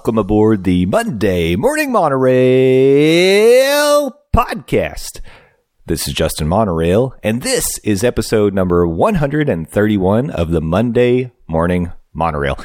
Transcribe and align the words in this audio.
Welcome 0.00 0.16
aboard 0.16 0.64
the 0.64 0.86
Monday 0.86 1.56
Morning 1.56 1.92
Monorail 1.92 2.30
podcast. 4.34 5.20
This 5.84 6.08
is 6.08 6.14
Justin 6.14 6.48
Monorail, 6.48 7.14
and 7.22 7.42
this 7.42 7.76
is 7.84 8.02
episode 8.02 8.54
number 8.54 8.86
131 8.86 10.30
of 10.30 10.52
the 10.52 10.62
Monday 10.62 11.32
Morning 11.46 11.92
Monorail. 12.14 12.58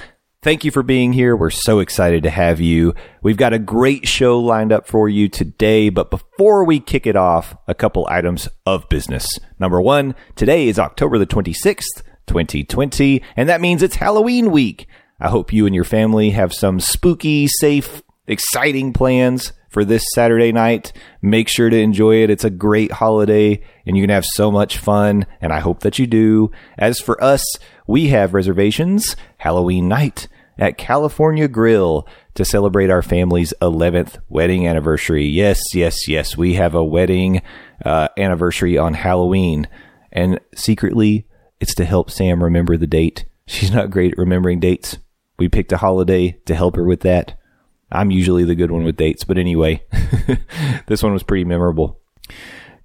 Thank 0.43 0.63
you 0.63 0.71
for 0.71 0.81
being 0.81 1.11
here. 1.11 1.35
We're 1.35 1.49
so 1.49 1.79
excited 1.79 2.23
to 2.23 2.29
have 2.29 2.61
you. 2.61 2.95
We've 3.21 3.35
got 3.35 3.51
a 3.51 3.59
great 3.59 4.07
show 4.07 4.39
lined 4.39 4.71
up 4.71 4.87
for 4.87 5.09
you 5.09 5.27
today, 5.27 5.89
but 5.89 6.09
before 6.09 6.63
we 6.63 6.79
kick 6.79 7.05
it 7.05 7.17
off, 7.17 7.57
a 7.67 7.75
couple 7.75 8.07
items 8.09 8.47
of 8.65 8.87
business. 8.87 9.27
Number 9.59 9.81
one, 9.81 10.15
today 10.37 10.69
is 10.69 10.79
October 10.79 11.17
the 11.17 11.27
26th, 11.27 12.01
2020, 12.27 13.21
and 13.35 13.49
that 13.49 13.59
means 13.59 13.83
it's 13.83 13.97
Halloween 13.97 14.51
week. 14.51 14.87
I 15.19 15.29
hope 15.29 15.53
you 15.53 15.65
and 15.65 15.73
your 15.73 15.83
family 15.83 16.31
have 16.31 16.53
some 16.53 16.79
spooky, 16.79 17.47
safe, 17.47 18.03
exciting 18.27 18.93
plans 18.93 19.53
for 19.69 19.85
this 19.85 20.05
Saturday 20.13 20.51
night. 20.51 20.93
Make 21.21 21.49
sure 21.49 21.69
to 21.69 21.77
enjoy 21.77 22.23
it. 22.23 22.29
It's 22.29 22.43
a 22.43 22.49
great 22.49 22.91
holiday 22.93 23.61
and 23.85 23.95
you 23.95 24.03
can 24.03 24.09
have 24.09 24.25
so 24.25 24.51
much 24.51 24.77
fun, 24.77 25.25
and 25.41 25.53
I 25.53 25.59
hope 25.59 25.81
that 25.81 25.99
you 25.99 26.07
do. 26.07 26.51
As 26.77 26.99
for 26.99 27.21
us, 27.23 27.43
we 27.87 28.07
have 28.07 28.33
reservations 28.33 29.15
Halloween 29.37 29.87
night 29.87 30.27
at 30.57 30.77
California 30.77 31.47
Grill 31.47 32.07
to 32.35 32.45
celebrate 32.45 32.89
our 32.89 33.01
family's 33.01 33.53
11th 33.61 34.17
wedding 34.29 34.67
anniversary. 34.67 35.25
Yes, 35.25 35.59
yes, 35.73 36.07
yes. 36.07 36.37
We 36.37 36.55
have 36.55 36.75
a 36.75 36.83
wedding 36.83 37.41
uh, 37.83 38.09
anniversary 38.17 38.77
on 38.77 38.93
Halloween. 38.93 39.67
And 40.11 40.39
secretly, 40.55 41.27
it's 41.59 41.75
to 41.75 41.85
help 41.85 42.09
Sam 42.09 42.43
remember 42.43 42.77
the 42.77 42.87
date. 42.87 43.25
She's 43.47 43.71
not 43.71 43.91
great 43.91 44.13
at 44.13 44.17
remembering 44.17 44.59
dates. 44.59 44.97
We 45.37 45.49
picked 45.49 45.71
a 45.71 45.77
holiday 45.77 46.39
to 46.45 46.55
help 46.55 46.75
her 46.75 46.85
with 46.85 47.01
that. 47.01 47.37
I'm 47.91 48.11
usually 48.11 48.43
the 48.43 48.55
good 48.55 48.71
one 48.71 48.83
with 48.83 48.97
dates, 48.97 49.23
but 49.23 49.37
anyway, 49.37 49.83
this 50.87 51.03
one 51.03 51.13
was 51.13 51.23
pretty 51.23 51.45
memorable. 51.45 51.99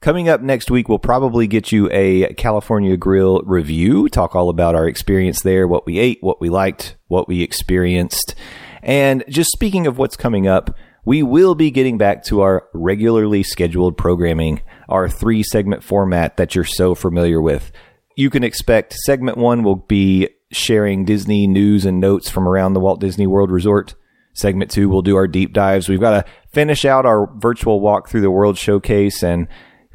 Coming 0.01 0.29
up 0.29 0.41
next 0.41 0.71
week, 0.71 0.89
we'll 0.89 0.99
probably 0.99 1.47
get 1.47 1.73
you 1.73 1.89
a 1.93 2.33
California 2.35 2.97
Grill 2.97 3.43
review, 3.43 4.09
talk 4.09 4.35
all 4.35 4.49
about 4.49 4.75
our 4.75 4.89
experience 4.89 5.43
there, 5.43 5.69
what 5.69 5.85
we 5.85 5.99
ate, 5.99 6.19
what 6.23 6.41
we 6.41 6.49
liked, 6.49 6.97
what 7.09 7.29
we 7.29 7.43
experienced. 7.43 8.35
And 8.83 9.25
just 9.29 9.51
speaking 9.51 9.87
of 9.87 9.99
what's 9.99 10.17
coming 10.17 10.47
up, 10.47 10.75
we 11.05 11.23
will 11.23 11.55
be 11.55 11.71
getting 11.71 11.99
back 11.99 12.25
to 12.25 12.41
our 12.41 12.67
regularly 12.73 13.43
scheduled 13.43 13.99
programming, 13.99 14.63
our 14.89 15.09
three 15.09 15.43
segment 15.43 15.83
format 15.83 16.37
that 16.39 16.55
you're 16.55 16.65
so 16.65 16.95
familiar 16.95 17.41
with. 17.41 17.71
You 18.17 18.31
can 18.31 18.45
expect 18.45 18.95
segment 18.95 19.37
one 19.37 19.63
will 19.63 19.77
be 19.77 20.29
sharing 20.51 21.05
Disney 21.05 21.47
news 21.47 21.85
and 21.85 22.01
notes 22.01 22.29
from 22.29 22.49
around 22.49 22.75
the 22.75 22.81
Walt 22.81 23.01
Disney 23.01 23.27
World 23.27 23.51
Resort. 23.51 23.95
Segment 24.33 24.71
two, 24.71 24.89
we'll 24.89 25.03
do 25.03 25.17
our 25.17 25.27
deep 25.27 25.53
dives. 25.53 25.89
We've 25.89 26.01
got 26.01 26.25
to 26.25 26.33
finish 26.53 26.85
out 26.85 27.07
our 27.07 27.33
virtual 27.39 27.81
walk 27.81 28.09
through 28.09 28.21
the 28.23 28.31
World 28.31 28.57
Showcase 28.57 29.23
and 29.23 29.49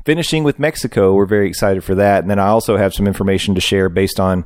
finishing 0.05 0.43
with 0.43 0.59
Mexico. 0.59 1.13
We're 1.13 1.25
very 1.25 1.47
excited 1.47 1.83
for 1.83 1.95
that. 1.95 2.23
And 2.23 2.29
then 2.29 2.39
I 2.39 2.47
also 2.47 2.77
have 2.77 2.93
some 2.93 3.07
information 3.07 3.55
to 3.55 3.61
share 3.61 3.89
based 3.89 4.19
on 4.19 4.45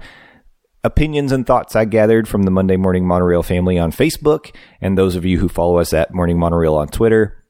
opinions 0.84 1.32
and 1.32 1.46
thoughts 1.46 1.76
I 1.76 1.86
gathered 1.86 2.28
from 2.28 2.44
the 2.44 2.52
Monday 2.52 2.78
Morning 2.78 3.06
Monorail 3.06 3.44
family 3.44 3.78
on 3.78 3.92
Facebook 3.92 4.56
and 4.80 4.98
those 4.98 5.16
of 5.16 5.26
you 5.26 5.40
who 5.40 5.50
follow 5.50 5.78
us 5.78 5.94
at 5.94 6.14
Morning 6.14 6.40
Monorail 6.40 6.76
on 6.76 6.88
Twitter. 6.88 7.44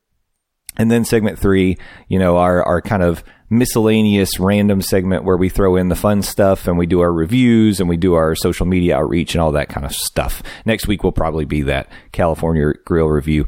And 0.78 0.90
then 0.90 1.06
segment 1.06 1.38
three, 1.38 1.78
you 2.08 2.18
know, 2.18 2.38
our, 2.38 2.64
our 2.64 2.82
kind 2.82 3.04
of 3.04 3.24
miscellaneous 3.50 4.40
random 4.40 4.82
segment 4.82 5.24
where 5.24 5.38
we 5.38 5.50
throw 5.50 5.76
in 5.76 5.90
the 5.90 5.96
fun 5.96 6.22
stuff 6.22 6.68
and 6.68 6.78
we 6.78 6.86
do 6.86 7.02
our 7.02 7.12
reviews 7.12 7.80
and 7.80 7.90
we 7.90 7.98
do 7.98 8.14
our 8.14 8.36
social 8.36 8.66
media 8.66 8.98
outreach 8.98 9.34
and 9.34 9.42
all 9.42 9.52
that 9.52 9.70
kind 9.70 9.86
of 9.86 9.92
stuff. 9.92 10.44
Next 10.66 10.88
week 10.88 11.04
will 11.04 11.12
probably 11.12 11.46
be 11.46 11.62
that 11.64 11.90
California 12.12 12.74
Grill 12.86 13.08
review. 13.08 13.48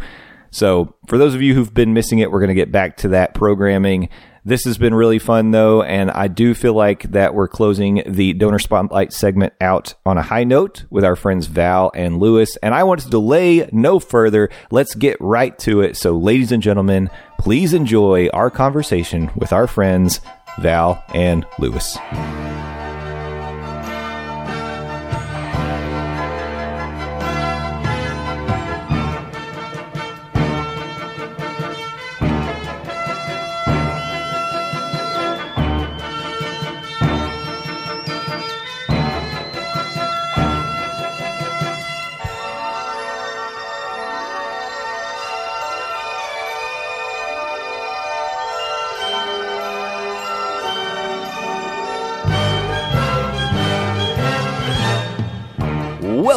So 0.51 0.95
for 1.07 1.17
those 1.17 1.33
of 1.33 1.41
you 1.41 1.53
who've 1.53 1.73
been 1.73 1.93
missing 1.93 2.19
it, 2.19 2.31
we're 2.31 2.39
going 2.39 2.49
to 2.49 2.53
get 2.53 2.71
back 2.71 2.97
to 2.97 3.09
that 3.09 3.33
programming. 3.33 4.09
This 4.43 4.63
has 4.65 4.79
been 4.79 4.95
really 4.95 5.19
fun 5.19 5.51
though, 5.51 5.83
and 5.83 6.09
I 6.09 6.27
do 6.27 6.55
feel 6.55 6.73
like 6.73 7.03
that 7.11 7.35
we're 7.35 7.47
closing 7.47 8.01
the 8.07 8.33
donor 8.33 8.57
spotlight 8.57 9.13
segment 9.13 9.53
out 9.61 9.93
on 10.03 10.17
a 10.17 10.23
high 10.23 10.45
note 10.45 10.85
with 10.89 11.05
our 11.05 11.15
friends 11.15 11.45
Val 11.45 11.91
and 11.93 12.17
Lewis. 12.17 12.57
And 12.63 12.73
I 12.73 12.83
want 12.83 13.01
to 13.01 13.09
delay 13.09 13.69
no 13.71 13.99
further. 13.99 14.49
Let's 14.71 14.95
get 14.95 15.21
right 15.21 15.57
to 15.59 15.81
it. 15.81 15.95
So, 15.95 16.17
ladies 16.17 16.51
and 16.51 16.63
gentlemen, 16.63 17.11
please 17.41 17.73
enjoy 17.73 18.27
our 18.29 18.51
conversation 18.51 19.31
with 19.35 19.51
our 19.51 19.65
friends 19.65 20.21
Val 20.59 21.03
and 21.15 21.43
Lewis. 21.57 21.97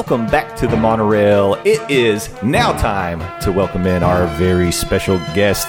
Welcome 0.07 0.27
back 0.27 0.55
to 0.57 0.67
the 0.67 0.77
monorail. 0.77 1.55
It 1.65 1.81
is 1.91 2.29
now 2.43 2.73
time 2.77 3.21
to 3.41 3.51
welcome 3.51 3.87
in 3.87 4.03
our 4.03 4.27
very 4.37 4.71
special 4.71 5.17
guest. 5.33 5.67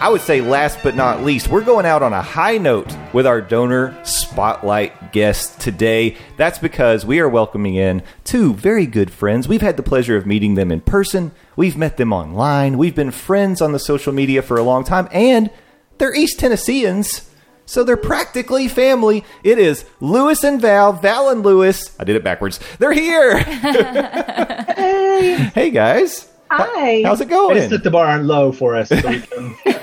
I 0.00 0.08
would 0.08 0.20
say, 0.20 0.40
last 0.40 0.78
but 0.84 0.94
not 0.94 1.24
least, 1.24 1.48
we're 1.48 1.64
going 1.64 1.84
out 1.84 2.00
on 2.00 2.12
a 2.12 2.22
high 2.22 2.58
note 2.58 2.96
with 3.12 3.26
our 3.26 3.40
donor 3.40 3.98
spotlight 4.04 5.10
guest 5.10 5.58
today. 5.58 6.16
That's 6.36 6.60
because 6.60 7.04
we 7.04 7.18
are 7.18 7.28
welcoming 7.28 7.74
in 7.74 8.04
two 8.22 8.54
very 8.54 8.86
good 8.86 9.10
friends. 9.10 9.48
We've 9.48 9.60
had 9.60 9.76
the 9.76 9.82
pleasure 9.82 10.16
of 10.16 10.26
meeting 10.26 10.54
them 10.54 10.70
in 10.70 10.80
person, 10.80 11.32
we've 11.56 11.76
met 11.76 11.96
them 11.96 12.12
online, 12.12 12.78
we've 12.78 12.94
been 12.94 13.10
friends 13.10 13.60
on 13.60 13.72
the 13.72 13.80
social 13.80 14.12
media 14.12 14.42
for 14.42 14.56
a 14.58 14.62
long 14.62 14.84
time, 14.84 15.08
and 15.10 15.50
they're 15.98 16.14
East 16.14 16.38
Tennesseans. 16.38 17.25
So 17.66 17.84
they're 17.84 17.96
practically 17.96 18.68
family. 18.68 19.24
It 19.42 19.58
is 19.58 19.84
Lewis 20.00 20.44
and 20.44 20.60
Val, 20.60 20.92
Val 20.92 21.30
and 21.30 21.42
Lewis. 21.44 21.94
I 21.98 22.04
did 22.04 22.16
it 22.16 22.24
backwards. 22.24 22.60
They're 22.78 22.92
here. 22.92 23.38
Hey, 23.38 25.50
hey 25.54 25.70
guys. 25.70 26.30
hi. 26.50 27.02
How's 27.04 27.20
it 27.20 27.26
I 27.26 27.30
going? 27.30 27.56
just 27.56 27.70
set 27.70 27.82
the 27.82 27.90
bar 27.90 28.06
on 28.06 28.26
low 28.26 28.52
for 28.52 28.76
us. 28.76 28.88
So 28.88 28.96
we 29.08 29.20
can 29.20 29.56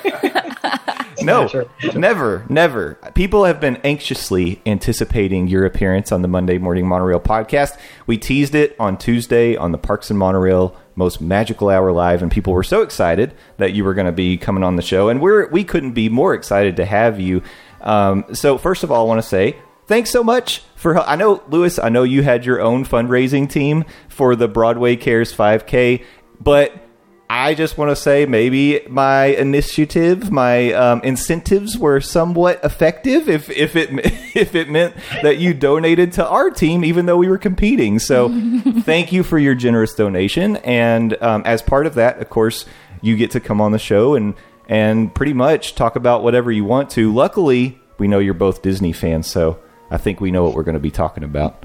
No, 1.21 1.47
Sure. 1.47 1.65
never, 1.95 2.43
never. 2.49 2.95
People 3.13 3.45
have 3.45 3.61
been 3.61 3.77
anxiously 3.77 4.61
anticipating 4.65 5.47
your 5.47 5.65
appearance 5.65 6.11
on 6.11 6.21
the 6.21 6.27
Monday 6.27 6.57
Morning 6.57 6.85
Monorail 6.85 7.21
podcast. 7.21 7.77
We 8.07 8.17
teased 8.17 8.55
it 8.55 8.75
on 8.77 8.97
Tuesday 8.97 9.55
on 9.55 9.71
the 9.71 9.77
Parks 9.77 10.09
and 10.09 10.19
Monorail 10.19 10.75
Most 10.95 11.21
Magical 11.21 11.69
Hour 11.69 11.93
Live, 11.93 12.21
and 12.21 12.29
people 12.29 12.51
were 12.51 12.63
so 12.63 12.81
excited 12.81 13.33
that 13.57 13.71
you 13.73 13.85
were 13.85 13.93
going 13.93 14.07
to 14.07 14.11
be 14.11 14.37
coming 14.37 14.63
on 14.63 14.75
the 14.75 14.81
show, 14.81 15.07
and 15.07 15.21
we're 15.21 15.47
we 15.47 15.63
couldn't 15.63 15.93
be 15.93 16.09
more 16.09 16.33
excited 16.33 16.75
to 16.77 16.85
have 16.85 17.21
you. 17.21 17.41
Um, 17.83 18.25
so 18.33 18.57
first 18.57 18.83
of 18.83 18.91
all, 18.91 19.05
I 19.05 19.07
want 19.07 19.21
to 19.21 19.27
say 19.27 19.57
thanks 19.87 20.09
so 20.09 20.23
much 20.23 20.63
for. 20.75 20.97
I 20.99 21.15
know 21.15 21.43
Lewis. 21.49 21.79
I 21.79 21.89
know 21.89 22.03
you 22.03 22.23
had 22.23 22.45
your 22.45 22.61
own 22.61 22.85
fundraising 22.85 23.49
team 23.49 23.85
for 24.09 24.35
the 24.35 24.47
Broadway 24.47 24.95
Cares 24.95 25.35
5K, 25.35 26.03
but 26.39 26.83
I 27.29 27.55
just 27.55 27.79
want 27.79 27.89
to 27.89 27.95
say 27.95 28.25
maybe 28.25 28.81
my 28.87 29.25
initiative, 29.25 30.31
my 30.31 30.71
um, 30.73 31.01
incentives 31.01 31.77
were 31.77 31.99
somewhat 31.99 32.63
effective. 32.63 33.27
If 33.27 33.49
if 33.49 33.75
it 33.75 33.89
if 34.35 34.55
it 34.55 34.69
meant 34.69 34.95
that 35.23 35.37
you 35.39 35.53
donated 35.53 36.13
to 36.13 36.27
our 36.27 36.49
team, 36.49 36.85
even 36.85 37.05
though 37.05 37.17
we 37.17 37.27
were 37.27 37.37
competing, 37.37 37.99
so 37.99 38.29
thank 38.81 39.11
you 39.11 39.23
for 39.23 39.39
your 39.39 39.55
generous 39.55 39.95
donation. 39.95 40.57
And 40.57 41.21
um, 41.23 41.41
as 41.45 41.61
part 41.61 41.87
of 41.87 41.95
that, 41.95 42.19
of 42.19 42.29
course, 42.29 42.65
you 43.01 43.15
get 43.15 43.31
to 43.31 43.39
come 43.39 43.59
on 43.59 43.71
the 43.71 43.79
show 43.79 44.15
and 44.15 44.35
and 44.67 45.13
pretty 45.13 45.33
much 45.33 45.75
talk 45.75 45.95
about 45.95 46.23
whatever 46.23 46.51
you 46.51 46.63
want 46.65 46.89
to. 46.91 47.13
Luckily, 47.13 47.79
we 47.97 48.07
know 48.07 48.19
you're 48.19 48.33
both 48.33 48.61
Disney 48.61 48.93
fans, 48.93 49.27
so 49.27 49.59
I 49.91 49.97
think 49.97 50.19
we 50.21 50.31
know 50.31 50.43
what 50.43 50.53
we're 50.55 50.63
going 50.63 50.73
to 50.75 50.79
be 50.79 50.91
talking 50.91 51.23
about. 51.23 51.63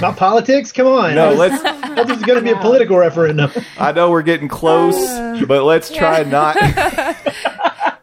Not 0.00 0.16
politics? 0.16 0.72
Come 0.72 0.86
on. 0.86 1.14
No, 1.14 1.30
was- 1.30 1.38
let's. 1.38 1.64
I 1.64 1.94
this 2.04 2.08
was 2.16 2.22
going 2.22 2.38
to 2.38 2.44
be 2.44 2.50
a 2.52 2.60
political 2.60 2.96
referendum. 2.96 3.50
I 3.78 3.92
know 3.92 4.10
we're 4.10 4.22
getting 4.22 4.48
close, 4.48 4.96
uh, 4.96 5.42
but 5.48 5.64
let's 5.64 5.90
try 5.94 6.22
not. 6.22 6.56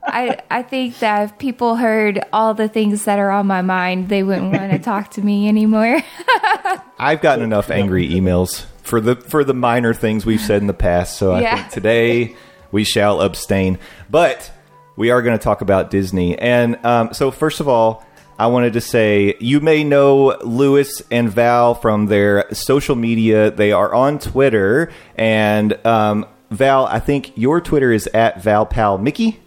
I, 0.08 0.40
I 0.50 0.64
think 0.64 1.00
that 1.00 1.24
if 1.24 1.38
people 1.40 1.76
heard 1.76 2.24
all 2.32 2.54
the 2.54 2.68
things 2.70 3.04
that 3.06 3.20
are 3.20 3.32
on 3.32 3.48
my 3.48 3.62
mind, 3.62 4.08
they 4.10 4.24
wouldn't 4.24 4.52
want 4.54 4.72
to 4.72 4.80
talk 4.84 5.12
to 5.12 5.22
me 5.22 5.48
anymore. 5.48 6.02
I've 7.00 7.22
gotten 7.22 7.44
enough 7.44 7.70
angry 7.70 8.08
emails 8.10 8.66
for 8.84 9.02
the 9.02 9.16
for 9.16 9.44
the 9.44 9.54
minor 9.54 9.94
things 9.94 10.26
we've 10.26 10.40
said 10.42 10.62
in 10.62 10.68
the 10.68 10.74
past, 10.74 11.18
so 11.18 11.34
I 11.34 11.42
Yeah. 11.42 11.56
think 11.58 11.70
today 11.72 12.36
we 12.72 12.84
shall 12.84 13.22
abstain. 13.22 13.80
But 14.10 14.52
we 14.96 15.12
are 15.12 15.22
going 15.22 15.38
to 15.38 15.44
talk 15.44 15.62
about 15.62 15.92
Disney, 15.92 16.38
and 16.38 16.84
um, 16.86 17.14
so 17.14 17.32
first 17.32 17.60
of 17.60 17.68
all, 17.68 18.06
I 18.38 18.48
wanted 18.48 18.74
to 18.74 18.82
say 18.82 19.36
you 19.40 19.60
may 19.62 19.84
know 19.84 20.38
Lewis 20.44 21.02
and 21.10 21.30
Val 21.30 21.74
from 21.76 22.08
their 22.08 22.54
social 22.54 22.96
media. 22.96 23.52
They 23.52 23.72
are 23.72 23.94
on 23.94 24.20
Twitter, 24.20 24.92
and 25.16 25.74
um, 25.86 26.26
Val, 26.52 26.86
I 26.86 27.00
think 27.00 27.38
your 27.38 27.62
Twitter 27.62 27.92
is 27.92 28.08
at 28.08 28.42
ValPalMickey. 28.42 29.38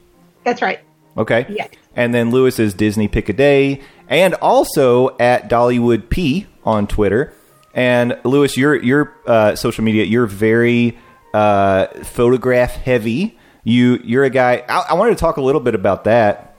That's 0.44 0.62
right. 0.62 0.80
Okay. 1.16 1.46
Yes. 1.48 1.70
And 1.94 2.14
then 2.14 2.30
Lewis 2.30 2.58
is 2.58 2.74
Disney 2.74 3.08
Pick 3.08 3.28
a 3.28 3.32
Day, 3.32 3.82
and 4.08 4.34
also 4.34 5.16
at 5.18 5.50
Dollywood 5.50 6.08
P 6.08 6.46
on 6.64 6.86
Twitter. 6.86 7.32
And 7.74 8.18
Lewis, 8.24 8.56
your 8.56 8.82
your 8.82 9.14
uh, 9.26 9.54
social 9.56 9.84
media, 9.84 10.04
you're 10.04 10.26
very 10.26 10.96
uh, 11.34 11.86
photograph 12.04 12.74
heavy. 12.74 13.38
You 13.64 14.00
you're 14.04 14.24
a 14.24 14.30
guy. 14.30 14.64
I, 14.68 14.86
I 14.90 14.94
wanted 14.94 15.10
to 15.10 15.20
talk 15.20 15.36
a 15.36 15.42
little 15.42 15.60
bit 15.60 15.74
about 15.74 16.04
that 16.04 16.56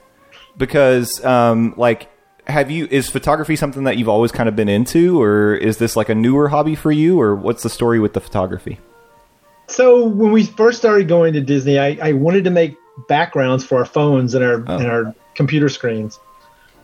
because, 0.56 1.24
um, 1.24 1.74
like, 1.76 2.08
have 2.46 2.70
you 2.70 2.86
is 2.90 3.08
photography 3.08 3.56
something 3.56 3.84
that 3.84 3.96
you've 3.96 4.08
always 4.08 4.32
kind 4.32 4.48
of 4.48 4.56
been 4.56 4.68
into, 4.68 5.20
or 5.20 5.54
is 5.54 5.78
this 5.78 5.96
like 5.96 6.08
a 6.08 6.14
newer 6.14 6.48
hobby 6.48 6.74
for 6.74 6.92
you, 6.92 7.20
or 7.20 7.34
what's 7.34 7.62
the 7.62 7.70
story 7.70 7.98
with 7.98 8.12
the 8.12 8.20
photography? 8.20 8.78
So 9.66 10.04
when 10.06 10.32
we 10.32 10.44
first 10.44 10.78
started 10.78 11.08
going 11.08 11.32
to 11.34 11.40
Disney, 11.40 11.78
I, 11.78 11.96
I 12.02 12.12
wanted 12.12 12.44
to 12.44 12.50
make 12.50 12.76
backgrounds 13.08 13.64
for 13.64 13.78
our 13.78 13.84
phones 13.84 14.34
and 14.34 14.44
our 14.44 14.56
and 14.56 14.86
our 14.86 15.14
computer 15.34 15.68
screens, 15.68 16.18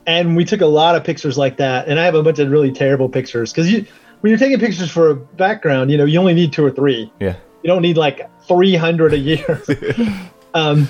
and 0.07 0.37
we 0.37 0.45
took 0.45 0.61
a 0.61 0.67
lot 0.67 0.97
of 0.97 1.05
pictures 1.05 1.37
like 1.37 1.59
that. 1.59 1.89
And 1.89 2.01
I 2.01 2.05
have 2.05 2.15
a 2.15 2.23
bunch 2.23 2.39
of 2.39 2.51
really 2.51 2.73
terrible 2.73 3.09
pictures 3.09 3.53
because 3.53 3.71
you 3.71 3.87
when 4.21 4.31
you're 4.31 4.39
taking 4.39 4.59
pictures 4.59 4.91
for 4.91 5.11
a 5.11 5.15
background, 5.15 5.91
you 5.91 5.99
know 5.99 6.05
you 6.05 6.19
only 6.19 6.35
need 6.35 6.53
two 6.53 6.65
or 6.65 6.71
three. 6.71 7.13
Yeah. 7.21 7.37
You 7.67 7.73
don't 7.73 7.83
need 7.83 7.97
like 7.97 8.31
300 8.47 9.13
a 9.13 9.19
year. 9.19 9.61
um, 10.55 10.89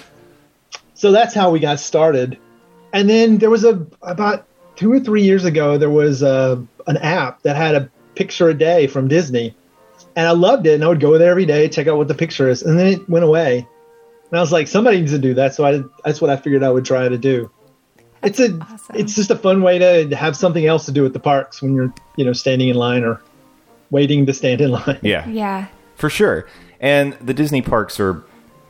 so 0.92 1.10
that's 1.10 1.34
how 1.34 1.48
we 1.48 1.58
got 1.58 1.80
started. 1.80 2.36
And 2.92 3.08
then 3.08 3.38
there 3.38 3.48
was 3.48 3.64
a 3.64 3.86
about 4.02 4.46
two 4.74 4.92
or 4.92 5.00
three 5.00 5.22
years 5.22 5.46
ago 5.46 5.78
there 5.78 5.88
was 5.88 6.22
a, 6.22 6.62
an 6.86 6.98
app 6.98 7.40
that 7.44 7.56
had 7.56 7.76
a 7.76 7.90
picture 8.14 8.50
a 8.50 8.54
day 8.54 8.88
from 8.88 9.08
Disney, 9.08 9.56
and 10.16 10.28
I 10.28 10.32
loved 10.32 10.66
it. 10.66 10.74
And 10.74 10.84
I 10.84 10.88
would 10.88 11.00
go 11.00 11.16
there 11.16 11.30
every 11.30 11.46
day, 11.46 11.66
check 11.70 11.86
out 11.86 11.96
what 11.96 12.08
the 12.08 12.14
picture 12.14 12.46
is, 12.46 12.62
and 12.62 12.78
then 12.78 12.88
it 12.88 13.08
went 13.08 13.24
away. 13.24 13.66
And 14.30 14.38
I 14.38 14.42
was 14.42 14.52
like, 14.52 14.68
somebody 14.68 15.00
needs 15.00 15.12
to 15.12 15.18
do 15.18 15.32
that. 15.32 15.54
So 15.54 15.64
I 15.64 15.82
that's 16.04 16.20
what 16.20 16.28
I 16.28 16.36
figured 16.36 16.62
I 16.62 16.70
would 16.70 16.84
try 16.84 17.08
to 17.08 17.16
do. 17.16 17.50
It's 18.22 18.38
a 18.38 18.54
awesome. 18.54 18.96
it's 18.96 19.14
just 19.14 19.30
a 19.30 19.36
fun 19.36 19.62
way 19.62 19.78
to 19.78 20.14
have 20.14 20.36
something 20.36 20.66
else 20.66 20.84
to 20.84 20.92
do 20.92 21.06
at 21.06 21.14
the 21.14 21.20
parks 21.20 21.62
when 21.62 21.74
you're 21.74 21.94
you 22.16 22.26
know 22.26 22.34
standing 22.34 22.68
in 22.68 22.76
line 22.76 23.02
or 23.02 23.22
waiting 23.90 24.26
to 24.26 24.34
stand 24.34 24.60
in 24.60 24.72
line. 24.72 24.98
Yeah. 25.00 25.26
yeah. 25.26 25.68
For 25.94 26.10
sure. 26.10 26.46
And 26.80 27.14
the 27.14 27.34
Disney 27.34 27.62
parks 27.62 27.98
are 28.00 28.24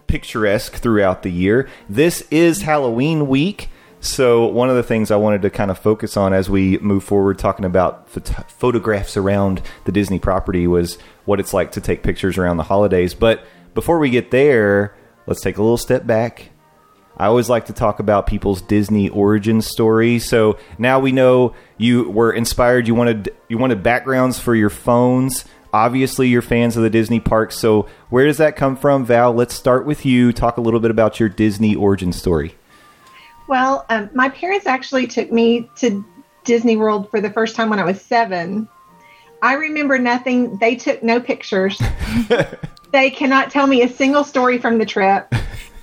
picturesque 0.07 0.75
throughout 0.75 1.23
the 1.23 1.31
year. 1.31 1.69
This 1.89 2.23
is 2.31 2.63
Halloween 2.63 3.29
week. 3.29 3.69
So, 4.01 4.47
one 4.47 4.71
of 4.71 4.77
the 4.77 4.83
things 4.83 5.11
I 5.11 5.17
wanted 5.17 5.43
to 5.43 5.51
kind 5.51 5.71
of 5.71 5.79
focus 5.79 6.17
on 6.17 6.33
as 6.33 6.49
we 6.49 6.79
move 6.79 7.03
forward 7.03 7.39
talking 7.39 7.65
about 7.65 8.13
phot- 8.13 8.49
photographs 8.51 9.17
around 9.17 9.63
the 9.85 9.93
Disney 9.93 10.19
property 10.19 10.67
was 10.67 10.99
what 11.25 11.41
it's 11.41 11.53
like 11.53 11.73
to 11.73 11.81
take 11.81 12.03
pictures 12.03 12.39
around 12.39 12.59
the 12.59 12.63
holidays. 12.63 13.15
But 13.15 13.45
before 13.75 13.99
we 13.99 14.11
get 14.11 14.31
there, 14.31 14.95
let's 15.27 15.41
take 15.41 15.59
a 15.59 15.63
little 15.63 15.79
step 15.79 16.07
back. 16.07 16.51
I 17.17 17.27
always 17.27 17.49
like 17.49 17.67
to 17.67 17.73
talk 17.73 17.99
about 17.99 18.27
people's 18.27 18.61
Disney 18.61 19.09
origin 19.09 19.63
story. 19.63 20.19
So 20.19 20.59
now 20.79 21.01
we 21.01 21.13
know 21.13 21.55
you 21.79 22.11
were 22.11 22.33
inspired. 22.33 22.87
You 22.87 22.95
wanted 22.95 23.35
you 23.49 23.57
wanted 23.59 23.83
backgrounds 23.83 24.39
for 24.39 24.55
your 24.55 24.71
phones. 24.71 25.47
Obviously, 25.77 26.29
you're 26.29 26.41
fans 26.41 26.79
of 26.79 26.83
the 26.83 26.89
Disney 26.89 27.21
parks. 27.21 27.55
So 27.59 27.87
where 28.09 28.25
does 28.25 28.39
that 28.39 28.57
come 28.57 28.77
from, 28.77 29.05
Val? 29.05 29.35
Let's 29.35 29.53
start 29.53 29.85
with 29.85 30.07
you. 30.07 30.33
Talk 30.33 30.57
a 30.57 30.63
little 30.63 30.81
bit 30.81 30.91
about 30.91 31.21
your 31.21 31.29
Disney 31.29 31.77
origin 31.77 32.15
story. 32.15 32.55
Well, 33.47 33.85
um, 33.91 34.09
my 34.15 34.31
parents 34.31 34.67
actually 34.67 35.07
took 35.07 35.31
me 35.31 35.69
to 35.77 36.03
Disney 36.45 36.79
World 36.79 37.11
for 37.11 37.21
the 37.21 37.29
first 37.29 37.57
time 37.57 37.69
when 37.69 37.79
I 37.79 37.85
was 37.85 38.01
seven. 38.01 38.67
I 39.43 39.53
remember 39.53 39.99
nothing. 39.99 40.57
They 40.57 40.77
took 40.77 41.03
no 41.03 41.21
pictures. 41.21 41.79
they 42.91 43.11
cannot 43.11 43.51
tell 43.51 43.67
me 43.67 43.83
a 43.83 43.89
single 43.91 44.25
story 44.25 44.57
from 44.57 44.79
the 44.79 44.87
trip. 44.87 45.31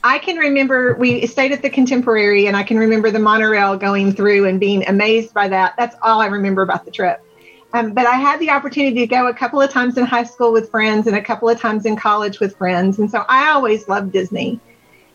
I 0.04 0.18
can 0.18 0.38
remember 0.38 0.96
we 0.96 1.28
stayed 1.28 1.52
at 1.52 1.62
the 1.62 1.70
Contemporary, 1.70 2.48
and 2.48 2.58
I 2.58 2.64
can 2.64 2.80
remember 2.80 3.12
the 3.12 3.20
monorail 3.20 3.78
going 3.78 4.14
through 4.14 4.48
and 4.48 4.60
being 4.60 4.88
amazed 4.88 5.36
by 5.36 5.50
that. 5.50 5.76
That's 5.78 5.96
all 6.02 6.20
I 6.20 6.26
remember 6.26 6.64
about 6.64 6.84
the 6.84 6.92
trip. 6.92 7.24
Um, 7.74 7.94
but 7.94 8.06
I 8.06 8.16
had 8.16 8.40
the 8.40 8.52
opportunity 8.52 9.00
to 9.00 9.08
go 9.08 9.28
a 9.28 9.34
couple 9.34 9.60
of 9.60 9.72
times 9.72 9.98
in 9.98 10.06
high 10.06 10.26
school 10.26 10.52
with 10.54 10.70
friends 10.70 11.08
and 11.08 11.16
a 11.16 11.22
couple 11.22 11.50
of 11.50 11.60
times 11.60 11.86
in 11.86 11.96
college 11.96 12.40
with 12.40 12.56
friends. 12.56 13.00
And 13.00 13.10
so 13.10 13.26
I 13.28 13.50
always 13.50 13.88
loved 13.88 14.12
Disney 14.12 14.60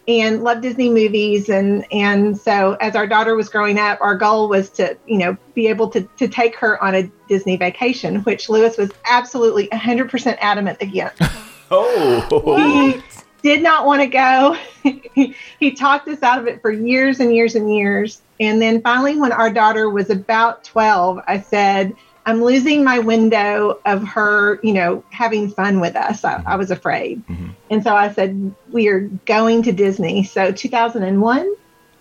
and 0.08 0.42
loved 0.42 0.62
Disney 0.62 0.88
movies. 0.88 1.48
And, 1.48 1.84
and 1.92 2.36
so 2.36 2.76
as 2.80 2.96
our 2.96 3.06
daughter 3.06 3.36
was 3.36 3.48
growing 3.48 3.78
up, 3.78 4.00
our 4.00 4.16
goal 4.16 4.48
was 4.48 4.70
to, 4.70 4.96
you 5.06 5.18
know, 5.18 5.36
be 5.54 5.68
able 5.68 5.88
to, 5.90 6.00
to 6.16 6.26
take 6.26 6.56
her 6.56 6.82
on 6.82 6.96
a 6.96 7.10
Disney 7.28 7.56
vacation, 7.56 8.22
which 8.22 8.48
Lewis 8.48 8.76
was 8.76 8.90
absolutely 9.08 9.68
100% 9.68 10.36
adamant 10.40 10.78
against. 10.80 11.22
Oh, 11.70 12.94
He 12.96 13.02
did 13.42 13.62
not 13.62 13.84
want 13.84 14.00
to 14.00 14.06
go. 14.06 14.56
he 15.60 15.72
talked 15.72 16.08
us 16.08 16.22
out 16.22 16.38
of 16.38 16.46
it 16.46 16.62
for 16.62 16.70
years 16.70 17.20
and 17.20 17.34
years 17.34 17.56
and 17.56 17.70
years. 17.70 18.22
And 18.40 18.62
then 18.62 18.80
finally, 18.80 19.20
when 19.20 19.32
our 19.32 19.52
daughter 19.52 19.90
was 19.90 20.08
about 20.08 20.64
12, 20.64 21.20
I 21.26 21.40
said, 21.40 21.94
I'm 22.28 22.44
losing 22.44 22.84
my 22.84 22.98
window 22.98 23.80
of 23.86 24.06
her, 24.06 24.60
you 24.62 24.74
know, 24.74 25.02
having 25.08 25.48
fun 25.50 25.80
with 25.80 25.96
us. 25.96 26.26
I, 26.26 26.42
I 26.44 26.56
was 26.56 26.70
afraid. 26.70 27.22
And 27.70 27.82
so 27.82 27.96
I 27.96 28.12
said, 28.12 28.54
We 28.70 28.88
are 28.88 29.00
going 29.24 29.62
to 29.62 29.72
Disney. 29.72 30.24
So 30.24 30.52
2001 30.52 31.54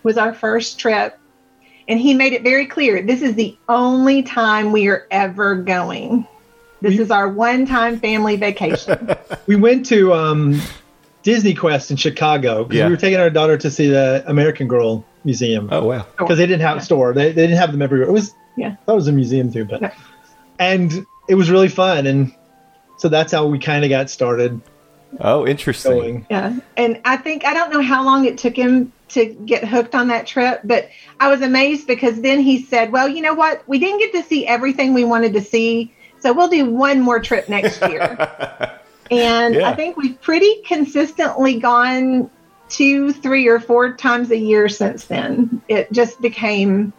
was 0.03 0.17
our 0.17 0.33
first 0.33 0.79
trip. 0.79 1.17
And 1.87 1.97
he 1.97 2.13
made 2.13 2.33
it 2.33 2.43
very 2.43 2.65
clear 2.65 3.01
this 3.01 3.21
is 3.21 3.35
the 3.35 3.57
only 3.69 4.21
time 4.21 4.73
we 4.73 4.89
are 4.89 5.07
ever 5.11 5.55
going. 5.55 6.27
This 6.81 6.99
is 6.99 7.09
our 7.09 7.29
one 7.29 7.65
time 7.65 7.97
family 7.97 8.35
vacation. 8.35 9.15
We 9.47 9.55
went 9.55 9.85
to 9.85 10.13
um, 10.13 10.59
Disney 11.23 11.53
Quest 11.53 11.89
in 11.89 11.95
Chicago 11.95 12.65
because 12.65 12.79
Yeah. 12.79 12.87
we 12.87 12.91
were 12.91 12.97
taking 12.97 13.19
our 13.21 13.29
daughter 13.29 13.57
to 13.59 13.71
see 13.71 13.87
the 13.87 14.25
American 14.27 14.67
Girl 14.67 15.05
Museum 15.23 15.69
oh 15.71 15.85
wow. 15.85 16.05
because 16.17 16.37
they 16.37 16.45
didn't 16.45 16.63
have 16.63 16.77
a 16.77 16.81
store. 16.81 17.13
They, 17.13 17.31
they 17.31 17.47
didn't 17.47 17.59
have 17.59 17.71
them 17.71 17.81
everywhere. 17.81 18.09
It 18.09 18.11
was 18.11 18.33
Yeah. 18.57 18.71
I 18.71 18.75
thought 18.85 18.91
it 18.91 18.95
was 18.95 19.07
a 19.07 19.13
museum 19.13 19.53
too, 19.53 19.63
but 19.63 19.81
Yeah. 19.81 19.93
And 20.59 21.05
it 21.29 21.35
was 21.35 21.49
really 21.49 21.69
fun 21.69 22.07
and 22.07 22.33
so 22.97 23.09
that's 23.09 23.31
how 23.31 23.45
we 23.47 23.59
kind 23.59 23.83
of 23.83 23.89
got 23.89 24.09
started 24.09 24.59
Oh, 25.21 25.47
interesting. 25.47 25.91
going. 25.93 26.27
Yeah. 26.29 26.59
And 26.75 26.99
I 27.05 27.15
think, 27.15 27.45
I 27.45 27.53
don't 27.53 27.71
know 27.71 27.81
how 27.81 28.03
long 28.03 28.25
it 28.25 28.37
took 28.37 28.55
him 28.57 28.91
to 29.09 29.25
get 29.25 29.63
hooked 29.63 29.95
on 29.95 30.09
that 30.09 30.27
trip, 30.27 30.59
but 30.65 30.89
I 31.17 31.29
was 31.29 31.41
amazed 31.41 31.87
because 31.87 32.19
then 32.19 32.41
he 32.41 32.61
said, 32.63 32.91
well, 32.91 33.07
you 33.07 33.21
know 33.21 33.33
what? 33.33 33.63
We 33.67 33.79
didn't 33.79 33.99
get 33.99 34.11
to 34.13 34.23
see 34.23 34.45
everything 34.45 34.93
we 34.93 35.05
wanted 35.05 35.31
to 35.33 35.41
see. 35.41 35.93
So 36.19 36.33
we'll 36.33 36.49
do 36.49 36.65
one 36.69 36.99
more 36.99 37.21
trip 37.21 37.47
next 37.47 37.81
year. 37.83 38.01
and 39.11 39.55
Yeah. 39.55 39.69
I 39.69 39.75
think 39.75 39.95
we've 39.95 40.19
pretty 40.21 40.61
consistently 40.65 41.57
gone 41.61 42.29
two, 42.67 43.13
three, 43.13 43.47
or 43.47 43.61
four 43.61 43.93
times 43.93 44.29
a 44.31 44.37
year 44.37 44.67
since 44.67 45.05
then. 45.05 45.61
It 45.69 45.89
just 45.93 46.19
became, 46.21 46.91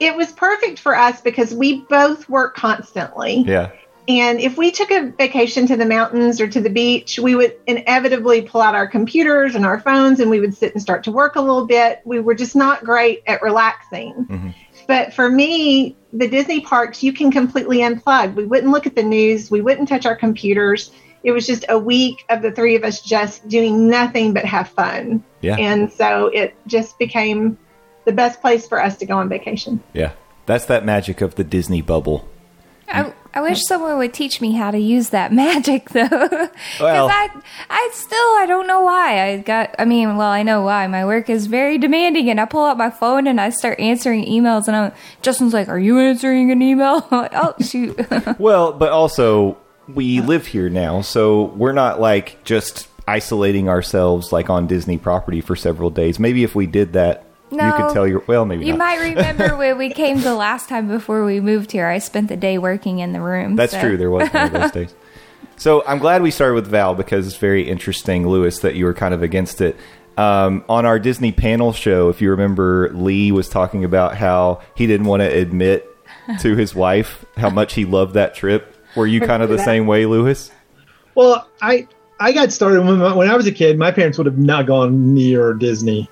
it 0.00 0.14
was 0.14 0.32
perfect 0.32 0.78
for 0.78 0.96
us 0.96 1.20
because 1.20 1.54
we 1.54 1.80
both 1.82 2.28
work 2.28 2.56
constantly. 2.56 3.44
Yeah. 3.46 3.72
And 4.08 4.40
if 4.40 4.56
we 4.56 4.70
took 4.70 4.90
a 4.92 5.10
vacation 5.10 5.66
to 5.66 5.76
the 5.76 5.84
mountains 5.84 6.40
or 6.40 6.46
to 6.46 6.60
the 6.60 6.70
beach, 6.70 7.18
we 7.18 7.34
would 7.34 7.56
inevitably 7.66 8.42
pull 8.42 8.60
out 8.60 8.74
our 8.74 8.86
computers 8.86 9.56
and 9.56 9.66
our 9.66 9.80
phones 9.80 10.20
and 10.20 10.30
we 10.30 10.38
would 10.38 10.54
sit 10.54 10.72
and 10.74 10.80
start 10.80 11.04
to 11.04 11.12
work 11.12 11.34
a 11.34 11.40
little 11.40 11.66
bit. 11.66 12.02
We 12.04 12.20
were 12.20 12.34
just 12.34 12.54
not 12.54 12.84
great 12.84 13.24
at 13.26 13.42
relaxing. 13.42 14.14
Mm-hmm. 14.14 14.50
But 14.86 15.12
for 15.12 15.28
me, 15.28 15.96
the 16.12 16.28
Disney 16.28 16.60
parks, 16.60 17.02
you 17.02 17.12
can 17.12 17.32
completely 17.32 17.78
unplug. 17.78 18.36
We 18.36 18.44
wouldn't 18.44 18.70
look 18.70 18.86
at 18.86 18.94
the 18.94 19.02
news, 19.02 19.50
we 19.50 19.60
wouldn't 19.60 19.88
touch 19.88 20.06
our 20.06 20.16
computers. 20.16 20.92
It 21.24 21.32
was 21.32 21.44
just 21.44 21.64
a 21.68 21.76
week 21.76 22.24
of 22.28 22.40
the 22.40 22.52
three 22.52 22.76
of 22.76 22.84
us 22.84 23.00
just 23.00 23.48
doing 23.48 23.88
nothing 23.88 24.32
but 24.32 24.44
have 24.44 24.68
fun. 24.68 25.24
Yeah. 25.40 25.56
And 25.56 25.92
so 25.92 26.28
it 26.28 26.54
just 26.68 26.96
became 27.00 27.58
the 28.06 28.12
best 28.12 28.40
place 28.40 28.66
for 28.66 28.82
us 28.82 28.96
to 28.96 29.06
go 29.06 29.18
on 29.18 29.28
vacation. 29.28 29.82
Yeah. 29.92 30.12
That's 30.46 30.64
that 30.66 30.84
magic 30.84 31.20
of 31.20 31.34
the 31.34 31.44
Disney 31.44 31.82
bubble. 31.82 32.26
I, 32.88 33.12
I 33.34 33.40
wish 33.40 33.62
someone 33.64 33.98
would 33.98 34.14
teach 34.14 34.40
me 34.40 34.52
how 34.52 34.70
to 34.70 34.78
use 34.78 35.10
that 35.10 35.32
magic 35.44 35.90
though. 35.90 36.08
Because 36.08 36.50
Well- 36.80 37.08
I, 37.10 37.28
I 37.68 37.90
still, 37.92 38.16
I 38.16 38.46
don't 38.46 38.68
know 38.68 38.80
why. 38.82 39.22
I 39.28 39.36
got, 39.38 39.74
I 39.78 39.84
mean, 39.84 40.16
well, 40.16 40.30
I 40.30 40.44
know 40.44 40.62
why. 40.62 40.86
My 40.86 41.04
work 41.04 41.28
is 41.28 41.46
very 41.46 41.78
demanding, 41.78 42.30
and 42.30 42.40
I 42.40 42.44
pull 42.44 42.64
out 42.64 42.78
my 42.78 42.90
phone 42.90 43.26
and 43.26 43.40
I 43.40 43.50
start 43.50 43.80
answering 43.80 44.24
emails, 44.24 44.68
and 44.68 44.76
I'm, 44.76 44.92
Justin's 45.20 45.52
like, 45.52 45.68
"Are 45.68 45.78
you 45.80 45.98
answering 45.98 46.52
an 46.52 46.62
email?" 46.62 47.06
I'm 47.10 47.18
like, 47.22 47.32
oh 47.34 47.54
shoot. 47.60 47.98
Well, 48.38 48.72
but 48.72 48.92
also 48.92 49.58
we 49.88 50.20
live 50.20 50.46
here 50.46 50.68
now, 50.70 51.00
so 51.00 51.46
we're 51.56 51.72
not 51.72 52.00
like 52.00 52.42
just 52.44 52.86
isolating 53.08 53.68
ourselves 53.68 54.32
like 54.32 54.48
on 54.48 54.68
Disney 54.68 54.96
property 54.98 55.40
for 55.40 55.56
several 55.56 55.90
days. 55.90 56.20
Maybe 56.20 56.44
if 56.44 56.54
we 56.54 56.66
did 56.66 56.92
that, 56.94 57.24
you 57.50 57.56
No. 57.58 57.72
could 57.76 57.92
tell 57.92 58.06
your 58.06 58.22
well, 58.26 58.44
maybe 58.44 58.64
you 58.66 58.72
not. 58.72 58.78
might 58.78 58.96
remember 59.00 59.56
when 59.58 59.78
we 59.78 59.90
came 59.90 60.20
the 60.20 60.34
last 60.34 60.68
time 60.68 60.88
before 60.88 61.24
we 61.24 61.40
moved 61.40 61.72
here. 61.72 61.86
I 61.86 61.98
spent 61.98 62.28
the 62.28 62.36
day 62.36 62.58
working 62.58 62.98
in 62.98 63.12
the 63.12 63.20
room. 63.20 63.56
That's 63.56 63.72
so- 63.72 63.80
true. 63.80 63.96
There 63.96 64.10
was 64.10 64.28
one 64.30 64.46
of 64.46 64.52
those 64.52 64.70
days. 64.72 64.94
So 65.58 65.82
I'm 65.86 65.98
glad 65.98 66.20
we 66.20 66.30
started 66.30 66.52
with 66.52 66.66
Val 66.66 66.94
because 66.94 67.26
it's 67.26 67.36
very 67.38 67.66
interesting, 67.66 68.28
Lewis, 68.28 68.58
that 68.58 68.74
you 68.74 68.84
were 68.84 68.92
kind 68.92 69.14
of 69.14 69.22
against 69.22 69.62
it. 69.62 69.74
Um, 70.18 70.62
on 70.68 70.84
our 70.84 70.98
Disney 70.98 71.32
panel 71.32 71.72
show, 71.72 72.10
if 72.10 72.20
you 72.20 72.28
remember, 72.30 72.90
Lee 72.92 73.32
was 73.32 73.48
talking 73.48 73.82
about 73.82 74.18
how 74.18 74.60
he 74.74 74.86
didn't 74.86 75.06
want 75.06 75.22
to 75.22 75.26
admit 75.26 75.88
to 76.40 76.56
his 76.56 76.74
wife 76.74 77.24
how 77.38 77.48
much 77.48 77.72
he 77.72 77.86
loved 77.86 78.12
that 78.14 78.34
trip. 78.34 78.76
Were 78.96 79.06
you 79.06 79.22
kind 79.22 79.42
of 79.42 79.48
the 79.48 79.56
same 79.64 79.86
way, 79.86 80.04
Lewis? 80.04 80.50
Well, 81.14 81.48
I 81.62 81.88
I 82.20 82.32
got 82.32 82.52
started 82.52 82.84
when, 82.84 83.00
when 83.16 83.30
I 83.30 83.34
was 83.34 83.46
a 83.46 83.52
kid. 83.52 83.78
My 83.78 83.92
parents 83.92 84.18
would 84.18 84.26
have 84.26 84.36
not 84.38 84.66
gone 84.66 85.14
near 85.14 85.54
Disney. 85.54 86.10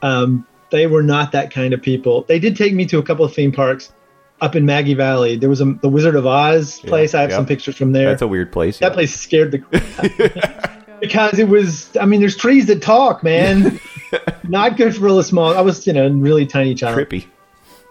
Um, 0.00 0.46
they 0.70 0.86
were 0.86 1.02
not 1.02 1.32
that 1.32 1.50
kind 1.50 1.72
of 1.72 1.82
people. 1.82 2.22
They 2.22 2.38
did 2.38 2.56
take 2.56 2.74
me 2.74 2.86
to 2.86 2.98
a 2.98 3.02
couple 3.02 3.24
of 3.24 3.32
theme 3.34 3.52
parks 3.52 3.92
up 4.40 4.54
in 4.56 4.66
Maggie 4.66 4.94
Valley. 4.94 5.36
There 5.36 5.48
was 5.48 5.60
a, 5.60 5.64
the 5.64 5.88
Wizard 5.88 6.14
of 6.14 6.26
Oz 6.26 6.80
place. 6.80 7.14
I 7.14 7.22
have 7.22 7.30
yeah. 7.30 7.36
some 7.36 7.46
pictures 7.46 7.76
from 7.76 7.92
there. 7.92 8.10
That's 8.10 8.22
a 8.22 8.28
weird 8.28 8.52
place. 8.52 8.78
that 8.78 8.88
yeah. 8.88 8.94
place 8.94 9.14
scared 9.14 9.52
the 9.52 9.58
crap 9.60 10.82
because 11.00 11.38
it 11.38 11.48
was. 11.48 11.96
I 11.96 12.06
mean, 12.06 12.20
there's 12.20 12.36
trees 12.36 12.66
that 12.66 12.82
talk, 12.82 13.22
man. 13.22 13.80
not 14.44 14.76
good 14.76 14.94
for 14.94 15.06
a 15.08 15.22
small. 15.22 15.56
I 15.56 15.60
was, 15.60 15.86
you 15.86 15.92
know, 15.92 16.06
a 16.06 16.10
really 16.10 16.46
tiny 16.46 16.74
child. 16.74 16.98
trippy. 16.98 17.26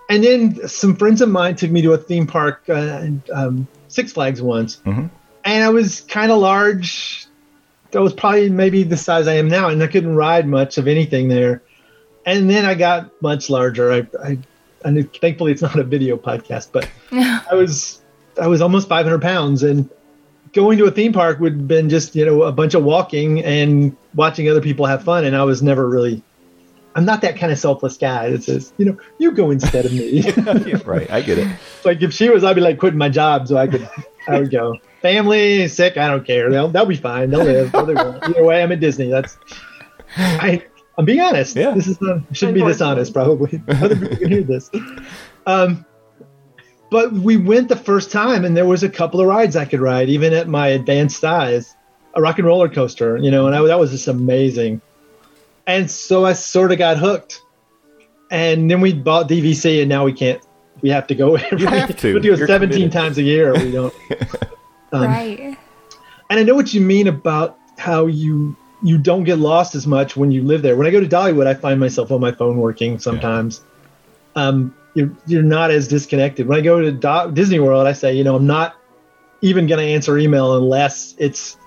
And 0.10 0.24
then 0.24 0.68
some 0.68 0.96
friends 0.96 1.22
of 1.22 1.30
mine 1.30 1.56
took 1.56 1.72
me 1.72 1.82
to 1.82 1.94
a 1.94 1.98
theme 1.98 2.28
park, 2.28 2.62
uh, 2.70 3.08
um, 3.34 3.68
Six 3.88 4.12
Flags 4.12 4.40
once, 4.40 4.78
Mhm. 4.86 5.10
and 5.44 5.64
I 5.64 5.70
was 5.70 6.02
kind 6.02 6.32
of 6.32 6.40
large. 6.40 7.26
I 7.94 8.00
was 8.00 8.14
probably 8.14 8.50
maybe 8.50 8.84
the 8.84 8.98
size 8.98 9.28
I 9.28 9.36
am 9.36 9.48
now, 9.48 9.70
and 9.70 9.82
I 9.82 9.88
couldn't 9.88 10.16
ride 10.16 10.48
much 10.48 10.78
of 10.78 10.88
anything 10.88 11.28
there. 11.30 11.64
And 12.26 12.50
then 12.50 12.66
I 12.66 12.74
got 12.74 13.22
much 13.22 13.50
larger. 13.50 13.92
I, 13.92 14.08
I, 14.24 14.38
I 14.84 14.90
knew, 14.90 15.04
thankfully 15.04 15.52
it's 15.52 15.62
not 15.62 15.78
a 15.78 15.84
video 15.84 16.18
podcast, 16.18 16.70
but 16.72 16.90
I 17.12 17.54
was 17.54 18.02
I 18.42 18.48
was 18.48 18.62
almost 18.62 18.88
500 18.88 19.22
pounds, 19.22 19.64
and 19.64 19.90
going 20.54 20.78
to 20.78 20.86
a 20.86 20.92
theme 20.92 21.14
park 21.14 21.40
would 21.40 21.54
have 21.54 21.68
been 21.68 21.90
just 21.90 22.16
you 22.16 22.26
know 22.26 22.44
a 22.44 22.52
bunch 22.52 22.74
of 22.74 22.84
walking 22.84 23.44
and 23.44 23.96
watching 24.16 24.50
other 24.50 24.62
people 24.62 24.86
have 24.86 25.04
fun, 25.04 25.26
and 25.26 25.36
I 25.36 25.44
was 25.44 25.62
never 25.62 25.88
really. 25.88 26.24
I'm 26.98 27.04
not 27.04 27.20
that 27.22 27.38
kind 27.38 27.52
of 27.52 27.60
selfless 27.60 27.98
guy 27.98 28.30
that 28.30 28.42
says, 28.42 28.72
you 28.78 28.86
know, 28.86 28.98
you 29.18 29.34
go 29.34 29.52
instead 29.52 29.86
of 29.86 29.92
me. 29.92 30.22
Yeah, 30.66 30.78
right. 30.86 31.12
I 31.12 31.20
get 31.20 31.38
it. 31.38 31.54
like 31.84 32.02
if 32.02 32.14
she 32.14 32.30
was, 32.30 32.46
I'd 32.46 32.54
be 32.54 32.62
like 32.62 32.80
quitting 32.80 32.98
my 32.98 33.10
job 33.10 33.50
so 33.50 33.58
I 33.58 33.68
could, 33.68 33.90
I 34.30 34.40
would 34.40 34.50
go. 34.50 34.78
Family 35.02 35.68
sick, 35.68 35.98
I 35.98 36.08
don't 36.08 36.26
care. 36.26 36.50
They'll 36.50 36.70
they'll 36.70 36.86
be 36.86 36.96
fine. 36.96 37.32
They'll 37.32 37.44
live. 37.44 37.74
They'll 37.74 37.84
live. 37.84 38.24
Either 38.24 38.46
way, 38.46 38.64
I'm 38.64 38.72
at 38.72 38.80
Disney. 38.80 39.10
That's 39.10 39.38
I. 40.16 40.64
I'm 40.98 41.06
being 41.06 41.20
honest. 41.22 41.56
Yeah. 41.56 41.72
This 41.72 41.88
is 41.88 42.00
not, 42.02 42.22
shouldn't 42.32 42.56
be 42.56 42.62
dishonest. 42.64 43.14
Probably 43.14 43.62
other 43.68 43.96
people 43.96 44.18
can 44.18 44.30
hear 44.32 44.44
this. 44.44 44.70
Um, 45.46 45.86
but 46.92 47.12
we 47.12 47.36
went 47.38 47.68
the 47.68 47.76
first 47.76 48.12
time, 48.12 48.46
and 48.46 48.56
there 48.56 48.66
was 48.66 48.84
a 48.84 48.90
couple 48.90 49.20
of 49.20 49.28
rides 49.28 49.56
I 49.56 49.66
could 49.66 49.82
ride, 49.82 50.08
even 50.10 50.34
at 50.34 50.48
my 50.48 50.68
advanced 50.70 51.20
size. 51.20 51.76
A 52.14 52.22
rock 52.22 52.38
and 52.38 52.48
roller 52.48 52.70
coaster, 52.70 53.18
you 53.18 53.30
know, 53.30 53.46
and 53.48 53.56
I, 53.56 53.62
that 53.64 53.78
was 53.78 53.92
just 53.92 54.08
amazing. 54.08 54.82
And 55.68 55.92
so 55.92 56.24
I 56.26 56.32
sort 56.34 56.72
of 56.72 56.78
got 56.78 56.98
hooked. 56.98 57.42
And 58.32 58.72
then 58.72 58.80
we 58.80 58.94
bought 58.94 59.28
DVC, 59.28 59.82
and 59.82 59.90
now 59.90 60.06
we 60.06 60.14
can't. 60.14 60.42
We 60.82 60.90
have 60.90 61.08
to 61.08 61.16
go. 61.16 61.36
Every, 61.52 61.60
You 61.60 61.68
have 61.68 61.98
to. 61.98 62.14
We 62.16 62.20
do 62.22 62.34
it 62.34 62.38
You're 62.40 62.48
17 62.48 62.74
committed. 62.74 62.92
times 62.94 63.18
a 63.18 63.24
year. 63.24 63.54
We 63.54 63.72
don't. 63.72 63.94
Um, 64.92 65.04
right. 65.08 65.58
And 66.30 66.40
I 66.40 66.44
know 66.44 66.56
what 66.56 66.74
you 66.74 66.80
mean 66.80 67.08
about 67.08 67.58
how 67.78 68.06
you 68.06 68.56
you 68.86 69.00
don't 69.00 69.24
get 69.24 69.40
lost 69.40 69.74
as 69.74 69.88
much 69.88 70.16
when 70.16 70.32
you 70.32 70.44
live 70.44 70.62
there. 70.62 70.76
When 70.76 70.86
I 70.86 70.92
go 70.92 71.00
to 71.00 71.08
Dollywood, 71.08 71.48
I 71.48 71.56
find 71.56 71.80
myself 71.80 72.12
on 72.12 72.22
my 72.22 72.32
phone 72.32 72.58
working 72.58 73.00
sometimes. 73.00 73.62
Um, 74.36 74.76
you're 74.94 75.12
you're 75.26 75.44
not 75.44 75.72
as 75.72 75.88
disconnected. 75.88 76.48
When 76.48 76.58
I 76.58 76.62
go 76.62 76.80
to 76.80 76.92
Do- 76.92 77.32
Disney 77.34 77.60
World, 77.60 77.88
I 77.88 77.94
say, 77.94 78.14
you 78.14 78.24
know, 78.24 78.36
I'm 78.36 78.46
not 78.46 78.76
even 79.42 79.66
going 79.66 79.80
to 79.80 79.92
answer 79.92 80.18
email 80.18 80.56
unless 80.56 81.16
it's 81.18 81.58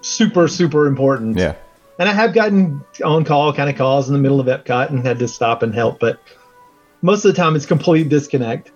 super 0.00 0.48
super 0.48 0.86
important. 0.86 1.36
Yeah. 1.36 1.56
And 1.98 2.08
I 2.08 2.12
have 2.12 2.32
gotten 2.32 2.82
on 3.04 3.24
call 3.24 3.52
kind 3.52 3.68
of 3.68 3.76
calls 3.76 4.08
in 4.08 4.14
the 4.14 4.18
middle 4.18 4.40
of 4.40 4.46
Epcot 4.46 4.88
and 4.88 5.06
had 5.06 5.18
to 5.18 5.28
stop 5.28 5.62
and 5.62 5.74
help, 5.74 6.00
but 6.00 6.18
most 7.02 7.24
of 7.24 7.34
the 7.34 7.36
time 7.40 7.54
it's 7.54 7.66
complete 7.66 8.08
disconnect. 8.08 8.70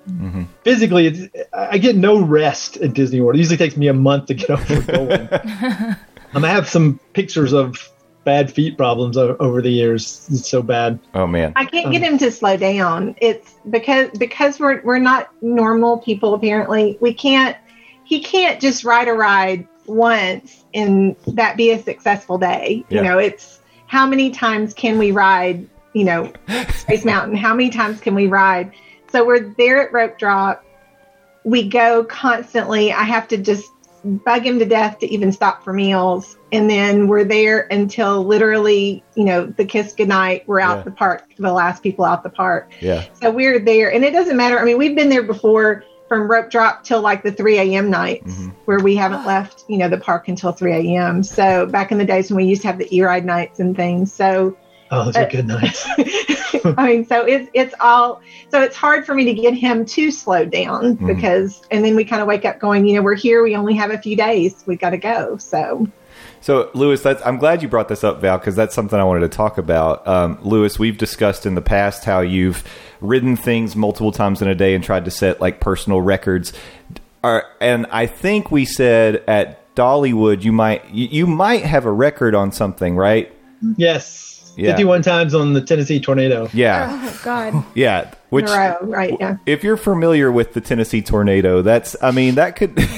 Physically, 0.65 1.07
it's, 1.07 1.49
I 1.53 1.79
get 1.79 1.97
no 1.97 2.21
rest 2.21 2.77
at 2.77 2.93
Disney 2.93 3.21
World. 3.21 3.37
It 3.37 3.39
usually 3.39 3.57
takes 3.57 3.77
me 3.77 3.89
a 3.89 3.95
month 3.95 4.27
to 4.27 4.35
get 4.35 4.51
over 4.51 4.83
going. 4.83 5.97
um, 6.35 6.45
I 6.45 6.49
have 6.49 6.69
some 6.69 6.99
pictures 7.13 7.53
of 7.53 7.91
bad 8.25 8.53
feet 8.53 8.77
problems 8.77 9.17
over 9.17 9.63
the 9.63 9.71
years. 9.71 10.29
It's 10.31 10.51
so 10.51 10.61
bad. 10.61 10.99
Oh 11.15 11.27
man. 11.27 11.53
I 11.57 11.65
can't 11.65 11.93
get 11.93 12.03
him 12.03 12.19
to 12.19 12.31
slow 12.31 12.57
down. 12.57 13.15
It's 13.21 13.55
because 13.71 14.11
because 14.19 14.59
we're 14.59 14.83
we're 14.83 14.99
not 14.99 15.31
normal 15.41 15.99
people 15.99 16.35
apparently. 16.35 16.99
We 17.01 17.15
can't 17.15 17.57
he 18.05 18.21
can't 18.21 18.61
just 18.61 18.85
ride 18.85 19.09
a 19.09 19.13
ride 19.13 19.67
once 19.87 20.65
and 20.75 21.17
that 21.29 21.57
be 21.57 21.71
a 21.71 21.83
successful 21.83 22.37
day. 22.37 22.85
Yeah. 22.89 22.99
You 22.99 23.09
know, 23.09 23.19
it's 23.19 23.61
how 23.87 24.07
many 24.07 24.31
times 24.31 24.75
can 24.75 24.99
we 24.99 25.13
ride, 25.13 25.69
you 25.93 26.05
know, 26.05 26.33
Space 26.75 27.05
Mountain? 27.05 27.37
How 27.37 27.55
many 27.55 27.71
times 27.71 28.01
can 28.01 28.15
we 28.17 28.27
ride? 28.27 28.73
So 29.13 29.25
we're 29.25 29.55
there 29.55 29.87
at 29.87 29.93
rope 29.93 30.19
drop. 30.19 30.65
We 31.45 31.69
go 31.69 32.03
constantly. 32.05 32.93
I 32.93 33.05
have 33.05 33.29
to 33.29 33.37
just 33.37 33.71
bug 34.07 34.47
him 34.47 34.59
to 34.59 34.65
death 34.65 34.99
to 35.01 35.07
even 35.13 35.33
stop 35.33 35.65
for 35.65 35.73
meals. 35.73 36.37
And 36.53 36.71
then 36.71 37.09
we're 37.09 37.25
there 37.25 37.67
until 37.71 38.25
literally, 38.25 39.03
you 39.15 39.25
know, 39.25 39.47
the 39.47 39.65
kiss 39.65 39.93
goodnight. 39.93 40.47
We're 40.47 40.61
out 40.61 40.79
Yeah. 40.79 40.83
the 40.85 40.91
park, 40.93 41.25
the 41.39 41.53
last 41.53 41.83
people 41.83 42.05
out 42.05 42.23
the 42.23 42.31
park. 42.31 42.71
Yeah. 42.81 43.03
So 43.21 43.31
we're 43.31 43.59
there, 43.59 43.93
and 43.93 44.05
it 44.05 44.13
doesn't 44.13 44.37
matter. 44.37 44.59
I 44.59 44.65
mean, 44.65 44.79
we've 44.79 44.95
been 44.95 45.09
there 45.09 45.25
before 45.25 45.83
from 46.09 46.31
rope 46.31 46.51
drop 46.51 46.85
till 46.85 47.01
like 47.01 47.25
the 47.25 47.33
3 47.33 47.59
a.m. 47.59 47.91
nights 47.91 48.33
Mhm. 48.33 48.53
where 48.65 48.79
we 48.79 48.95
haven't 48.95 49.27
left, 49.27 49.65
you 49.67 49.77
know, 49.77 49.89
the 49.89 49.99
park 49.99 50.29
until 50.29 50.53
3 50.53 50.73
a.m. 50.73 51.25
So 51.25 51.67
back 51.67 51.91
in 51.91 51.99
the 51.99 52.05
days 52.05 52.31
when 52.31 52.37
we 52.37 52.45
used 52.45 52.63
to 52.63 52.69
have 52.69 52.79
the 52.79 52.97
e-ride 52.97 53.25
nights 53.25 53.59
and 53.59 53.75
things. 53.75 54.13
So 54.13 54.57
Oh, 54.91 55.05
those 55.07 55.17
are 55.17 55.29
good 55.29 55.47
nights. 55.47 55.85
I 56.79 56.87
mean, 56.87 57.05
so 57.07 57.25
it's 57.25 57.49
it's 57.55 57.75
all 57.81 58.21
so 58.51 58.61
it's 58.63 58.77
hard 58.77 59.05
for 59.05 59.15
me 59.15 59.25
to 59.25 59.35
get 59.35 59.55
him 59.55 59.85
to 59.87 60.11
slow 60.11 60.45
down 60.45 60.97
Mhm. 60.97 61.07
because, 61.07 61.63
and 61.71 61.85
then 61.85 61.97
we 61.97 62.05
kind 62.05 62.23
of 62.23 62.29
wake 62.29 62.45
up 62.45 62.59
going, 62.61 62.87
you 62.87 62.95
know, 62.97 63.03
we're 63.03 63.15
here, 63.17 63.43
we 63.43 63.57
only 63.57 63.75
have 63.75 63.91
a 63.91 63.99
few 63.99 64.17
days, 64.17 64.63
we 64.67 64.77
got 64.77 64.91
to 64.91 64.97
go. 64.99 65.37
So 65.39 65.89
So, 66.41 66.71
Lewis, 66.75 67.03
that's, 67.03 67.21
I'm 67.27 67.39
glad 67.39 67.63
you 67.63 67.69
brought 67.69 67.89
this 67.89 68.05
up, 68.05 68.21
Val, 68.21 68.39
because 68.39 68.55
that's 68.55 68.75
something 68.75 68.99
I 68.99 69.03
wanted 69.05 69.21
to 69.21 69.29
talk 69.37 69.59
about. 69.59 70.07
Um, 70.07 70.39
Lewis, 70.43 70.79
we've 70.79 70.97
discussed 70.99 71.45
in 71.47 71.57
the 71.57 71.61
past 71.63 72.05
how 72.05 72.21
you've 72.21 72.63
ridden 73.01 73.37
things 73.37 73.75
multiple 73.75 74.13
times 74.13 74.41
in 74.41 74.47
a 74.49 74.55
day 74.55 74.75
and 74.75 74.85
tried 74.85 75.05
to 75.07 75.11
set 75.11 75.41
like 75.41 75.59
personal 75.61 76.01
records. 76.01 76.53
Are, 77.25 77.45
and 77.61 77.87
I 77.91 78.07
think 78.07 78.51
we 78.53 78.65
said 78.65 79.25
at 79.27 79.75
Dollywood 79.75 80.43
you 80.45 80.53
might 80.53 80.89
you, 80.91 81.09
you 81.09 81.27
might 81.27 81.65
have 81.65 81.85
a 81.85 81.93
record 81.93 82.35
on 82.37 82.53
something, 82.53 82.97
right? 82.97 83.33
yes. 83.77 84.36
Yeah. 84.57 84.73
51 84.73 85.03
times 85.03 85.35
on 85.35 85.53
the 85.53 85.61
Tennessee 85.61 86.01
tornado. 86.01 86.49
Yeah, 86.53 86.89
Oh 86.91 87.21
God. 87.23 87.65
yeah. 87.75 88.13
Which, 88.31 88.47
in 88.47 88.51
row, 88.51 88.77
right? 88.83 89.15
Yeah. 89.21 89.37
if 89.47 89.63
you're 89.63 89.77
familiar 89.77 90.33
with 90.33 90.55
the 90.55 90.61
Tennessee 90.61 91.03
tornado, 91.03 91.63
that's 91.63 91.95
I 92.03 92.11
mean 92.11 92.35
that 92.37 92.57
could. 92.57 92.79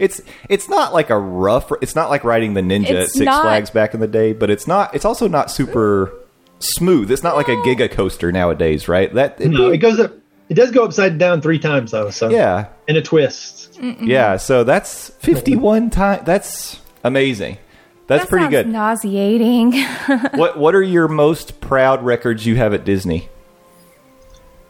It's 0.00 0.20
it's 0.48 0.68
not 0.68 0.92
like 0.92 1.10
a 1.10 1.18
rough. 1.18 1.70
It's 1.82 1.94
not 1.96 2.08
like 2.08 2.22
riding 2.24 2.54
the 2.54 2.60
Ninja 2.60 3.02
at 3.02 3.08
Six 3.10 3.26
not- 3.26 3.42
Flags 3.42 3.70
back 3.70 3.92
in 3.92 4.00
the 4.00 4.06
day, 4.06 4.32
but 4.32 4.48
it's 4.50 4.66
not. 4.66 4.94
It's 4.94 5.04
also 5.04 5.28
not 5.28 5.50
super 5.50 6.12
smooth. 6.60 7.10
It's 7.10 7.22
not 7.24 7.36
like 7.36 7.48
a 7.48 7.56
Giga 7.56 7.90
coaster 7.90 8.30
nowadays, 8.32 8.88
right? 8.88 9.12
That 9.14 9.40
it- 9.40 9.48
No, 9.50 9.70
it 9.70 9.78
goes 9.78 9.98
up. 10.00 10.12
It 10.48 10.54
does 10.54 10.70
go 10.70 10.84
upside 10.84 11.18
down 11.18 11.40
three 11.42 11.58
times 11.58 11.90
though. 11.90 12.10
So 12.10 12.28
yeah, 12.30 12.66
in 12.86 12.96
a 12.96 13.02
twist. 13.02 13.78
yeah. 13.80 14.36
So 14.36 14.62
that's 14.64 15.08
fifty 15.18 15.56
one 15.56 15.90
times. 15.90 16.24
That's 16.24 16.80
amazing. 17.02 17.58
That's 18.06 18.24
That 18.24 18.28
pretty 18.28 18.48
good. 18.48 18.68
Nauseating. 18.68 19.72
what 20.34 20.58
What 20.58 20.74
are 20.74 20.82
your 20.82 21.08
most 21.08 21.60
proud 21.60 22.02
records 22.04 22.44
you 22.44 22.56
have 22.56 22.74
at 22.74 22.84
Disney? 22.84 23.28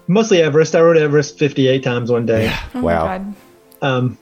Mostly 0.07 0.43
Everest. 0.43 0.75
I 0.75 0.81
rode 0.81 0.97
Everest 0.97 1.39
58 1.39 1.83
times 1.83 2.11
one 2.11 2.27
day. 2.27 2.55
Oh 2.75 2.83
wow. 2.83 3.25
Um, 3.83 4.19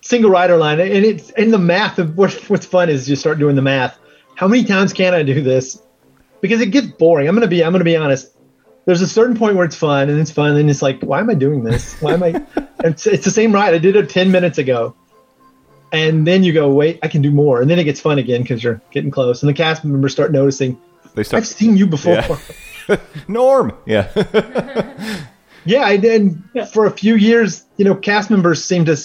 single 0.00 0.30
rider 0.30 0.56
line, 0.56 0.80
and 0.80 1.04
it's 1.04 1.30
in 1.30 1.50
the 1.50 1.58
math 1.58 1.98
of 1.98 2.16
what, 2.16 2.32
what's 2.48 2.66
fun 2.66 2.88
is 2.88 3.08
you 3.08 3.16
start 3.16 3.38
doing 3.38 3.56
the 3.56 3.62
math. 3.62 3.98
How 4.34 4.48
many 4.48 4.64
times 4.64 4.92
can 4.92 5.14
I 5.14 5.22
do 5.22 5.40
this? 5.40 5.80
Because 6.40 6.60
it 6.60 6.66
gets 6.66 6.86
boring. 6.86 7.28
I'm 7.28 7.34
gonna 7.34 7.46
be 7.46 7.64
I'm 7.64 7.72
gonna 7.72 7.84
be 7.84 7.96
honest. 7.96 8.32
there's 8.84 9.02
a 9.02 9.06
certain 9.06 9.36
point 9.36 9.56
where 9.56 9.64
it's 9.64 9.76
fun 9.76 10.08
and 10.08 10.18
it's 10.18 10.30
fun, 10.30 10.56
and 10.56 10.70
it's 10.70 10.82
like, 10.82 11.00
why 11.00 11.20
am 11.20 11.30
I 11.30 11.34
doing 11.34 11.64
this? 11.64 12.00
Why 12.00 12.14
am 12.14 12.22
I? 12.22 12.42
it's, 12.84 13.06
it's 13.06 13.24
the 13.24 13.30
same 13.30 13.52
ride. 13.52 13.74
I 13.74 13.78
did 13.78 13.94
it 13.96 14.08
ten 14.08 14.30
minutes 14.30 14.58
ago, 14.58 14.94
and 15.92 16.26
then 16.26 16.42
you 16.42 16.52
go, 16.52 16.72
wait, 16.72 16.98
I 17.02 17.08
can 17.08 17.22
do 17.22 17.30
more, 17.30 17.60
and 17.60 17.70
then 17.70 17.78
it 17.78 17.84
gets 17.84 18.00
fun 18.00 18.18
again 18.18 18.42
because 18.42 18.64
you're 18.64 18.80
getting 18.90 19.10
close, 19.10 19.42
and 19.42 19.48
the 19.48 19.54
cast 19.54 19.84
members 19.84 20.12
start 20.12 20.32
noticing. 20.32 20.80
They 21.14 21.22
start 21.22 21.42
I've 21.42 21.46
seen 21.46 21.76
you 21.76 21.86
before. 21.86 22.14
Yeah. 22.88 22.96
Norm. 23.28 23.72
Yeah. 23.86 24.08
Yeah, 25.64 25.88
and 25.88 26.02
did. 26.02 26.68
For 26.72 26.86
a 26.86 26.90
few 26.90 27.14
years, 27.14 27.64
you 27.76 27.84
know, 27.84 27.94
cast 27.94 28.30
members 28.30 28.64
seem 28.64 28.84
to 28.86 28.96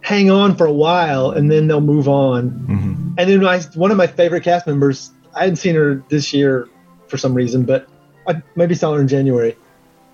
hang 0.00 0.30
on 0.30 0.56
for 0.56 0.66
a 0.66 0.72
while 0.72 1.30
and 1.30 1.50
then 1.50 1.66
they'll 1.66 1.80
move 1.80 2.08
on. 2.08 2.50
Mm-hmm. 2.50 3.14
And 3.18 3.30
then 3.30 3.46
I, 3.46 3.60
one 3.74 3.90
of 3.90 3.96
my 3.96 4.06
favorite 4.06 4.42
cast 4.42 4.66
members, 4.66 5.10
I 5.34 5.40
hadn't 5.40 5.56
seen 5.56 5.74
her 5.74 6.02
this 6.08 6.32
year 6.32 6.68
for 7.08 7.16
some 7.16 7.34
reason, 7.34 7.64
but 7.64 7.88
I 8.26 8.42
maybe 8.56 8.74
saw 8.74 8.94
her 8.94 9.00
in 9.00 9.08
January. 9.08 9.56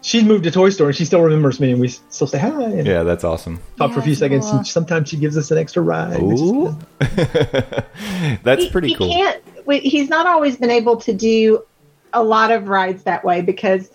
She's 0.01 0.23
moved 0.23 0.45
to 0.45 0.51
Toy 0.51 0.71
Story 0.71 0.91
and 0.91 0.97
she 0.97 1.05
still 1.05 1.21
remembers 1.21 1.59
me 1.59 1.73
and 1.73 1.81
we 1.81 1.89
still 1.89 2.27
say 2.27 2.39
hi 2.39 2.49
and 2.49 2.87
yeah, 2.87 3.03
that's 3.03 3.25
awesome. 3.25 3.61
talk 3.77 3.93
for 3.93 4.01
a 4.01 4.03
few 4.03 4.15
seconds. 4.15 4.47
cool. 4.47 4.59
And 4.59 4.67
sometimes 4.67 5.09
she 5.09 5.17
gives 5.17 5.37
us 5.37 5.51
an 5.51 5.59
extra 5.59 5.83
ride. 5.83 6.23
which 6.23 6.35
is 6.35 6.41
Ooh. 6.41 6.79
that's 8.43 8.65
he, 8.65 8.71
pretty 8.71 8.89
he 8.89 8.95
cool. 8.95 9.09
Can't, 9.09 9.43
he's 9.69 10.09
not 10.09 10.27
always 10.27 10.57
been 10.57 10.71
able 10.71 10.97
to 10.99 11.13
do 11.13 11.65
a 12.13 12.23
lot 12.23 12.51
of 12.51 12.69
rides 12.69 13.03
that 13.03 13.25
way 13.25 13.43
because 13.43 13.91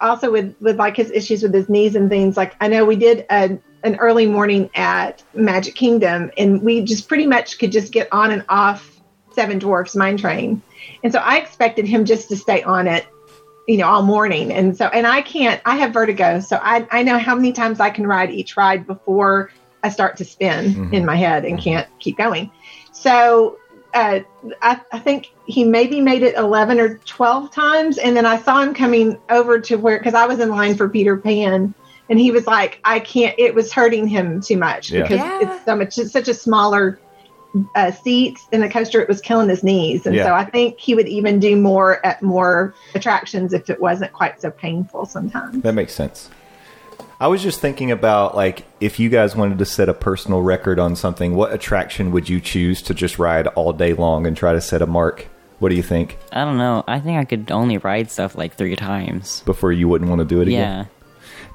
also 0.00 0.30
with 0.30 0.54
with 0.60 0.78
like 0.78 0.96
his 0.96 1.10
issues 1.10 1.42
with 1.42 1.54
his 1.54 1.68
knees 1.68 1.94
and 1.94 2.08
things. 2.08 2.36
Like 2.36 2.54
I 2.60 2.68
know 2.68 2.84
we 2.84 2.96
did 2.96 3.26
a, 3.30 3.58
an 3.82 3.96
early 3.96 4.26
morning 4.26 4.70
at 4.74 5.22
Magic 5.34 5.74
Kingdom, 5.74 6.30
and 6.38 6.62
we 6.62 6.82
just 6.82 7.08
pretty 7.08 7.26
much 7.26 7.58
could 7.58 7.72
just 7.72 7.92
get 7.92 8.08
on 8.12 8.30
and 8.30 8.44
off 8.48 9.00
Seven 9.32 9.58
Dwarfs 9.58 9.96
Mine 9.96 10.16
Train, 10.16 10.62
and 11.02 11.12
so 11.12 11.18
I 11.18 11.38
expected 11.38 11.86
him 11.86 12.04
just 12.04 12.28
to 12.28 12.36
stay 12.36 12.62
on 12.62 12.86
it. 12.86 13.06
You 13.66 13.78
know, 13.78 13.88
all 13.88 14.02
morning, 14.02 14.52
and 14.52 14.76
so, 14.76 14.86
and 14.86 15.06
I 15.06 15.22
can't. 15.22 15.60
I 15.64 15.76
have 15.76 15.92
vertigo, 15.92 16.40
so 16.40 16.58
I 16.60 16.86
I 16.90 17.02
know 17.02 17.18
how 17.18 17.34
many 17.34 17.52
times 17.52 17.80
I 17.80 17.90
can 17.90 18.06
ride 18.06 18.30
each 18.30 18.56
ride 18.56 18.86
before 18.86 19.50
I 19.82 19.88
start 19.90 20.16
to 20.18 20.24
spin 20.24 20.92
in 20.92 21.04
my 21.06 21.16
head 21.16 21.44
and 21.44 21.58
can't 21.58 21.86
keep 22.00 22.16
going. 22.18 22.50
So 22.92 23.58
uh, 23.94 24.20
I, 24.62 24.80
I 24.92 24.98
think 24.98 25.28
he 25.46 25.62
maybe 25.64 26.00
made 26.00 26.22
it 26.22 26.34
11 26.36 26.80
or 26.80 26.98
12 26.98 27.52
times. 27.52 27.98
And 27.98 28.16
then 28.16 28.26
I 28.26 28.38
saw 28.38 28.60
him 28.62 28.74
coming 28.74 29.18
over 29.30 29.60
to 29.60 29.76
where, 29.76 29.98
because 29.98 30.14
I 30.14 30.26
was 30.26 30.40
in 30.40 30.48
line 30.48 30.74
for 30.74 30.88
Peter 30.88 31.16
Pan. 31.16 31.74
And 32.08 32.18
he 32.18 32.30
was 32.32 32.46
like, 32.46 32.80
I 32.84 32.98
can't, 32.98 33.34
it 33.38 33.54
was 33.54 33.72
hurting 33.72 34.08
him 34.08 34.40
too 34.42 34.56
much 34.56 34.90
Yeah. 34.90 35.02
because 35.02 35.20
Yeah. 35.20 35.38
it's 35.40 35.64
so 35.64 35.76
much, 35.76 35.96
it's 35.98 36.12
such 36.12 36.28
a 36.28 36.34
smaller 36.34 36.98
uh, 37.74 37.90
seat 37.92 38.38
in 38.52 38.60
the 38.60 38.68
coaster. 38.68 39.00
It 39.00 39.08
was 39.08 39.20
killing 39.20 39.48
his 39.48 39.62
knees. 39.62 40.06
And 40.06 40.14
Yeah. 40.14 40.24
so 40.24 40.34
I 40.34 40.44
think 40.44 40.78
he 40.78 40.94
would 40.94 41.08
even 41.08 41.38
do 41.40 41.56
more 41.56 42.04
at 42.04 42.22
more 42.22 42.74
attractions 42.94 43.52
if 43.52 43.70
it 43.70 43.80
wasn't 43.80 44.12
quite 44.12 44.40
so 44.40 44.50
painful 44.50 45.06
sometimes. 45.06 45.62
That 45.62 45.74
makes 45.74 45.92
sense. 45.94 46.30
I 47.20 47.28
was 47.28 47.42
just 47.42 47.60
thinking 47.60 47.90
about 47.90 48.34
like 48.36 48.64
if 48.80 48.98
you 48.98 49.08
guys 49.08 49.36
wanted 49.36 49.58
to 49.58 49.64
set 49.64 49.88
a 49.88 49.94
personal 49.94 50.42
record 50.42 50.78
on 50.78 50.96
something, 50.96 51.34
what 51.36 51.52
attraction 51.52 52.10
would 52.10 52.28
you 52.28 52.40
choose 52.40 52.82
to 52.82 52.94
just 52.94 53.18
ride 53.18 53.46
all 53.48 53.72
day 53.72 53.92
long 53.94 54.26
and 54.26 54.36
try 54.36 54.52
to 54.52 54.60
set 54.60 54.82
a 54.82 54.86
mark? 54.86 55.28
What 55.60 55.68
do 55.68 55.76
you 55.76 55.82
think 55.82 56.18
I 56.32 56.44
don't 56.44 56.58
know. 56.58 56.82
I 56.88 56.98
think 56.98 57.18
I 57.18 57.24
could 57.24 57.50
only 57.52 57.78
ride 57.78 58.10
stuff 58.10 58.34
like 58.34 58.54
three 58.56 58.74
times. 58.76 59.42
before 59.46 59.70
you 59.72 59.88
wouldn't 59.88 60.10
want 60.10 60.18
to 60.18 60.24
do 60.26 60.40
it 60.40 60.48
again? 60.48 60.60
Yeah. 60.60 60.84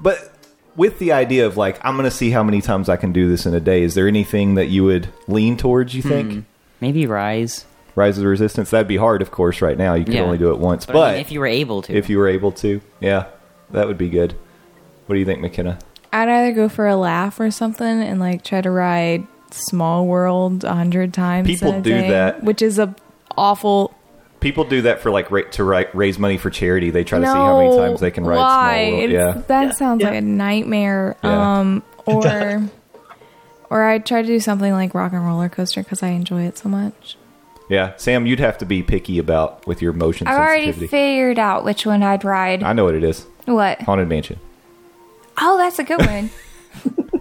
But 0.00 0.32
with 0.76 0.98
the 0.98 1.12
idea 1.12 1.46
of 1.46 1.56
like 1.56 1.78
I'm 1.84 1.96
going 1.96 2.08
to 2.08 2.14
see 2.14 2.30
how 2.30 2.42
many 2.42 2.60
times 2.60 2.88
I 2.88 2.96
can 2.96 3.12
do 3.12 3.28
this 3.28 3.46
in 3.46 3.54
a 3.54 3.60
day, 3.60 3.82
is 3.82 3.94
there 3.94 4.08
anything 4.08 4.54
that 4.54 4.66
you 4.66 4.84
would 4.84 5.08
lean 5.28 5.56
towards, 5.56 5.94
you 5.94 6.02
think? 6.02 6.32
Hmm. 6.32 6.40
Maybe 6.80 7.06
Rise. 7.06 7.66
Rise 7.96 8.16
of 8.16 8.22
the 8.22 8.28
Resistance, 8.28 8.70
that'd 8.70 8.86
be 8.88 8.96
hard 8.96 9.20
of 9.20 9.30
course 9.30 9.60
right 9.60 9.76
now. 9.76 9.94
You 9.94 10.04
could 10.04 10.14
Yeah. 10.14 10.22
only 10.22 10.38
do 10.38 10.50
it 10.52 10.58
once. 10.58 10.86
But, 10.86 10.92
But, 10.94 11.08
I 11.08 11.12
mean, 11.12 11.20
if 11.20 11.32
you 11.32 11.40
were 11.40 11.46
able 11.46 11.82
to. 11.82 11.92
if 11.94 12.08
you 12.08 12.18
were 12.18 12.28
able 12.28 12.52
to, 12.52 12.80
yeah, 13.00 13.24
that 13.72 13.86
would 13.86 13.98
be 13.98 14.08
good. 14.08 14.34
What 15.06 15.14
do 15.14 15.18
you 15.18 15.26
think, 15.26 15.40
McKenna? 15.40 15.78
I'd 16.12 16.28
either 16.28 16.52
go 16.52 16.68
for 16.68 16.86
a 16.86 16.96
laugh 16.96 17.38
or 17.40 17.50
something 17.50 17.86
and 18.02 18.18
like 18.20 18.42
try 18.44 18.60
to 18.60 18.70
ride 18.70 19.26
Small 19.50 20.06
World 20.06 20.62
a 20.64 20.74
hundred 20.74 21.12
times. 21.12 21.46
People 21.48 21.72
in 21.72 21.74
a 21.76 21.82
do 21.82 21.90
day, 21.90 22.08
that. 22.10 22.44
which 22.44 22.62
is 22.62 22.78
a 22.78 22.94
awful. 23.36 23.92
People 24.40 24.64
do 24.64 24.82
that 24.82 25.00
for 25.00 25.10
like 25.10 25.30
ra- 25.30 25.42
to 25.52 25.64
ri- 25.64 25.86
raise 25.92 26.18
money 26.18 26.38
for 26.38 26.48
charity. 26.50 26.90
They 26.90 27.04
try 27.04 27.18
to 27.18 27.26
see 27.26 27.30
how 27.32 27.58
many 27.58 27.76
times 27.76 28.00
they 28.00 28.10
can 28.10 28.24
ride 28.24 28.36
why? 28.36 28.84
Small 28.88 28.90
World. 28.98 29.10
It's- 29.10 29.36
Yeah. 29.36 29.42
that 29.48 29.76
sounds 29.76 30.02
like 30.02 30.14
a 30.14 30.20
nightmare. 30.22 31.16
Yeah. 31.22 31.58
Um, 31.60 31.82
or 32.06 32.62
or 33.68 33.84
I 33.84 33.98
try 33.98 34.22
to 34.22 34.26
do 34.26 34.40
something 34.40 34.72
like 34.72 34.94
Rock 34.94 35.12
and 35.12 35.24
Roller 35.24 35.48
Coaster 35.48 35.82
because 35.82 36.02
I 36.02 36.08
enjoy 36.08 36.42
it 36.42 36.56
so 36.58 36.68
much. 36.68 37.16
Yeah, 37.68 37.92
Sam, 37.98 38.26
you'd 38.26 38.40
have 38.40 38.58
to 38.58 38.66
be 38.66 38.82
picky 38.82 39.18
about 39.18 39.64
with 39.66 39.80
your 39.80 39.92
motion 39.92 40.26
I've 40.26 40.38
already 40.38 40.72
figured 40.72 41.38
out 41.38 41.64
which 41.64 41.86
one 41.86 42.02
I'd 42.02 42.24
ride. 42.24 42.64
I 42.64 42.72
know 42.72 42.84
what 42.84 42.96
it 42.96 43.04
is. 43.04 43.26
what? 43.44 43.80
Haunted 43.82 44.08
Mansion. 44.08 44.40
Oh, 45.38 45.56
that's 45.56 45.78
a 45.78 45.84
good 45.84 46.04
one. 46.04 46.30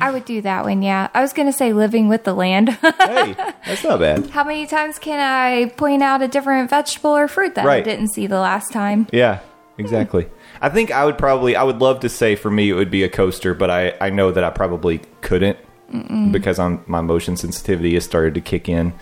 I 0.00 0.10
would 0.10 0.24
do 0.24 0.40
that 0.42 0.64
one, 0.64 0.82
yeah. 0.82 1.08
I 1.14 1.20
was 1.20 1.32
going 1.32 1.46
to 1.46 1.52
say 1.56 1.72
living 1.72 2.08
with 2.08 2.24
the 2.24 2.32
land. 2.34 2.70
Hey, 3.10 3.34
that's 3.66 3.84
not 3.84 4.00
bad. 4.00 4.30
How 4.30 4.44
many 4.44 4.66
times 4.66 4.98
can 4.98 5.18
I 5.20 5.70
point 5.70 6.02
out 6.02 6.22
a 6.22 6.28
different 6.28 6.70
vegetable 6.70 7.10
or 7.16 7.28
fruit 7.28 7.54
that 7.56 7.64
I 7.64 7.68
Right. 7.68 7.84
didn't 7.84 8.08
see 8.08 8.26
the 8.26 8.38
last 8.40 8.72
time? 8.72 9.06
Yeah, 9.12 9.40
exactly. 9.78 10.28
I 10.60 10.68
think 10.68 10.90
I 10.90 11.04
would 11.04 11.18
probably. 11.18 11.56
I 11.56 11.62
would 11.62 11.80
love 11.80 12.00
to 12.00 12.08
say 12.08 12.36
for 12.36 12.50
me 12.50 12.70
it 12.70 12.74
would 12.74 12.90
be 12.90 13.02
a 13.02 13.08
coaster, 13.08 13.54
but 13.54 13.70
I 13.70 13.94
I 14.00 14.10
know 14.10 14.30
that 14.30 14.44
I 14.44 14.50
probably 14.50 15.00
couldn't 15.22 15.58
because 16.30 16.58
I'm 16.60 16.84
my 16.86 17.00
motion 17.00 17.36
sensitivity 17.36 17.94
has 17.94 18.04
started 18.04 18.34
to 18.34 18.40
kick 18.40 18.68
in. 18.68 18.92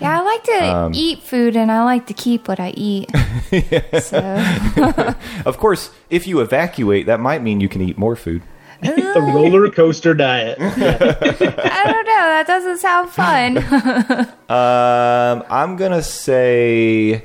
Yeah, 0.00 0.18
I 0.18 0.24
like 0.24 0.44
to 0.44 0.64
Um, 0.76 0.92
eat 0.94 1.22
food 1.22 1.56
and 1.56 1.70
I 1.70 1.84
like 1.84 2.06
to 2.06 2.14
keep 2.14 2.48
what 2.48 2.58
I 2.60 2.70
eat. 2.70 3.10
So, 4.00 4.18
Of 5.46 5.58
course, 5.58 5.90
if 6.10 6.26
you 6.26 6.40
evacuate, 6.40 7.06
that 7.06 7.20
might 7.20 7.42
mean 7.42 7.60
you 7.60 7.68
can 7.68 7.82
eat 7.82 7.98
more 7.98 8.16
food. 8.16 8.42
The 8.82 9.32
roller 9.34 9.70
coaster 9.70 10.14
diet. 10.14 10.58
I 10.60 11.82
don't 11.84 12.06
know. 12.06 12.24
That 12.26 12.44
doesn't 12.46 12.78
sound 12.78 13.10
fun. 13.10 14.28
Um, 14.48 15.44
I'm 15.50 15.76
gonna 15.76 16.02
say, 16.02 17.22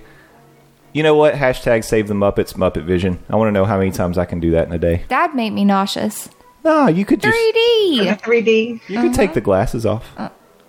you 0.92 1.04
know 1.04 1.16
what? 1.16 1.36
Hashtag 1.36 1.86
save 1.86 2.10
the 2.10 2.14
Muppets. 2.14 2.54
Muppet 2.56 2.84
Vision. 2.84 3.24
I 3.30 3.38
want 3.38 3.48
to 3.48 3.54
know 3.54 3.64
how 3.64 3.78
many 3.78 3.92
times 3.92 4.18
I 4.18 4.26
can 4.26 4.42
do 4.42 4.52
that 4.52 4.68
in 4.68 4.74
a 4.74 4.78
day. 4.78 5.06
That'd 5.08 5.34
make 5.34 5.54
me 5.54 5.64
nauseous. 5.64 6.30
No, 6.66 6.88
you 6.88 7.06
could 7.06 7.22
just 7.22 7.38
3D. 7.38 8.20
3D. 8.20 8.82
you 8.90 9.02
could 9.02 9.14
take 9.14 9.34
the 9.34 9.40
glasses 9.40 9.86
off. 9.86 10.06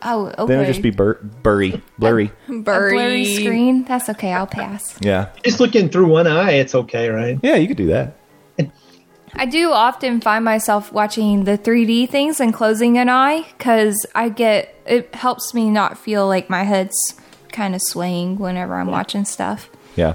Oh, 0.06 0.26
okay. 0.26 0.46
Then 0.46 0.60
it'll 0.60 0.70
just 0.72 0.82
be 0.82 0.90
bur- 0.90 1.18
blurry, 1.42 1.82
blurry. 1.98 2.30
a 2.48 2.52
blurry 2.52 3.24
screen. 3.24 3.82
That's 3.84 4.08
okay. 4.10 4.32
I'll 4.32 4.46
pass. 4.46 4.96
Yeah, 5.00 5.30
Just 5.42 5.58
looking 5.58 5.88
through 5.88 6.06
one 6.06 6.26
eye, 6.28 6.52
it's 6.52 6.74
okay, 6.76 7.08
right? 7.08 7.38
yeah, 7.42 7.56
you 7.56 7.66
could 7.66 7.76
do 7.78 7.86
that. 7.88 8.16
I 9.36 9.46
do 9.46 9.72
often 9.72 10.20
find 10.20 10.44
myself 10.44 10.92
watching 10.92 11.44
the 11.44 11.58
3D 11.58 12.08
things 12.08 12.40
and 12.40 12.52
closing 12.54 12.98
an 12.98 13.08
eye 13.08 13.46
because 13.58 14.06
I 14.14 14.28
get 14.28 14.74
it 14.86 15.14
helps 15.14 15.54
me 15.54 15.70
not 15.70 15.98
feel 15.98 16.26
like 16.28 16.48
my 16.50 16.62
head's 16.62 17.14
kind 17.52 17.74
of 17.74 17.82
swaying 17.82 18.38
whenever 18.38 18.74
I'm 18.74 18.88
watching 18.90 19.24
stuff. 19.24 19.70
Yeah. 19.96 20.14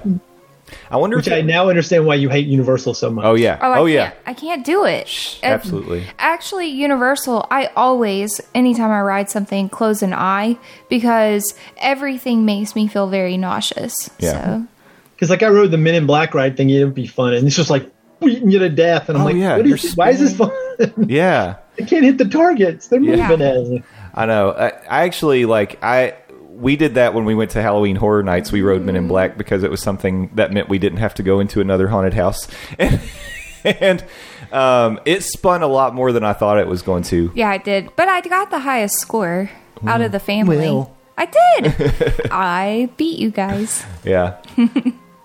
I 0.88 0.96
wonder 0.98 1.16
Which 1.16 1.26
if 1.26 1.32
I 1.32 1.40
now 1.40 1.68
understand 1.68 2.06
why 2.06 2.14
you 2.14 2.28
hate 2.28 2.46
Universal 2.46 2.94
so 2.94 3.10
much. 3.10 3.24
Oh 3.24 3.34
yeah. 3.34 3.58
Oh, 3.60 3.72
I 3.72 3.78
Oh, 3.80 3.86
yeah. 3.86 4.10
can't, 4.10 4.16
I 4.26 4.34
can't 4.34 4.64
do 4.64 4.84
it. 4.84 5.38
absolutely. 5.42 6.04
Actually, 6.18 6.68
Universal, 6.68 7.46
I 7.50 7.66
always, 7.74 8.40
anytime 8.54 8.90
I 8.92 9.00
ride 9.00 9.28
something, 9.30 9.68
close 9.68 10.00
an 10.02 10.12
eye 10.14 10.58
because 10.88 11.54
everything 11.78 12.44
makes 12.44 12.76
me 12.76 12.86
feel 12.86 13.08
very 13.08 13.36
nauseous. 13.36 14.10
Yeah. 14.20 14.32
So, 14.44 14.66
Because 15.16 15.28
like 15.30 15.42
I 15.42 15.48
rode 15.48 15.72
the 15.72 15.78
Men 15.78 15.96
in 15.96 16.06
Black 16.06 16.34
ride 16.34 16.56
thing, 16.56 16.70
it'd 16.70 16.94
be 16.94 17.06
fun, 17.08 17.34
and 17.34 17.44
it's 17.46 17.56
just 17.56 17.70
like 17.70 17.90
beating 18.20 18.50
you 18.50 18.58
to 18.60 18.68
death, 18.68 19.08
and 19.08 19.16
I'm 19.18 19.22
Oh, 19.22 19.26
like, 19.26 19.36
yeah, 19.36 19.56
what 19.56 19.66
is, 19.66 19.84
you're 19.84 19.92
why 19.94 20.10
is 20.10 20.20
this 20.20 20.36
fun? 20.36 20.50
Yeah. 21.08 21.56
I 21.78 21.82
can't 21.84 22.04
hit 22.04 22.18
the 22.18 22.24
targets. 22.26 22.88
They're 22.88 23.00
Yeah. 23.00 23.28
moving 23.28 23.46
at 23.46 23.66
me. 23.68 23.82
I 24.14 24.26
know. 24.26 24.50
I, 24.52 24.68
I 24.68 25.02
actually 25.04 25.44
like 25.46 25.82
I 25.82 26.14
we 26.48 26.76
did 26.76 26.94
that 26.96 27.14
when 27.14 27.24
we 27.24 27.34
went 27.34 27.50
to 27.52 27.62
Halloween 27.62 27.96
Horror 27.96 28.22
Nights. 28.22 28.52
We 28.52 28.60
rode 28.62 28.82
Men 28.82 28.96
in 28.96 29.08
Black 29.08 29.38
because 29.38 29.62
it 29.62 29.70
was 29.70 29.80
something 29.82 30.30
that 30.34 30.52
meant 30.52 30.68
we 30.68 30.78
didn't 30.78 30.98
have 30.98 31.14
to 31.14 31.22
go 31.22 31.40
into 31.40 31.60
another 31.60 31.88
haunted 31.88 32.12
house, 32.14 32.48
and, 32.78 33.00
and 33.64 34.04
um, 34.52 35.00
it 35.06 35.22
spun 35.22 35.62
a 35.62 35.66
lot 35.68 35.94
more 35.94 36.12
than 36.12 36.22
I 36.24 36.32
thought 36.34 36.58
it 36.58 36.66
was 36.66 36.82
going 36.82 37.02
to. 37.04 37.32
yeah, 37.34 37.48
I 37.50 37.58
did. 37.58 37.90
But 37.96 38.08
I 38.08 38.20
got 38.20 38.50
the 38.50 38.58
highest 38.60 38.96
score 38.98 39.50
out 39.86 40.00
of 40.02 40.12
the 40.12 40.20
family. 40.20 40.56
Well. 40.58 40.96
I 41.16 41.26
did. 41.26 42.28
I 42.30 42.88
beat 42.96 43.18
you 43.18 43.30
guys. 43.30 43.84
Yeah. 44.04 44.36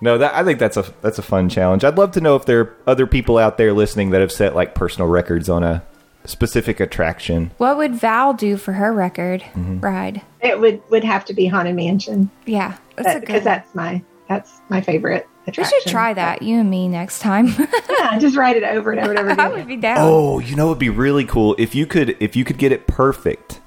No, 0.05 0.17
that 0.19 0.33
I 0.33 0.43
think 0.43 0.59
that's 0.59 0.77
a 0.77 0.85
that's 1.01 1.19
a 1.19 1.23
fun 1.23 1.49
challenge. 1.49 1.83
I'd 1.83 1.97
love 1.97 2.11
to 2.11 2.21
know 2.21 2.35
if 2.35 2.45
there 2.45 2.59
are 2.61 2.75
other 2.87 3.05
people 3.07 3.37
out 3.37 3.57
there 3.57 3.73
listening 3.73 4.11
that 4.11 4.21
have 4.21 4.31
set 4.31 4.55
like 4.55 4.73
personal 4.75 5.09
records 5.09 5.49
on 5.49 5.63
a 5.63 5.83
specific 6.25 6.79
attraction. 6.79 7.51
What 7.57 7.77
would 7.77 7.93
Val 7.95 8.33
do 8.33 8.57
for 8.57 8.73
her 8.73 8.91
record 8.93 9.41
Mm-hmm. 9.41 9.79
ride? 9.81 10.21
It 10.41 10.59
would 10.59 10.81
would 10.89 11.03
have 11.03 11.25
to 11.25 11.33
be 11.33 11.47
Haunted 11.47 11.75
Mansion 11.75 12.29
Yeah, 12.45 12.77
that's 12.95 13.19
because 13.19 13.35
one. 13.37 13.43
that's 13.43 13.75
my 13.75 14.01
that's 14.29 14.53
my 14.69 14.81
favorite. 14.81 15.27
Attraction. 15.47 15.75
We 15.77 15.81
should 15.83 15.91
try 15.91 16.11
that, 16.13 16.41
you 16.41 16.59
and 16.59 16.69
me, 16.71 16.87
next 16.87 17.19
time. 17.19 17.49
Yeah, 17.99 18.17
just 18.19 18.35
write 18.35 18.57
it 18.57 18.63
over 18.63 18.91
and 18.91 18.99
over 18.99 19.11
and 19.11 19.19
over 19.31 19.39
I 19.41 19.47
would 19.47 19.67
be 19.67 19.77
down. 19.77 19.97
Oh, 19.99 20.39
you 20.39 20.55
know, 20.55 20.67
it'd 20.67 20.79
be 20.79 20.89
really 20.89 21.23
cool 21.25 21.55
if 21.59 21.73
you 21.75 21.85
could 21.85 22.17
if 22.19 22.35
you 22.35 22.43
could 22.43 22.57
get 22.57 22.71
it 22.71 22.87
perfect. 22.87 23.61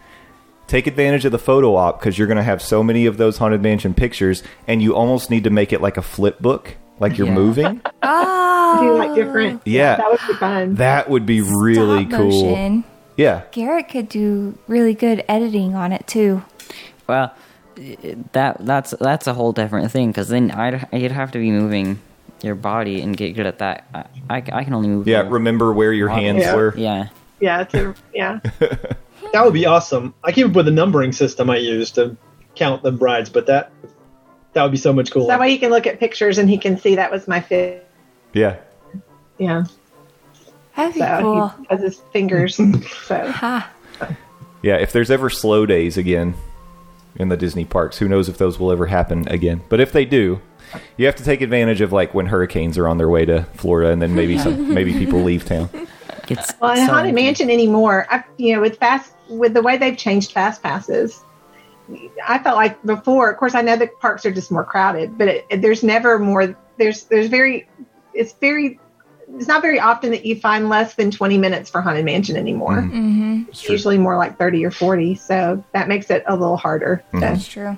Take 0.69 0.87
advantage 0.87 1.25
of 1.25 1.33
the 1.33 1.39
photo 1.39 1.75
op 1.75 1.99
because 1.99 2.17
you're 2.19 2.29
going 2.29 2.37
to 2.37 2.43
have 2.45 2.63
so 2.63 2.85
many 2.85 3.07
of 3.07 3.17
those 3.17 3.39
haunted 3.39 3.63
mansion 3.63 3.93
pictures, 3.95 4.43
and 4.69 4.81
you 4.83 4.95
almost 4.95 5.31
need 5.31 5.45
to 5.45 5.51
make 5.51 5.73
it 5.73 5.81
like 5.81 5.97
a 5.97 6.03
flip 6.03 6.39
book 6.41 6.77
like 7.01 7.19
you're 7.19 7.27
Yeah. 7.27 7.35
moving. 7.35 7.81
Oh, 8.03 8.83
Do 8.83 8.99
like 8.99 9.15
different. 9.15 9.63
Yeah. 9.65 9.97
that 9.97 10.11
would 10.11 10.21
be 10.29 10.35
fun. 10.35 10.75
That 10.75 11.09
would 11.09 11.25
be 11.25 11.41
really 11.41 12.07
stop 12.07 12.21
cool. 12.21 12.45
motion. 12.51 12.85
Yeah. 13.17 13.43
Garrett 13.51 13.89
could 13.89 14.11
do 14.11 14.59
really 14.69 14.93
good 14.93 15.25
editing 15.27 15.75
on 15.75 15.91
it 15.93 16.07
too. 16.07 16.43
Well, 17.09 17.33
that 18.33 18.59
that's 18.67 18.91
that's 19.01 19.27
a 19.27 19.33
whole 19.33 19.53
different 19.53 19.91
thing 19.91 20.09
because 20.11 20.29
then 20.29 20.51
I'd 20.51 20.87
you'd 20.93 21.13
have 21.13 21.33
to 21.33 21.39
be 21.39 21.51
moving 21.51 21.99
your 22.43 22.55
body 22.57 23.01
and 23.01 23.17
get 23.17 23.35
good 23.35 23.47
at 23.47 23.59
that. 23.61 23.87
I 23.95 24.05
I, 24.29 24.37
I 24.53 24.65
can 24.65 24.75
only 24.75 24.89
move. 24.89 25.09
Yeah. 25.09 25.23
the- 25.23 25.31
Remember 25.31 25.73
where 25.73 25.93
your 25.95 26.11
hands 26.11 26.43
Yeah. 26.43 26.55
were. 26.55 26.75
Yeah. 26.77 27.09
yeah, 27.41 27.65
to, 27.65 27.95
yeah. 28.15 28.41
That 29.33 29.45
would 29.45 29.53
be 29.55 29.67
awesome. 29.67 30.15
I 30.25 30.33
came 30.33 30.49
up 30.51 30.53
with 30.57 30.69
a 30.69 30.73
numbering 30.73 31.13
system 31.13 31.51
I 31.51 31.59
use 31.59 31.91
to 31.93 32.17
count 32.55 32.83
the 32.83 32.91
brides, 32.93 33.29
but 33.31 33.47
that 33.47 33.71
that 34.55 34.63
would 34.63 34.73
be 34.73 34.79
so 34.79 34.93
much 34.93 35.11
cooler. 35.11 35.27
That 35.29 35.39
way 35.41 35.51
he 35.51 35.59
can 35.59 35.71
look 35.71 35.87
at 35.87 36.01
pictures 36.01 36.39
and 36.39 36.49
he 36.49 36.57
can 36.59 36.79
see 36.79 36.95
that 36.97 37.11
was 37.11 37.29
my 37.29 37.41
fit. 37.41 37.87
Yeah. 38.33 38.57
Yeah, 39.39 39.65
That'd 40.77 40.95
be 40.95 41.01
so 41.01 41.19
cool. 41.21 41.49
he 41.61 41.67
has 41.71 41.81
his 41.81 42.01
fingers. 42.13 42.57
so 43.07 43.31
Ha. 43.31 43.71
Yeah. 44.63 44.77
If 44.77 44.93
there's 44.93 45.11
ever 45.11 45.31
slow 45.31 45.65
days 45.67 45.97
again 45.97 46.35
in 47.17 47.29
the 47.29 47.37
Disney 47.37 47.65
parks, 47.65 47.99
who 47.99 48.09
knows 48.09 48.29
if 48.29 48.39
those 48.39 48.59
will 48.59 48.73
ever 48.73 48.87
happen 48.87 49.29
again? 49.29 49.61
But 49.69 49.79
if 49.81 49.93
they 49.93 50.05
do, 50.05 50.41
you 50.97 51.07
have 51.07 51.15
to 51.17 51.25
take 51.25 51.41
advantage 51.41 51.81
of 51.81 51.93
like 51.93 52.15
when 52.15 52.27
hurricanes 52.27 52.77
are 52.79 52.89
on 52.89 52.99
their 52.99 53.09
way 53.09 53.25
to 53.27 53.45
Florida, 53.55 53.91
and 53.93 54.03
then 54.03 54.15
maybe 54.15 54.39
some 54.39 54.75
maybe 54.75 54.93
people 54.95 55.23
leave 55.23 55.45
town. 55.45 55.69
It's 56.29 56.53
Well, 56.61 56.73
in 56.73 56.87
so- 56.87 56.93
Haunted 56.93 57.15
Mansion 57.15 57.51
anymore, 57.51 58.07
I, 58.11 58.25
you 58.39 58.55
know, 58.57 58.61
with 58.61 58.77
fast 58.79 59.13
with 59.29 59.55
the 59.55 59.63
way 59.63 59.77
they've 59.77 59.97
changed 59.97 60.33
fast 60.33 60.63
passes, 60.63 61.23
I 62.27 62.39
felt 62.41 62.57
like 62.57 62.83
before. 62.85 63.31
Of 63.31 63.39
course, 63.39 63.55
I 63.55 63.63
know 63.63 63.77
the 63.77 63.87
parks 63.87 64.27
are 64.27 64.31
just 64.31 64.51
more 64.51 64.65
crowded, 64.65 65.17
but 65.19 65.29
it, 65.29 65.47
it- 65.51 65.63
there's 65.63 65.83
never 65.83 66.19
more. 66.19 66.57
There's 66.77 67.05
there's 67.05 67.29
very, 67.29 67.69
it's 68.15 68.33
very, 68.35 68.79
it's 69.37 69.49
not 69.49 69.63
very 69.63 69.81
often 69.81 70.11
that 70.11 70.25
you 70.25 70.39
find 70.39 70.69
less 70.69 70.95
than 70.95 71.11
20 71.11 71.39
minutes 71.39 71.69
for 71.71 71.81
Haunted 71.81 72.05
Mansion 72.05 72.37
anymore. 72.37 72.77
Mm-hmm. 72.83 73.41
It's 73.49 73.51
It's 73.51 73.63
true. 73.63 73.73
usually 73.73 73.99
more 73.99 74.17
like 74.17 74.39
30 74.39 74.65
or 74.65 74.71
40, 74.71 75.15
so 75.17 75.65
that 75.73 75.89
makes 75.89 76.11
it 76.11 76.23
a 76.27 76.37
little 76.37 76.57
harder. 76.57 77.03
to- 77.13 77.21
That's 77.21 77.47
true. 77.49 77.77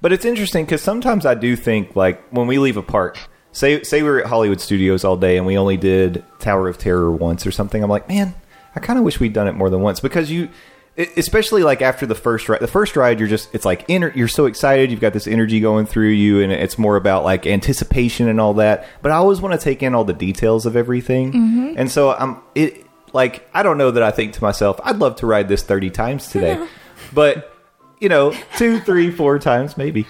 But 0.00 0.12
it's 0.12 0.24
interesting 0.24 0.64
because 0.64 0.80
sometimes 0.82 1.26
I 1.26 1.34
do 1.34 1.54
think 1.54 1.94
like 1.96 2.22
when 2.30 2.46
we 2.46 2.58
leave 2.58 2.76
a 2.78 2.82
park, 2.82 3.18
say 3.52 3.82
say 3.82 4.02
we're 4.02 4.20
at 4.20 4.26
Hollywood 4.26 4.60
Studios 4.60 5.04
all 5.04 5.16
day 5.18 5.36
and 5.36 5.44
we 5.46 5.58
only 5.58 5.76
did 5.76 6.24
Tower 6.38 6.68
of 6.68 6.78
Terror 6.78 7.10
once 7.10 7.46
or 7.46 7.50
something. 7.50 7.82
I'm 7.82 7.90
like, 7.90 8.08
man, 8.08 8.34
I 8.74 8.80
kind 8.80 8.98
of 8.98 9.04
wish 9.04 9.20
we'd 9.20 9.32
done 9.32 9.48
it 9.48 9.52
more 9.52 9.70
than 9.70 9.80
once 9.80 10.00
because 10.00 10.30
you, 10.30 10.48
especially 10.96 11.62
like 11.62 11.82
after 11.82 12.06
the 12.06 12.14
first 12.14 12.48
ride, 12.48 12.60
the 12.60 12.66
first 12.66 12.96
ride 12.96 13.18
you're 13.18 13.28
just 13.28 13.54
it's 13.54 13.64
like 13.64 13.86
ener- 13.88 14.14
you're 14.14 14.28
so 14.28 14.46
excited, 14.46 14.90
you've 14.90 15.00
got 15.00 15.12
this 15.12 15.26
energy 15.26 15.60
going 15.60 15.86
through 15.86 16.08
you, 16.08 16.40
and 16.40 16.52
it's 16.52 16.78
more 16.78 16.96
about 16.96 17.24
like 17.24 17.46
anticipation 17.46 18.28
and 18.28 18.40
all 18.40 18.54
that. 18.54 18.86
But 19.02 19.12
I 19.12 19.16
always 19.16 19.40
want 19.40 19.58
to 19.58 19.62
take 19.62 19.82
in 19.82 19.94
all 19.94 20.04
the 20.04 20.12
details 20.12 20.66
of 20.66 20.76
everything, 20.76 21.32
mm-hmm. 21.32 21.74
and 21.76 21.90
so 21.90 22.12
I'm 22.12 22.38
it 22.54 22.86
like 23.12 23.48
I 23.52 23.62
don't 23.62 23.78
know 23.78 23.90
that 23.90 24.02
I 24.02 24.10
think 24.10 24.32
to 24.34 24.42
myself, 24.42 24.80
I'd 24.84 24.98
love 24.98 25.16
to 25.16 25.26
ride 25.26 25.48
this 25.48 25.62
30 25.62 25.90
times 25.90 26.28
today, 26.28 26.66
but. 27.12 27.48
You 28.00 28.08
know, 28.08 28.34
two, 28.56 28.80
three, 28.80 29.12
four 29.12 29.38
times, 29.38 29.76
maybe. 29.76 30.08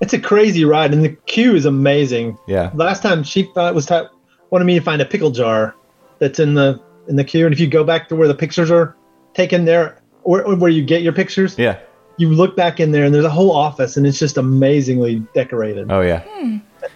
It's 0.00 0.12
a 0.12 0.18
crazy 0.18 0.64
ride, 0.64 0.92
and 0.92 1.04
the 1.04 1.10
queue 1.10 1.54
is 1.54 1.66
amazing. 1.66 2.36
Yeah. 2.48 2.70
Last 2.74 3.00
time 3.00 3.22
she 3.22 3.44
thought 3.54 3.76
was 3.76 3.86
ta- 3.86 4.08
wanted 4.50 4.64
me 4.64 4.78
to 4.78 4.84
find 4.84 5.00
a 5.00 5.04
pickle 5.04 5.30
jar 5.30 5.74
that's 6.18 6.38
in 6.38 6.54
the 6.54 6.80
in 7.08 7.16
the 7.16 7.24
queue, 7.24 7.46
and 7.46 7.52
if 7.52 7.60
you 7.60 7.66
go 7.66 7.84
back 7.84 8.08
to 8.08 8.16
where 8.16 8.28
the 8.28 8.34
pictures 8.34 8.70
are 8.70 8.96
taken 9.34 9.64
there, 9.64 10.00
or, 10.22 10.42
or 10.44 10.54
where 10.56 10.70
you 10.70 10.82
get 10.84 11.02
your 11.02 11.12
pictures, 11.12 11.58
Yeah. 11.58 11.78
you 12.16 12.28
look 12.30 12.56
back 12.56 12.80
in 12.80 12.92
there, 12.92 13.04
and 13.04 13.14
there's 13.14 13.24
a 13.24 13.30
whole 13.30 13.50
office, 13.52 13.96
and 13.96 14.06
it's 14.06 14.18
just 14.18 14.36
amazingly 14.38 15.22
decorated. 15.34 15.90
Oh 15.90 16.00
yeah. 16.00 16.22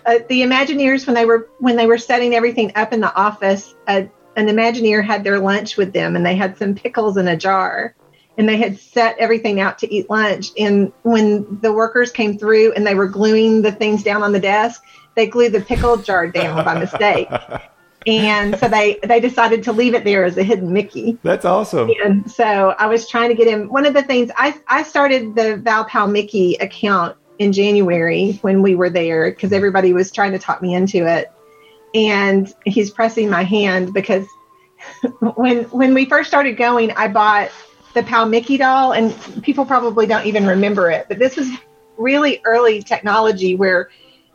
uh, 0.07 0.19
the 0.29 0.43
Imagineers 0.43 1.07
when 1.07 1.15
they 1.15 1.25
were 1.27 1.49
when 1.59 1.77
they 1.77 1.87
were 1.87 1.99
setting 1.99 2.35
everything 2.35 2.73
up 2.77 2.93
in 2.93 3.01
the 3.01 3.15
office, 3.15 3.75
uh, 3.87 4.03
an 4.37 4.47
Imagineer 4.47 5.05
had 5.05 5.25
their 5.25 5.39
lunch 5.41 5.77
with 5.77 5.93
them, 5.93 6.15
and 6.17 6.25
they 6.25 6.37
had 6.37 6.57
some 6.57 6.75
pickles 6.75 7.17
in 7.17 7.27
a 7.29 7.37
jar, 7.37 7.95
and 8.39 8.49
they 8.49 8.57
had 8.57 8.79
set 8.79 9.17
everything 9.19 9.61
out 9.61 9.79
to 9.81 9.93
eat 9.93 10.09
lunch. 10.09 10.51
And 10.59 10.93
when 11.03 11.59
the 11.61 11.73
workers 11.73 12.11
came 12.13 12.39
through 12.39 12.73
and 12.75 12.87
they 12.87 12.95
were 12.95 13.09
gluing 13.09 13.63
the 13.63 13.73
things 13.73 14.03
down 14.05 14.23
on 14.23 14.33
the 14.33 14.39
desk, 14.41 14.83
they 15.17 15.27
glued 15.27 15.53
the 15.53 15.61
pickle 15.61 15.97
jar 15.97 16.29
down 16.29 16.65
by 16.65 16.79
mistake, 16.79 17.29
and 18.09 18.59
so 18.59 18.69
they 18.69 18.99
they 19.05 19.21
decided 19.21 19.63
to 19.65 19.73
leave 19.73 19.95
it 19.95 20.03
there 20.03 20.25
as 20.25 20.39
a 20.39 20.43
hidden 20.43 20.73
Mickey. 20.73 21.19
That's 21.23 21.45
awesome. 21.45 21.91
And 22.03 22.31
so 22.31 22.75
I 22.79 22.87
was 22.87 23.09
trying 23.09 23.29
to 23.29 23.35
get 23.35 23.47
him. 23.47 23.69
One 23.69 23.85
of 23.85 23.93
the 23.93 24.03
things 24.03 24.31
I, 24.37 24.59
I 24.67 24.83
started 24.83 25.35
the 25.35 25.57
Val 25.57 25.85
Pal 25.85 26.09
Mickey 26.09 26.55
account 26.55 27.17
in 27.39 27.53
January 27.53 28.33
when 28.41 28.63
we 28.63 28.75
were 28.75 28.89
there 28.89 29.31
because 29.31 29.53
everybody 29.53 29.93
was 29.93 30.11
trying 30.11 30.33
to 30.33 30.39
talk 30.39 30.63
me 30.63 30.75
into 30.75 31.07
it. 31.07 31.31
And 31.95 32.53
he's 32.65 32.91
pressing 32.91 33.29
my 33.29 33.43
hand 33.43 33.93
because 33.93 34.27
when 35.35 35.65
when 35.65 35.93
we 35.93 36.07
first 36.07 36.29
started 36.29 36.57
going, 36.57 36.93
I 36.93 37.09
bought 37.09 37.51
the 37.95 38.03
Pal 38.03 38.27
Mickey 38.27 38.57
doll, 38.57 38.93
and 38.93 39.15
people 39.43 39.67
probably 39.67 40.07
don't 40.07 40.25
even 40.25 40.47
remember 40.47 40.91
it, 40.91 41.07
but 41.09 41.19
this 41.19 41.37
was 41.37 41.49
really 41.97 42.41
early 42.45 42.83
technology 42.83 43.55
where 43.55 43.91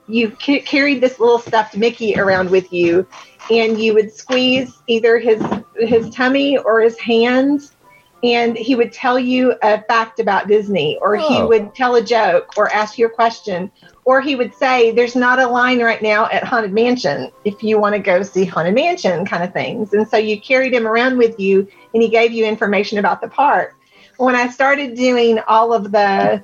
you 0.08 0.32
ca- 0.32 0.62
carried 0.62 1.02
this 1.02 1.20
little 1.20 1.40
stuffed 1.40 1.78
Mickey 1.78 2.16
around 2.18 2.50
with 2.50 2.72
you, 2.74 3.08
and 3.52 3.80
you 3.80 3.94
would 3.94 4.12
squeeze 4.14 4.82
either 4.88 5.18
his 5.18 5.42
his 5.78 6.10
tummy 6.10 6.58
or 6.58 6.82
his 6.82 7.00
hands, 7.00 7.76
and 8.24 8.58
he 8.58 8.76
would 8.76 8.92
tell 8.92 9.18
you 9.20 9.54
a 9.62 9.82
fact 9.84 10.20
about 10.20 10.48
Disney, 10.48 10.98
or 11.02 11.16
he 11.16 11.38
Oh. 11.38 11.48
would 11.48 11.74
tell 11.76 11.96
a 11.96 12.02
joke, 12.02 12.54
or 12.58 12.74
ask 12.74 12.98
you 12.98 13.06
a 13.06 13.10
question, 13.10 13.72
or 14.06 14.22
he 14.22 14.36
would 14.36 14.54
say, 14.54 14.92
"There's 14.92 15.16
not 15.16 15.40
a 15.40 15.48
line 15.48 15.82
right 15.82 16.02
now 16.02 16.28
at 16.32 16.44
Haunted 16.44 16.74
Mansion 16.74 17.32
if 17.46 17.64
you 17.64 17.80
want 17.80 17.96
to 17.96 18.00
go 18.00 18.24
see 18.24 18.46
Haunted 18.46 18.76
Mansion," 18.76 19.26
kind 19.26 19.44
of 19.44 19.54
things. 19.54 19.94
And 19.94 20.08
so 20.08 20.18
you 20.18 20.40
carried 20.40 20.74
him 20.74 20.88
around 20.88 21.18
with 21.18 21.40
you, 21.40 21.68
and 21.94 22.04
he 22.04 22.10
gave 22.10 22.32
you 22.32 22.46
information 22.46 22.98
about 22.98 23.22
the 23.22 23.30
park. 23.30 23.76
When 24.18 24.36
I 24.36 24.48
started 24.50 24.96
doing 24.96 25.40
all 25.48 25.74
of 25.74 25.92
the 25.92 26.44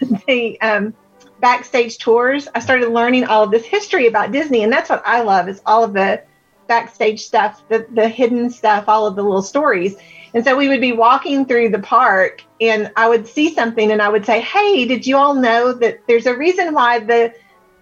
the 0.26 0.60
um, 0.60 0.94
backstage 1.40 1.98
tours, 1.98 2.48
I 2.54 2.60
started 2.60 2.90
learning 2.90 3.24
all 3.24 3.44
of 3.44 3.50
this 3.50 3.64
history 3.64 4.06
about 4.06 4.32
Disney, 4.32 4.62
and 4.62 4.72
that's 4.72 4.90
what 4.90 5.02
I 5.06 5.22
love 5.22 5.48
is 5.48 5.60
all 5.66 5.82
of 5.82 5.92
the 5.92 6.22
backstage 6.68 7.22
stuff, 7.22 7.62
the 7.68 7.86
the 7.94 8.08
hidden 8.08 8.50
stuff, 8.50 8.84
all 8.88 9.06
of 9.06 9.16
the 9.16 9.22
little 9.22 9.42
stories. 9.42 9.96
And 10.32 10.44
so 10.44 10.56
we 10.56 10.68
would 10.68 10.80
be 10.80 10.92
walking 10.92 11.44
through 11.44 11.70
the 11.70 11.80
park, 11.80 12.44
and 12.60 12.92
I 12.96 13.08
would 13.08 13.26
see 13.26 13.52
something, 13.52 13.90
and 13.90 14.00
I 14.00 14.08
would 14.08 14.24
say, 14.24 14.40
"Hey, 14.40 14.84
did 14.84 15.06
you 15.06 15.16
all 15.16 15.34
know 15.34 15.72
that 15.72 16.00
there's 16.06 16.26
a 16.26 16.36
reason 16.36 16.72
why 16.72 17.00
the 17.00 17.34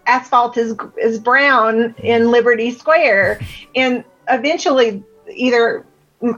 asphalt 0.06 0.56
is 0.56 0.74
is 0.96 1.18
brown 1.18 1.94
in 1.98 2.30
Liberty 2.30 2.70
Square?" 2.70 3.40
And 3.74 4.04
eventually, 4.30 5.04
either 5.30 5.84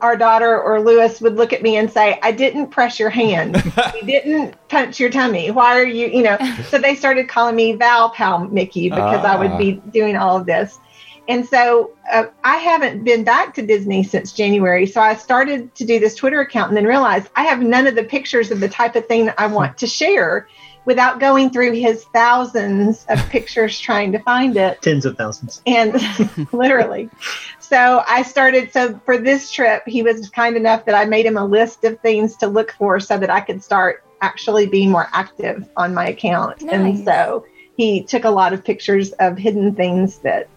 our 0.02 0.16
daughter 0.16 0.60
or 0.60 0.80
Lewis 0.80 1.20
would 1.20 1.36
look 1.36 1.52
at 1.52 1.62
me 1.62 1.76
and 1.76 1.90
say, 1.90 2.18
I 2.22 2.32
didn't 2.32 2.68
press 2.68 2.98
your 2.98 3.08
hand. 3.10 3.56
you 3.94 4.02
didn't 4.06 4.54
punch 4.68 5.00
your 5.00 5.10
tummy. 5.10 5.50
Why 5.50 5.78
are 5.80 5.86
you, 5.86 6.06
you 6.08 6.22
know? 6.22 6.36
So 6.68 6.78
they 6.78 6.94
started 6.94 7.28
calling 7.28 7.56
me 7.56 7.72
Val 7.74 8.10
Pal 8.10 8.46
Mickey 8.48 8.88
because 8.90 9.24
I 9.24 9.36
Ah. 9.36 9.38
would 9.38 9.56
be 9.58 9.72
doing 9.90 10.16
all 10.16 10.36
of 10.36 10.44
this. 10.46 10.78
And 11.28 11.46
so 11.48 11.92
uh, 12.12 12.24
I 12.42 12.56
haven't 12.56 13.04
been 13.04 13.22
back 13.24 13.54
to 13.54 13.62
Disney 13.64 14.02
since 14.02 14.32
January. 14.32 14.84
So 14.86 15.00
I 15.00 15.14
started 15.14 15.72
to 15.76 15.84
do 15.84 15.98
this 16.00 16.14
Twitter 16.14 16.40
account 16.40 16.68
and 16.68 16.76
then 16.76 16.84
realized 16.86 17.28
I 17.36 17.44
have 17.44 17.60
none 17.60 17.86
of 17.86 17.94
the 17.94 18.02
pictures 18.04 18.50
of 18.50 18.58
the 18.60 18.68
type 18.68 18.96
of 18.96 19.06
thing 19.06 19.30
I 19.38 19.46
want 19.46 19.78
to 19.78 19.86
share 19.86 20.48
without 20.86 21.20
going 21.20 21.50
through 21.50 21.72
his 21.72 22.04
thousands 22.12 23.04
of 23.08 23.18
pictures 23.28 23.78
trying 23.78 24.10
to 24.12 24.18
find 24.20 24.56
it 24.56 24.82
Tens 24.82 25.04
of 25.06 25.16
thousands. 25.16 25.62
and 25.66 25.94
literally. 26.52 27.08
So 27.70 28.02
I 28.06 28.22
started. 28.22 28.72
So 28.72 29.00
for 29.06 29.16
this 29.16 29.50
trip, 29.52 29.84
he 29.86 30.02
was 30.02 30.28
kind 30.28 30.56
enough 30.56 30.84
that 30.86 30.94
I 30.96 31.04
made 31.04 31.24
him 31.24 31.36
a 31.36 31.44
list 31.44 31.84
of 31.84 32.00
things 32.00 32.36
to 32.38 32.48
look 32.48 32.72
for 32.72 32.98
so 32.98 33.16
that 33.16 33.30
I 33.30 33.40
could 33.40 33.62
start 33.62 34.02
actually 34.20 34.66
being 34.66 34.90
more 34.90 35.06
active 35.12 35.68
on 35.76 35.94
my 35.94 36.08
account. 36.08 36.62
And 36.62 37.04
so 37.04 37.46
he 37.76 38.02
took 38.02 38.24
a 38.24 38.30
lot 38.30 38.52
of 38.52 38.64
pictures 38.64 39.12
of 39.12 39.38
hidden 39.38 39.74
things 39.76 40.18
that 40.18 40.48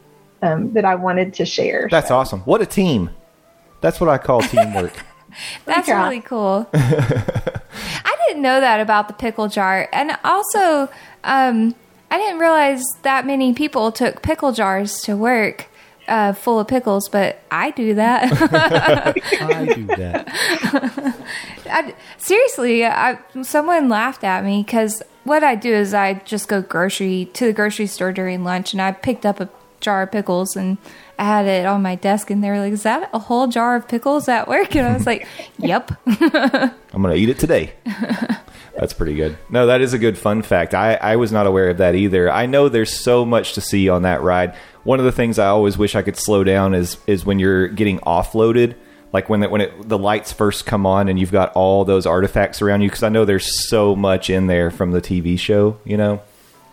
um, 0.42 0.74
that 0.74 0.86
I 0.86 0.96
wanted 0.96 1.36
to 1.36 1.46
share. 1.46 1.88
That's 1.92 2.08
So- 2.08 2.18
awesome. 2.18 2.40
What 2.42 2.62
a 2.62 2.66
team. 2.66 3.12
That's 3.80 4.02
what 4.02 4.10
I 4.10 4.18
call 4.18 4.42
teamwork. 4.42 4.94
That's 5.66 5.88
Yeah. 5.88 6.04
really 6.04 6.20
cool. 6.22 6.68
I 6.74 8.16
didn't 8.28 8.42
know 8.42 8.60
that 8.60 8.80
about 8.80 9.08
the 9.08 9.14
pickle 9.14 9.48
jar. 9.50 9.88
And 9.94 10.18
also, 10.24 10.90
um, 11.24 11.76
I 12.10 12.18
didn't 12.18 12.40
realize 12.40 12.84
that 13.04 13.26
many 13.28 13.54
people 13.54 13.92
took 13.92 14.22
pickle 14.22 14.52
jars 14.52 15.00
to 15.02 15.16
work 15.16 15.68
uh, 16.08 16.34
full 16.34 16.60
of 16.60 16.68
pickles, 16.68 17.10
but 17.10 17.42
I 17.52 17.72
do 17.72 17.96
that. 17.96 18.32
I 19.42 19.66
do 19.74 19.86
that. 19.88 20.28
I, 21.70 21.96
seriously, 22.18 22.86
I, 22.86 23.20
someone 23.42 23.90
laughed 23.90 24.24
at 24.24 24.44
me 24.44 24.64
because 24.64 25.02
what 25.24 25.44
I 25.44 25.56
do 25.56 25.74
is 25.74 25.94
I 25.94 26.16
just 26.16 26.48
go 26.48 26.62
grocery 26.62 27.26
to 27.34 27.46
the 27.46 27.54
grocery 27.54 27.88
store 27.88 28.12
during 28.12 28.44
lunch 28.44 28.74
and 28.74 28.82
I 28.82 28.92
picked 28.92 29.26
up 29.26 29.40
a 29.40 29.50
jar 29.80 30.04
of 30.04 30.12
pickles 30.12 30.56
and 30.56 30.78
I 31.20 31.24
had 31.26 31.46
it 31.46 31.66
on 31.66 31.82
my 31.82 31.96
desk 31.96 32.30
and 32.32 32.44
they 32.44 32.50
were 32.50 32.60
like, 32.60 32.74
Is 32.74 32.84
that 32.84 33.10
a 33.14 33.20
whole 33.20 33.48
jar 33.48 33.76
of 33.76 33.88
pickles 33.88 34.28
at 34.28 34.48
work? 34.48 34.76
And 34.76 34.88
I 34.88 34.94
was 34.94 35.06
like, 35.06 35.28
Yep. 35.58 35.92
I'm 36.06 37.02
going 37.02 37.16
to 37.16 37.22
eat 37.22 37.30
it 37.30 37.40
today. 37.40 37.74
That's 38.76 38.94
pretty 38.94 39.16
good. 39.16 39.38
No, 39.50 39.68
that 39.68 39.82
is 39.82 39.94
a 39.94 40.00
good 40.00 40.18
fun 40.18 40.42
fact. 40.42 40.74
I, 40.74 40.96
I 40.96 41.16
was 41.16 41.32
not 41.32 41.46
aware 41.46 41.70
of 41.70 41.78
that 41.78 41.94
either. 41.94 42.32
I 42.32 42.48
know 42.48 42.70
there's 42.70 42.92
so 42.92 43.24
much 43.24 43.54
to 43.54 43.62
see 43.62 43.88
on 43.88 44.02
that 44.02 44.24
ride. 44.24 44.56
One 44.84 45.00
of 45.00 45.06
the 45.06 45.12
things 45.12 45.38
I 45.38 45.48
always 45.48 45.78
wish 45.78 45.96
I 45.96 46.02
could 46.02 46.18
slow 46.18 46.44
down 46.44 46.74
is 46.74 46.98
is 47.06 47.24
when 47.24 47.38
you're 47.38 47.68
getting 47.68 48.00
offloaded, 48.00 48.76
like 49.12 49.30
when 49.30 49.42
the, 49.42 49.50
when 49.50 49.62
it, 49.62 49.88
the 49.88 49.98
lights 50.00 50.34
first 50.34 50.66
come 50.66 50.88
on 50.88 51.08
and 51.08 51.20
you've 51.20 51.32
got 51.32 51.54
all 51.54 51.86
those 51.86 52.08
artifacts 52.08 52.62
around 52.64 52.82
you. 52.82 52.90
Because 52.90 53.04
I 53.04 53.10
know 53.10 53.26
there's 53.26 53.68
so 53.70 53.96
much 53.96 54.32
in 54.32 54.48
there 54.48 54.72
from 54.72 54.92
the 54.92 55.02
TV 55.02 55.38
show, 55.38 55.80
you 55.86 55.96
know, 55.96 56.22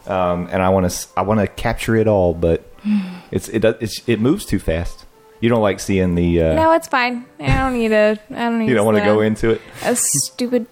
um, 0.06 0.48
and 0.50 0.62
I 0.62 0.70
want 0.70 0.90
to 0.90 1.08
I 1.18 1.22
want 1.22 1.40
to 1.40 1.46
capture 1.46 1.96
it 1.96 2.08
all, 2.08 2.32
but 2.32 2.64
it's 3.30 3.48
it 3.48 3.64
it's, 3.64 4.02
it 4.08 4.20
moves 4.20 4.44
too 4.44 4.58
fast. 4.58 5.06
You 5.40 5.48
don't 5.48 5.62
like 5.62 5.80
seeing 5.80 6.14
the. 6.16 6.42
Uh, 6.42 6.54
No, 6.54 6.72
it's 6.72 6.86
fine. 6.88 7.24
I 7.38 7.46
don't 7.58 7.72
need 7.78 7.88
to. 7.88 8.18
I 8.30 8.34
don't 8.34 8.58
need. 8.58 8.68
you 8.68 8.74
don't 8.74 8.84
want 8.84 8.98
to 8.98 9.04
go 9.04 9.20
into 9.20 9.50
it. 9.50 9.62
a 9.84 9.96
stupid 9.96 10.66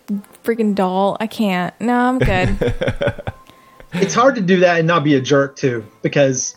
freaking 0.44 0.74
doll. 0.74 1.16
I 1.20 1.26
can't. 1.26 1.72
No, 1.80 1.94
I'm 1.94 2.18
good. 2.18 2.56
it's 3.94 4.14
hard 4.14 4.34
to 4.34 4.40
do 4.42 4.60
that 4.60 4.78
and 4.78 4.86
not 4.86 5.04
be 5.04 5.14
a 5.14 5.20
jerk 5.20 5.56
too 5.56 5.86
because 6.02 6.54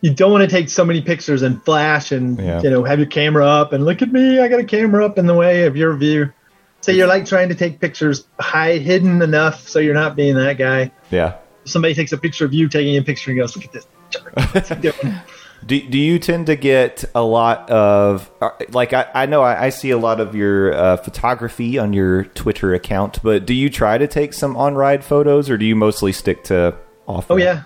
you 0.00 0.12
don't 0.12 0.32
want 0.32 0.42
to 0.42 0.48
take 0.50 0.68
so 0.68 0.84
many 0.84 1.00
pictures 1.00 1.42
and 1.42 1.64
flash 1.64 2.10
and 2.10 2.38
Yeah. 2.38 2.60
you 2.62 2.70
know 2.70 2.82
have 2.82 2.98
your 2.98 3.06
camera 3.06 3.46
up 3.46 3.72
and 3.72 3.84
look 3.84 4.02
at 4.02 4.10
me 4.10 4.40
i 4.40 4.48
got 4.48 4.58
a 4.58 4.64
camera 4.64 5.06
up 5.06 5.16
in 5.16 5.26
the 5.26 5.34
way 5.34 5.66
of 5.66 5.76
your 5.76 5.94
view 5.96 6.32
so 6.80 6.90
you're 6.90 7.06
like 7.06 7.26
trying 7.26 7.48
to 7.48 7.54
take 7.54 7.78
pictures 7.80 8.26
high 8.40 8.78
hidden 8.78 9.22
enough 9.22 9.68
so 9.68 9.78
you're 9.78 9.94
not 9.94 10.16
being 10.16 10.34
that 10.34 10.58
guy 10.58 10.90
Yeah. 11.12 11.36
somebody 11.64 11.94
takes 11.94 12.10
a 12.12 12.18
picture 12.18 12.44
of 12.44 12.52
you 12.52 12.68
taking 12.68 12.96
a 12.96 13.02
picture 13.02 13.30
and 13.30 13.38
goes 13.38 13.54
look 13.54 13.66
at 13.66 13.72
this 13.72 13.86
jerk 14.10 14.32
What's 14.52 14.68
he 14.68 14.74
doing? 14.74 14.94
Do, 15.64 15.80
do 15.80 15.98
you 15.98 16.18
tend 16.18 16.46
to 16.46 16.56
get 16.56 17.04
a 17.14 17.22
lot 17.22 17.70
of 17.70 18.30
uh, 18.40 18.50
like 18.70 18.92
I, 18.92 19.08
I 19.14 19.26
know 19.26 19.42
I, 19.42 19.66
I 19.66 19.68
see 19.70 19.90
a 19.90 19.98
lot 19.98 20.20
of 20.20 20.34
your 20.34 20.74
uh, 20.74 20.96
photography 20.98 21.78
on 21.78 21.92
your 21.92 22.24
Twitter 22.24 22.74
account, 22.74 23.22
but 23.22 23.46
do 23.46 23.54
you 23.54 23.70
try 23.70 23.96
to 23.96 24.06
take 24.06 24.34
some 24.34 24.56
on 24.56 24.74
ride 24.74 25.04
photos 25.04 25.48
or 25.48 25.56
do 25.56 25.64
you 25.64 25.74
mostly 25.76 26.12
stick 26.12 26.44
to 26.44 26.76
off? 27.06 27.30
oh 27.30 27.36
yeah 27.36 27.64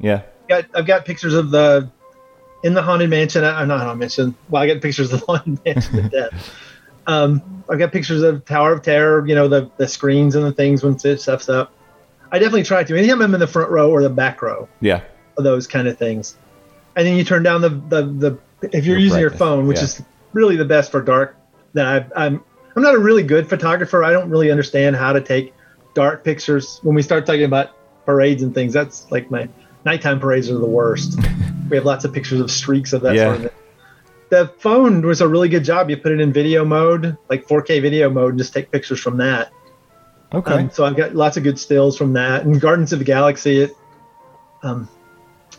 yeah, 0.00 0.22
got 0.48 0.64
I've 0.74 0.86
got 0.86 1.04
pictures 1.04 1.34
of 1.34 1.50
the 1.50 1.90
in 2.64 2.74
the 2.74 2.82
haunted 2.82 3.10
mansion. 3.10 3.44
I'm 3.44 3.68
not 3.68 3.80
haunted 3.80 3.98
mansion. 3.98 4.34
Well, 4.48 4.62
I 4.62 4.66
got 4.66 4.80
pictures 4.80 5.12
of 5.12 5.20
the 5.20 5.26
haunted 5.32 5.60
mansion 5.64 5.98
of 5.98 6.10
death. 6.10 6.54
Um, 7.06 7.64
I've 7.68 7.78
got 7.78 7.92
pictures 7.92 8.22
of 8.22 8.44
Tower 8.44 8.72
of 8.72 8.82
Terror. 8.82 9.26
You 9.26 9.34
know 9.34 9.48
the 9.48 9.70
the 9.76 9.88
screens 9.88 10.34
and 10.34 10.44
the 10.44 10.52
things 10.52 10.82
when 10.82 10.98
stuff's 10.98 11.48
up. 11.48 11.72
I 12.30 12.38
definitely 12.38 12.64
try 12.64 12.84
to. 12.84 12.96
Anytime 12.96 13.22
I'm 13.22 13.34
in 13.34 13.40
the 13.40 13.46
front 13.46 13.70
row 13.70 13.90
or 13.90 14.02
the 14.02 14.10
back 14.10 14.42
row 14.42 14.68
yeah, 14.80 15.02
of 15.36 15.44
those 15.44 15.66
kind 15.66 15.88
of 15.88 15.98
things, 15.98 16.36
and 16.98 17.06
then 17.06 17.16
you 17.16 17.22
turn 17.24 17.44
down 17.44 17.60
the 17.60 17.68
the, 17.70 18.02
the 18.02 18.38
if 18.76 18.84
you're 18.84 18.96
The 18.96 19.02
using 19.02 19.20
your 19.20 19.30
phone, 19.30 19.68
which 19.68 19.78
yeah. 19.78 19.84
is 19.84 20.02
really 20.32 20.56
the 20.56 20.64
best 20.64 20.90
for 20.90 21.00
dark. 21.00 21.36
That 21.74 21.86
I, 22.16 22.26
I'm 22.26 22.44
I'm 22.74 22.82
not 22.82 22.94
a 22.94 22.98
really 22.98 23.22
good 23.22 23.48
photographer. 23.48 24.02
I 24.02 24.10
don't 24.12 24.28
really 24.28 24.50
understand 24.50 24.96
how 24.96 25.12
to 25.12 25.20
take 25.20 25.54
dark 25.94 26.24
pictures. 26.24 26.80
When 26.82 26.96
we 26.96 27.02
start 27.02 27.24
talking 27.24 27.44
about 27.44 27.70
parades 28.04 28.42
and 28.42 28.52
things, 28.52 28.72
that's 28.72 29.10
like 29.12 29.30
my 29.30 29.48
nighttime 29.84 30.18
parades 30.18 30.50
are 30.50 30.58
the 30.58 30.66
worst. 30.66 31.18
we 31.70 31.76
have 31.76 31.86
lots 31.86 32.04
of 32.04 32.12
pictures 32.12 32.40
of 32.40 32.50
streaks 32.50 32.92
of 32.92 33.02
that 33.02 33.14
Yeah. 33.14 33.24
sort 33.24 33.36
of 33.36 33.42
thing. 33.42 33.50
The 34.30 34.48
phone 34.58 35.06
was 35.06 35.20
a 35.20 35.28
really 35.28 35.48
good 35.48 35.64
job. 35.64 35.88
You 35.88 35.96
put 35.96 36.12
it 36.12 36.20
in 36.20 36.32
video 36.32 36.64
mode, 36.64 37.16
like 37.30 37.46
4K 37.46 37.80
video 37.80 38.10
mode, 38.10 38.30
and 38.30 38.38
just 38.38 38.52
take 38.52 38.70
pictures 38.72 39.00
from 39.00 39.16
that. 39.18 39.50
okay, 40.34 40.52
Um, 40.52 40.70
so 40.70 40.84
I've 40.84 40.96
got 40.96 41.14
lots 41.14 41.36
of 41.38 41.44
good 41.44 41.58
stills 41.58 41.96
from 41.96 42.12
that. 42.14 42.44
And 42.44 42.60
Guardians 42.60 42.92
of 42.92 42.98
the 42.98 43.06
Galaxy, 43.06 43.60
it, 43.62 43.76
um, 44.62 44.88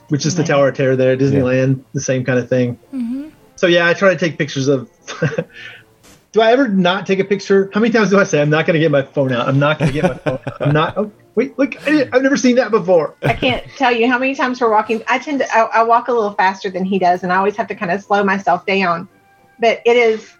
which 0.09 0.25
is 0.25 0.35
the 0.35 0.43
Tower 0.43 0.69
of 0.69 0.75
Terror 0.75 0.95
there 0.95 1.13
at 1.13 1.19
Disneyland, 1.19 1.83
the 1.93 2.01
same 2.01 2.23
kind 2.25 2.37
of 2.39 2.49
thing. 2.49 2.77
Mm-hmm. 2.93 3.29
So 3.55 3.67
yeah, 3.67 3.87
I 3.87 3.93
try 3.93 4.09
to 4.09 4.17
take 4.17 4.37
pictures 4.37 4.67
of. 4.67 4.89
do 6.31 6.41
I 6.41 6.51
ever 6.51 6.67
not 6.67 7.05
take 7.05 7.19
a 7.19 7.23
picture? 7.23 7.69
How 7.73 7.79
many 7.79 7.91
times 7.91 8.09
do 8.09 8.19
I 8.19 8.23
say 8.23 8.41
I'm 8.41 8.49
not 8.49 8.65
going 8.65 8.75
to 8.75 8.79
get 8.79 8.91
my 8.91 9.01
phone 9.01 9.31
out? 9.31 9.47
I'm 9.47 9.59
not 9.59 9.79
going 9.79 9.91
to 9.91 10.01
get 10.01 10.03
my 10.03 10.17
phone 10.17 10.39
out. 10.47 10.61
I'm 10.61 10.73
not. 10.73 10.97
Oh, 10.97 11.11
wait, 11.35 11.57
look! 11.57 11.75
I, 11.87 12.09
have 12.11 12.21
never 12.21 12.37
seen 12.37 12.55
that 12.55 12.71
before. 12.71 13.15
I 13.23 13.33
can't 13.33 13.65
tell 13.77 13.91
you 13.91 14.07
how 14.07 14.19
many 14.19 14.35
times 14.35 14.61
we're 14.61 14.71
walking. 14.71 15.03
I 15.07 15.19
tend 15.19 15.39
to, 15.39 15.55
I, 15.55 15.61
I 15.61 15.83
walk 15.83 16.07
a 16.07 16.13
little 16.13 16.33
faster 16.33 16.69
than 16.69 16.85
he 16.85 16.99
does, 16.99 17.23
and 17.23 17.31
I 17.31 17.37
always 17.37 17.55
have 17.55 17.67
to 17.67 17.75
kind 17.75 17.91
of 17.91 18.01
slow 18.01 18.23
myself 18.23 18.65
down. 18.65 19.07
But 19.59 19.81
it 19.85 19.97
is 19.97 20.33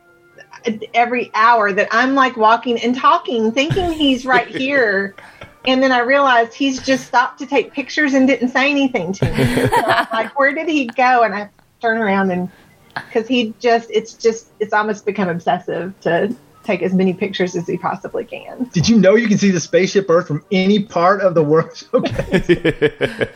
every 0.94 1.32
hour 1.34 1.72
that 1.72 1.88
I'm 1.92 2.16
like 2.16 2.38
walking 2.38 2.80
and 2.82 2.96
talking, 2.96 3.52
thinking 3.52 3.92
he's 3.92 4.26
right 4.26 4.48
here. 4.56 5.16
And 5.65 5.84
then 5.84 5.91
I 5.91 6.00
realized 6.00 6.54
he's 6.54 6.82
just 6.82 7.06
stopped 7.08 7.39
to 7.39 7.45
take 7.45 7.74
pictures 7.74 8.13
and 8.13 8.28
didn't 8.28 8.50
say 8.50 8.69
anything 8.69 9.12
to 9.13 9.26
me. 9.26 9.67
So 9.69 9.84
I'm 9.86 10.08
like, 10.12 10.39
where 10.39 10.54
did 10.54 10.67
he 10.69 10.88
go? 10.88 11.24
And 11.24 11.34
I 11.36 11.50
turn 11.82 11.98
around 11.98 12.32
and 12.32 12.50
because 12.95 13.28
he 13.28 13.54
just, 13.60 13.89
it's 13.91 14.13
just, 14.13 14.48
it's 14.60 14.74
almost 14.74 15.06
become 15.06 15.30
obsessive 15.30 15.93
to 16.02 16.36
take 16.63 16.82
as 16.82 16.93
many 16.93 17.13
pictures 17.13 17.56
as 17.56 17.67
he 17.67 17.78
possibly 17.78 18.26
can. 18.26 18.69
Did 18.74 18.88
you 18.89 18.98
know 18.98 19.15
you 19.15 19.28
can 19.28 19.38
see 19.38 19.52
the 19.52 19.60
spaceship 19.60 20.10
Earth 20.10 20.28
from 20.28 20.43
any 20.52 20.84
part 20.84 21.22
of 21.22 21.36
the 21.36 21.43
world? 21.43 21.84
Okay. 21.93 23.30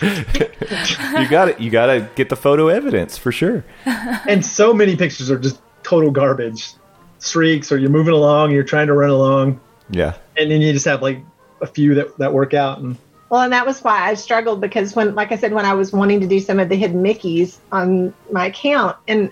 you 0.00 1.28
got 1.28 1.48
it. 1.48 1.58
You 1.60 1.70
got 1.70 1.86
to 1.86 2.08
get 2.14 2.28
the 2.28 2.36
photo 2.36 2.68
evidence 2.68 3.18
for 3.18 3.32
sure. 3.32 3.64
and 3.84 4.44
so 4.46 4.72
many 4.72 4.94
pictures 4.94 5.28
are 5.28 5.38
just 5.40 5.60
total 5.82 6.10
garbage. 6.12 6.74
Streaks, 7.18 7.72
or 7.72 7.78
you're 7.78 7.90
moving 7.90 8.14
along, 8.14 8.52
you're 8.52 8.62
trying 8.62 8.86
to 8.86 8.92
run 8.92 9.10
along, 9.10 9.58
Yeah, 9.90 10.14
and 10.36 10.48
then 10.52 10.60
you 10.60 10.72
just 10.72 10.84
have 10.84 11.02
like 11.02 11.20
a 11.60 11.66
few 11.66 11.94
that, 11.94 12.16
that 12.18 12.32
work 12.32 12.54
out. 12.54 12.78
And 12.78 12.96
Well, 13.28 13.42
and 13.42 13.52
that 13.52 13.66
was 13.66 13.82
why 13.82 14.08
I 14.08 14.14
struggled 14.14 14.60
because 14.60 14.94
when, 14.94 15.14
like 15.14 15.32
I 15.32 15.36
said, 15.36 15.52
when 15.52 15.64
I 15.64 15.74
was 15.74 15.92
wanting 15.92 16.20
to 16.20 16.26
do 16.26 16.40
some 16.40 16.58
of 16.58 16.68
the 16.68 16.76
hidden 16.76 17.02
Mickeys 17.02 17.58
on 17.72 18.14
my 18.32 18.46
account, 18.46 18.96
and 19.06 19.30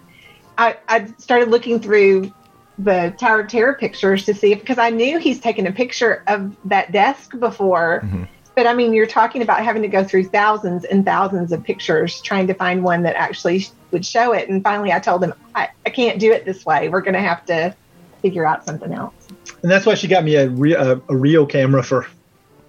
I, 0.59 0.77
I 0.89 1.07
started 1.19 1.49
looking 1.49 1.81
through 1.81 2.33
the 2.79 3.15
Tower 3.19 3.41
of 3.41 3.49
Terror 3.49 3.75
pictures 3.75 4.25
to 4.27 4.35
see 4.35 4.53
if, 4.53 4.61
because 4.61 4.79
I 4.79 4.91
knew 4.91 5.19
he's 5.19 5.41
taken 5.41 5.67
a 5.67 5.73
picture 5.73 6.23
of 6.27 6.55
that 6.67 6.93
desk 6.93 7.39
before. 7.39 8.03
Mm-hmm. 8.05 8.25
But 8.55 8.67
I 8.67 8.73
mean, 8.75 8.95
you're 8.95 9.07
talking 9.07 9.43
about 9.43 9.63
having 9.63 9.83
to 9.83 9.89
go 9.89 10.03
through 10.03 10.25
thousands 10.25 10.85
and 10.85 11.05
thousands 11.05 11.53
of 11.53 11.63
pictures 11.63 12.23
trying 12.23 12.47
to 12.47 12.55
find 12.55 12.83
one 12.83 13.03
that 13.03 13.15
actually 13.15 13.67
would 13.91 14.05
show 14.05 14.33
it. 14.33 14.49
And 14.49 14.63
finally, 14.63 14.93
I 14.93 14.99
told 14.99 15.23
him, 15.23 15.35
I, 15.55 15.69
I 15.85 15.91
can't 15.91 16.19
do 16.19 16.33
it 16.33 16.47
this 16.47 16.65
way. 16.65 16.89
We're 16.89 17.03
going 17.03 17.15
to 17.15 17.21
have 17.21 17.45
to 17.47 17.77
figure 18.23 18.47
out 18.47 18.65
something 18.65 18.93
else. 18.95 19.15
and 19.63 19.71
that's 19.71 19.85
why 19.85 19.95
she 19.95 20.09
got 20.09 20.25
me 20.25 20.37
a, 20.37 20.49
re- 20.49 20.75
a, 20.75 21.01
a 21.09 21.17
real 21.17 21.47
camera 21.47 21.83
for 21.83 22.07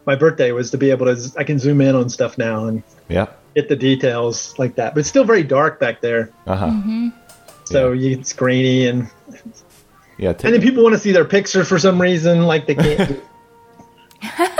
my 0.08 0.16
birthday 0.16 0.52
was 0.52 0.72
to 0.72 0.78
be 0.78 0.90
able 0.90 1.06
to 1.06 1.32
I 1.38 1.44
can 1.44 1.60
zoom 1.60 1.82
in 1.82 1.94
on 1.94 2.10
stuff 2.10 2.38
now 2.38 2.66
and 2.66 2.82
yeah, 3.10 3.28
get 3.54 3.70
the 3.70 3.76
details 3.76 4.58
like 4.58 4.76
that. 4.76 4.96
But 4.96 5.02
it's 5.02 5.10
still 5.10 5.26
very 5.26 5.44
dark 5.44 5.80
back 5.80 6.02
there, 6.02 6.32
uh 6.48 6.56
huh. 6.56 7.12
so 7.66 7.92
you, 7.92 8.18
it's 8.18 8.34
grainy 8.34 8.88
and 8.88 9.08
Yeah, 10.18 10.30
and 10.30 10.40
then 10.40 10.62
people 10.62 10.82
want 10.82 10.94
to 10.94 11.00
see 11.00 11.12
their 11.12 11.26
picture 11.26 11.64
for 11.64 11.78
some 11.78 12.02
reason, 12.02 12.44
like 12.44 12.66
they 12.66 12.76
can't. 12.76 13.22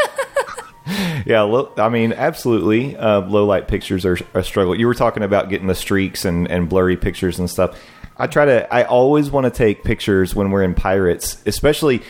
Yeah, 1.26 1.42
lo- 1.42 1.74
I 1.78 1.90
mean, 1.90 2.14
absolutely. 2.14 2.96
Uh, 2.96 3.20
low 3.20 3.46
light 3.46 3.68
pictures 3.68 4.06
are 4.06 4.18
a 4.34 4.42
struggle. 4.42 4.74
You 4.74 4.88
were 4.88 4.94
talking 4.94 5.24
about 5.24 5.50
getting 5.50 5.68
the 5.68 5.76
streaks 5.76 6.24
and, 6.24 6.50
and 6.50 6.70
blurry 6.70 6.96
pictures 6.96 7.38
and 7.38 7.50
stuff. 7.50 7.78
I 8.16 8.28
try 8.28 8.46
to. 8.46 8.74
I 8.74 8.84
always 8.84 9.30
want 9.30 9.44
to 9.44 9.50
take 9.50 9.84
pictures 9.84 10.34
when 10.34 10.52
we're 10.52 10.64
in 10.64 10.74
Pirates, 10.74 11.42
especially. 11.46 12.02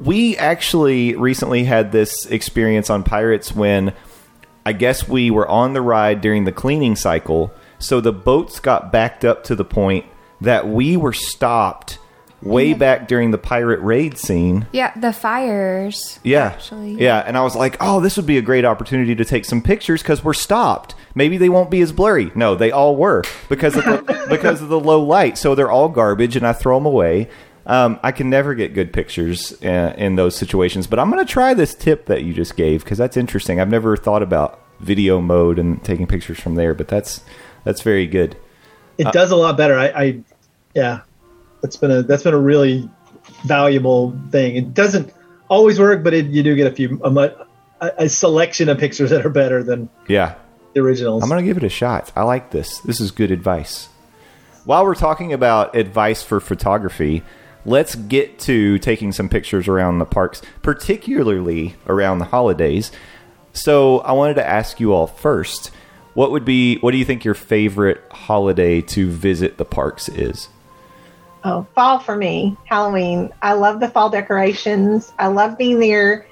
We 0.00 0.36
actually 0.36 1.14
recently 1.14 1.64
had 1.64 1.92
this 1.92 2.26
experience 2.26 2.88
on 2.88 3.02
Pirates 3.02 3.54
when 3.54 3.92
I 4.64 4.72
guess 4.72 5.08
we 5.08 5.30
were 5.30 5.48
on 5.48 5.72
the 5.72 5.82
ride 5.82 6.20
during 6.20 6.44
the 6.44 6.52
cleaning 6.52 6.96
cycle, 6.96 7.52
so 7.78 8.00
the 8.00 8.12
boats 8.12 8.60
got 8.60 8.92
backed 8.92 9.24
up 9.24 9.44
to 9.44 9.54
the 9.54 9.64
point 9.64 10.06
that 10.40 10.68
we 10.68 10.96
were 10.96 11.12
stopped 11.12 11.98
way 12.42 12.72
back 12.72 13.06
during 13.08 13.30
the 13.30 13.38
pirate 13.38 13.80
raid 13.80 14.16
scene. 14.16 14.66
Yeah, 14.72 14.92
the 14.98 15.12
fires. 15.12 16.18
Yeah. 16.22 16.46
Actually. 16.46 16.94
Yeah. 16.94 17.18
And 17.18 17.36
I 17.36 17.42
was 17.42 17.54
like, 17.54 17.76
oh, 17.80 18.00
this 18.00 18.16
would 18.16 18.26
be 18.26 18.38
a 18.38 18.42
great 18.42 18.64
opportunity 18.64 19.14
to 19.14 19.24
take 19.24 19.44
some 19.44 19.62
pictures 19.62 20.02
because 20.02 20.24
we're 20.24 20.32
stopped. 20.32 20.94
Maybe 21.14 21.36
they 21.36 21.48
won't 21.48 21.70
be 21.70 21.80
as 21.80 21.92
blurry. 21.92 22.30
No, 22.34 22.54
they 22.54 22.70
all 22.70 22.96
were 22.96 23.22
because 23.48 23.76
of 23.76 23.84
the, 23.84 24.26
because 24.30 24.62
of 24.62 24.68
the 24.68 24.80
low 24.80 25.02
light. 25.02 25.36
So 25.36 25.54
they're 25.54 25.70
all 25.70 25.88
garbage 25.88 26.36
and 26.36 26.46
I 26.46 26.52
throw 26.52 26.78
them 26.78 26.86
away. 26.86 27.28
Um, 27.66 28.00
I 28.02 28.10
can 28.12 28.30
never 28.30 28.54
get 28.54 28.74
good 28.74 28.92
pictures 28.92 29.52
uh, 29.62 29.94
in 29.96 30.16
those 30.16 30.34
situations, 30.34 30.86
but 30.86 30.98
I'm 30.98 31.10
going 31.10 31.24
to 31.24 31.30
try 31.30 31.54
this 31.54 31.74
tip 31.74 32.06
that 32.06 32.22
you 32.24 32.32
just 32.32 32.56
gave 32.56 32.82
because 32.84 32.98
that's 32.98 33.16
interesting. 33.16 33.60
I've 33.60 33.68
never 33.68 33.96
thought 33.96 34.22
about 34.22 34.58
video 34.80 35.20
mode 35.20 35.58
and 35.58 35.82
taking 35.84 36.06
pictures 36.06 36.40
from 36.40 36.54
there, 36.54 36.74
but 36.74 36.88
that's 36.88 37.22
that's 37.64 37.82
very 37.82 38.06
good. 38.06 38.36
it 38.98 39.12
does 39.12 39.30
a 39.30 39.36
lot 39.36 39.56
better. 39.56 39.78
I, 39.78 39.86
I 39.88 40.20
yeah, 40.74 41.00
that's 41.60 41.76
been 41.76 41.90
a 41.90 42.02
that's 42.02 42.22
been 42.22 42.34
a 42.34 42.38
really 42.38 42.88
valuable 43.44 44.18
thing. 44.30 44.56
It 44.56 44.74
doesn't 44.74 45.12
always 45.48 45.78
work, 45.78 46.02
but 46.02 46.14
it, 46.14 46.26
you 46.26 46.42
do 46.42 46.54
get 46.56 46.66
a 46.66 46.74
few 46.74 47.00
a, 47.04 47.10
a, 47.80 47.92
a 47.98 48.08
selection 48.08 48.68
of 48.68 48.78
pictures 48.78 49.10
that 49.10 49.24
are 49.24 49.30
better 49.30 49.62
than 49.62 49.88
Yeah. 50.08 50.34
the 50.74 50.80
originals. 50.80 51.22
I'm 51.22 51.28
going 51.28 51.42
to 51.42 51.46
give 51.46 51.56
it 51.56 51.64
a 51.64 51.68
shot. 51.68 52.10
I 52.16 52.22
like 52.22 52.50
this. 52.50 52.78
This 52.80 53.00
is 53.00 53.10
good 53.10 53.30
advice. 53.30 53.88
While 54.64 54.84
we're 54.84 54.94
talking 54.94 55.32
about 55.32 55.74
advice 55.74 56.22
for 56.22 56.38
photography, 56.40 57.22
let's 57.64 57.94
get 57.94 58.38
to 58.40 58.78
taking 58.78 59.12
some 59.12 59.28
pictures 59.28 59.68
around 59.68 59.98
the 59.98 60.06
parks, 60.06 60.42
particularly 60.62 61.76
around 61.86 62.18
the 62.18 62.26
holidays. 62.26 62.90
So, 63.52 63.98
I 64.00 64.12
wanted 64.12 64.34
to 64.34 64.46
ask 64.46 64.80
you 64.80 64.92
all 64.92 65.06
first 65.06 65.70
What 66.14 66.30
would 66.30 66.44
be? 66.44 66.78
What 66.78 66.92
do 66.92 66.98
you 66.98 67.04
think 67.04 67.24
your 67.24 67.34
favorite 67.34 68.02
holiday 68.10 68.80
to 68.82 69.08
visit 69.10 69.56
the 69.56 69.64
parks 69.64 70.08
is? 70.08 70.48
Oh, 71.42 71.66
fall 71.74 71.98
for 71.98 72.16
me, 72.16 72.56
Halloween. 72.66 73.30
I 73.40 73.54
love 73.54 73.80
the 73.80 73.88
fall 73.88 74.10
decorations. 74.10 75.12
I 75.18 75.28
love 75.28 75.56
being 75.56 75.78
there 75.78 76.26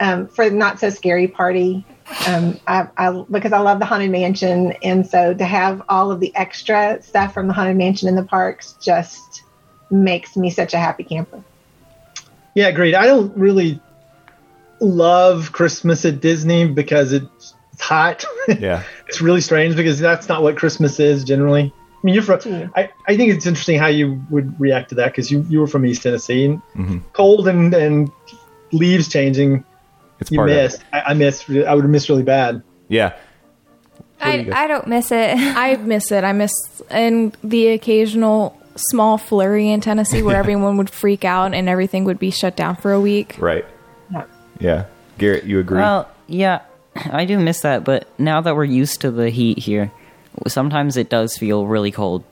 um, 0.00 0.28
for 0.28 0.48
the 0.48 0.54
not 0.54 0.78
so 0.78 0.90
scary 0.90 1.26
party. 1.26 1.84
Um, 2.28 2.60
I, 2.68 2.88
I 2.96 3.24
because 3.30 3.52
I 3.52 3.58
love 3.58 3.80
the 3.80 3.84
haunted 3.84 4.10
mansion, 4.10 4.72
and 4.82 5.06
so 5.06 5.34
to 5.34 5.44
have 5.44 5.82
all 5.88 6.12
of 6.12 6.20
the 6.20 6.34
extra 6.36 7.02
stuff 7.02 7.34
from 7.34 7.48
the 7.48 7.52
haunted 7.52 7.76
mansion 7.76 8.08
in 8.08 8.14
the 8.14 8.22
parks 8.22 8.76
just 8.80 9.42
makes 9.90 10.36
me 10.36 10.50
such 10.50 10.74
a 10.74 10.78
happy 10.78 11.04
camper. 11.04 11.42
Yeah, 12.54 12.70
great. 12.72 12.94
I 12.94 13.06
don't 13.06 13.36
really 13.36 13.80
love 14.80 15.52
Christmas 15.52 16.04
at 16.04 16.20
Disney 16.20 16.66
because 16.68 17.12
it's, 17.12 17.54
it's 17.72 17.82
hot. 17.82 18.24
Yeah. 18.58 18.82
it's 19.08 19.20
really 19.20 19.40
strange 19.40 19.74
because 19.76 19.98
that's 19.98 20.28
not 20.28 20.42
what 20.42 20.56
Christmas 20.56 21.00
is 21.00 21.24
generally. 21.24 21.72
I 21.74 21.98
mean, 22.06 22.14
you're 22.14 22.22
from. 22.22 22.70
I, 22.76 22.90
I 23.08 23.16
think 23.16 23.32
it's 23.34 23.46
interesting 23.46 23.78
how 23.78 23.88
you 23.88 24.22
would 24.30 24.58
react 24.60 24.90
to 24.90 24.94
that 24.96 25.06
because 25.12 25.30
you, 25.30 25.44
you 25.48 25.58
were 25.60 25.66
from 25.66 25.84
East 25.84 26.02
Tennessee 26.02 26.44
and 26.44 26.62
Mm-hmm. 26.76 26.98
cold 27.12 27.48
and, 27.48 27.74
and 27.74 28.10
leaves 28.72 29.08
changing. 29.08 29.64
It's 30.20 30.30
You 30.30 30.38
part 30.38 30.50
of 30.50 30.56
missed. 30.56 30.84
I, 30.92 31.00
I 31.00 31.14
missed. 31.14 31.50
I 31.50 31.74
would 31.74 31.82
have 31.84 31.90
missed 31.90 32.08
really 32.08 32.22
bad. 32.22 32.62
Yeah. 32.88 33.14
I, 34.20 34.48
I 34.52 34.66
don't 34.68 34.86
miss 34.86 35.10
it. 35.10 35.36
I 35.36 35.76
miss 35.76 36.10
it. 36.12 36.22
I 36.24 36.32
miss 36.32 36.52
and 36.90 37.36
the 37.42 37.68
occasional 37.68 38.55
small 38.76 39.18
flurry 39.18 39.70
in 39.70 39.80
Tennessee 39.80 40.22
where 40.22 40.36
everyone 40.44 40.76
would 40.76 40.90
freak 40.90 41.24
out 41.24 41.54
and 41.54 41.68
everything 41.68 42.04
would 42.04 42.18
be 42.18 42.30
shut 42.30 42.56
down 42.56 42.76
for 42.76 42.92
a 42.92 43.00
week. 43.00 43.36
Right. 43.38 43.64
Yeah. 44.60 44.86
Garrett, 45.18 45.44
you 45.44 45.58
agree? 45.58 45.78
Well, 45.78 46.10
yeah, 46.26 46.62
I 46.94 47.24
do 47.24 47.38
miss 47.38 47.60
that, 47.60 47.84
but 47.84 48.08
now 48.18 48.40
that 48.40 48.54
we're 48.54 48.64
used 48.64 49.00
to 49.02 49.10
the 49.10 49.30
heat 49.30 49.58
here, 49.58 49.92
sometimes 50.46 50.96
it 50.96 51.08
does 51.08 51.36
feel 51.36 51.66
really 51.66 51.90
cold. 51.90 52.24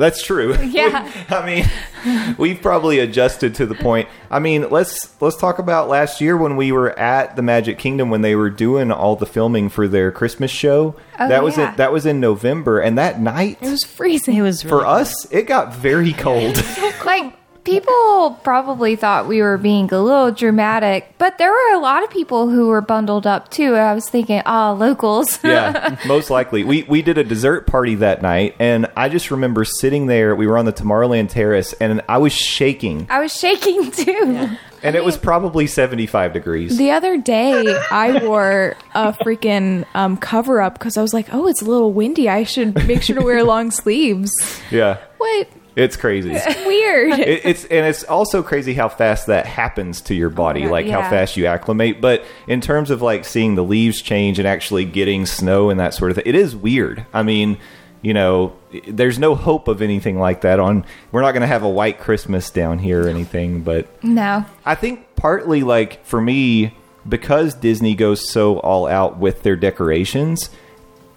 That's 0.00 0.22
true. 0.22 0.56
Yeah. 0.70 1.10
I 1.28 1.44
mean, 1.44 2.36
we've 2.38 2.62
probably 2.62 3.00
adjusted 3.00 3.54
to 3.56 3.66
the 3.66 3.74
point. 3.74 4.08
I 4.30 4.38
mean, 4.38 4.70
let's 4.70 5.20
let's 5.20 5.36
talk 5.36 5.58
about 5.58 5.88
last 5.88 6.20
year 6.20 6.36
when 6.36 6.56
we 6.56 6.70
were 6.70 6.96
at 6.98 7.34
the 7.34 7.42
Magic 7.42 7.76
Kingdom 7.78 8.08
when 8.08 8.22
they 8.22 8.34
were 8.36 8.50
doing 8.50 8.92
all 8.92 9.16
the 9.16 9.26
filming 9.26 9.68
for 9.68 9.88
their 9.88 10.12
Christmas 10.12 10.50
show. 10.50 10.94
Oh, 11.18 11.28
that 11.28 11.42
was 11.42 11.58
yeah. 11.58 11.70
in, 11.70 11.76
that 11.76 11.92
was 11.92 12.06
in 12.06 12.20
November, 12.20 12.78
and 12.80 12.96
that 12.98 13.20
night 13.20 13.58
It 13.60 13.68
was 13.68 13.82
freezing. 13.82 14.36
It 14.36 14.42
was 14.42 14.62
for 14.62 14.76
really 14.78 14.86
us 14.86 15.30
it 15.32 15.46
got 15.46 15.74
very 15.74 16.12
cold. 16.26 16.62
like 17.04 17.34
people 17.64 18.38
probably 18.42 18.96
thought 18.96 19.28
we 19.28 19.42
were 19.42 19.58
being 19.58 19.92
a 19.92 20.00
little 20.02 20.30
dramatic, 20.30 21.14
but 21.18 21.38
there 21.38 21.50
were 21.50 21.74
a 21.74 21.78
lot 21.78 22.02
of 22.02 22.10
people 22.10 22.48
who 22.48 22.68
were 22.68 22.80
bundled 22.80 23.26
up 23.26 23.50
too. 23.50 23.74
I 23.76 23.94
was 23.94 24.08
thinking, 24.08 24.42
oh, 24.46 24.76
locals. 24.78 25.38
yeah, 25.44 25.96
most 26.06 26.30
likely. 26.30 26.64
We 26.64 26.84
we 26.84 27.02
did 27.02 27.18
a 27.18 27.24
dessert 27.24 27.66
party 27.66 27.96
that 27.96 28.22
night, 28.22 28.56
and 28.58 28.86
I 28.96 29.08
just 29.08 29.30
remember 29.30 29.64
sitting 29.64 30.06
there. 30.06 30.34
We 30.34 30.46
were 30.46 30.58
on 30.58 30.64
the 30.64 30.72
Tomorrowland 30.72 31.30
Terrace, 31.30 31.72
and 31.74 32.02
I 32.08 32.18
was 32.18 32.32
shaking, 32.32 33.06
I 33.10 33.20
was 33.20 33.36
shaking 33.36 33.90
too. 33.92 34.48
and 34.82 34.96
it 34.96 35.04
was 35.04 35.16
probably 35.18 35.66
seventy 35.66 36.06
five 36.06 36.32
degrees. 36.32 36.76
The 36.78 36.90
other 36.92 37.18
day, 37.18 37.62
I 37.90 38.24
wore 38.24 38.76
a 38.94 39.12
freaking 39.12 39.84
um, 39.94 40.16
cover 40.16 40.60
up 40.60 40.74
because 40.74 40.96
I 40.96 41.02
was 41.02 41.12
like, 41.14 41.32
"Oh, 41.32 41.46
it's 41.46 41.62
a 41.62 41.66
little 41.66 41.92
windy. 41.92 42.28
I 42.28 42.44
should 42.44 42.74
make 42.86 43.02
sure 43.02 43.16
to 43.16 43.22
wear 43.22 43.44
long 43.44 43.70
sleeves." 43.70 44.30
yeah, 44.70 44.98
What? 45.18 45.48
It's 45.76 45.96
crazy. 45.96 46.32
It's 46.32 46.66
weird. 46.66 47.18
it, 47.18 47.44
it's 47.44 47.64
and 47.64 47.86
it's 47.86 48.04
also 48.04 48.42
crazy 48.42 48.74
how 48.74 48.88
fast 48.88 49.26
that 49.26 49.46
happens 49.46 50.00
to 50.02 50.14
your 50.14 50.30
oh 50.30 50.34
body, 50.34 50.66
like 50.66 50.88
how 50.88 51.00
fast 51.08 51.36
you 51.36 51.46
acclimate. 51.46 52.00
But 52.00 52.24
in 52.46 52.60
terms 52.60 52.90
of 52.90 53.02
like 53.02 53.24
seeing 53.24 53.54
the 53.54 53.64
leaves 53.64 54.02
change 54.02 54.38
and 54.38 54.46
actually 54.46 54.84
getting 54.84 55.26
snow 55.26 55.70
and 55.70 55.78
that 55.80 55.94
sort 55.94 56.10
of 56.10 56.16
thing, 56.16 56.26
it 56.26 56.34
is 56.34 56.54
weird. 56.54 57.06
I 57.12 57.22
mean, 57.22 57.58
you 58.02 58.14
know, 58.14 58.56
there's 58.86 59.18
no 59.18 59.34
hope 59.34 59.68
of 59.68 59.82
anything 59.82 60.18
like 60.18 60.42
that. 60.42 60.58
On 60.58 60.84
we're 61.12 61.22
not 61.22 61.32
going 61.32 61.42
to 61.42 61.46
have 61.46 61.62
a 61.62 61.68
white 61.68 61.98
Christmas 61.98 62.50
down 62.50 62.78
here 62.78 63.04
or 63.04 63.08
anything, 63.08 63.62
but 63.62 64.02
no. 64.02 64.44
I 64.64 64.74
think 64.74 65.14
partly 65.16 65.62
like 65.62 66.04
for 66.04 66.20
me 66.20 66.74
because 67.08 67.54
Disney 67.54 67.94
goes 67.94 68.30
so 68.30 68.58
all 68.58 68.86
out 68.86 69.18
with 69.18 69.42
their 69.42 69.56
decorations, 69.56 70.50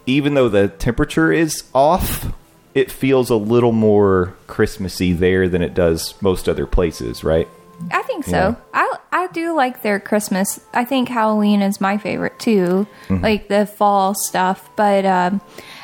even 0.05 0.33
though 0.33 0.49
the 0.49 0.67
temperature 0.67 1.31
is 1.31 1.63
off, 1.73 2.33
it 2.73 2.91
feels 2.91 3.29
a 3.29 3.35
little 3.35 3.71
more 3.71 4.33
Christmassy 4.47 5.13
there 5.13 5.47
than 5.49 5.61
it 5.61 5.73
does 5.73 6.13
most 6.21 6.47
other 6.49 6.65
places, 6.65 7.23
right? 7.23 7.47
I 7.91 8.01
think 8.03 8.23
so. 8.25 8.31
Yeah. 8.31 8.55
I 8.73 8.97
I 9.11 9.27
do 9.27 9.53
like 9.55 9.81
their 9.81 9.99
Christmas. 9.99 10.59
I 10.73 10.85
think 10.85 11.09
Halloween 11.09 11.61
is 11.61 11.81
my 11.81 11.97
favorite 11.97 12.39
too, 12.39 12.87
Mm-hmm. 13.07 13.23
like 13.23 13.47
the 13.47 13.65
fall 13.65 14.13
stuff. 14.15 14.69
But 14.75 15.05
um, 15.05 15.41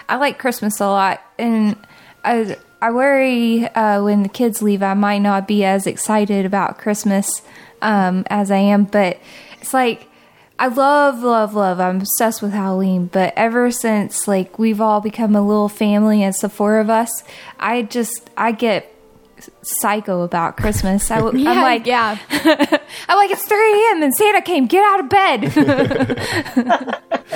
I 0.08 0.16
like 0.18 0.40
Christmas 0.40 0.80
a 0.80 0.88
lot, 0.88 1.22
and 1.38 1.76
I 2.24 2.56
I 2.82 2.92
worry 2.92 3.66
uh, 3.66 4.02
when 4.04 4.24
the 4.24 4.30
kids 4.30 4.62
leave, 4.62 4.82
I 4.82 4.94
might 4.94 5.20
not 5.20 5.48
be 5.48 5.66
as 5.66 5.86
excited 5.88 6.46
about 6.46 6.78
Christmas 6.78 7.42
um, 7.82 8.24
as 8.30 8.50
I 8.52 8.58
am. 8.58 8.86
But 8.86 9.20
it's 9.60 9.74
like 9.74 10.08
I 10.60 10.68
love, 10.68 11.24
love, 11.24 11.56
love. 11.56 11.80
I'm 11.80 12.02
obsessed 12.02 12.42
with 12.42 12.52
Halloween. 12.52 13.06
But 13.06 13.34
ever 13.38 13.72
since 13.72 14.28
like 14.28 14.60
we've 14.60 14.82
all 14.82 15.00
become 15.00 15.34
a 15.34 15.42
little 15.42 15.70
family, 15.70 16.22
and 16.22 16.34
it's 16.34 16.42
the 16.42 16.50
four 16.50 16.80
of 16.80 16.90
us, 16.90 17.24
I 17.58 17.84
just 17.84 18.30
I 18.36 18.52
get 18.52 18.94
psycho 19.62 20.24
about 20.24 20.58
Christmas. 20.58 21.10
I, 21.10 21.20
yeah, 21.34 21.52
I'm 21.52 21.62
like, 21.62 21.86
yeah. 21.86 22.18
I'm 23.08 23.18
like, 23.18 23.32
it's 23.32 23.46
3 23.46 23.58
a.m. 23.58 24.04
and 24.04 24.14
Santa 24.14 24.42
came. 24.42 24.68
Get 24.68 24.84
out 24.84 25.00
of 25.00 25.10
bed. 25.10 25.42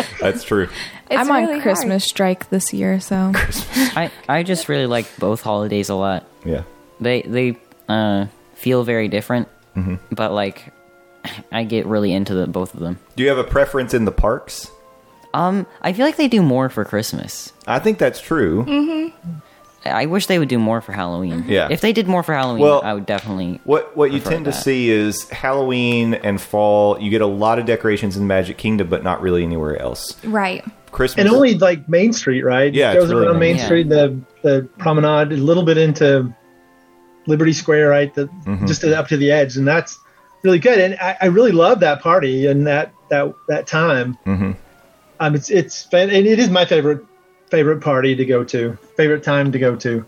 That's 0.20 0.44
true. 0.44 0.68
It's 1.10 1.22
I'm 1.22 1.32
on 1.32 1.46
really 1.46 1.62
Christmas 1.62 2.04
strike 2.04 2.50
this 2.50 2.74
year, 2.74 3.00
so 3.00 3.32
I, 3.36 4.12
I 4.28 4.44
just 4.44 4.68
really 4.68 4.88
like 4.88 5.08
both 5.18 5.42
holidays 5.42 5.88
a 5.88 5.96
lot. 5.96 6.26
Yeah. 6.44 6.64
They 7.00 7.22
they 7.22 7.58
uh, 7.88 8.26
feel 8.56 8.84
very 8.84 9.08
different, 9.08 9.48
but 10.12 10.34
like 10.34 10.74
I 11.52 11.64
get 11.64 11.86
really 11.86 12.14
into 12.14 12.34
the, 12.34 12.48
both 12.48 12.74
of 12.74 12.80
them. 12.80 13.00
Do 13.16 13.24
you 13.24 13.30
have 13.30 13.38
a 13.38 13.44
preference 13.44 13.94
in 13.94 14.06
the 14.06 14.12
parks? 14.12 14.70
Um, 15.34 15.66
I 15.82 15.94
feel 15.94 16.06
like 16.06 16.18
they 16.18 16.28
do 16.28 16.42
more 16.42 16.70
for 16.70 16.86
Christmas. 16.86 17.52
I 17.66 17.80
think 17.80 17.98
that's 17.98 18.22
true. 18.22 19.12
I 19.86 20.06
wish 20.06 20.28
they 20.28 20.40
would 20.40 20.48
do 20.48 20.60
more 20.60 20.80
for 20.80 20.92
Halloween. 20.94 21.44
Yeah. 21.48 21.68
If 21.70 21.82
they 21.82 21.92
did 21.92 22.08
more 22.08 22.24
for 22.24 22.34
Halloween, 22.34 22.62
Well, 22.62 22.82
I 22.84 22.94
would 22.94 23.06
definitely. 23.06 23.60
What 23.66 23.98
what 23.98 24.12
you 24.12 24.20
prefer 24.20 24.36
tend 24.36 24.46
to 24.46 24.54
see 24.54 24.90
is 24.90 25.28
Halloween 25.30 26.14
and 26.14 26.40
fall. 26.40 27.00
You 27.02 27.10
get 27.10 27.22
a 27.22 27.26
lot 27.28 27.60
of 27.60 27.66
decorations 27.66 28.16
in 28.16 28.26
Magic 28.28 28.58
Kingdom, 28.58 28.88
but 28.90 29.04
not 29.04 29.22
really 29.22 29.44
anywhere 29.44 29.82
else. 29.82 30.24
Right. 30.24 30.64
Christmas 30.92 31.26
and 31.26 31.34
only 31.36 31.56
like 31.58 31.90
Main 31.90 32.14
Street, 32.14 32.44
right? 32.44 32.72
Yeah, 32.74 32.92
it 32.92 32.96
goes 32.96 33.10
really 33.12 33.26
around 33.26 33.40
Main 33.40 33.56
main. 33.58 33.66
Street, 33.66 33.90
the 33.90 34.18
the 34.44 34.70
promenade, 34.78 35.34
a 35.34 35.38
little 35.38 35.64
bit 35.64 35.78
into 35.78 36.34
Liberty 37.26 37.54
Square, 37.54 37.90
right? 37.90 38.14
The, 38.14 38.28
Mm-hmm. 38.46 38.68
Just 38.68 38.84
up 38.84 39.08
to 39.08 39.18
the 39.18 39.32
edge, 39.32 39.58
and 39.58 39.68
that's 39.68 39.98
really 40.44 40.60
good. 40.60 40.80
And 40.80 40.96
I, 41.00 41.18
I 41.22 41.26
really 41.28 41.52
love 41.52 41.80
that 41.82 42.02
party 42.02 42.48
and 42.48 42.66
that 42.68 42.94
that 43.10 43.34
that 43.48 43.68
time. 43.68 44.18
Mm-hmm. 44.26 44.52
Um, 45.20 45.36
it's 45.36 45.50
it's 45.50 45.88
and 45.94 46.12
it 46.12 46.40
is 46.40 46.50
my 46.50 46.66
favorite 46.66 47.06
favorite 47.50 47.82
party 47.82 48.16
to 48.16 48.26
go 48.26 48.44
to, 48.44 48.78
favorite 48.98 49.24
time 49.24 49.52
to 49.52 49.60
go 49.60 49.76
to. 49.76 50.06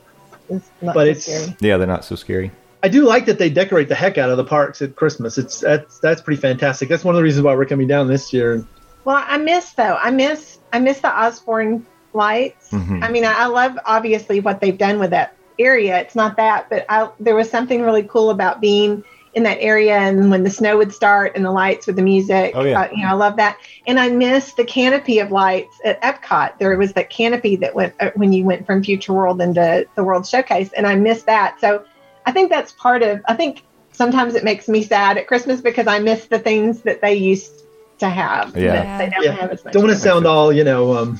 It's 0.49 0.69
not 0.81 0.95
But 0.95 1.05
so 1.05 1.09
it's- 1.11 1.25
scary. 1.25 1.57
Yeah, 1.61 1.77
they're 1.77 1.87
not 1.87 2.05
so 2.05 2.15
scary. 2.15 2.51
I 2.83 2.87
do 2.87 3.03
like 3.03 3.25
that 3.25 3.39
they 3.39 3.49
decorate 3.49 3.87
the 3.89 3.95
heck 3.95 4.19
out 4.19 4.29
of 4.29 4.37
the 4.37 4.43
parks 4.43 4.79
at 4.83 4.95
Christmas. 4.95 5.39
It's 5.39 5.59
that's 5.61 5.99
that's 5.99 6.21
pretty 6.21 6.39
fantastic. 6.39 6.87
That's 6.87 7.03
one 7.03 7.15
of 7.15 7.17
the 7.17 7.23
reasons 7.23 7.43
why 7.43 7.55
we're 7.55 7.65
coming 7.65 7.87
down 7.87 8.07
this 8.07 8.31
year. 8.31 8.63
Well, 9.05 9.23
I 9.25 9.37
miss 9.37 9.71
though. 9.73 9.95
I 9.99 10.11
miss 10.11 10.59
I 10.71 10.79
miss 10.79 10.99
the 10.99 11.09
Osborne 11.09 11.83
lights. 12.13 12.69
Mm-hmm. 12.69 13.03
I 13.03 13.09
mean, 13.09 13.25
I, 13.25 13.33
I 13.33 13.45
love 13.47 13.77
obviously 13.85 14.39
what 14.39 14.61
they've 14.61 14.77
done 14.77 14.99
with 14.99 15.09
that 15.11 15.35
area. 15.57 15.99
It's 15.99 16.15
not 16.15 16.37
that, 16.37 16.69
but 16.69 16.85
I, 16.89 17.09
there 17.19 17.35
was 17.35 17.49
something 17.49 17.81
really 17.81 18.03
cool 18.03 18.29
about 18.29 18.61
being 18.61 19.03
in 19.35 19.43
that 19.43 19.57
area 19.59 19.97
and 19.97 20.31
when 20.31 20.43
the 20.43 20.49
snow 20.49 20.77
would 20.77 20.93
start 20.93 21.33
and 21.35 21.43
the 21.43 21.51
lights 21.51 21.85
with 21.87 21.97
the 21.97 22.01
music. 22.01 22.53
Oh, 22.55 22.63
yeah. 22.63 22.81
Uh, 22.81 22.89
you 22.91 23.03
know, 23.03 23.09
I 23.09 23.13
love 23.13 23.35
that. 23.35 23.57
And 23.85 23.99
I 23.99 24.09
miss 24.09 24.53
the 24.53 24.63
canopy 24.63 25.19
of 25.19 25.29
lights 25.31 25.77
at 25.83 26.01
Epcot. 26.01 26.57
There 26.57 26.75
was 26.77 26.93
that 26.93 27.09
canopy 27.09 27.57
that 27.57 27.75
went 27.75 27.93
uh, 27.99 28.11
when 28.15 28.31
you 28.31 28.45
went 28.45 28.65
from 28.65 28.81
Future 28.81 29.13
World 29.13 29.41
into 29.41 29.85
the 29.95 30.03
World 30.03 30.25
Showcase, 30.25 30.71
and 30.71 30.87
I 30.87 30.95
miss 30.95 31.23
that. 31.23 31.59
So 31.59 31.83
I 32.25 32.31
think 32.31 32.49
that's 32.49 32.71
part 32.71 33.03
of. 33.03 33.21
I 33.27 33.35
think 33.35 33.63
sometimes 33.91 34.35
it 34.35 34.43
makes 34.45 34.69
me 34.69 34.81
sad 34.81 35.17
at 35.17 35.27
Christmas 35.27 35.59
because 35.59 35.85
I 35.85 35.99
miss 35.99 36.27
the 36.27 36.39
things 36.39 36.81
that 36.81 37.01
they 37.01 37.15
used 37.15 37.51
to 37.99 38.07
have. 38.09 38.55
Yeah. 38.55 38.71
that 38.71 38.97
they 38.99 39.09
don't 39.09 39.23
Yeah. 39.25 39.31
have 39.33 39.51
as 39.51 39.65
much. 39.65 39.73
Don't 39.73 39.83
want 39.83 39.95
to 39.95 40.01
sound 40.01 40.25
all 40.25 40.53
you 40.53 40.63
know, 40.63 40.95
um, 40.95 41.19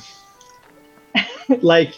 like 1.60 1.94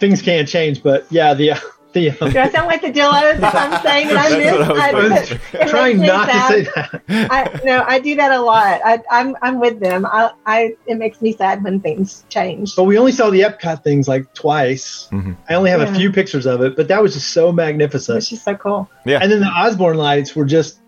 things 0.00 0.20
can't 0.20 0.48
change, 0.48 0.82
but 0.82 1.06
yeah, 1.10 1.32
the 1.34 1.50
the. 1.50 1.79
Do 1.92 2.08
I 2.18 2.48
sound 2.50 2.66
like 2.68 2.82
the 2.82 2.92
Dillos 2.92 3.34
if 3.34 3.42
I'm 3.54 3.82
saying 3.82 4.08
that 4.14 4.16
I 4.16 4.30
That's 4.30 4.58
miss? 4.60 4.68
what 4.68 4.78
I 4.78 4.92
was 4.94 5.12
I, 5.12 5.16
thinking. 5.24 5.60
it 5.60 5.68
trying 5.68 5.98
makes 5.98 6.00
me 6.00 6.06
not 6.06 6.26
to 6.26 6.48
say 6.48 6.62
that. 6.62 7.02
I 7.30 7.60
no, 7.64 7.84
I 7.86 7.98
do 7.98 8.14
that 8.16 8.30
a 8.32 8.40
lot. 8.40 8.80
I, 8.84 9.00
I'm 9.10 9.36
I'm 9.42 9.58
with 9.58 9.80
them. 9.80 10.06
I, 10.06 10.32
I 10.46 10.76
it 10.86 10.96
makes 10.98 11.20
me 11.20 11.32
sad 11.32 11.64
when 11.64 11.80
things 11.80 12.24
change. 12.28 12.76
But 12.76 12.84
we 12.84 12.96
only 12.96 13.12
saw 13.12 13.30
the 13.30 13.40
Epcot 13.40 13.82
things 13.82 14.06
like 14.06 14.32
twice. 14.34 15.08
Mhm. 15.10 15.36
I 15.48 15.54
only 15.54 15.70
have 15.70 15.80
Yeah. 15.80 15.90
a 15.92 15.94
few 15.94 16.12
pictures 16.12 16.46
of 16.46 16.60
it, 16.62 16.76
but 16.76 16.86
that 16.88 17.02
was 17.02 17.14
just 17.14 17.30
so 17.30 17.50
magnificent. 17.50 18.16
Which 18.16 18.32
is 18.32 18.42
so 18.42 18.54
cool. 18.54 18.88
Yeah. 19.04 19.18
And 19.20 19.30
then 19.32 19.40
the 19.40 19.46
Osborne 19.48 19.96
lights 19.96 20.36
were 20.36 20.44
just 20.44 20.78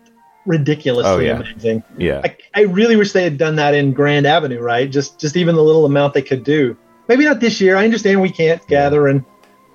ridiculously 0.45 1.11
Oh, 1.11 1.19
yeah. 1.19 1.39
amazing. 1.39 1.83
Yeah. 1.97 2.21
I, 2.23 2.35
I 2.55 2.61
really 2.63 2.95
wish 2.95 3.11
they 3.13 3.23
had 3.23 3.37
done 3.37 3.55
that 3.57 3.73
in 3.73 3.93
Grand 3.93 4.25
Avenue, 4.27 4.59
right? 4.59 4.89
Just 4.89 5.19
just 5.19 5.37
even 5.37 5.55
the 5.55 5.63
little 5.63 5.85
amount 5.85 6.13
they 6.13 6.21
could 6.21 6.43
do. 6.43 6.77
maybe 7.07 7.25
not 7.25 7.39
this 7.41 7.59
year. 7.59 7.75
I 7.75 7.83
understand 7.83 8.21
we 8.21 8.29
can't 8.31 8.65
gather, 8.67 9.07
and 9.07 9.23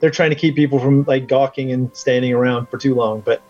they're 0.01 0.11
trying 0.11 0.31
to 0.31 0.37
keep 0.37 0.55
people 0.55 0.79
from 0.79 1.05
like 1.05 1.29
gawking 1.29 1.73
and 1.73 1.95
standing 1.97 2.33
around 2.33 2.67
for 2.67 2.79
too 2.79 2.95
long. 2.95 3.21
But 3.21 3.43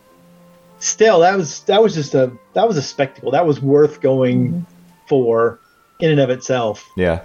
still, 0.78 1.20
that 1.20 1.36
was 1.36 1.60
that 1.64 1.82
was 1.82 1.94
just 1.94 2.14
a 2.14 2.32
that 2.54 2.66
was 2.66 2.76
a 2.76 2.82
spectacle. 2.82 3.30
That 3.30 3.46
was 3.46 3.60
worth 3.60 4.00
going 4.00 4.66
for 5.06 5.60
in 6.00 6.10
and 6.10 6.20
of 6.20 6.30
itself. 6.30 6.88
Yeah. 6.96 7.24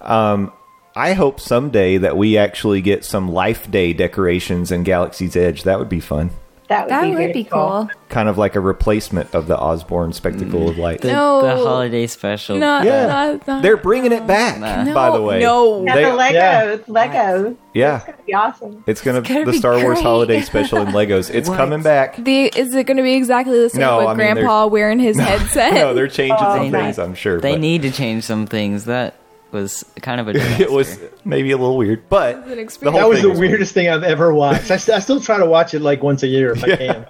Um, 0.00 0.52
I 0.94 1.12
hope 1.12 1.40
someday 1.40 1.98
that 1.98 2.16
we 2.16 2.36
actually 2.36 2.80
get 2.80 3.04
some 3.04 3.30
Life 3.30 3.70
Day 3.70 3.92
decorations 3.92 4.72
in 4.72 4.82
Galaxy's 4.82 5.36
Edge. 5.36 5.62
That 5.62 5.78
would 5.78 5.88
be 5.88 6.00
fun. 6.00 6.30
That 6.68 6.82
would 6.84 6.90
That 6.90 7.02
be, 7.04 7.14
would 7.16 7.32
be 7.32 7.44
cool. 7.44 7.88
Kind 8.10 8.28
of 8.28 8.36
like 8.36 8.54
a 8.54 8.60
replacement 8.60 9.34
of 9.34 9.46
the 9.48 9.56
Osborne 9.58 10.12
Spectacle 10.12 10.68
of 10.68 10.76
Light. 10.76 11.00
The, 11.00 11.08
No. 11.12 11.40
the 11.40 11.56
holiday 11.56 12.06
special. 12.06 12.58
No, 12.58 12.82
Yeah. 12.82 13.06
not- 13.06 13.46
not- 13.48 13.62
They're 13.62 13.78
bringing 13.78 14.12
it 14.12 14.26
back, 14.26 14.58
Nah. 14.60 14.92
by 14.92 15.10
the 15.10 15.22
way. 15.22 15.40
No. 15.40 15.82
Yeah, 15.84 15.94
They- 15.94 16.04
the 16.04 16.10
Legos, 16.10 16.32
yeah. 16.32 16.76
Legos. 16.86 17.56
Yeah. 17.72 17.96
It's 17.96 18.04
gonna 18.04 18.16
be 18.26 18.34
awesome. 18.34 18.84
It's 18.86 19.00
gonna, 19.00 19.20
gonna 19.22 19.44
the 19.46 19.52
be 19.52 19.58
Star 19.58 19.82
Wars. 19.82 20.00
Holiday 20.00 20.42
Special 20.42 20.78
in 20.78 20.88
Legos. 20.88 21.30
It's 21.34 21.48
What? 21.48 21.56
coming 21.56 21.80
back. 21.82 22.16
The 22.22 22.46
is 22.54 22.74
it 22.74 22.84
going 22.84 22.98
to 22.98 23.02
be 23.02 23.14
exactly 23.14 23.58
the 23.58 23.70
same 23.70 23.80
No, 23.80 23.98
with 23.98 24.06
I 24.08 24.14
mean, 24.14 24.34
Grandpa 24.34 24.66
wearing 24.66 24.98
his 24.98 25.18
headset? 25.20 25.72
no, 25.72 25.94
they're 25.94 26.06
changing 26.06 26.36
Oh, 26.38 26.56
some 26.56 26.70
they- 26.70 26.78
things. 26.82 26.98
I'm 26.98 27.14
sure. 27.14 27.40
They 27.40 27.52
but 27.52 27.60
need 27.60 27.80
to 27.82 27.90
change 27.90 28.24
some 28.24 28.46
things. 28.46 28.84
That 28.84 29.14
was 29.52 29.84
kind 30.02 30.20
of 30.20 30.28
a 30.28 30.34
disaster. 30.34 30.62
it 30.64 30.70
was 30.70 30.98
maybe 31.24 31.52
a 31.52 31.56
little 31.56 31.76
weird, 31.76 32.08
but 32.08 32.36
an 32.36 32.66
the 32.80 32.90
whole 32.90 33.00
That 33.00 33.08
was 33.08 33.20
thing 33.20 33.32
the 33.32 33.38
weirdest 33.38 33.72
thing 33.72 33.88
I've 33.88 34.02
ever 34.02 34.32
watched. 34.34 34.70
I, 34.70 34.76
st- 34.76 34.96
I 34.96 34.98
still 35.00 35.20
try 35.20 35.38
to 35.38 35.46
watch 35.46 35.74
it 35.74 35.80
like 35.80 36.02
once 36.02 36.22
a 36.22 36.26
year 36.26 36.52
if 36.52 36.64
I 36.64 36.76
can. 36.76 37.06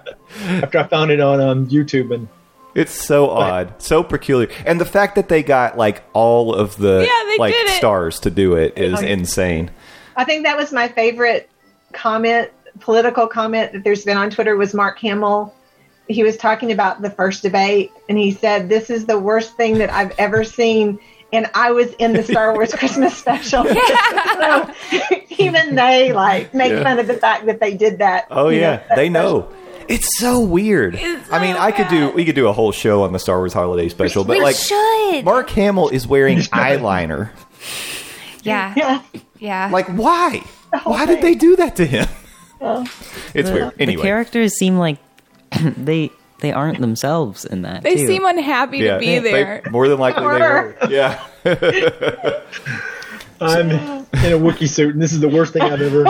After 0.63 0.79
I 0.79 0.83
found 0.83 1.11
it 1.11 1.19
on 1.19 1.41
um, 1.41 1.67
YouTube, 1.67 2.13
and 2.13 2.27
It's 2.75 2.93
so 2.93 3.29
odd, 3.29 3.81
so 3.81 4.03
peculiar, 4.03 4.49
and 4.65 4.79
the 4.79 4.85
fact 4.85 5.15
that 5.15 5.27
they 5.27 5.43
got 5.43 5.77
like 5.77 6.03
all 6.13 6.53
of 6.53 6.77
the 6.77 7.05
Yeah, 7.07 7.29
they 7.31 7.37
like 7.37 7.53
did 7.53 7.69
stars 7.71 8.19
to 8.21 8.29
do 8.29 8.55
it 8.55 8.77
is 8.77 9.01
insane. 9.01 9.71
I 10.15 10.23
think 10.23 10.43
that 10.43 10.55
was 10.55 10.71
my 10.71 10.87
favorite 10.87 11.49
comment, 11.93 12.51
political 12.79 13.27
comment 13.27 13.73
that 13.73 13.83
there's 13.83 14.05
been 14.05 14.17
on 14.17 14.29
Twitter 14.29 14.55
was 14.55 14.73
Mark 14.73 14.99
Hamill. 14.99 15.53
He 16.07 16.23
was 16.23 16.37
talking 16.37 16.71
about 16.71 17.01
the 17.01 17.09
first 17.09 17.43
debate, 17.43 17.91
and 18.07 18.17
he 18.17 18.31
said, 18.31 18.69
"This 18.69 18.89
is 18.89 19.05
the 19.05 19.17
worst 19.19 19.55
thing 19.57 19.77
that 19.79 19.91
I've 19.91 20.13
ever 20.17 20.43
seen." 20.43 20.99
And 21.31 21.49
I 21.53 21.71
was 21.71 21.91
in 21.99 22.13
the 22.13 22.23
Star 22.23 22.53
Wars 22.53 22.73
Christmas 22.77 23.15
special. 23.15 23.63
so 24.39 24.73
even 25.37 25.75
they 25.75 26.11
like 26.13 26.53
make 26.53 26.71
Yeah. 26.71 26.83
fun 26.83 26.99
of 26.99 27.07
the 27.07 27.13
fact 27.15 27.45
that 27.45 27.59
they 27.59 27.73
did 27.75 27.99
that. 27.99 28.27
Oh 28.31 28.49
you 28.49 28.59
yeah, 28.61 28.77
that 28.77 28.95
they 28.95 29.09
special. 29.09 29.39
know. 29.41 29.53
It's 29.87 30.17
so 30.19 30.39
weird. 30.39 30.95
It's 30.95 31.31
I 31.31 31.39
mean, 31.41 31.55
so 31.55 31.61
I 31.61 31.71
could 31.71 31.87
do 31.87 32.09
we 32.11 32.23
could 32.25 32.35
do 32.35 32.47
a 32.47 32.53
whole 32.53 32.71
show 32.71 33.03
on 33.03 33.11
the 33.13 33.19
Star 33.19 33.37
Wars 33.39 33.53
Holiday 33.53 33.89
Special, 33.89 34.23
but 34.23 34.37
we 34.37 34.43
like 34.43 34.55
should. 34.55 35.25
Mark 35.25 35.49
Hamill 35.51 35.89
is 35.89 36.05
wearing 36.07 36.37
eyeliner. 36.53 37.31
yeah. 38.43 38.73
Yeah. 38.75 39.01
Yeah. 39.39 39.69
Like 39.71 39.87
why? 39.87 40.43
whole 40.73 40.93
Why 40.93 41.05
did 41.05 41.21
they 41.21 41.35
do 41.35 41.55
that 41.55 41.75
to 41.77 41.85
him? 41.85 42.07
Oh. 42.61 42.81
It's 43.33 43.49
the, 43.49 43.55
weird. 43.55 43.73
the 43.75 43.81
Anyway, 43.81 44.03
characters 44.03 44.53
seem 44.57 44.77
like 44.77 44.97
they 45.61 46.11
they 46.39 46.51
aren't 46.51 46.79
themselves 46.81 47.45
in 47.45 47.61
that. 47.63 47.83
They 47.83 47.95
too. 47.95 48.07
seem 48.07 48.25
unhappy 48.25 48.79
yeah, 48.79 48.93
to 48.95 48.99
be 48.99 49.19
they- 49.19 49.31
there. 49.31 49.61
more 49.69 49.87
than 49.87 49.99
likely 49.99 50.21
they 50.23 50.27
were. 50.27 50.75
Were. 50.81 50.89
Yeah. 50.89 51.23
I'm 53.41 53.69
in 53.71 54.33
a 54.33 54.37
Wookiee 54.37 54.67
suit, 54.67 54.93
and 54.93 55.01
this 55.01 55.13
is 55.13 55.21
the 55.21 55.29
worst 55.29 55.53
thing 55.53 55.61
I've 55.61 55.81
ever. 55.81 56.03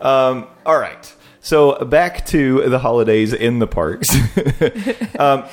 Done. 0.00 0.48
All 0.66 0.78
right. 0.78 1.14
So 1.40 1.84
back 1.84 2.24
to 2.26 2.68
the 2.68 2.78
holidays 2.78 3.32
in 3.32 3.58
the 3.58 3.66
parks. 3.66 4.08
um, 5.18 5.44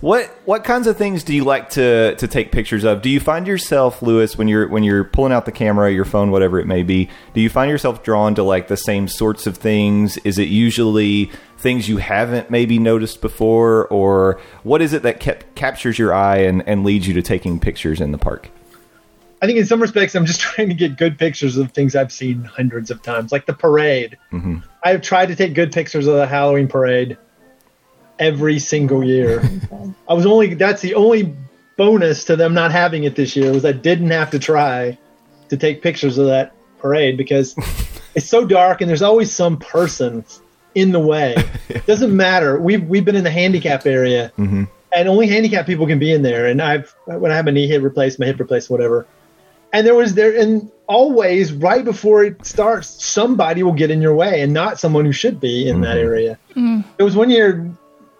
what 0.00 0.26
what 0.46 0.64
kinds 0.64 0.86
of 0.86 0.96
things 0.96 1.22
do 1.22 1.34
you 1.34 1.44
like 1.44 1.70
to 1.70 2.14
to 2.16 2.26
take 2.26 2.52
pictures 2.52 2.84
of? 2.84 3.02
Do 3.02 3.10
you 3.10 3.20
find 3.20 3.46
yourself, 3.46 4.02
Lewis, 4.02 4.36
when 4.36 4.48
you're 4.48 4.66
when 4.68 4.82
you're 4.82 5.04
pulling 5.04 5.32
out 5.32 5.44
the 5.44 5.52
camera, 5.52 5.92
your 5.92 6.04
phone, 6.04 6.30
whatever 6.30 6.58
it 6.58 6.66
may 6.66 6.82
be, 6.82 7.10
do 7.34 7.40
you 7.40 7.50
find 7.50 7.70
yourself 7.70 8.02
drawn 8.02 8.34
to 8.36 8.42
like 8.42 8.68
the 8.68 8.76
same 8.76 9.08
sorts 9.08 9.46
of 9.46 9.56
things? 9.56 10.16
Is 10.18 10.38
it 10.38 10.48
usually 10.48 11.30
things 11.58 11.88
you 11.88 11.98
haven't 11.98 12.50
maybe 12.50 12.78
noticed 12.78 13.20
before, 13.20 13.86
or 13.88 14.40
what 14.62 14.80
is 14.80 14.94
it 14.94 15.02
that 15.02 15.20
kept, 15.20 15.54
captures 15.54 15.98
your 15.98 16.14
eye 16.14 16.38
and, 16.38 16.66
and 16.66 16.84
leads 16.84 17.06
you 17.06 17.12
to 17.12 17.22
taking 17.22 17.60
pictures 17.60 18.00
in 18.00 18.12
the 18.12 18.18
park? 18.18 18.48
I 19.42 19.46
think 19.46 19.58
in 19.58 19.66
some 19.66 19.80
respects, 19.80 20.14
I'm 20.14 20.24
just 20.24 20.40
trying 20.54 20.68
to 20.68 20.74
get 20.74 20.96
good 20.96 21.18
pictures 21.18 21.58
of 21.58 21.72
things 21.72 21.94
I've 21.94 22.12
seen 22.12 22.44
hundreds 22.44 22.90
of 22.90 23.02
times, 23.02 23.32
like 23.32 23.44
the 23.44 23.52
parade. 23.52 24.16
Mm-hmm. 24.32 24.58
I've 24.82 25.02
tried 25.02 25.26
to 25.26 25.36
take 25.36 25.54
good 25.54 25.72
pictures 25.72 26.06
of 26.06 26.14
the 26.14 26.26
Halloween 26.26 26.68
parade 26.68 27.18
every 28.20 28.58
single 28.58 29.02
year. 29.02 29.42
I 30.08 30.14
was 30.14 30.26
only 30.26 30.54
that's 30.54 30.82
the 30.82 30.94
only 30.94 31.34
bonus 31.76 32.24
to 32.26 32.36
them 32.36 32.52
not 32.52 32.70
having 32.70 33.04
it 33.04 33.16
this 33.16 33.34
year 33.34 33.52
was 33.52 33.64
I 33.64 33.72
didn't 33.72 34.10
have 34.10 34.30
to 34.30 34.38
try 34.38 34.98
to 35.48 35.56
take 35.56 35.82
pictures 35.82 36.18
of 36.18 36.26
that 36.26 36.54
parade 36.78 37.16
because 37.16 37.56
it's 38.14 38.28
so 38.28 38.46
dark 38.46 38.82
and 38.82 38.88
there's 38.88 39.02
always 39.02 39.34
some 39.34 39.56
person 39.56 40.24
in 40.74 40.92
the 40.92 41.00
way. 41.00 41.34
It 41.70 41.86
Doesn't 41.86 42.14
matter. 42.14 42.60
We've 42.60 42.86
we've 42.86 43.04
been 43.04 43.16
in 43.16 43.24
the 43.24 43.30
handicap 43.30 43.86
area 43.86 44.32
mm-hmm. 44.36 44.64
and 44.94 45.08
only 45.08 45.26
handicapped 45.26 45.66
people 45.66 45.86
can 45.86 45.98
be 45.98 46.12
in 46.12 46.22
there. 46.22 46.46
And 46.46 46.60
I've 46.60 46.94
when 47.06 47.32
I 47.32 47.36
have 47.36 47.46
my 47.46 47.52
knee 47.52 47.66
hip 47.66 47.82
replaced, 47.82 48.18
my 48.18 48.26
hip 48.26 48.38
replaced, 48.38 48.68
whatever. 48.68 49.06
And 49.72 49.86
there 49.86 49.94
was 49.94 50.14
there 50.14 50.36
and 50.36 50.70
always 50.88 51.52
right 51.52 51.84
before 51.84 52.24
it 52.24 52.44
starts, 52.44 52.88
somebody 53.04 53.62
will 53.62 53.72
get 53.72 53.92
in 53.92 54.02
your 54.02 54.14
way 54.14 54.42
and 54.42 54.52
not 54.52 54.80
someone 54.80 55.04
who 55.04 55.12
should 55.12 55.38
be 55.40 55.68
in 55.68 55.80
that 55.82 55.96
mm-hmm. 55.96 56.06
area. 56.06 56.38
Mm. 56.56 56.84
There 56.96 57.06
was 57.06 57.14
one 57.14 57.30
year 57.30 57.70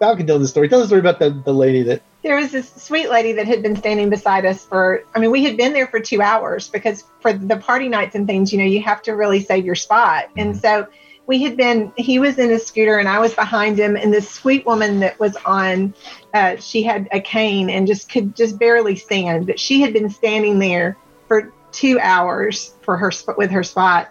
Val 0.01 0.17
can 0.17 0.27
tell 0.27 0.39
the 0.39 0.47
story. 0.47 0.67
Tell 0.67 0.81
the 0.81 0.87
story 0.87 0.99
about 0.99 1.19
the, 1.19 1.29
the 1.29 1.53
lady 1.53 1.83
that 1.83 2.01
there 2.23 2.35
was 2.35 2.51
this 2.51 2.71
sweet 2.73 3.09
lady 3.09 3.31
that 3.33 3.47
had 3.47 3.63
been 3.63 3.75
standing 3.75 4.09
beside 4.09 4.45
us 4.45 4.63
for 4.63 5.03
i 5.15 5.19
mean 5.19 5.31
we 5.31 5.43
had 5.43 5.57
been 5.57 5.73
there 5.73 5.87
for 5.87 5.99
two 5.99 6.21
hours 6.21 6.69
because 6.69 7.05
for 7.19 7.33
the 7.33 7.57
party 7.57 7.89
nights 7.89 8.13
and 8.13 8.27
things 8.27 8.53
you 8.53 8.59
know 8.59 8.65
you 8.65 8.81
have 8.81 9.01
to 9.01 9.13
really 9.13 9.41
save 9.41 9.65
your 9.65 9.75
spot. 9.75 10.25
And 10.37 10.55
so 10.55 10.87
we 11.25 11.41
had 11.41 11.55
been 11.55 11.93
he 11.97 12.19
was 12.19 12.37
in 12.37 12.51
a 12.51 12.59
scooter 12.59 12.97
and 12.97 13.07
i 13.07 13.19
was 13.19 13.33
behind 13.33 13.79
him 13.79 13.95
and 13.95 14.13
this 14.13 14.29
sweet 14.29 14.65
woman 14.65 14.99
that 14.99 15.19
was 15.19 15.37
on 15.45 15.93
uh, 16.33 16.55
she 16.57 16.83
had 16.83 17.07
a 17.11 17.21
cane 17.21 17.69
and 17.69 17.87
just 17.87 18.09
could 18.09 18.35
just 18.35 18.59
barely 18.59 18.95
stand 18.95 19.47
but 19.47 19.59
she 19.59 19.81
had 19.81 19.93
been 19.93 20.09
standing 20.09 20.59
there 20.59 20.97
for 21.27 21.53
two 21.71 21.99
hours 21.99 22.75
for 22.81 22.97
her 22.97 23.11
with 23.37 23.51
her 23.51 23.63
spot. 23.63 24.09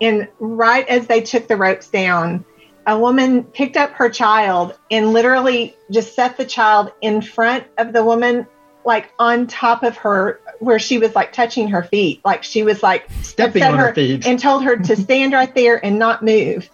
And 0.00 0.28
right 0.38 0.86
as 0.88 1.06
they 1.06 1.22
took 1.22 1.48
the 1.48 1.56
ropes 1.56 1.88
down 1.88 2.44
a 2.86 2.98
woman 2.98 3.42
picked 3.42 3.76
up 3.76 3.90
her 3.92 4.08
child 4.08 4.78
and 4.90 5.12
literally 5.12 5.76
just 5.90 6.14
set 6.14 6.36
the 6.36 6.44
child 6.44 6.92
in 7.02 7.20
front 7.20 7.64
of 7.78 7.92
the 7.92 8.04
woman 8.04 8.46
like 8.84 9.12
on 9.18 9.48
top 9.48 9.82
of 9.82 9.96
her 9.96 10.40
where 10.60 10.78
she 10.78 10.96
was 10.96 11.14
like 11.14 11.32
touching 11.32 11.68
her 11.68 11.82
feet. 11.82 12.24
Like 12.24 12.44
she 12.44 12.62
was 12.62 12.82
like 12.82 13.08
Stepping 13.22 13.64
on 13.64 13.76
her 13.76 13.92
feet. 13.92 14.24
and 14.26 14.38
told 14.38 14.62
her 14.62 14.76
to 14.76 14.96
stand 14.96 15.32
right 15.32 15.52
there 15.54 15.84
and 15.84 15.98
not 15.98 16.24
move. 16.24 16.70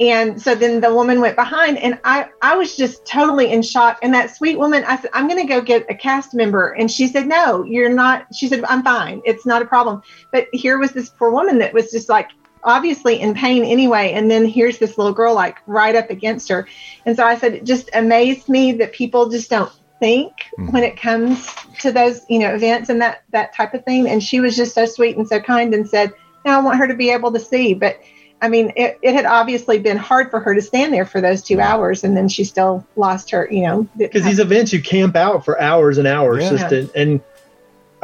And 0.00 0.42
so 0.42 0.56
then 0.56 0.80
the 0.80 0.92
woman 0.92 1.20
went 1.20 1.36
behind 1.36 1.78
and 1.78 2.00
i 2.02 2.28
i 2.42 2.56
was 2.56 2.76
just 2.76 3.06
totally 3.06 3.52
in 3.52 3.62
shock. 3.62 4.00
And 4.02 4.12
that 4.12 4.34
sweet 4.34 4.58
woman 4.58 4.82
i 4.84 4.96
said 4.96 5.10
i'm 5.12 5.28
going 5.28 5.40
to 5.40 5.46
go 5.46 5.60
get 5.60 5.88
a 5.88 5.94
cast 5.94 6.34
member. 6.34 6.72
And 6.72 6.90
she 6.90 7.06
said 7.06 7.28
no 7.28 7.62
you're 7.62 7.88
not. 7.88 8.26
She 8.34 8.48
said 8.48 8.64
i'm 8.64 8.82
fine. 8.82 9.22
It's 9.24 9.46
not 9.46 9.62
a 9.62 9.66
problem. 9.66 10.02
But 10.32 10.48
here 10.52 10.78
was 10.78 10.90
this 10.90 11.10
poor 11.10 11.30
woman 11.30 11.58
that 11.60 11.72
was 11.72 11.92
just 11.92 12.08
like 12.08 12.30
obviously 12.64 13.20
in 13.20 13.34
pain 13.34 13.64
anyway 13.64 14.12
and 14.12 14.30
then 14.30 14.44
here's 14.44 14.78
this 14.78 14.96
little 14.98 15.12
girl 15.12 15.34
like 15.34 15.58
right 15.66 15.94
up 15.94 16.10
against 16.10 16.48
her. 16.48 16.66
And 17.06 17.16
so 17.16 17.24
i 17.24 17.36
said 17.36 17.54
it 17.54 17.64
just 17.64 17.90
amazed 17.94 18.48
me 18.48 18.72
that 18.72 18.92
people 18.92 19.28
just 19.28 19.50
don't 19.50 19.72
think 20.00 20.32
mm-hmm. 20.58 20.72
when 20.72 20.82
it 20.82 20.96
comes 20.96 21.48
to 21.78 21.92
those 21.92 22.22
you 22.28 22.38
know 22.38 22.54
events 22.54 22.88
and 22.88 23.00
that 23.00 23.22
that 23.30 23.54
type 23.54 23.74
of 23.74 23.84
thing. 23.84 24.08
And 24.08 24.22
she 24.22 24.40
was 24.40 24.56
just 24.56 24.74
so 24.74 24.86
sweet 24.86 25.16
and 25.16 25.28
so 25.28 25.40
kind 25.40 25.74
and 25.74 25.88
said 25.88 26.12
no 26.44 26.52
i 26.52 26.60
want 26.60 26.78
her 26.78 26.86
to 26.88 26.94
be 26.94 27.10
able 27.10 27.32
to 27.32 27.40
see. 27.40 27.74
But 27.74 28.00
i 28.42 28.48
mean 28.48 28.72
it, 28.76 28.98
it 29.02 29.14
had 29.14 29.26
obviously 29.26 29.78
been 29.78 29.96
hard 29.96 30.30
for 30.30 30.40
her 30.40 30.54
to 30.54 30.62
stand 30.62 30.92
there 30.92 31.06
for 31.06 31.20
those 31.20 31.42
two 31.42 31.60
hours 31.60 32.02
and 32.02 32.16
then 32.16 32.28
she 32.28 32.44
still 32.44 32.84
lost 32.96 33.30
her 33.30 33.48
you 33.50 33.62
know 33.62 33.88
because 33.96 34.24
these 34.24 34.40
events 34.40 34.72
you 34.72 34.82
camp 34.82 35.14
out 35.14 35.44
for 35.44 35.60
hours 35.60 35.98
and 35.98 36.08
hours 36.08 36.42
Yeah. 36.42 36.50
just 36.50 36.68
to, 36.70 36.90
and 36.94 37.20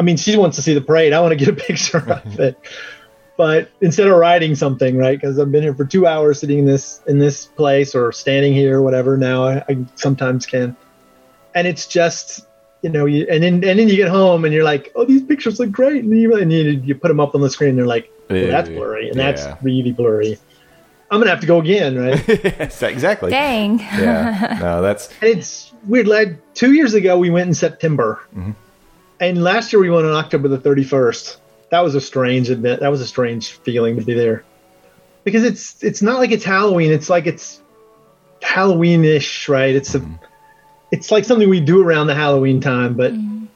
I 0.01 0.03
mean 0.03 0.17
she 0.17 0.37
wants 0.39 0.57
to 0.57 0.63
see 0.63 0.73
the 0.73 0.81
parade. 0.81 1.13
I 1.13 1.21
want 1.21 1.39
to 1.39 1.45
get 1.45 1.49
a 1.49 1.53
picture 1.67 1.99
of 1.99 2.41
it, 2.41 2.59
but 3.41 3.71
instead 3.81 4.07
of 4.07 4.19
riding 4.19 4.55
something, 4.55 4.99
right? 4.99 5.19
Because 5.19 5.39
I've 5.39 5.51
been 5.51 5.63
here 5.63 5.73
for 5.73 5.87
two 5.87 6.07
hours 6.07 6.41
sitting 6.41 6.59
in 6.59 6.65
this 6.67 7.01
in 7.07 7.19
this 7.19 7.47
place 7.47 7.95
or 7.95 8.13
standing 8.13 8.53
here, 8.53 8.81
or 8.81 8.83
whatever. 8.83 9.17
Now 9.17 9.45
I, 9.45 9.65
I 9.67 9.79
sometimes 9.95 10.45
can, 10.45 10.77
and 11.55 11.67
it's 11.67 11.87
just 11.87 12.47
you 12.83 12.91
know 12.91 13.07
you 13.07 13.27
and 13.31 13.43
then 13.43 13.55
and 13.55 13.79
then 13.79 13.89
you 13.89 13.97
get 13.97 14.11
home 14.11 14.45
and 14.45 14.53
you're 14.53 14.63
like, 14.63 14.93
oh 14.95 15.07
these 15.07 15.23
pictures 15.23 15.59
look 15.59 15.71
great, 15.71 16.05
and 16.05 16.13
you 16.13 16.37
and 16.37 16.53
you, 16.53 16.83
you 16.85 16.95
put 16.95 17.09
them 17.09 17.19
up 17.19 17.35
on 17.35 17.41
the 17.41 17.49
screen, 17.49 17.71
and 17.71 17.79
they're 17.79 17.87
like, 17.87 18.13
well, 18.29 18.47
that's 18.49 18.69
blurry 18.69 19.09
and 19.09 19.17
Yeah. 19.17 19.33
that's 19.33 19.63
really 19.65 19.93
blurry. 19.93 20.37
I'm 21.11 21.19
gonna 21.19 21.31
have 21.31 21.41
to 21.41 21.47
go 21.47 21.61
again, 21.61 21.97
right? 21.97 22.23
yes, 22.29 22.83
exactly. 22.83 23.31
Dang. 23.31 23.79
Yeah. 23.79 24.59
No, 24.61 24.83
that's 24.83 25.09
And 25.23 25.39
it's 25.39 25.73
weird, 25.87 26.09
lad. 26.09 26.39
Two 26.53 26.75
years 26.75 26.93
ago, 26.93 27.17
we 27.17 27.31
went 27.31 27.49
in 27.49 27.55
September, 27.55 28.21
mm-hmm. 28.37 28.51
and 29.19 29.43
last 29.43 29.73
year 29.73 29.81
we 29.81 29.89
went 29.89 30.05
on 30.05 30.13
October 30.13 30.49
the 30.49 30.61
thirty 30.61 30.85
first. 30.85 31.39
That 31.71 31.81
was 31.81 31.95
a 31.95 32.01
strange 32.01 32.51
event. 32.51 32.81
That 32.81 32.91
was 32.91 33.01
a 33.01 33.07
strange 33.07 33.53
feeling 33.53 33.97
to 33.97 34.03
be 34.03 34.15
there, 34.15 34.45
because 35.25 35.45
it's 35.45 35.83
it's 35.83 36.03
not 36.03 36.19
like 36.19 36.33
it's 36.33 36.45
Halloween. 36.45 36.91
It's 36.93 37.09
like 37.09 37.27
it's 37.27 37.63
Halloweenish, 38.43 39.49
right? 39.49 39.75
It's 39.75 39.95
a 39.95 40.01
mm-hmm. 40.01 40.15
it's 40.91 41.11
like 41.11 41.25
something 41.25 41.49
we 41.49 41.61
do 41.61 41.83
around 41.83 42.09
the 42.09 42.15
Halloween 42.15 42.61
time, 42.61 42.95
but 42.95 43.13
mm-hmm. 43.13 43.47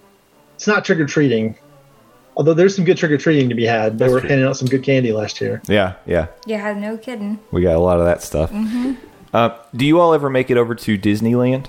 it's 0.55 0.67
not 0.67 0.85
trick 0.85 1.01
or 1.01 1.07
treating. 1.07 1.57
Although 2.37 2.55
there's 2.55 2.75
some 2.75 2.85
good 2.85 2.97
trick 2.97 3.13
or 3.13 3.19
treating 3.19 3.49
to 3.49 3.55
be 3.55 3.65
had. 3.65 3.99
They 3.99 4.09
were 4.09 4.21
handing 4.21 4.45
out 4.45 4.57
some 4.57 4.67
good 4.67 4.83
candy 4.83 5.13
last 5.13 5.41
year. 5.41 5.63
Yeah, 5.69 5.95
yeah. 6.05 6.27
Yeah, 6.47 6.73
no 6.73 6.97
kidding. 6.97 7.39
We 7.53 7.63
got 7.63 7.77
a 7.77 7.79
lot 7.79 8.01
of 8.01 8.07
that 8.07 8.23
stuff. 8.23 8.51
Mm-hmm. 8.51 8.95
Uh, 9.33 9.51
do 9.75 9.87
you 9.87 10.01
all 10.01 10.15
ever 10.15 10.29
make 10.29 10.51
it 10.51 10.57
over 10.57 10.75
to 10.75 10.99
Disneyland? 10.99 11.67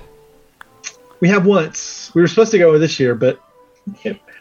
We 1.19 1.29
have 1.29 1.45
once. 1.45 2.11
We 2.15 2.21
were 2.21 2.27
supposed 2.27 2.51
to 2.51 2.57
go 2.57 2.77
this 2.79 2.99
year, 2.99 3.13
but 3.13 3.39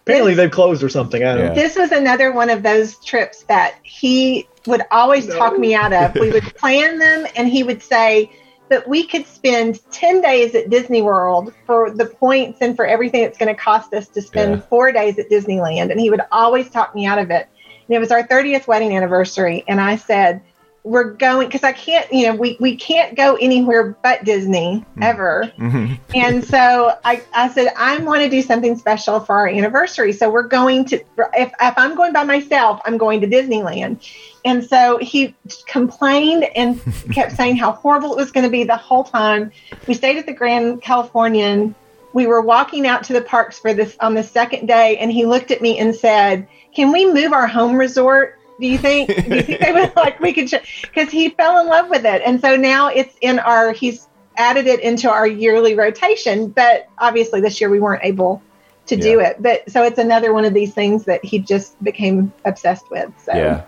apparently 0.05 0.33
This- 0.35 0.45
they've 0.45 0.51
closed 0.51 0.83
or 0.83 0.89
something. 0.89 1.23
I 1.25 1.35
don't 1.35 1.39
Yeah. 1.39 1.49
know. 1.49 1.55
This 1.55 1.77
was 1.77 1.93
another 1.93 2.33
one 2.33 2.51
of 2.51 2.63
those 2.63 2.97
trips 3.05 3.43
that 3.45 3.75
he 3.83 4.47
would 4.67 4.83
always 4.91 5.27
talk 5.27 5.59
me 5.59 5.75
out 5.75 5.93
of. 5.93 6.15
We 6.15 6.31
would 6.31 6.43
plan 6.57 6.99
them, 6.99 7.27
and 7.37 7.49
he 7.49 7.63
would 7.63 7.83
say, 7.83 8.31
"But 8.69 8.89
we 8.89 9.07
could 9.07 9.27
spend 9.27 9.81
ten 9.93 10.21
days 10.23 10.55
at 10.55 10.71
Disney 10.71 11.03
World 11.03 11.53
for 11.67 11.91
the 11.91 12.07
points 12.07 12.59
and 12.63 12.75
for 12.77 12.87
everything 12.87 13.23
it's 13.23 13.37
going 13.39 13.55
to 13.55 13.61
cost 13.61 13.93
us 13.95 14.09
to 14.09 14.23
spend 14.23 14.53
Yeah. 14.57 14.61
four 14.71 14.93
days 14.93 15.19
at 15.19 15.29
Disneyland." 15.31 15.91
And 15.91 16.01
he 16.01 16.11
would 16.11 16.23
always 16.33 16.71
talk 16.71 16.95
me 16.95 17.05
out 17.07 17.19
of 17.19 17.31
it. 17.31 17.47
And 17.87 17.95
it 17.95 17.99
was 17.99 18.11
our 18.11 18.23
30th 18.23 18.67
wedding 18.67 18.97
anniversary, 18.97 19.65
and 19.69 19.79
I 19.81 19.97
said, 19.97 20.41
"We're 20.85 21.13
going 21.13 21.49
because 21.49 21.65
I 21.65 21.73
can't, 21.73 22.11
you 22.13 22.27
know, 22.27 22.35
we 22.35 22.57
we 22.61 22.77
can't 22.77 23.17
go 23.17 23.37
anywhere 23.37 23.97
but 24.03 24.25
Disney 24.25 24.85
mm-hmm. 24.87 25.03
ever." 25.03 25.53
Mm-hmm. 25.59 25.95
And 26.15 26.45
so 26.45 26.97
I, 27.05 27.23
I 27.35 27.49
said, 27.49 27.73
I 27.77 27.99
want 27.99 28.23
to 28.23 28.29
do 28.29 28.41
something 28.43 28.77
special 28.77 29.21
for 29.21 29.35
our 29.35 29.49
anniversary. 29.49 30.13
So 30.13 30.31
we're 30.31 30.47
going 30.47 30.85
to, 30.87 30.97
if, 31.35 31.53
if 31.61 31.75
I'm 31.77 31.97
going 31.97 32.13
by 32.13 32.25
myself, 32.25 32.81
I'm 32.85 32.97
going 32.97 33.21
to 33.23 33.27
Disneyland. 33.27 34.07
And 34.45 34.65
so 34.65 34.99
he 34.99 35.35
complained 35.67 36.45
and 36.55 36.81
kept 37.13 37.33
saying 37.33 37.57
how 37.57 37.73
horrible 37.73 38.13
it 38.13 38.17
was 38.17 38.31
going 38.31 38.45
to 38.45 38.51
be 38.51 38.65
the 38.65 38.77
whole 38.77 39.05
time. 39.05 39.51
We 39.87 39.95
stayed 39.95 40.19
at 40.19 40.27
the 40.27 40.33
Grand 40.33 40.83
Californian. 40.83 41.75
We 42.13 42.27
were 42.27 42.43
walking 42.43 42.87
out 42.87 43.03
to 43.05 43.13
the 43.13 43.23
parks 43.23 43.59
for 43.59 43.75
this 43.75 43.97
on 44.01 44.15
the 44.15 44.23
second 44.23 44.67
day, 44.67 44.99
and 44.99 45.11
he 45.11 45.27
looked 45.27 45.51
at 45.51 45.61
me 45.61 45.79
and 45.79 45.95
said, 45.95 46.47
"Can 46.73 46.93
we 46.93 47.13
move 47.13 47.33
our 47.33 47.49
home 47.49 47.75
resort? 47.75 48.39
Do 48.61 48.67
you 48.67 48.79
think? 48.79 49.09
Do 49.09 49.35
you 49.35 49.43
think 49.43 49.61
they 49.61 49.73
would 49.73 49.95
like 49.97 50.21
we 50.21 50.33
could?" 50.33 50.51
Because 50.83 51.11
he 51.11 51.31
fell 51.31 51.59
in 51.61 51.67
love 51.67 51.89
with 51.91 52.05
it, 52.05 52.23
and 52.25 52.41
so 52.41 52.57
now 52.57 52.89
it's 52.89 53.17
in 53.21 53.39
our. 53.39 53.73
He's 53.73 54.09
added 54.37 54.67
it 54.67 54.81
into 54.81 55.11
our 55.11 55.27
yearly 55.27 55.75
rotation, 55.75 56.49
but 56.49 56.89
obviously 56.99 57.41
this 57.41 57.61
year 57.61 57.71
we 57.71 57.81
weren't 57.81 58.05
able 58.05 58.43
to 58.87 58.97
do 58.97 59.21
it. 59.21 59.41
But 59.41 59.71
so 59.71 59.83
it's 59.85 59.99
another 59.99 60.33
one 60.33 60.45
of 60.45 60.53
these 60.55 60.75
things 60.75 61.05
that 61.05 61.25
he 61.25 61.39
just 61.39 61.83
became 61.83 62.33
obsessed 62.45 62.91
with. 62.91 63.11
So 63.23 63.33
Yeah. 63.35 63.65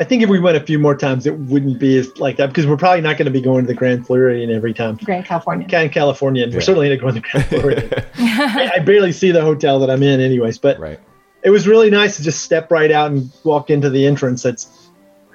I 0.00 0.04
think 0.04 0.22
if 0.22 0.28
we 0.28 0.40
went 0.40 0.56
a 0.56 0.60
few 0.60 0.78
more 0.80 0.96
times, 0.96 1.26
it 1.26 1.38
wouldn't 1.38 1.78
be 1.78 1.96
as 1.98 2.18
like 2.18 2.36
that 2.38 2.48
because 2.48 2.66
we're 2.66 2.76
probably 2.76 3.02
not 3.02 3.16
going 3.16 3.26
to 3.26 3.30
be 3.30 3.40
going 3.40 3.64
to 3.64 3.68
the 3.68 3.74
Grand 3.74 4.04
Floridian 4.06 4.50
every 4.50 4.74
time. 4.74 4.96
Grand 4.96 5.24
California. 5.24 5.68
Grand 5.68 5.92
Californian. 5.92 6.50
Yeah. 6.50 6.56
We're 6.56 6.60
certainly 6.62 6.88
not 6.88 6.98
going 7.00 7.14
to 7.14 7.20
Grand 7.20 7.46
Floridian. 7.48 7.92
I 8.16 8.72
I 8.76 8.78
barely 8.80 9.12
see 9.12 9.30
the 9.30 9.42
hotel 9.42 9.78
that 9.80 9.90
I'm 9.90 10.02
in, 10.02 10.20
anyways. 10.20 10.58
But 10.58 10.80
Right. 10.80 10.98
It 11.42 11.50
was 11.50 11.66
really 11.66 11.90
nice 11.90 12.16
to 12.16 12.22
just 12.22 12.42
step 12.42 12.70
right 12.70 12.90
out 12.90 13.10
and 13.10 13.30
walk 13.44 13.70
into 13.70 13.90
the 13.90 14.06
entrance 14.06 14.42
that's 14.42 14.88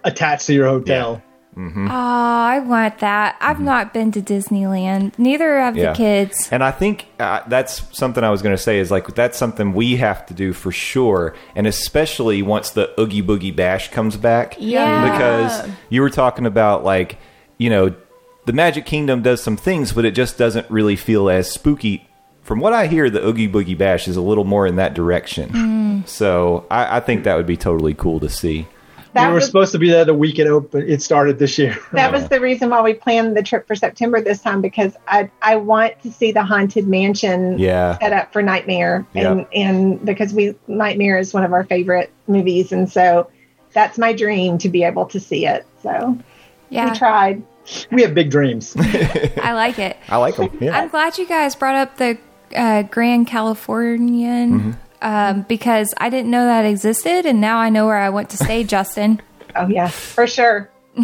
attached 0.04 0.48
to 0.48 0.54
your 0.54 0.68
hotel. 0.68 1.22
Mm-hmm. 1.56 1.88
Oh, 1.90 1.92
I 1.92 2.60
want 2.60 3.00
that. 3.00 3.36
I've 3.42 3.60
not 3.60 3.92
been 3.92 4.12
to 4.12 4.22
Disneyland. 4.22 5.18
Neither 5.18 5.58
have 5.60 5.76
Yeah. 5.76 5.92
the 5.92 5.98
kids. 5.98 6.50
And 6.52 6.64
I 6.64 6.70
think 6.70 7.08
uh, 7.20 7.42
that's 7.48 7.82
something 7.98 8.24
I 8.24 8.30
was 8.30 8.44
going 8.44 8.56
to 8.56 8.62
say 8.62 8.78
is 8.78 8.92
like 8.92 9.08
that's 9.16 9.40
something 9.40 9.74
we 9.74 9.96
have 9.96 10.24
to 10.28 10.36
do 10.36 10.54
for 10.54 10.72
sure, 10.72 11.34
and 11.56 11.66
especially 11.66 12.44
once 12.44 12.70
the 12.70 12.94
Oogie 13.02 13.24
Boogie 13.24 13.56
Bash 13.56 13.90
comes 13.90 14.18
back. 14.18 14.56
Yeah. 14.60 15.12
Because 15.12 15.68
you 15.90 16.02
were 16.02 16.12
talking 16.12 16.46
about 16.46 16.84
like 16.84 17.18
you 17.58 17.72
know 17.72 17.96
the 18.46 18.54
Magic 18.54 18.86
Kingdom 18.86 19.24
does 19.24 19.42
some 19.42 19.58
things, 19.58 19.94
but 19.94 20.06
it 20.06 20.12
just 20.12 20.38
doesn't 20.38 20.70
really 20.70 20.96
feel 20.96 21.28
as 21.28 21.52
spooky. 21.52 22.08
From 22.48 22.62
what 22.62 22.72
I 22.72 22.88
hear, 22.88 23.10
the 23.10 23.28
Oogie 23.28 23.50
Boogie 23.50 23.78
Bash 23.78 24.08
is 24.08 24.16
a 24.16 24.22
little 24.22 24.46
more 24.46 24.66
in 24.66 24.78
that 24.78 24.94
direction. 24.94 26.04
So 26.08 26.66
I, 26.72 26.98
I 26.98 27.00
think 27.02 27.26
that 27.26 27.36
would 27.36 27.46
be 27.46 27.58
totally 27.58 27.94
cool 27.94 28.22
to 28.22 28.30
see. 28.30 28.66
That 29.12 29.24
we 29.28 29.30
were 29.32 29.36
was 29.36 29.46
supposed 29.48 29.74
to 29.74 29.80
be 29.80 29.90
there 29.90 30.06
the 30.06 30.14
week 30.14 30.40
it 30.40 30.48
opened. 30.48 30.90
It 30.90 31.02
started 31.02 31.40
this 31.40 31.58
year. 31.58 31.78
that 31.92 32.10
was 32.14 32.30
the 32.30 32.40
reason 32.40 32.70
why 32.70 32.82
we 32.82 32.94
planned 32.94 33.36
the 33.36 33.44
trip 33.44 33.68
for 33.68 33.76
September 33.76 34.22
this 34.22 34.42
time 34.42 34.62
because 34.62 34.96
I 35.10 35.30
I 35.42 35.58
want 35.58 36.02
to 36.04 36.12
see 36.12 36.32
the 36.32 36.44
haunted 36.44 36.88
mansion 36.88 37.60
Yeah. 37.60 37.98
set 38.00 38.14
up 38.14 38.32
for 38.32 38.42
Nightmare 38.42 39.06
and 39.14 39.40
Yeah. 39.52 39.60
and 39.62 40.06
because 40.06 40.34
we 40.34 40.56
Nightmare 40.68 41.18
is 41.20 41.34
one 41.34 41.44
of 41.44 41.52
our 41.52 41.66
favorite 41.66 42.12
movies 42.28 42.72
and 42.72 42.90
so 42.90 43.30
that's 43.74 43.98
my 43.98 44.14
dream 44.14 44.58
to 44.60 44.70
be 44.70 44.84
able 44.86 45.06
to 45.08 45.20
see 45.20 45.46
it. 45.46 45.66
So 45.84 46.18
Yeah, 46.70 46.92
we 46.94 46.98
tried. 46.98 47.44
we 47.92 48.04
have 48.04 48.14
big 48.14 48.30
dreams. 48.32 48.74
I 48.80 49.52
like 49.54 49.80
it. 49.80 49.98
I 50.08 50.16
like 50.18 50.38
them. 50.38 50.56
Yeah. 50.62 50.78
I'm 50.80 50.88
glad 50.90 51.18
you 51.18 51.28
guys 51.28 51.56
brought 51.56 51.76
up 51.76 51.98
the 51.98 52.18
uh, 52.56 52.84
Grand 52.84 53.28
Californian 53.28 54.60
Mm-hmm. 54.60 54.72
um, 55.02 55.42
because 55.48 55.94
I 55.98 56.10
didn't 56.10 56.32
know 56.32 56.46
that 56.46 56.66
existed, 56.66 57.26
and 57.26 57.40
now 57.42 57.58
I 57.58 57.70
know 57.70 57.86
where 57.86 57.98
I 57.98 58.10
want 58.10 58.30
to 58.32 58.38
stay, 58.38 58.64
Justin. 58.76 59.22
Oh 59.56 59.68
yeah, 59.68 59.88
for 59.88 60.28
sure. 60.28 60.70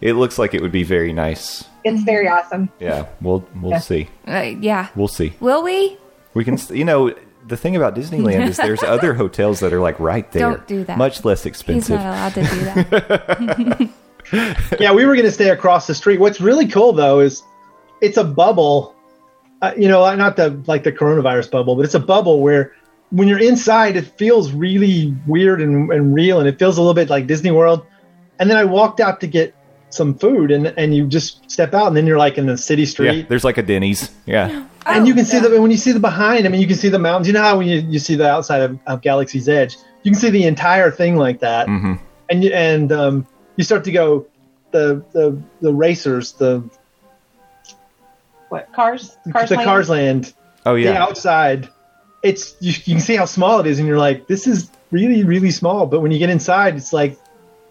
it 0.00 0.14
looks 0.16 0.38
like 0.38 0.54
it 0.54 0.62
would 0.62 0.72
be 0.72 0.82
very 0.82 1.12
nice. 1.12 1.64
It's 1.84 2.02
very 2.02 2.28
awesome. 2.28 2.70
Yeah. 2.80 3.06
We'll 3.20 3.46
we'll 3.60 3.72
Yeah. 3.72 3.78
see. 3.80 4.08
Uh, 4.26 4.52
yeah. 4.60 4.88
We'll 4.96 5.08
see. 5.08 5.34
Will 5.40 5.62
we? 5.62 5.98
We 6.32 6.44
can, 6.44 6.56
st- 6.56 6.78
you 6.78 6.84
know, 6.86 7.14
the 7.46 7.56
thing 7.58 7.76
about 7.76 7.94
Disneyland 7.94 8.48
is 8.48 8.56
there's 8.56 8.82
other 8.82 9.12
hotels 9.22 9.60
that 9.60 9.72
are 9.74 9.80
like 9.80 10.00
right 10.00 10.30
there. 10.32 10.50
Don't 10.50 10.66
do 10.66 10.84
that. 10.84 10.96
Much 10.96 11.24
less 11.24 11.42
He's 11.42 11.50
expensive. 11.50 12.00
not 12.00 12.06
allowed 12.06 12.34
to 12.34 12.42
do 12.42 13.90
that. 14.32 14.80
yeah, 14.80 14.92
we 14.92 15.04
were 15.04 15.14
going 15.14 15.26
to 15.26 15.30
stay 15.32 15.50
across 15.50 15.86
the 15.86 15.94
street. 15.94 16.18
What's 16.20 16.40
really 16.40 16.66
cool 16.66 16.92
though 16.94 17.20
is 17.20 17.42
it's 18.00 18.16
a 18.16 18.24
bubble. 18.24 18.94
Uh, 19.62 19.72
you 19.76 19.88
know, 19.88 20.14
not 20.14 20.36
the 20.36 20.62
like 20.66 20.84
the 20.84 20.92
coronavirus 20.92 21.50
bubble, 21.50 21.76
but 21.76 21.84
it's 21.84 21.94
a 21.94 22.00
bubble 22.00 22.40
where 22.40 22.74
when 23.10 23.28
you're 23.28 23.38
inside, 23.38 23.96
it 23.96 24.06
feels 24.18 24.52
really 24.52 25.14
weird 25.26 25.60
and, 25.62 25.90
and 25.90 26.14
real, 26.14 26.38
and 26.38 26.48
it 26.48 26.58
feels 26.58 26.76
a 26.76 26.80
little 26.80 26.94
bit 26.94 27.08
like 27.08 27.26
Disney 27.26 27.50
World. 27.50 27.86
And 28.38 28.50
then 28.50 28.56
I 28.56 28.64
walked 28.64 29.00
out 29.00 29.20
to 29.20 29.26
get 29.26 29.54
some 29.90 30.14
food, 30.18 30.50
and 30.50 30.66
and 30.66 30.94
you 30.94 31.06
just 31.06 31.50
step 31.50 31.72
out, 31.72 31.86
and 31.88 31.96
then 31.96 32.06
you're 32.06 32.18
like 32.18 32.36
in 32.36 32.46
the 32.46 32.58
city 32.58 32.84
street. 32.84 33.06
yeah, 33.06 33.12
street, 33.12 33.28
there's 33.28 33.44
like 33.44 33.58
a 33.58 33.62
Denny's. 33.62 34.10
Yeah. 34.26 34.66
and 34.86 35.06
you 35.06 35.14
can 35.14 35.24
see 35.24 35.38
yeah. 35.38 35.48
the 35.48 35.62
when 35.62 35.70
you 35.70 35.76
see 35.76 35.92
the 35.92 36.00
behind. 36.00 36.46
I 36.46 36.50
mean, 36.50 36.60
you 36.60 36.66
can 36.66 36.76
see 36.76 36.88
the 36.88 36.98
mountains. 36.98 37.26
You 37.26 37.32
know 37.32 37.42
how 37.42 37.58
when 37.58 37.68
you, 37.68 37.80
you 37.80 37.98
see 37.98 38.16
the 38.16 38.28
outside 38.28 38.62
of, 38.62 38.78
of 38.86 39.00
Galaxy's 39.00 39.48
Edge, 39.48 39.76
you 40.02 40.10
can 40.10 40.20
see 40.20 40.30
the 40.30 40.44
entire 40.44 40.90
thing 40.90 41.16
like 41.16 41.40
that 41.40 41.68
hmm 41.68 41.94
and 42.30 42.44
you, 42.44 42.52
and 42.52 42.92
um, 42.92 43.26
you 43.56 43.64
start 43.64 43.84
to 43.84 43.92
go 43.92 44.26
the 44.70 45.04
the 45.12 45.40
the 45.60 45.72
racers 45.72 46.32
the 46.32 46.68
What 48.54 48.72
cars? 48.72 49.16
Cars. 49.32 49.48
the 49.48 49.56
Land? 49.56 49.66
cars 49.66 49.88
land 49.88 50.34
Oh 50.66 50.74
the 50.74 50.80
yeah. 50.82 51.02
outside 51.02 51.68
it's 52.22 52.56
you, 52.60 52.72
you 52.86 52.94
can 52.94 53.00
see 53.00 53.16
how 53.16 53.26
small 53.26 53.60
it 53.60 53.66
is 53.66 53.78
and 53.78 53.86
you're 53.86 53.98
like 53.98 54.26
this 54.28 54.46
is 54.46 54.70
really 54.90 55.24
really 55.24 55.50
small 55.50 55.86
but 55.86 56.00
when 56.00 56.10
you 56.10 56.18
get 56.18 56.30
inside 56.30 56.74
it's 56.76 56.92
like 56.92 57.18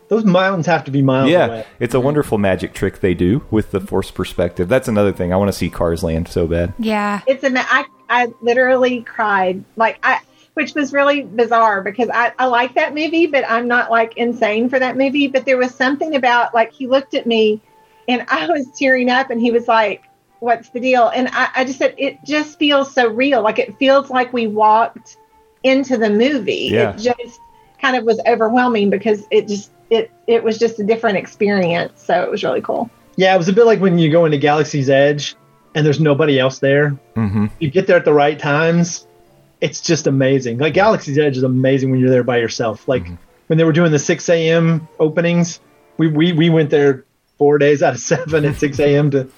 those 0.10 0.26
mountains 0.26 0.66
have 0.68 0.84
to 0.84 0.92
be 0.92 1.02
miles 1.02 1.30
Yeah, 1.32 1.46
away 1.48 1.66
it's 1.80 1.96
a 1.96 2.00
wonderful 2.00 2.38
magic 2.38 2.74
trick 2.74 3.00
they 3.00 3.14
do 3.16 3.44
with 3.50 3.72
the 3.72 3.80
force 3.80 4.12
perspective. 4.12 4.68
That's 4.70 4.88
another 4.88 5.12
thing. 5.12 5.34
I 5.34 5.38
want 5.38 5.48
to 5.50 5.58
see 5.58 5.70
Cars 5.72 6.04
Land 6.04 6.28
so 6.28 6.46
bad. 6.46 6.74
yeah. 6.78 7.22
It's 7.26 7.44
a. 7.44 7.50
I 7.56 7.86
I 8.10 8.28
literally 8.42 9.02
cried 9.02 9.64
like 9.76 9.98
I. 10.04 10.20
Which 10.54 10.76
was 10.76 10.94
really 10.94 11.24
bizarre 11.24 11.82
because 11.82 12.10
I, 12.14 12.32
I 12.38 12.46
like 12.46 12.76
that 12.76 12.94
movie, 12.94 13.26
but 13.26 13.44
I'm 13.50 13.68
not 13.68 13.90
like 13.90 14.16
insane 14.18 14.70
for 14.70 14.78
that 14.78 14.96
movie. 14.98 15.28
But 15.28 15.46
there 15.46 15.58
was 15.58 15.74
something 15.74 16.14
about 16.16 16.54
like 16.54 16.72
he 16.74 16.86
looked 16.86 17.16
at 17.16 17.26
me 17.26 17.60
and 18.08 18.24
I 18.28 18.46
was 18.48 18.68
tearing 18.78 19.10
up 19.10 19.32
and 19.32 19.42
he 19.42 19.50
was 19.50 19.68
like, 19.68 20.04
What's 20.44 20.70
the 20.70 20.80
deal? 20.82 21.08
And 21.08 21.30
I, 21.32 21.50
I 21.56 21.64
just 21.66 21.80
said, 21.80 21.96
It 21.98 22.18
just 22.26 22.60
feels 22.60 22.94
so 22.94 23.08
real. 23.08 23.42
Like 23.42 23.60
it 23.60 23.78
feels 23.78 24.10
like 24.10 24.34
we 24.34 24.48
walked 24.48 25.16
into 25.64 25.98
the 25.98 26.10
movie. 26.10 26.70
Yeah. 26.72 26.94
It 26.96 26.98
just 27.00 27.40
kind 27.82 27.96
of 27.96 28.04
was 28.04 28.20
overwhelming 28.28 28.90
because 28.90 29.26
it 29.32 29.48
just 29.48 29.72
it 29.90 30.12
it 30.28 30.44
was 30.44 30.58
just 30.58 30.80
a 30.80 30.84
different 30.84 31.18
experience. 31.18 32.04
So 32.04 32.24
it 32.24 32.30
was 32.30 32.44
really 32.44 32.62
cool. 32.62 32.90
yeah 33.16 33.34
it 33.34 33.38
was 33.38 33.48
a 33.48 33.54
bit 33.54 33.66
like 33.66 33.80
when 33.80 33.98
you 34.00 34.12
go 34.12 34.26
into 34.26 34.38
galaxy's 34.38 34.90
edge 34.90 35.36
and 35.76 35.86
there's 35.86 36.00
nobody 36.00 36.40
else 36.40 36.60
there 36.60 36.90
hmm 37.16 37.46
you 37.60 37.70
get 37.70 37.86
there 37.88 37.98
at 37.98 38.06
the 38.06 38.14
right 38.14 38.40
times 38.40 39.06
it's 39.62 39.80
just 39.82 40.08
amazing 40.08 40.58
like 40.58 40.74
galaxy's 40.74 41.18
edge 41.20 41.38
is 41.38 41.44
amazing 41.44 41.92
when 41.92 42.00
you're 42.00 42.10
there 42.10 42.24
by 42.24 42.38
yourself 42.38 42.88
like 42.88 43.06
when 43.48 43.58
they 43.58 43.64
were 43.64 43.72
doing 43.72 43.92
the 43.92 44.00
6 44.00 44.30
a.m 44.30 44.88
openings 45.00 45.60
we, 45.98 46.08
we 46.08 46.34
we 46.34 46.50
went 46.50 46.70
there 46.72 47.06
four 47.38 47.58
days 47.60 47.84
out 47.84 47.94
of 47.94 48.00
seven 48.00 48.46
at 48.46 48.56
6 48.58 48.80
a.m 48.80 49.12
to 49.12 49.30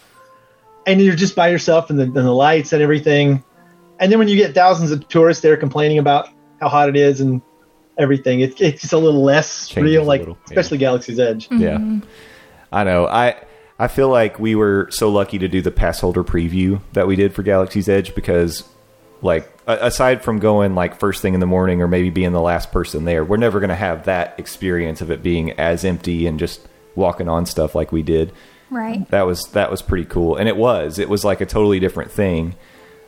and 0.86 1.02
you're 1.02 1.16
just 1.16 1.36
by 1.36 1.50
yourself 1.50 1.90
and 1.90 2.00
the, 2.00 2.04
and 2.04 2.16
the 2.16 2.32
lights 2.32 2.74
and 2.74 2.82
everything 2.82 3.44
and 4.00 4.12
then 4.12 4.20
when 4.20 4.28
you 4.28 4.36
get 4.36 4.54
thousands 4.54 4.92
of 4.92 5.08
tourists 5.08 5.42
there 5.42 5.58
complaining 5.58 5.98
about 5.98 6.30
how 6.60 6.70
hot 6.70 6.90
it 6.90 6.96
is 6.96 7.22
and 7.22 7.42
everything 7.98 8.42
it, 8.42 8.60
it's 8.60 8.82
just 8.82 8.94
a 8.94 8.98
little 8.98 9.24
less 9.24 9.68
Changes 9.68 9.92
real 9.92 10.04
like 10.04 10.20
little, 10.20 10.38
yeah. 10.42 10.46
especially 10.52 10.78
galaxy's 10.78 11.20
edge 11.20 11.50
mm-hmm. 11.50 11.62
Yeah. 11.62 12.00
I 12.76 12.84
know. 12.84 13.08
I 13.08 13.36
I 13.80 13.88
feel 13.88 14.10
like 14.10 14.38
we 14.38 14.54
were 14.54 14.88
so 14.92 15.10
lucky 15.10 15.38
to 15.40 15.48
do 15.48 15.62
the 15.62 15.72
pass 15.72 16.02
holder 16.02 16.24
preview 16.24 16.82
that 16.92 17.08
we 17.08 17.16
did 17.16 17.34
for 17.34 17.42
Galaxy's 17.42 17.88
Edge 17.88 18.14
because 18.14 18.68
like 19.22 19.50
aside 19.66 20.24
from 20.24 20.40
going 20.40 20.76
like 20.76 21.00
first 21.00 21.22
thing 21.22 21.34
in 21.34 21.40
the 21.40 21.46
morning 21.46 21.82
or 21.82 21.88
maybe 21.88 22.10
being 22.10 22.34
the 22.34 22.42
last 22.42 22.72
person 22.72 23.06
there, 23.06 23.24
we're 23.24 23.38
never 23.38 23.60
going 23.60 23.70
to 23.70 23.76
have 23.76 24.06
that 24.06 24.38
experience 24.38 25.02
of 25.02 25.10
it 25.10 25.24
being 25.24 25.52
as 25.54 25.86
empty 25.86 26.28
and 26.28 26.38
just 26.38 26.68
walking 26.96 27.30
on 27.30 27.46
stuff 27.46 27.76
like 27.76 27.92
we 27.92 28.04
did. 28.04 28.34
Right. 28.70 29.08
That 29.10 29.24
was 29.24 29.44
that 29.54 29.70
was 29.72 29.82
pretty 29.82 30.06
cool, 30.06 30.36
and 30.36 30.50
it 30.50 30.58
was 30.58 31.00
it 31.00 31.10
was 31.10 31.24
like 31.24 31.42
a 31.42 31.46
totally 31.46 31.80
different 31.80 32.12
thing. 32.12 32.56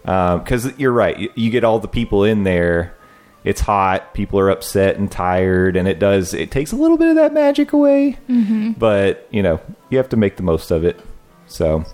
Because 0.03 0.77
you're 0.79 0.93
right, 0.93 1.17
you, 1.17 1.29
you 1.35 1.51
get 1.51 1.65
all 1.65 1.79
the 1.79 1.87
people 1.87 2.23
in 2.23 2.43
there, 2.43 2.95
it's 3.43 3.59
hot, 3.59 4.13
people 4.13 4.39
are 4.39 4.49
upset 4.49 4.97
and 4.97 5.11
tired, 5.11 5.75
and 5.75 5.87
it 5.87 5.99
does 5.99 6.33
it 6.33 6.51
takes 6.51 6.71
a 6.71 6.75
little 6.75 6.97
bit 6.97 7.09
of 7.09 7.15
that 7.15 7.33
magic 7.33 7.73
away. 7.73 8.17
Mm-hmm. 8.29 8.73
But 8.73 9.27
you 9.31 9.43
know, 9.43 9.59
you 9.89 9.97
have 9.97 10.09
to 10.09 10.17
make 10.17 10.37
the 10.37 10.43
most 10.43 10.71
of 10.71 10.85
it. 10.85 10.99
So 11.47 11.85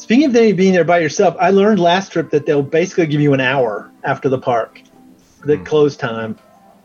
Speaking 0.00 0.24
of 0.24 0.32
they 0.32 0.52
being 0.52 0.72
there 0.72 0.82
by 0.82 0.98
yourself, 0.98 1.36
I 1.38 1.50
learned 1.50 1.78
last 1.78 2.10
trip 2.10 2.30
that 2.30 2.46
they'll 2.46 2.62
basically 2.62 3.06
give 3.06 3.20
you 3.20 3.34
an 3.34 3.40
hour 3.40 3.90
after 4.02 4.30
the 4.30 4.38
park, 4.38 4.80
the 5.44 5.58
close 5.58 5.94
time. 5.94 6.38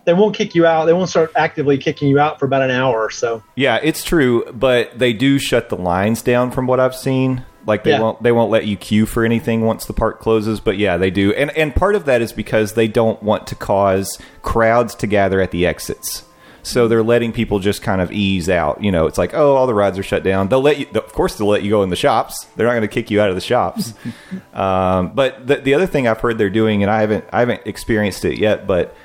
They 0.05 0.13
won't 0.13 0.35
kick 0.35 0.55
you 0.55 0.65
out. 0.65 0.85
They 0.85 0.93
won't 0.93 1.09
start 1.09 1.31
actively 1.35 1.77
kicking 1.77 2.07
you 2.07 2.19
out 2.19 2.39
for 2.39 2.45
about 2.45 2.61
an 2.61 2.71
hour 2.71 2.99
or 2.99 3.09
so. 3.09 3.43
Yeah, 3.55 3.79
it's 3.81 4.03
true, 4.03 4.45
but 4.53 4.97
they 4.97 5.13
do 5.13 5.39
shut 5.39 5.69
the 5.69 5.75
lines 5.77 6.21
down 6.21 6.51
from 6.51 6.67
what 6.67 6.79
I've 6.79 6.95
seen. 6.95 7.43
Like 7.67 7.83
they 7.83 7.91
Yeah. 7.91 8.01
won't 8.01 8.21
they 8.21 8.31
won't 8.31 8.51
let 8.51 8.67
you 8.67 8.77
queue 8.77 9.07
for 9.07 9.25
anything 9.25 9.61
once 9.61 9.85
the 9.85 9.93
park 9.93 10.19
closes, 10.19 10.59
but 10.59 10.77
yeah, 10.77 10.97
they 10.97 11.09
do. 11.09 11.33
And 11.33 11.49
and 11.57 11.75
part 11.75 11.95
of 11.95 12.05
that 12.05 12.21
is 12.21 12.31
because 12.31 12.73
they 12.73 12.87
don't 12.87 13.21
want 13.23 13.47
to 13.47 13.55
cause 13.55 14.19
crowds 14.43 14.93
to 14.95 15.07
gather 15.07 15.41
at 15.41 15.49
the 15.51 15.65
exits. 15.65 16.23
So 16.61 16.87
they're 16.87 17.03
letting 17.03 17.31
people 17.31 17.59
just 17.59 17.83
kind 17.83 18.01
of 18.01 18.11
ease 18.11 18.49
out. 18.49 18.83
You 18.83 18.91
know, 18.91 19.05
it's 19.05 19.19
like, 19.19 19.35
oh, 19.35 19.55
all 19.55 19.67
the 19.67 19.73
rides 19.75 19.99
are 19.99 20.03
shut 20.03 20.23
down. 20.23 20.47
They'll 20.47 20.61
let 20.63 20.79
you, 20.79 20.87
of 20.95 21.13
course, 21.13 21.35
they'll 21.35 21.45
let 21.47 21.61
you 21.61 21.69
go 21.69 21.83
in 21.83 21.89
the 21.91 21.95
shops. 21.95 22.45
They're 22.55 22.65
not 22.65 22.71
going 22.73 22.81
to 22.81 22.87
kick 22.87 23.11
you 23.11 23.21
out 23.21 23.29
of 23.29 23.35
the 23.35 23.41
shops. 23.41 23.93
um, 24.55 25.11
but 25.13 25.45
the, 25.45 25.57
the 25.57 25.73
other 25.75 25.85
thing 25.85 26.07
I've 26.07 26.19
heard 26.21 26.39
they're 26.39 26.49
doing, 26.49 26.81
and 26.81 26.91
I 26.91 27.01
haven't, 27.01 27.25
I 27.31 27.41
haven't 27.41 27.61
experienced 27.65 28.25
it 28.25 28.39
yet, 28.39 28.65
but 28.65 28.95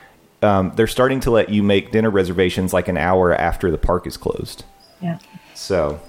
um, 0.43 0.73
they're 0.77 0.87
starting 0.87 1.21
to 1.21 1.31
let 1.31 1.49
you 1.51 1.63
make 1.63 1.91
dinner 1.93 2.11
reservations 2.11 2.73
like 2.73 2.89
an 2.89 2.97
hour 2.97 3.35
after 3.35 3.71
the 3.71 3.79
park 3.79 4.07
is 4.07 4.17
closed. 4.17 4.65
Yeah. 5.01 5.19
So 5.55 6.01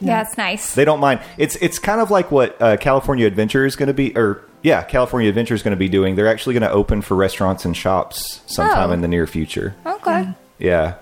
Yeah, 0.00 0.22
it's 0.22 0.36
nice. 0.36 0.74
they 0.74 0.84
don't 0.84 1.00
mind. 1.00 1.20
It's 1.38 1.56
it's 1.56 1.78
kind 1.78 2.00
of 2.00 2.10
like 2.10 2.30
what 2.30 2.60
uh, 2.60 2.76
California 2.76 3.26
Adventure 3.26 3.64
is 3.64 3.76
going 3.76 3.86
to 3.88 3.94
be, 3.94 4.16
or 4.16 4.44
yeah, 4.62 4.82
California 4.82 5.28
Adventure 5.28 5.54
is 5.54 5.62
going 5.62 5.72
to 5.72 5.76
be 5.78 5.88
doing. 5.88 6.14
They're 6.16 6.28
actually 6.28 6.54
going 6.54 6.62
to 6.68 6.70
open 6.72 7.02
for 7.02 7.16
restaurants 7.16 7.64
and 7.64 7.76
shops 7.76 8.40
sometime 8.46 8.90
Oh. 8.90 8.92
in 8.92 9.00
the 9.00 9.08
near 9.08 9.26
future. 9.26 9.74
Okay. 9.86 10.28
Yeah. 10.58 10.94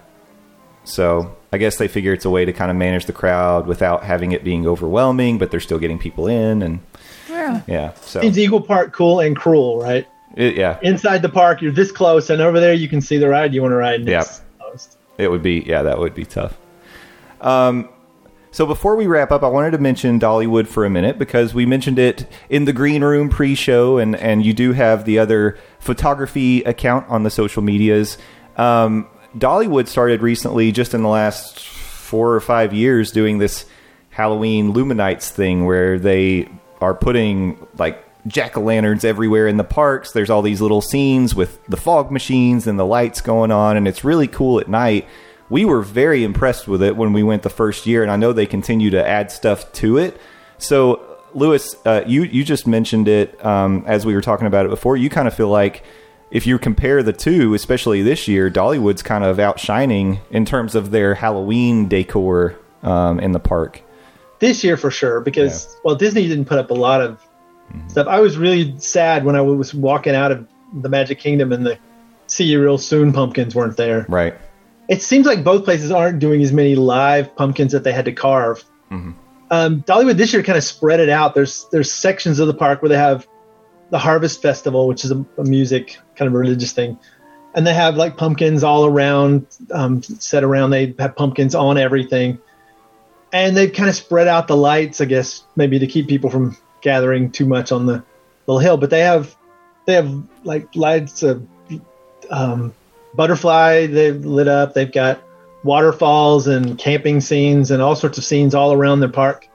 So 0.85 1.37
I 1.53 1.59
guess 1.59 1.77
they 1.77 1.89
figure 1.89 2.13
it's 2.13 2.25
a 2.25 2.31
way 2.31 2.45
to 2.45 2.53
kind 2.53 2.71
of 2.71 2.77
manage 2.77 3.07
the 3.07 3.13
crowd 3.13 3.67
without 3.67 4.03
having 4.05 4.33
it 4.33 4.45
being 4.45 4.67
overwhelming, 4.67 5.39
but 5.39 5.51
they're 5.51 5.61
still 5.61 5.79
getting 5.79 5.99
people 5.99 6.27
in, 6.27 6.63
and 6.63 6.81
Yeah. 7.29 7.61
yeah. 7.67 7.93
So 8.01 8.21
Seems 8.21 8.39
equal 8.39 8.61
part 8.63 8.93
cool 8.93 9.21
and 9.21 9.37
cruel, 9.37 9.81
right? 9.81 10.07
It, 10.37 10.57
yeah, 10.57 10.79
Inside 10.83 11.23
the 11.23 11.29
park, 11.29 11.61
you're 11.61 11.73
this 11.73 11.91
close, 11.93 12.31
and 12.31 12.41
over 12.41 12.61
there 12.61 12.73
you 12.75 12.89
can 12.89 13.01
see 13.01 13.19
the 13.19 13.29
ride 13.29 13.53
you 13.53 13.63
want 13.63 13.73
to 13.73 13.77
ride. 13.77 14.01
and 14.01 14.09
Yep. 14.09 14.21
it's 14.23 14.43
closed. 14.61 14.97
It 15.19 15.31
would 15.31 15.43
be, 15.43 15.65
yeah, 15.67 15.83
that 15.83 15.99
would 15.99 16.15
be 16.15 16.25
tough. 16.25 16.57
Um, 17.41 17.89
so 18.53 18.67
before 18.67 18.97
we 18.97 19.07
wrap 19.07 19.31
up, 19.31 19.43
I 19.43 19.49
wanted 19.49 19.71
to 19.73 19.79
mention 19.79 20.19
Dollywood 20.19 20.67
for 20.67 20.85
a 20.85 20.91
minute 20.91 21.19
because 21.19 21.55
we 21.55 21.67
mentioned 21.67 21.99
it 21.99 22.27
in 22.49 22.65
the 22.65 22.73
green 22.73 23.03
room 23.05 23.29
pre-show, 23.29 23.99
and 23.99 24.17
and 24.17 24.45
you 24.45 24.53
do 24.53 24.73
have 24.73 25.05
the 25.05 25.19
other 25.19 25.57
photography 25.79 26.63
account 26.65 27.09
on 27.09 27.23
the 27.23 27.31
social 27.31 27.63
medias. 27.63 28.19
Um, 28.57 29.07
Dollywood 29.37 29.87
started 29.87 30.21
recently, 30.23 30.73
just 30.73 30.95
in 30.95 31.03
the 31.03 31.09
last 31.09 31.61
four 31.61 32.35
or 32.35 32.41
five 32.41 32.73
years, 32.73 33.13
doing 33.13 33.39
this 33.39 33.67
Halloween 34.11 34.73
LumiNights 34.75 35.31
thing 35.31 35.65
where 35.65 35.99
they 35.99 36.49
are 36.81 36.95
putting 36.95 37.65
like 37.79 38.05
jack 38.27 38.57
o' 38.57 38.61
lanterns 38.61 39.05
everywhere 39.05 39.47
in 39.47 39.57
the 39.57 39.65
parks. 39.65 40.13
There's 40.13 40.31
all 40.31 40.43
these 40.43 40.61
little 40.61 40.81
scenes 40.81 41.35
with 41.35 41.65
the 41.67 41.77
fog 41.77 42.11
machines 42.11 42.67
and 42.67 42.79
the 42.79 42.87
lights 42.87 43.21
going 43.21 43.51
on, 43.51 43.77
and 43.77 43.87
it's 43.89 44.05
really 44.05 44.27
cool 44.29 44.61
at 44.61 44.69
night. 44.69 45.07
We 45.49 45.65
were 45.65 45.83
very 45.83 46.23
impressed 46.23 46.69
with 46.69 46.83
it 46.83 46.97
when 46.97 47.13
we 47.13 47.23
went 47.23 47.43
the 47.43 47.51
first 47.51 47.87
year, 47.87 48.03
and 48.03 48.11
I 48.11 48.17
know 48.17 48.33
they 48.33 48.47
continue 48.47 48.91
to 48.91 49.07
add 49.07 49.33
stuff 49.33 49.73
to 49.75 49.99
it. 49.99 50.21
So, 50.59 51.19
Lewis, 51.35 51.75
uh, 51.85 52.05
you 52.07 52.23
you 52.23 52.45
just 52.45 52.67
mentioned 52.67 53.09
it 53.09 53.45
um, 53.45 53.85
as 53.87 54.07
we 54.07 54.15
were 54.15 54.21
talking 54.21 54.47
about 54.47 54.67
it 54.67 54.69
before. 54.69 54.97
You 54.97 55.11
kind 55.11 55.27
of 55.27 55.35
feel 55.35 55.49
like 55.49 55.83
if 56.31 56.47
you 56.47 56.59
compare 56.59 57.03
the 57.03 57.13
two, 57.13 57.55
especially 57.55 58.03
this 58.03 58.29
year, 58.29 58.49
Dollywood's 58.51 59.03
kind 59.03 59.25
of 59.25 59.41
outshining 59.41 60.21
in 60.31 60.45
terms 60.45 60.77
of 60.77 60.93
their 60.93 61.15
Halloween 61.15 61.89
decor 61.89 62.57
um, 62.85 63.19
in 63.19 63.33
the 63.33 63.41
park. 63.41 63.83
this 64.39 64.63
year 64.63 64.77
for 64.77 64.91
sure 64.91 65.21
because 65.21 65.77
well 65.85 65.95
disney 65.95 66.27
didn't 66.27 66.47
put 66.47 66.59
up 66.59 66.71
a 66.71 66.75
lot 66.75 67.03
of 67.03 67.21
stuff. 67.89 68.07
I 68.07 68.21
was 68.21 68.37
really 68.37 68.79
sad 68.79 69.25
when 69.25 69.37
i 69.37 69.41
was 69.41 69.75
walking 69.75 70.15
out 70.15 70.33
of 70.33 70.47
the 70.73 70.89
magic 70.89 71.19
kingdom 71.19 71.53
and 71.53 71.67
the 71.67 71.79
see 72.27 72.45
you 72.45 72.63
real 72.63 72.79
soon 72.79 73.13
pumpkins 73.13 73.55
weren't 73.55 73.77
there. 73.77 74.07
Right. 74.09 74.35
it 74.89 75.03
seems 75.03 75.27
like 75.27 75.43
both 75.43 75.65
places 75.65 75.91
aren't 75.91 76.21
doing 76.21 76.43
as 76.43 76.53
many 76.53 76.75
live 76.77 77.35
pumpkins 77.35 77.73
that 77.73 77.83
they 77.85 77.93
had 77.93 78.05
to 78.05 78.13
carve. 78.13 78.65
Um, 79.53 79.83
dollywood 79.83 80.17
this 80.17 80.33
year 80.33 80.43
kind 80.45 80.57
of 80.57 80.63
spread 80.63 81.01
it 81.01 81.09
out. 81.09 81.35
There's 81.35 81.67
there's 81.73 81.93
sections 81.93 82.39
of 82.39 82.47
the 82.47 82.55
park 82.55 82.83
where 82.83 82.89
they 82.89 82.97
have 82.97 83.27
the 83.91 83.99
harvest 83.99 84.41
festival 84.41 84.87
which 84.87 85.05
is 85.05 85.11
a, 85.11 85.25
a 85.39 85.43
music 85.45 85.99
kind 86.15 86.29
of 86.29 86.35
religious 86.35 86.73
thing. 86.73 86.99
And 87.53 87.67
they 87.67 87.75
have 87.75 87.97
like 87.97 88.17
pumpkins 88.17 88.63
all 88.63 88.87
around 88.87 89.47
um, 89.73 90.03
set 90.03 90.45
around. 90.45 90.71
They 90.71 90.95
have 91.01 91.17
pumpkins 91.17 91.57
on 91.57 91.79
everything. 91.79 92.39
And 93.33 93.57
they've 93.57 93.73
kind 93.73 93.89
of 93.89 93.97
spread 93.97 94.29
out 94.29 94.47
the 94.47 94.57
lights, 94.57 95.01
I 95.01 95.07
guess, 95.07 95.43
maybe 95.57 95.81
to 95.81 95.87
keep 95.89 96.07
people 96.07 96.31
from 96.31 96.57
gathering 96.81 97.31
too 97.31 97.47
much 97.47 97.73
on 97.73 97.87
the 97.87 98.03
little 98.47 98.61
hill. 98.61 98.77
But 98.77 98.91
they 98.91 99.01
have 99.01 99.37
they 99.87 99.95
have 99.95 100.23
like 100.45 100.75
lights 100.75 101.23
of 101.23 101.47
um, 102.31 102.73
butterfly 103.15 103.87
they've 103.87 104.25
lit 104.25 104.49
up. 104.49 104.75
They've 104.75 104.91
got 104.91 105.21
waterfalls 105.63 106.47
and 106.47 106.79
camping 106.79 107.21
scenes 107.21 107.71
and 107.71 107.83
all 107.83 107.97
sorts 107.97 108.19
of 108.19 108.25
scenes 108.25 108.55
all 108.55 108.73
around 108.73 109.01
the 109.01 109.09
park. 109.09 109.49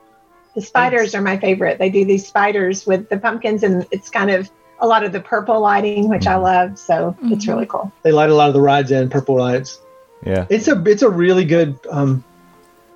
The 0.53 0.61
spiders 0.61 1.13
are 1.15 1.21
my 1.21 1.37
favorite. 1.37 1.79
They 1.79 1.89
do 1.89 2.05
these 2.05 2.25
spiders 2.25 2.85
with 2.85 3.09
the 3.09 3.17
pumpkins, 3.17 3.63
and 3.63 3.85
it's 3.91 4.09
kind 4.09 4.31
of 4.31 4.49
a 4.79 4.87
lot 4.87 5.03
of 5.03 5.11
the 5.11 5.19
purple 5.19 5.59
lighting, 5.59 6.07
which 6.07 6.27
I 6.27 6.35
love. 6.35 6.79
So 6.79 7.15
it's 7.23 7.47
really 7.47 7.65
cool. 7.65 7.91
They 8.03 8.11
light 8.11 8.29
a 8.29 8.35
lot 8.35 8.47
of 8.47 8.53
the 8.53 8.61
rides 8.61 8.91
in 8.91 9.09
purple 9.09 9.35
lights. 9.35 9.81
Yeah. 10.25 10.45
It's 10.49 10.67
a 10.67 10.81
it's 10.85 11.01
a 11.01 11.09
really 11.09 11.43
good 11.43 11.77
um, 11.89 12.23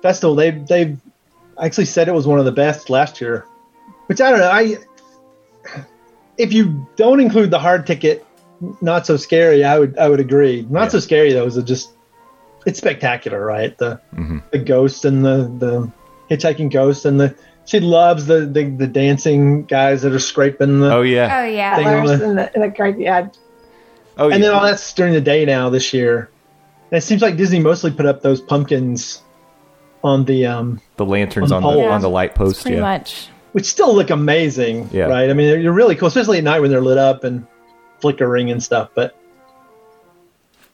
festival. 0.00 0.34
They 0.34 0.52
they 0.52 0.96
actually 1.62 1.84
said 1.84 2.08
it 2.08 2.14
was 2.14 2.26
one 2.26 2.38
of 2.38 2.46
the 2.46 2.52
best 2.52 2.88
last 2.88 3.20
year, 3.20 3.46
which 4.10 4.20
I 4.20 4.30
don't 4.30 4.40
know. 4.40 4.50
I 4.50 4.76
if 6.36 6.52
you 6.52 6.86
don't 6.96 7.20
include 7.20 7.50
the 7.52 7.58
hard 7.60 7.86
ticket, 7.86 8.26
not 8.80 9.06
so 9.06 9.16
scary. 9.16 9.62
I 9.64 9.78
would 9.78 9.96
I 9.98 10.08
would 10.08 10.18
agree. 10.20 10.66
Not 10.68 10.90
so 10.90 10.98
scary 10.98 11.32
though. 11.32 11.46
Is 11.46 11.56
it 11.56 11.64
just 11.64 11.92
it's 12.66 12.78
spectacular, 12.78 13.44
right? 13.44 13.78
The 13.78 14.00
the 14.50 14.58
ghost 14.58 15.04
and 15.04 15.24
the 15.24 15.50
the 15.58 15.92
hitchhiking 16.34 16.72
ghost 16.72 17.04
and 17.04 17.20
the 17.20 17.36
she 17.66 17.78
loves 17.78 18.26
the 18.26 18.46
the, 18.46 18.64
the 18.64 18.86
dancing 18.88 19.64
guys 19.64 20.02
that 20.02 20.12
are 20.12 20.18
scraping 20.18 20.80
the 20.80 20.92
Oh 20.92 21.02
yeah. 21.02 21.40
Oh 21.40 21.44
yeah. 21.44 21.76
Thing 21.76 21.86
on 21.86 21.92
Colors 22.04 22.18
the- 22.18 22.26
and 22.28 22.38
the, 22.38 22.50
the 22.60 22.68
graveyard. 22.68 23.36
Oh 24.18 24.26
yeah. 24.28 24.34
and 24.34 24.42
then 24.42 24.52
all 24.52 24.64
that's 24.64 24.92
during 24.92 25.12
the 25.14 25.20
day 25.20 25.44
now 25.44 25.70
this 25.70 25.94
year. 25.94 26.30
And 26.90 26.98
it 26.98 27.02
seems 27.02 27.22
like 27.22 27.36
Disney 27.36 27.60
mostly 27.60 27.92
put 27.92 28.06
up 28.06 28.22
those 28.22 28.40
pumpkins 28.40 29.22
on 30.02 30.24
the 30.24 30.46
um, 30.46 30.80
the 30.96 31.04
lanterns 31.04 31.52
on 31.52 31.62
on 31.62 31.74
the 31.74 31.80
poles. 31.82 31.92
on 31.92 32.00
the 32.00 32.10
light 32.10 32.34
post. 32.34 32.62
Pretty 32.62 32.78
Yeah. 32.78 32.82
much. 32.82 33.28
Which 33.52 33.66
still 33.66 33.94
look 33.94 34.10
amazing, 34.10 34.88
Yeah. 34.92 35.04
right? 35.06 35.28
I 35.30 35.32
mean, 35.32 35.48
they're, 35.48 35.62
they're 35.62 35.72
really 35.72 35.96
cool, 35.96 36.08
especially 36.08 36.38
at 36.38 36.44
night 36.44 36.60
when 36.60 36.70
they're 36.70 36.80
lit 36.80 36.98
up 36.98 37.24
and 37.24 37.46
flickering 38.00 38.50
and 38.50 38.62
stuff. 38.62 38.90
But 38.94 39.16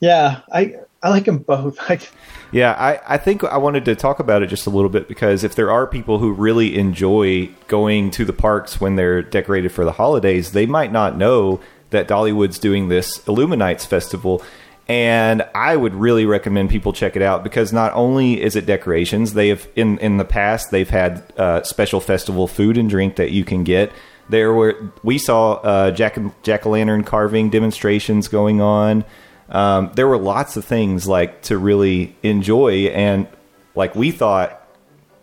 yeah, 0.01 0.41
I 0.53 0.75
I 1.03 1.11
like 1.11 1.25
them 1.25 1.39
both. 1.39 1.79
Like, 1.89 2.11
Yeah, 2.53 2.73
I, 2.73 3.01
I 3.15 3.19
think 3.19 3.45
I 3.45 3.57
wanted 3.59 3.85
to 3.87 3.95
talk 3.95 4.19
about 4.21 4.43
it 4.43 4.47
just 4.49 4.67
a 4.67 4.71
little 4.71 4.89
bit 4.91 5.09
because 5.09 5.45
if 5.45 5.55
there 5.55 5.71
are 5.71 5.87
people 5.87 6.19
who 6.19 6.33
really 6.33 6.77
enjoy 6.79 7.49
going 7.69 8.11
to 8.13 8.25
the 8.25 8.33
parks 8.33 8.81
when 8.81 8.97
they're 8.97 9.23
decorated 9.23 9.71
for 9.73 9.85
the 9.85 9.93
holidays, 9.93 10.53
they 10.53 10.67
might 10.67 10.93
not 10.93 11.17
know 11.17 11.61
that 11.91 12.09
Dollywood's 12.09 12.59
doing 12.59 12.89
this 12.89 13.27
Illuminates 13.27 13.85
festival. 13.85 14.43
And 14.89 15.45
I 15.55 15.75
would 15.75 15.95
really 15.95 16.27
recommend 16.27 16.71
people 16.71 16.93
check 16.93 17.17
it 17.17 17.23
out 17.23 17.43
because 17.43 17.73
not 17.73 17.93
only 17.95 18.41
is 18.41 18.55
it 18.55 18.67
decorations, 18.67 19.35
they 19.35 19.49
have 19.49 19.67
in 19.75 19.99
in 19.99 20.17
the 20.17 20.25
past 20.25 20.71
they've 20.71 20.89
had 20.89 21.25
uh, 21.37 21.65
special 21.65 22.01
festival 22.01 22.47
food 22.47 22.79
and 22.79 22.89
drink 22.89 23.17
that 23.17 23.33
you 23.33 23.45
can 23.45 23.65
get. 23.65 23.91
There 24.29 24.53
were 24.53 24.93
we 25.03 25.19
saw 25.19 25.55
uh, 25.55 25.91
jack 25.91 26.19
jack 26.43 26.67
o' 26.67 26.71
lantern 26.71 27.03
carving 27.03 27.51
demonstrations 27.51 28.29
going 28.29 28.61
on. 28.61 29.05
Um, 29.49 29.91
there 29.95 30.07
were 30.07 30.19
lots 30.19 30.57
of 30.57 30.65
things 30.65 31.09
like 31.09 31.43
to 31.43 31.59
really 31.59 32.15
enjoy, 32.23 32.87
and 32.87 33.27
like 33.75 33.97
we 33.97 34.13
thought, 34.13 34.69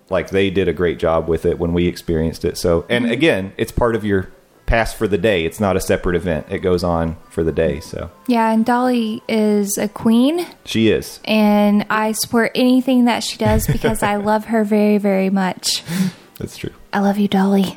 like 0.09 0.29
they 0.29 0.49
did 0.49 0.67
a 0.67 0.73
great 0.73 0.99
job 0.99 1.29
with 1.29 1.45
it 1.45 1.57
when 1.57 1.73
we 1.73 1.87
experienced 1.87 2.43
it. 2.43 2.57
So, 2.57 2.85
and 2.89 3.09
again, 3.09 3.53
it's 3.57 3.71
part 3.71 3.95
of 3.95 4.03
your 4.03 4.29
pass 4.65 4.93
for 4.93 5.07
the 5.07 5.17
day. 5.17 5.45
It's 5.45 5.59
not 5.59 5.75
a 5.75 5.81
separate 5.81 6.15
event. 6.15 6.47
It 6.49 6.59
goes 6.59 6.83
on 6.83 7.17
for 7.29 7.43
the 7.43 7.51
day. 7.51 7.79
So 7.79 8.09
Yeah, 8.27 8.51
and 8.51 8.65
Dolly 8.65 9.21
is 9.27 9.77
a 9.77 9.87
queen, 9.87 10.45
she 10.65 10.89
is. 10.89 11.19
and 11.25 11.85
I 11.89 12.13
support 12.13 12.51
anything 12.55 13.05
that 13.05 13.23
she 13.23 13.37
does 13.37 13.67
because 13.67 14.01
I 14.03 14.15
love 14.31 14.45
her 14.45 14.63
very, 14.63 14.97
very 14.97 15.29
much. 15.29 15.83
That's 16.39 16.57
true. 16.57 16.71
I 16.91 16.99
love 16.99 17.17
you, 17.17 17.27
Dolly. 17.27 17.65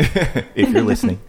If 0.54 0.70
you're 0.70 0.82
listening, 0.82 1.20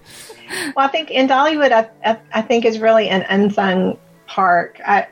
Well, 0.76 0.86
I 0.86 0.88
think 0.88 1.12
in 1.12 1.28
Dollywood, 1.28 1.72
I, 1.72 1.90
I, 2.06 2.18
I 2.34 2.42
think 2.42 2.64
is 2.66 2.80
really 2.80 3.10
an 3.10 3.24
unsung 3.30 3.98
park. 4.28 4.80
I, 4.86 5.08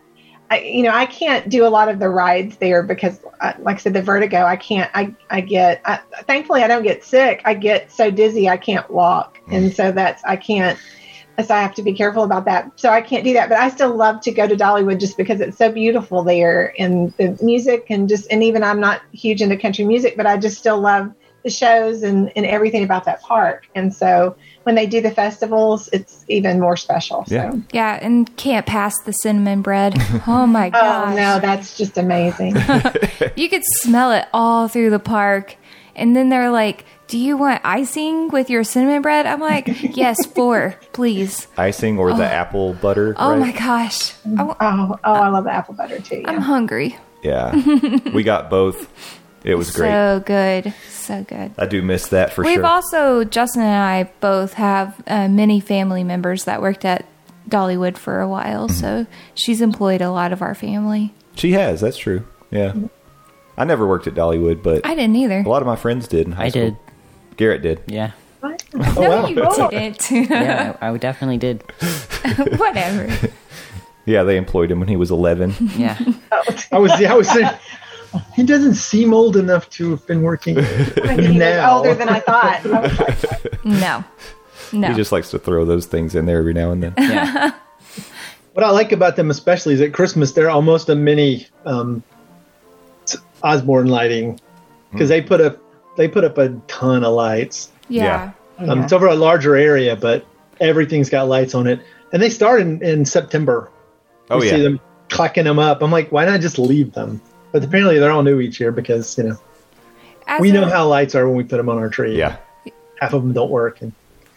I, 0.50 0.60
you 0.60 0.84
know, 0.84 0.92
I 0.92 1.06
can't 1.06 1.50
do 1.50 1.66
a 1.66 1.70
lot 1.70 1.90
of 1.90 2.00
the 2.00 2.10
rides 2.10 2.58
there 2.58 2.84
because, 2.84 3.20
uh, 3.42 3.54
like 3.60 3.78
I 3.78 3.80
said, 3.80 3.94
the 3.94 4.02
vertigo. 4.02 4.44
I 4.44 4.56
can't. 4.56 4.92
I, 4.94 5.16
I 5.30 5.42
get. 5.42 5.82
I, 5.86 6.00
thankfully, 6.24 6.62
I 6.62 6.68
don't 6.68 6.84
get 6.84 7.04
sick. 7.04 7.42
I 7.46 7.56
get 7.56 7.92
so 7.92 8.12
dizzy 8.12 8.48
I 8.48 8.58
can't 8.58 8.90
walk, 8.90 9.40
and 9.52 9.74
so 9.74 9.92
that's 9.92 10.24
I 10.24 10.36
can't. 10.36 10.78
So 11.44 11.54
I 11.54 11.62
have 11.62 11.76
to 11.76 11.84
be 11.84 11.94
careful 11.94 12.24
about 12.24 12.46
that. 12.46 12.72
So 12.80 12.90
I 12.90 13.02
can't 13.02 13.24
do 13.24 13.34
that. 13.34 13.50
But 13.50 13.58
I 13.58 13.70
still 13.70 13.94
love 13.94 14.22
to 14.22 14.32
go 14.32 14.48
to 14.48 14.56
Dollywood 14.56 15.00
just 15.00 15.18
because 15.18 15.42
it's 15.42 15.58
so 15.58 15.70
beautiful 15.72 16.24
there 16.24 16.74
and 16.80 17.12
the 17.18 17.38
music 17.42 17.88
and 17.90 18.08
just 18.08 18.32
and 18.32 18.42
even 18.42 18.64
I'm 18.64 18.80
not 18.80 19.02
huge 19.12 19.42
into 19.42 19.58
country 19.58 19.84
music, 19.84 20.16
but 20.16 20.26
I 20.26 20.38
just 20.38 20.58
still 20.58 20.80
love 20.80 21.12
the 21.44 21.50
shows 21.50 22.04
and, 22.04 22.32
and 22.36 22.46
everything 22.46 22.84
about 22.84 23.06
that 23.06 23.22
park. 23.22 23.68
And 23.76 23.94
so 23.94 24.36
when 24.66 24.74
they 24.74 24.88
do 24.88 25.00
the 25.00 25.12
festivals, 25.12 25.88
it's 25.94 26.26
even 26.28 26.60
more 26.60 26.76
special. 26.76 27.24
So 27.26 27.36
Yeah. 27.36 27.54
Yeah, 27.72 28.00
and 28.02 28.36
can't 28.36 28.66
pass 28.66 29.00
the 29.02 29.12
cinnamon 29.12 29.62
bread. 29.62 29.96
Oh 30.28 30.48
my 30.48 30.70
gosh. 30.70 31.10
Oh 31.10 31.16
no, 31.16 31.40
that's 31.40 31.78
just 31.78 31.98
amazing. 31.98 32.56
You 33.36 33.50
could 33.50 33.64
smell 33.64 34.12
it 34.12 34.26
all 34.34 34.68
through 34.68 34.90
the 34.90 35.00
park. 35.00 35.56
And 35.96 36.16
then 36.16 36.30
they're 36.30 36.50
like, 36.50 36.86
Do 37.08 37.20
you 37.20 37.38
want 37.38 37.62
icing 37.64 38.30
with 38.30 38.50
your 38.50 38.64
cinnamon 38.64 39.04
bread? 39.04 39.28
I'm 39.28 39.40
like, 39.40 39.68
Yes, 39.96 40.26
four, 40.26 40.76
please. 40.94 41.48
Icing 41.58 42.00
or 42.00 42.14
the 42.14 42.24
oh. 42.24 42.42
apple 42.42 42.74
butter. 42.74 43.14
Oh 43.18 43.32
right? 43.32 43.40
my 43.40 43.52
gosh. 43.52 44.14
I, 44.26 44.42
oh, 44.42 44.56
oh, 44.60 44.98
I 45.04 45.30
love 45.30 45.44
the 45.44 45.52
apple 45.52 45.76
butter 45.76 46.00
too. 46.00 46.24
I'm 46.26 46.42
hungry. 46.42 46.98
Yeah. 47.22 47.54
we 48.14 48.24
got 48.24 48.50
both. 48.50 48.90
It 49.46 49.56
was 49.56 49.70
great. 49.72 49.90
So 49.92 50.24
good. 50.26 50.74
So 50.90 51.24
good. 51.24 51.52
I 51.58 51.68
do 51.68 51.82
miss 51.84 52.08
that 52.08 52.34
for 52.34 52.44
sure. 52.44 52.52
We've 52.56 52.66
also, 52.66 53.24
Justin 53.24 53.62
and 53.62 53.76
I 53.84 54.12
both 54.20 54.54
have 54.54 55.00
uh, 55.06 55.28
many 55.28 55.60
family 55.60 56.04
members 56.04 56.46
that 56.46 56.62
worked 56.64 56.84
at 56.84 57.06
Dollywood 57.48 57.96
for 57.96 58.20
a 58.22 58.28
while. 58.28 58.68
Mm-hmm. 58.68 58.80
So 58.80 59.06
she's 59.36 59.62
employed 59.62 60.02
a 60.02 60.10
lot 60.10 60.34
of 60.34 60.42
our 60.42 60.56
family. 60.56 61.14
she 61.36 61.52
has. 61.52 61.80
That's 61.82 61.98
true. 61.98 62.26
Yeah. 62.50 62.74
I 63.58 63.66
never 63.66 63.86
worked 63.88 64.08
at 64.08 64.16
Dollywood, 64.16 64.64
but 64.64 64.86
I 64.86 64.96
didn't 64.96 65.16
either. 65.16 65.40
a 65.40 65.48
lot 65.48 65.62
of 65.62 65.68
my 65.68 65.76
friends 65.76 66.08
did. 66.08 66.26
In 66.26 66.34
high 66.34 66.46
I 66.46 66.50
school. 66.50 66.62
did. 66.72 66.78
Garrett 67.38 67.62
did. 67.62 67.82
Yeah. 67.88 68.12
What? 68.40 68.64
no, 68.74 69.28
you 69.28 69.36
didn't. 69.70 70.12
Yeah, 70.30 70.76
I, 70.82 70.90
I 70.90 70.98
definitely 70.98 71.38
did. 71.38 71.62
Whatever. 72.58 73.30
Yeah, 74.06 74.24
they 74.24 74.38
employed 74.38 74.72
him 74.72 74.80
when 74.80 74.88
he 74.88 74.96
was 74.96 75.10
11. 75.12 75.56
Yeah. 75.78 75.98
I 76.72 76.78
was, 76.78 76.92
I 77.02 77.14
was 77.14 77.30
saying, 77.30 77.50
he 78.36 78.44
doesn't 78.44 78.76
seem 78.76 79.14
old 79.14 79.36
enough 79.38 79.70
to 79.72 79.92
have 79.92 80.06
been 80.08 80.22
working. 80.22 80.58
He 81.16 81.38
now. 81.38 81.78
older 81.78 81.94
than 81.96 82.10
I 82.10 82.20
thought. 82.20 82.66
I 82.66 82.80
was 82.82 83.00
like, 83.00 83.66
No. 83.66 84.04
No. 84.74 84.88
He 84.90 84.94
just 84.96 85.12
likes 85.12 85.30
to 85.32 85.40
throw 85.40 85.64
those 85.66 85.86
things 85.86 86.16
in 86.16 86.26
there 86.26 86.40
every 86.40 86.54
now 86.54 86.72
and 86.72 86.84
then. 86.84 86.94
Yeah. 86.98 87.52
What 88.54 88.64
I 88.64 88.70
like 88.70 88.92
about 88.94 89.16
them, 89.18 89.30
especially, 89.30 89.74
is 89.74 89.82
at 89.82 89.94
Christmas 89.94 90.32
they're 90.32 90.50
almost 90.50 90.88
a 90.90 90.96
mini 90.96 91.46
um, 91.66 92.04
Osborne 93.44 93.88
lighting 93.88 94.40
because 94.92 95.10
they 95.10 95.22
put 95.22 95.42
up 95.42 95.58
they 95.98 96.08
put 96.08 96.24
up 96.24 96.38
a 96.38 96.50
ton 96.68 97.04
of 97.04 97.14
lights. 97.14 97.72
yeah. 97.90 98.32
Um, 98.58 98.84
it's 98.84 98.94
over 98.94 99.08
a 99.08 99.16
larger 99.16 99.58
area, 99.58 99.98
but 99.98 100.26
everything's 100.62 101.10
got 101.10 101.28
lights 101.28 101.54
on 101.54 101.68
it, 101.68 101.82
and 102.14 102.22
they 102.22 102.30
start 102.30 102.62
in, 102.62 102.82
in 102.82 103.04
September. 103.04 103.70
Oh, 104.30 104.40
You 104.42 104.46
yeah. 104.50 104.56
see 104.56 104.62
them 104.64 104.80
clacking 105.10 105.44
them 105.44 105.60
up. 105.60 105.82
I'm 105.84 105.92
like, 105.92 106.10
why 106.10 106.24
not 106.24 106.40
just 106.40 106.58
leave 106.58 106.94
them? 106.94 107.22
But 107.56 107.64
apparently 107.64 108.00
they're 108.00 108.12
all 108.12 108.22
new 108.22 108.42
each 108.42 108.60
year 108.60 108.74
because 108.74 109.18
you 109.18 109.24
know 109.24 109.38
As 110.28 110.42
we 110.42 110.50
a- 110.50 110.54
know 110.56 110.66
how 110.66 110.90
lights 110.90 111.16
are 111.16 111.26
when 111.26 111.38
we 111.38 111.46
put 111.46 111.56
them 111.56 111.70
on 111.70 111.78
our 111.78 111.88
tree. 111.88 112.18
Yeah. 112.18 112.36
half 113.00 113.14
of 113.14 113.22
them 113.24 113.32
don't 113.32 113.50
work. 113.50 113.82
And 113.82 113.94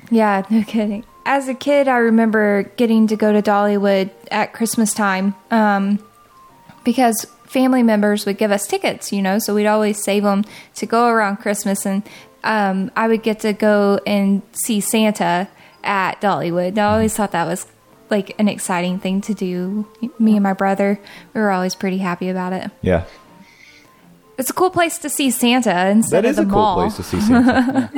Yeah, 0.09 0.45
no 0.51 0.63
kidding. 0.63 1.05
As 1.27 1.49
a 1.49 1.55
kid, 1.55 1.89
I 1.89 1.97
remember 1.97 2.63
getting 2.77 3.09
to 3.09 3.17
go 3.17 3.33
to 3.33 3.43
Dollywood 3.43 4.11
at 4.31 4.53
Christmas 4.53 4.95
time 4.95 5.35
um, 5.51 5.99
because 6.85 7.27
family 7.47 7.83
members 7.83 8.25
would 8.25 8.39
give 8.39 8.53
us 8.53 8.69
tickets, 8.69 9.11
you 9.13 9.21
know, 9.21 9.41
so 9.41 9.53
we'd 9.53 9.67
always 9.67 10.01
save 10.01 10.23
them 10.23 10.45
to 10.77 10.87
go 10.87 11.09
around 11.09 11.39
Christmas. 11.39 11.85
And 11.85 12.05
um, 12.45 12.93
I 12.95 13.09
would 13.09 13.25
get 13.25 13.41
to 13.41 13.53
go 13.53 13.99
and 14.07 14.43
see 14.53 14.81
Santa 14.81 15.49
at 15.83 16.21
Dollywood. 16.21 16.69
And 16.69 16.79
I 16.79 16.93
always 16.93 17.15
thought 17.17 17.33
that 17.33 17.49
was 17.49 17.67
like 18.11 18.39
an 18.39 18.49
exciting 18.49 18.99
thing 18.99 19.21
to 19.23 19.35
do. 19.35 19.87
Me 20.19 20.35
and 20.35 20.43
my 20.43 20.53
brother, 20.53 21.01
we 21.35 21.41
were 21.41 21.51
always 21.51 21.75
pretty 21.75 21.99
happy 21.99 22.29
about 22.29 22.53
it. 22.53 22.71
Yeah. 22.83 23.05
It's 24.39 24.51
a 24.51 24.53
cool 24.53 24.71
place 24.71 24.99
to 24.99 25.09
see 25.09 25.31
Santa 25.33 25.89
instead 25.89 26.23
That 26.23 26.29
of 26.29 26.31
is 26.31 26.37
the 26.37 26.43
a 26.43 26.47
cool 26.47 26.75
place 26.75 26.97
to 26.97 27.03
see 27.03 27.21
Santa. 27.21 27.91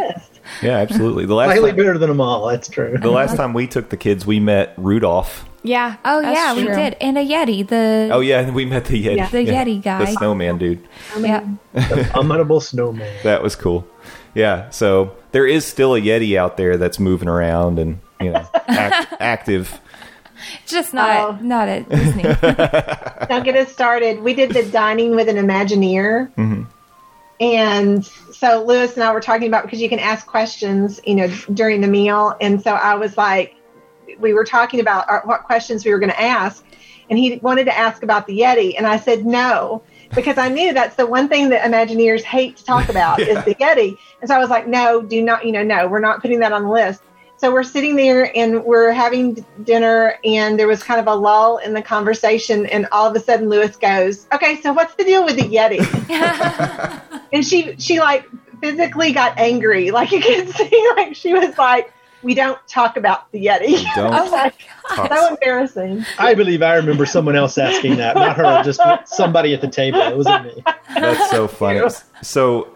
yeah, 0.63 0.79
absolutely. 0.79 1.27
The 1.27 1.35
last 1.35 1.51
slightly 1.51 1.71
time, 1.71 1.77
better 1.77 1.99
than 1.99 2.09
them 2.09 2.21
all. 2.21 2.47
That's 2.47 2.69
true. 2.69 2.97
the 2.99 3.11
last 3.11 3.37
time 3.37 3.53
we 3.53 3.67
took 3.67 3.91
the 3.91 3.99
kids, 3.99 4.25
we 4.25 4.41
met 4.41 4.73
Rudolph. 4.79 5.45
Yeah. 5.63 5.97
Oh 6.05 6.23
that's 6.23 6.39
yeah, 6.39 6.55
we 6.55 6.65
did, 6.65 6.97
and 7.03 7.19
a 7.19 7.27
Yeti. 7.27 7.69
The 7.69 8.09
Oh 8.11 8.21
yeah, 8.21 8.41
and 8.41 8.55
we 8.55 8.65
met 8.65 8.87
the 8.87 9.05
Yeti. 9.05 9.17
Yeah. 9.17 9.29
The 9.29 9.45
Yeti 9.45 9.83
guy. 9.83 10.05
the 10.07 10.13
snowman 10.13 10.57
dude. 10.57 10.87
yeah. 11.19 11.47
Abominable 11.75 12.61
snowman. 12.61 13.15
That 13.23 13.43
was 13.43 13.55
cool. 13.57 13.87
Yeah, 14.35 14.71
so 14.71 15.15
there 15.33 15.47
is 15.47 15.67
still 15.67 15.95
a 15.95 16.01
Yeti 16.01 16.37
out 16.39 16.57
there 16.57 16.79
that's 16.79 16.99
moving 16.99 17.29
around 17.29 17.79
and 17.79 18.01
you 18.21 18.31
know 18.31 18.49
act, 18.69 19.15
active. 19.21 19.79
Just 20.71 20.95
not 20.95 21.11
Oh. 21.11 21.35
at, 21.35 21.43
not 21.45 21.69
at 21.69 21.89
Disney. 21.89 22.23
Don't 23.29 23.45
get 23.45 23.57
us 23.57 23.73
started. 23.73 24.21
We 24.21 24.35
did 24.35 24.51
the 24.53 24.63
dining 24.65 25.15
with 25.17 25.29
an 25.29 25.37
Imagineer. 25.37 26.33
Mm-hmm. 26.35 26.63
And 27.41 28.05
so 28.05 28.65
Lewis 28.65 28.95
and 28.95 29.03
I 29.03 29.13
were 29.13 29.21
talking 29.21 29.49
about 29.49 29.65
because 29.65 29.81
you 29.81 29.89
can 29.89 29.99
ask 29.99 30.27
questions, 30.27 31.01
you 31.07 31.15
know, 31.15 31.29
during 31.55 31.81
the 31.81 31.89
meal. 31.89 32.37
And 32.41 32.63
so 32.63 32.73
I 32.73 32.97
was 32.97 33.17
like, 33.17 33.57
we 34.19 34.35
were 34.35 34.45
talking 34.45 34.81
about 34.81 35.09
our, 35.09 35.23
what 35.25 35.45
questions 35.45 35.85
we 35.85 35.91
were 35.93 35.99
going 35.99 36.11
to 36.11 36.21
ask. 36.21 36.65
And 37.09 37.19
he 37.19 37.39
wanted 37.39 37.65
to 37.65 37.77
ask 37.77 38.03
about 38.03 38.27
the 38.27 38.39
Yeti. 38.41 38.75
And 38.77 38.87
I 38.87 38.99
said, 38.99 39.25
no, 39.25 39.83
because 40.15 40.37
I 40.39 40.49
knew 40.49 40.73
that's 40.75 40.97
the 40.97 41.07
one 41.07 41.29
thing 41.29 41.49
that 41.49 41.63
Imagineers 41.63 42.23
hate 42.23 42.59
to 42.59 42.65
talk 42.65 42.89
about 42.89 43.21
is 43.21 43.43
the 43.45 43.55
Yeti. 43.55 43.97
And 44.21 44.29
so 44.29 44.35
I 44.35 44.39
was 44.39 44.51
like, 44.51 44.67
no, 44.69 45.01
do 45.01 45.23
not, 45.23 45.45
you 45.47 45.53
know, 45.53 45.63
no, 45.65 45.89
we're 45.89 45.99
not 46.01 46.21
putting 46.21 46.41
that 46.41 46.53
on 46.53 46.65
the 46.65 46.71
list. 46.71 47.01
So 47.41 47.51
we're 47.51 47.63
sitting 47.63 47.97
there 47.97 48.31
and 48.37 48.63
we're 48.65 48.93
having 48.93 49.47
dinner, 49.65 50.19
and 50.27 50.59
there 50.59 50.69
was 50.69 50.83
kind 50.83 51.01
of 51.01 51.07
a 51.07 51.15
lull 51.15 51.57
in 51.57 51.73
the 51.73 51.81
conversation. 51.81 52.67
And 52.67 52.87
all 52.93 53.09
of 53.09 53.17
a 53.17 53.21
sudden, 53.21 53.49
Lewis 53.49 53.77
goes, 53.77 54.27
"Okay, 54.31 54.61
so 54.61 54.75
what's 54.75 54.95
the 54.97 55.05
deal 55.05 55.25
with 55.25 55.37
the 55.37 55.45
Yeti?" 55.45 55.81
and 57.33 57.43
she 57.43 57.75
she 57.79 57.99
like 57.99 58.29
physically 58.61 59.13
got 59.13 59.39
angry, 59.39 59.91
like 59.91 60.13
you 60.13 60.21
can 60.21 60.49
see, 60.53 60.91
like 60.97 61.17
she 61.17 61.33
was 61.33 61.57
like, 61.57 61.91
"We 62.23 62.35
don't 62.35 62.59
talk 62.69 62.99
about 62.99 63.33
the 63.33 63.47
Yeti." 63.47 63.83
Don't 63.95 64.13
I 64.13 64.21
was 64.21 64.33
like, 64.33 64.57
oh 64.91 64.97
talk- 64.97 65.11
so 65.11 65.29
embarrassing. 65.29 66.05
I 66.19 66.35
believe 66.35 66.61
I 66.61 66.75
remember 66.75 67.07
someone 67.07 67.37
else 67.37 67.57
asking 67.57 67.97
that, 67.97 68.17
not 68.17 68.37
her, 68.37 68.63
just 68.63 68.83
somebody 69.07 69.55
at 69.55 69.63
the 69.63 69.69
table. 69.69 70.01
It 70.03 70.15
wasn't 70.15 70.45
me. 70.45 70.63
That's 70.95 71.31
so 71.31 71.49
funny. 71.49 71.81
So 72.21 72.69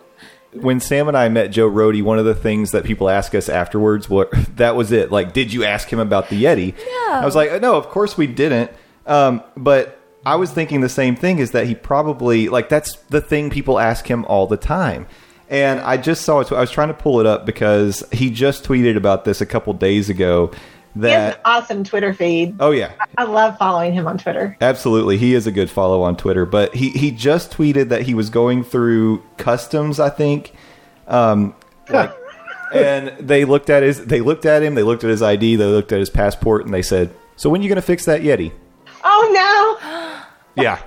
when 0.55 0.81
Sam 0.81 1.09
and 1.09 1.17
I 1.17 1.29
met 1.29 1.49
Joe 1.49 1.71
Rohde, 1.71 2.03
one 2.03 2.19
of 2.19 2.25
the 2.25 2.35
things 2.35 2.71
that 2.73 2.85
people 2.85 3.09
ask 3.09 3.35
us 3.35 3.49
afterwards, 3.49 4.09
what 4.09 4.31
that 4.57 4.77
was 4.77 4.93
it. 4.93 5.11
Like, 5.11 5.33
did 5.33 5.53
you 5.53 5.65
ask 5.65 5.93
him 5.93 5.99
about 5.99 6.29
the 6.29 6.43
Yeti? 6.43 6.77
No. 6.77 7.13
I 7.15 7.25
was 7.25 7.37
like, 7.37 7.61
no, 7.61 7.77
of 7.77 7.89
course 7.89 8.17
we 8.17 8.27
didn't. 8.27 8.71
Um, 9.07 9.43
but 9.57 10.01
I 10.27 10.37
was 10.37 10.51
thinking 10.51 10.81
the 10.81 10.89
same 10.89 11.17
thing 11.17 11.39
is 11.39 11.51
that 11.51 11.67
he 11.67 11.75
probably 11.75 12.49
like 12.49 12.69
that's 12.69 12.97
the 13.11 13.21
thing 13.21 13.51
people 13.51 13.79
ask 13.79 14.07
him 14.07 14.25
all 14.27 14.47
the 14.47 14.57
time. 14.57 15.07
And 15.51 15.81
I 15.81 15.99
just 15.99 16.23
saw 16.23 16.41
it. 16.41 16.51
I 16.51 16.61
was 16.61 16.71
trying 16.71 16.89
to 16.89 16.95
pull 16.95 17.21
it 17.21 17.27
up 17.27 17.45
because 17.45 18.03
he 18.11 18.31
just 18.31 18.65
tweeted 18.65 18.97
about 18.97 19.25
this 19.25 19.41
a 19.43 19.47
couple 19.47 19.75
days 19.75 20.09
ago. 20.09 20.51
He 20.95 21.01
has 21.09 21.13
an 21.13 21.31
That 21.31 21.41
awesome 21.45 21.85
Twitter 21.85 22.15
feed. 22.15 22.57
oh 22.61 22.71
yeah, 22.71 22.93
I 23.19 23.25
love 23.25 23.59
following 23.59 23.93
him 23.93 24.07
on 24.07 24.17
Twitter. 24.19 24.57
Absolutely, 24.61 25.19
he 25.19 25.35
is 25.35 25.47
a 25.47 25.53
good 25.53 25.71
follow 25.71 26.03
on 26.03 26.17
Twitter. 26.17 26.47
But 26.47 26.75
he 26.75 26.91
he 26.91 27.11
just 27.11 27.51
tweeted 27.53 27.89
that 27.89 28.03
he 28.03 28.15
was 28.15 28.31
going 28.31 28.63
through 28.65 29.23
customs, 29.37 29.99
I 29.99 30.09
think, 30.11 30.53
um, 31.09 31.55
like, 31.89 32.13
and 32.75 33.09
they 33.19 33.45
looked 33.45 33.71
at 33.71 33.83
his 33.83 34.05
they 34.07 34.21
looked 34.21 34.47
at 34.47 34.63
him, 34.63 34.75
they 34.75 34.83
looked 34.85 35.05
at 35.05 35.11
his 35.11 35.23
ID, 35.23 35.57
they 35.57 35.65
looked 35.67 35.93
at 35.93 35.99
his 35.99 36.11
passport, 36.11 36.65
and 36.65 36.73
they 36.73 36.83
said, 36.83 37.11
"So 37.37 37.51
when 37.51 37.63
you 37.63 37.69
going 37.69 37.77
to 37.77 37.83
fix 37.83 38.05
that 38.05 38.23
Yeti?" 38.23 38.53
Oh 39.03 39.79
no! 39.85 40.21
Yeah. 40.63 40.81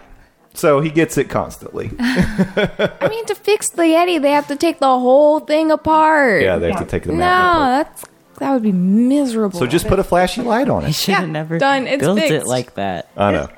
So 0.54 0.80
he 0.80 0.90
gets 0.90 1.18
it 1.20 1.30
constantly. 1.30 1.92
I 2.00 3.08
mean, 3.12 3.26
to 3.26 3.36
fix 3.36 3.70
the 3.70 3.84
Yeti, 3.84 4.20
they 4.20 4.32
have 4.32 4.48
to 4.48 4.56
take 4.56 4.80
the 4.80 4.88
whole 4.88 5.40
thing 5.42 5.70
apart. 5.70 6.42
Yeah, 6.42 6.58
they 6.58 6.72
have 6.72 6.80
to 6.80 6.86
take 6.86 7.04
the 7.04 7.12
no, 7.12 7.18
magnet. 7.18 7.88
that's 7.94 8.06
that 8.40 8.52
would 8.54 8.64
be 8.64 8.72
miserable. 8.72 9.60
So 9.60 9.66
just 9.68 9.88
put 9.88 10.00
a 10.00 10.04
flashy 10.04 10.42
light 10.42 10.70
on 10.70 10.84
He 10.84 10.90
it. 10.90 10.96
should 10.96 11.14
have 11.16 11.26
Yeah, 11.26 11.32
never 11.32 11.58
done. 11.58 11.88
It's 11.88 12.02
built 12.02 12.20
it 12.20 12.46
like 12.46 12.76
that. 12.76 13.10
I 13.18 13.32
know. 13.32 13.50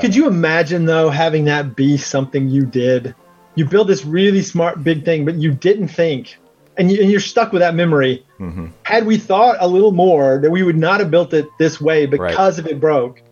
Could 0.00 0.14
you 0.14 0.26
imagine 0.26 0.84
though 0.84 1.10
having 1.10 1.44
that 1.46 1.74
be 1.76 1.96
something 1.96 2.48
you 2.48 2.64
did? 2.66 3.14
You 3.54 3.64
build 3.66 3.88
this 3.88 4.04
really 4.04 4.42
smart 4.42 4.84
big 4.84 5.04
thing, 5.04 5.24
but 5.24 5.34
you 5.36 5.52
didn't 5.52 5.88
think, 5.88 6.38
and, 6.78 6.90
you, 6.90 7.00
and 7.02 7.10
you're 7.10 7.20
stuck 7.20 7.52
with 7.52 7.60
that 7.60 7.74
memory. 7.74 8.24
Mm-hmm. 8.38 8.66
Had 8.84 9.06
we 9.06 9.18
thought 9.18 9.56
a 9.60 9.66
little 9.66 9.92
more, 9.92 10.38
that 10.40 10.50
we 10.50 10.62
would 10.62 10.76
not 10.78 11.00
have 11.00 11.10
built 11.10 11.34
it 11.34 11.46
this 11.58 11.80
way 11.80 12.06
because 12.06 12.58
if 12.58 12.66
it 12.66 12.80
broke. 12.80 13.22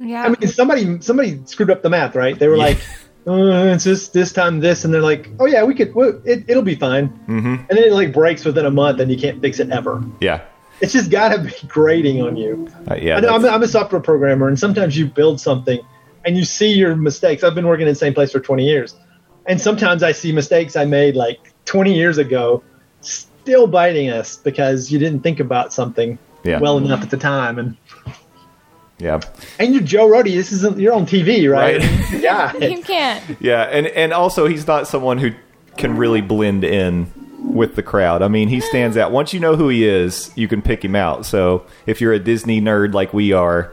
Yeah. 0.00 0.22
I 0.24 0.28
mean, 0.28 0.48
somebody 0.48 1.00
somebody 1.00 1.40
screwed 1.44 1.70
up 1.70 1.82
the 1.82 1.90
math, 1.90 2.14
right? 2.14 2.38
They 2.38 2.48
were 2.48 2.56
Yeah. 2.56 2.62
like, 2.64 2.78
uh, 3.28 3.74
"It's 3.74 3.84
just 3.84 4.12
this 4.12 4.32
time 4.32 4.60
this," 4.60 4.84
and 4.84 4.92
they're 4.92 5.00
like, 5.02 5.28
"Oh 5.38 5.46
yeah, 5.46 5.64
we 5.64 5.74
could. 5.74 5.94
Well, 5.94 6.20
it, 6.24 6.44
it'll 6.48 6.62
be 6.62 6.74
fine." 6.74 7.08
Mm-hmm. 7.08 7.46
And 7.46 7.68
then 7.68 7.78
it 7.78 7.92
like 7.92 8.12
breaks 8.12 8.44
within 8.44 8.66
a 8.66 8.70
month, 8.70 9.00
and 9.00 9.10
you 9.10 9.18
can't 9.18 9.40
fix 9.40 9.60
it 9.60 9.70
ever. 9.70 10.02
Yeah. 10.20 10.42
It's 10.80 10.92
just 10.92 11.10
got 11.10 11.30
to 11.34 11.38
be 11.42 11.52
grating 11.68 12.22
on 12.22 12.36
you. 12.36 12.68
Uh, 12.90 12.94
yeah. 12.94 13.16
I 13.16 13.20
know 13.20 13.34
I'm, 13.34 13.44
I'm 13.44 13.62
a 13.62 13.68
software 13.68 14.00
programmer, 14.00 14.48
and 14.48 14.58
sometimes 14.58 14.96
you 14.96 15.06
build 15.06 15.40
something 15.40 15.80
and 16.24 16.36
you 16.36 16.44
see 16.44 16.72
your 16.72 16.94
mistakes. 16.96 17.42
I've 17.42 17.54
been 17.54 17.66
working 17.66 17.86
in 17.86 17.92
the 17.92 17.98
same 17.98 18.14
place 18.14 18.32
for 18.32 18.40
20 18.40 18.64
years, 18.64 18.94
and 19.46 19.60
sometimes 19.60 20.02
I 20.02 20.12
see 20.12 20.32
mistakes 20.32 20.76
I 20.76 20.84
made 20.84 21.16
like 21.16 21.38
20 21.64 21.94
years 21.94 22.18
ago 22.18 22.62
still 23.00 23.66
biting 23.66 24.10
us 24.10 24.36
because 24.36 24.90
you 24.92 24.98
didn't 24.98 25.20
think 25.20 25.40
about 25.40 25.72
something 25.72 26.18
Yeah. 26.44 26.60
well 26.60 26.76
enough 26.78 27.02
at 27.02 27.10
the 27.10 27.16
time. 27.16 27.58
And 27.58 27.76
yeah. 28.98 29.20
and 29.58 29.72
you're 29.74 29.82
Joe 29.82 30.08
Rohde. 30.08 30.34
This 30.34 30.52
isn't 30.52 30.78
you're 30.78 30.92
on 30.94 31.06
TV, 31.06 31.50
right? 31.50 31.80
Right. 31.80 32.12
yeah. 32.22 32.52
You 32.68 32.82
can't. 32.82 33.36
Yeah, 33.40 33.62
and 33.62 33.86
and 33.88 34.12
also 34.12 34.46
he's 34.46 34.66
not 34.66 34.86
someone 34.88 35.18
who 35.18 35.30
can 35.76 35.96
really 35.96 36.20
blend 36.20 36.64
in 36.64 37.10
with 37.42 37.76
the 37.76 37.82
crowd. 37.82 38.22
I 38.22 38.28
mean, 38.28 38.48
he 38.48 38.60
stands 38.60 38.96
out. 38.96 39.12
Once 39.12 39.32
you 39.32 39.40
know 39.40 39.56
who 39.56 39.68
he 39.68 39.86
is, 39.86 40.30
you 40.34 40.48
can 40.48 40.60
pick 40.60 40.84
him 40.84 40.96
out. 40.96 41.24
So 41.24 41.64
if 41.86 42.00
you're 42.00 42.12
a 42.12 42.18
Disney 42.18 42.60
nerd 42.60 42.92
like 42.94 43.14
we 43.14 43.32
are, 43.32 43.72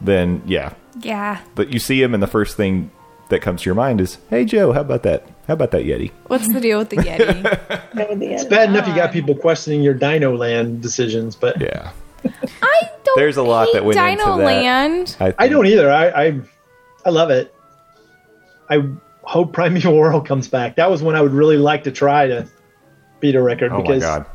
then 0.00 0.42
yeah. 0.46 0.74
Yeah. 1.00 1.40
But 1.54 1.72
you 1.72 1.78
see 1.78 2.02
him, 2.02 2.14
and 2.14 2.22
the 2.22 2.26
first 2.28 2.56
thing 2.56 2.90
that 3.28 3.40
comes 3.42 3.62
to 3.62 3.66
your 3.66 3.74
mind 3.74 4.00
is, 4.00 4.18
"Hey 4.28 4.44
Joe, 4.44 4.72
how 4.72 4.80
about 4.80 5.02
that? 5.04 5.26
How 5.46 5.54
about 5.54 5.70
that 5.72 5.84
Yeti?" 5.84 6.10
What's 6.26 6.52
the 6.52 6.60
deal 6.60 6.78
with 6.78 6.90
the 6.90 6.96
Yeti? 6.96 7.80
It's 8.22 8.44
bad 8.44 8.70
enough 8.70 8.86
you 8.88 8.94
got 8.94 9.12
people 9.12 9.34
questioning 9.34 9.82
your 9.82 9.94
Dino 9.94 10.36
Land 10.36 10.80
decisions, 10.80 11.36
but 11.36 11.60
Yeah, 11.60 11.90
I 12.62 12.82
don't. 13.04 13.16
There's 13.18 13.36
a 13.36 13.42
lot 13.42 13.66
hate 13.66 13.74
that 13.74 13.84
went 13.84 13.98
into 13.98 14.10
Dino 14.24 14.38
that. 14.38 14.44
Land. 14.44 15.16
I, 15.20 15.34
I 15.38 15.48
don't 15.48 15.66
either. 15.66 15.90
I, 15.90 16.08
I 16.08 16.40
I 17.04 17.10
love 17.10 17.30
it. 17.30 17.54
I 18.68 18.82
hope 19.22 19.52
Primeval 19.54 19.96
World 19.96 20.26
comes 20.26 20.48
back. 20.48 20.76
That 20.76 20.90
was 20.90 21.02
one 21.02 21.14
I 21.14 21.22
would 21.22 21.32
really 21.32 21.56
like 21.56 21.84
to 21.84 21.90
try 21.92 22.26
to 22.26 22.46
beat 23.20 23.34
a 23.34 23.42
record 23.42 23.72
Oh 23.72 23.76
my 23.78 23.82
because 23.82 24.02
god. 24.02 24.26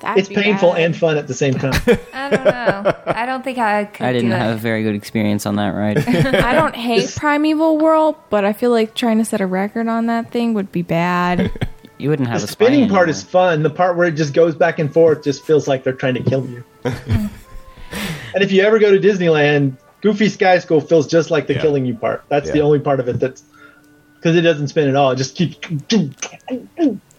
That'd 0.00 0.18
it's 0.18 0.28
be 0.28 0.34
painful 0.34 0.72
bad. 0.72 0.80
and 0.82 0.96
fun 0.96 1.16
at 1.16 1.28
the 1.28 1.34
same 1.34 1.54
time. 1.54 1.74
I 2.12 2.28
don't 2.30 2.44
know. 2.44 2.96
I 3.06 3.24
don't 3.24 3.44
think 3.44 3.58
I 3.58 3.84
could 3.84 4.04
I 4.04 4.12
didn't 4.12 4.30
do 4.30 4.34
have 4.36 4.56
a 4.56 4.58
very 4.58 4.82
good 4.82 4.96
experience 4.96 5.46
on 5.46 5.54
that 5.56 5.70
ride. 5.70 5.98
I 5.98 6.54
don't 6.54 6.74
hate 6.74 7.14
Primeval 7.14 7.78
World, 7.78 8.16
but 8.28 8.44
I 8.44 8.52
feel 8.52 8.72
like 8.72 8.94
trying 8.96 9.18
to 9.18 9.24
set 9.24 9.40
a 9.40 9.46
record 9.46 9.86
on 9.86 10.06
that 10.06 10.32
thing 10.32 10.54
would 10.54 10.72
be 10.72 10.82
bad. 10.82 11.52
You 12.02 12.10
wouldn't 12.10 12.28
have 12.28 12.40
the 12.40 12.44
a 12.44 12.48
spine 12.48 12.66
spinning 12.68 12.88
part 12.88 13.08
is 13.08 13.22
fun. 13.22 13.62
The 13.62 13.70
part 13.70 13.96
where 13.96 14.06
it 14.08 14.12
just 14.12 14.34
goes 14.34 14.54
back 14.54 14.78
and 14.78 14.92
forth 14.92 15.22
just 15.24 15.44
feels 15.44 15.68
like 15.68 15.84
they're 15.84 15.92
trying 15.92 16.14
to 16.14 16.22
kill 16.22 16.44
you. 16.46 16.64
and 16.84 17.30
if 18.34 18.50
you 18.52 18.62
ever 18.62 18.78
go 18.78 18.90
to 18.90 18.98
Disneyland, 18.98 19.76
Goofy 20.00 20.28
Sky 20.28 20.58
School 20.58 20.80
feels 20.80 21.06
just 21.06 21.30
like 21.30 21.46
the 21.46 21.54
Yeah. 21.54 21.60
killing 21.60 21.86
you 21.86 21.94
part. 21.94 22.24
That's 22.28 22.50
the 22.50 22.60
only 22.60 22.80
part 22.80 22.98
of 23.00 23.08
it 23.08 23.20
that's 23.20 23.42
because 24.16 24.36
it 24.36 24.40
doesn't 24.42 24.68
spin 24.68 24.88
at 24.88 24.96
all. 24.96 25.12
It 25.12 25.16
just 25.16 25.36
keeps. 25.36 25.56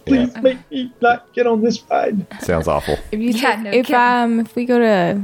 Please 0.05 0.35
make 0.41 0.69
me 0.69 0.91
not 1.01 1.31
get 1.33 1.47
on 1.47 1.61
this 1.61 1.81
ride. 1.89 2.25
Sounds 2.41 2.67
awful. 2.67 2.97
If 3.11 3.19
you 3.21 3.29
Yeah, 3.29 3.61
no 3.61 3.69
if 3.71 3.85
kidding. 3.85 3.95
um 3.95 4.39
if 4.41 4.53
we 4.55 4.65
go 4.65 4.77
to 4.79 5.21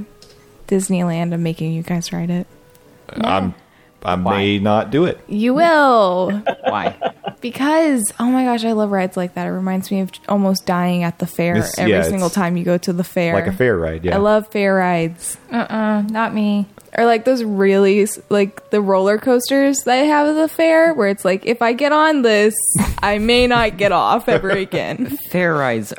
Disneyland, 0.70 1.34
I'm 1.34 1.44
making 1.44 1.74
you 1.74 1.84
guys 1.84 2.14
ride 2.14 2.30
it. 2.30 2.48
I'm. 3.10 3.54
I 4.04 4.16
may 4.16 4.60
not 4.60 4.92
do 4.92 5.06
it. 5.06 5.20
You 5.28 5.54
will. 5.54 6.32
Why? 6.64 6.96
Because 7.42 8.14
oh 8.20 8.26
my 8.26 8.44
gosh, 8.46 8.64
I 8.66 8.72
love 8.74 8.92
rides 8.92 9.18
like 9.18 9.34
that. 9.36 9.48
It 9.48 9.52
reminds 9.52 9.92
me 9.92 10.02
of 10.02 10.12
almost 10.28 10.66
dying 10.66 11.04
at 11.04 11.20
the 11.20 11.28
fair 11.28 11.56
It's- 11.56 11.78
every 11.78 11.92
yeah, 11.92 12.04
single 12.04 12.28
it's 12.28 12.36
time 12.36 12.58
you 12.58 12.64
go 12.64 12.78
to 12.78 12.94
the 12.94 13.04
fair. 13.04 13.34
Like 13.34 13.48
a 13.48 13.52
fair 13.54 13.78
ride. 13.78 14.04
Yeah. 14.06 14.16
I 14.16 14.20
love 14.20 14.48
fair 14.48 14.76
rides. 14.76 15.38
Uh-uh, 15.52 16.02
not 16.04 16.34
me. 16.34 16.66
Or 16.98 17.06
like 17.06 17.24
those 17.26 17.44
really 17.44 18.08
like 18.30 18.72
the 18.72 18.82
roller 18.82 19.18
coasters 19.20 19.84
they 19.84 20.08
have 20.08 20.28
at 20.28 20.34
the 20.34 20.48
fair 20.48 20.94
where 20.94 21.08
it's 21.10 21.24
like 21.24 21.46
if 21.46 21.62
I 21.62 21.74
get 21.74 21.92
on 21.92 22.24
this, 22.24 22.56
I 23.00 23.20
may 23.20 23.48
not 23.48 23.78
get 23.78 23.92
off 23.92 24.28
ever 24.28 24.50
again. 24.50 25.18
Fair 25.32 25.54
rides 25.54 25.94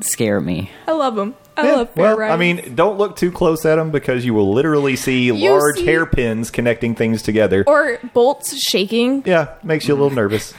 scare 0.00 0.40
me. 0.40 0.70
I 0.88 0.92
love 0.92 1.14
them. 1.14 1.34
I 1.56 1.66
Yeah, 1.66 1.72
love 1.76 1.90
fair 1.90 2.02
well, 2.04 2.16
rides. 2.18 2.32
I 2.32 2.36
mean, 2.36 2.74
don't 2.74 2.98
look 2.98 3.16
too 3.16 3.30
close 3.30 3.64
at 3.64 3.76
them 3.76 3.90
because 3.90 4.24
you 4.24 4.34
will 4.34 4.52
literally 4.52 4.96
see 4.96 5.24
You 5.26 5.34
large 5.50 5.76
see- 5.76 5.86
hairpins 5.86 6.50
connecting 6.50 6.94
things 6.94 7.22
together. 7.22 7.64
or 7.66 7.98
bolts 8.12 8.56
shaking. 8.58 9.22
yeah, 9.26 9.54
makes 9.62 9.86
you 9.86 9.94
a 9.94 9.96
little 9.96 10.10
nervous. 10.10 10.52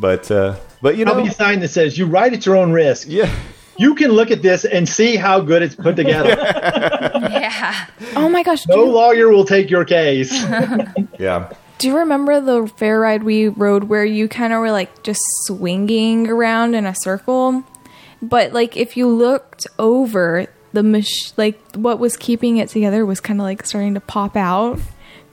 But 0.00 0.30
uh, 0.30 0.56
but 0.80 0.96
you 0.96 1.04
know, 1.04 1.14
how 1.14 1.20
know, 1.20 1.26
a 1.26 1.30
sign 1.32 1.58
that 1.60 1.68
says 1.68 1.98
you 1.98 2.06
ride 2.06 2.32
at 2.34 2.46
your 2.46 2.56
own 2.56 2.70
risk? 2.72 3.08
yeah, 3.10 3.28
You 3.76 3.94
can 3.96 4.12
look 4.12 4.30
at 4.30 4.42
this 4.42 4.64
and 4.64 4.88
see 4.88 5.16
how 5.16 5.40
good 5.40 5.62
it's 5.62 5.74
put 5.74 5.96
together. 5.96 6.36
Yeah. 7.18 7.86
Oh 8.14 8.28
my 8.28 8.42
gosh, 8.42 8.66
no 8.68 8.84
you, 8.84 8.90
lawyer 8.92 9.28
will 9.30 9.44
take 9.44 9.70
your 9.70 9.84
case. 9.84 10.32
yeah, 11.18 11.52
do 11.78 11.88
you 11.88 11.96
remember 11.96 12.40
the 12.40 12.66
fair 12.76 13.00
ride 13.00 13.22
we 13.24 13.48
rode 13.48 13.84
where 13.84 14.04
you 14.04 14.28
kind 14.28 14.52
of 14.52 14.60
were 14.60 14.70
like 14.70 15.02
just 15.02 15.20
swinging 15.46 16.28
around 16.28 16.74
in 16.74 16.86
a 16.86 16.94
circle? 16.94 17.64
But 18.20 18.52
like 18.52 18.76
if 18.76 18.96
you 18.96 19.08
looked 19.08 19.66
over, 19.78 20.46
the 20.72 20.82
mach- 20.82 21.36
like 21.36 21.60
what 21.76 21.98
was 21.98 22.16
keeping 22.16 22.56
it 22.58 22.68
together 22.68 23.06
was 23.06 23.20
kind 23.20 23.40
of 23.40 23.44
like 23.44 23.64
starting 23.66 23.94
to 23.94 24.00
pop 24.00 24.36
out. 24.36 24.78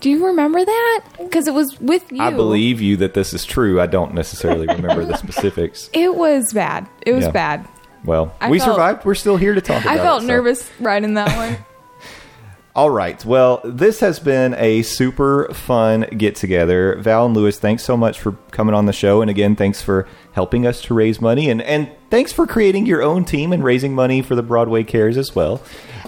Do 0.02 0.10
you 0.10 0.26
remember 0.28 0.64
that? 0.64 1.04
Because 1.18 1.48
it 1.48 1.54
was 1.54 1.80
with 1.80 2.12
you. 2.12 2.22
I 2.22 2.30
believe 2.32 2.82
you 2.82 2.98
that 2.98 3.14
this 3.14 3.34
is 3.34 3.46
true. 3.46 3.80
I 3.82 3.88
don't 3.88 4.14
necessarily 4.14 4.68
remember 4.68 5.06
the 5.06 5.16
specifics. 5.18 5.90
it 5.94 6.14
was 6.16 6.54
bad. 6.54 6.88
It 7.06 7.14
was 7.14 7.26
Yeah. 7.26 7.32
bad. 7.32 7.68
Well, 8.04 8.36
I 8.40 8.50
we 8.52 8.60
felt- 8.60 8.72
survived. 8.76 9.06
We're 9.06 9.16
still 9.16 9.38
here 9.38 9.56
to 9.56 9.62
talk 9.62 9.82
about 9.84 9.94
I 9.94 9.96
it. 10.00 10.04
felt 10.04 10.22
so. 10.22 10.28
nervous 10.28 10.70
riding 10.80 11.16
that 11.16 11.36
one. 11.36 11.58
All 12.76 12.90
right. 12.90 13.24
Well, 13.24 13.62
this 13.64 14.02
has 14.02 14.20
been 14.20 14.54
a 14.56 14.82
super 14.82 15.48
fun 15.54 16.02
get 16.18 16.36
together. 16.36 16.98
Val 17.00 17.26
and 17.26 17.34
Lewis, 17.34 17.58
thanks 17.58 17.84
so 17.84 17.96
much 17.96 18.20
for 18.20 18.34
coming 18.52 18.76
on 18.76 18.86
the 18.86 18.92
show. 18.94 19.22
And 19.22 19.30
again, 19.32 19.56
thanks 19.56 19.82
for 19.82 20.08
helping 20.36 20.68
us 20.68 20.82
to 20.82 20.94
raise 20.94 21.22
money. 21.22 21.50
And, 21.50 21.62
and 21.62 21.90
thanks 22.10 22.34
for 22.34 22.46
creating 22.46 22.86
your 22.86 23.02
own 23.02 23.24
team 23.24 23.54
and 23.54 23.64
raising 23.64 23.96
money 23.96 24.22
for 24.22 24.36
the 24.36 24.44
Broadway 24.44 24.84
Cares 24.84 25.16
as 25.16 25.34
well. 25.34 25.62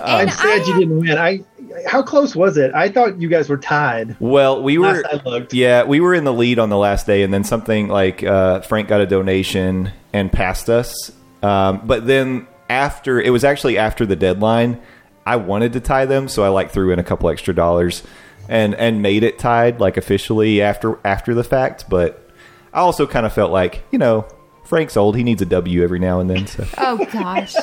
I'm 0.04 0.30
sad 0.30 0.68
you 0.68 0.78
didn't 0.78 1.00
win. 1.00 1.18
I. 1.18 1.40
How 1.88 2.02
close 2.04 2.36
was 2.36 2.58
it? 2.58 2.74
I 2.74 2.90
thought 2.90 3.22
you 3.22 3.30
guys 3.30 3.50
were 3.50 3.58
tied. 3.58 4.18
Well, 4.20 4.62
we 4.62 4.78
were. 4.78 5.02
Last 5.02 5.06
I 5.06 5.22
looked. 5.24 5.54
Yeah, 5.54 5.84
we 5.84 6.00
were 6.00 6.14
in 6.14 6.24
the 6.24 6.34
lead 6.34 6.60
on 6.60 6.70
the 6.70 6.78
last 6.78 7.08
day, 7.08 7.24
and 7.24 7.34
then 7.34 7.44
something 7.44 7.88
like 7.88 8.24
uh, 8.24 8.62
Frank 8.62 8.90
got 8.90 9.00
a 9.00 9.06
donation 9.06 9.92
and 10.12 10.32
passed 10.32 10.70
us. 10.70 11.12
Um, 11.42 11.82
but 11.86 12.06
then 12.06 12.48
after, 12.70 13.22
it 13.22 13.30
was 13.30 13.44
actually 13.44 13.78
after 13.78 14.06
the 14.06 14.16
deadline. 14.16 14.82
I 15.26 15.38
wanted 15.38 15.74
to 15.74 15.80
tie 15.80 16.06
them, 16.06 16.28
so 16.28 16.44
I 16.44 16.50
like 16.50 16.72
threw 16.72 16.92
in 16.92 17.00
a 17.00 17.04
couple 17.04 17.30
extra 17.30 17.54
dollars 17.54 18.04
and 18.50 18.76
and 18.76 19.02
made 19.02 19.24
it 19.24 19.40
tied 19.40 19.80
like 19.80 19.98
officially 19.98 20.62
after 20.62 21.00
after 21.06 21.34
the 21.34 21.44
fact. 21.44 21.86
But 21.90 22.27
I 22.74 22.80
also 22.80 23.08
kind 23.08 23.26
of 23.26 23.34
felt 23.34 23.52
like 23.52 23.84
you 23.92 24.00
know 24.00 24.26
Frank's 24.66 24.98
old; 24.98 25.16
he 25.16 25.24
needs 25.24 25.42
a 25.42 25.46
W 25.46 25.84
every 25.84 26.00
now 26.00 26.20
and 26.20 26.30
then. 26.30 26.48
So 26.48 26.66
Oh 26.78 27.04
gosh. 27.12 27.56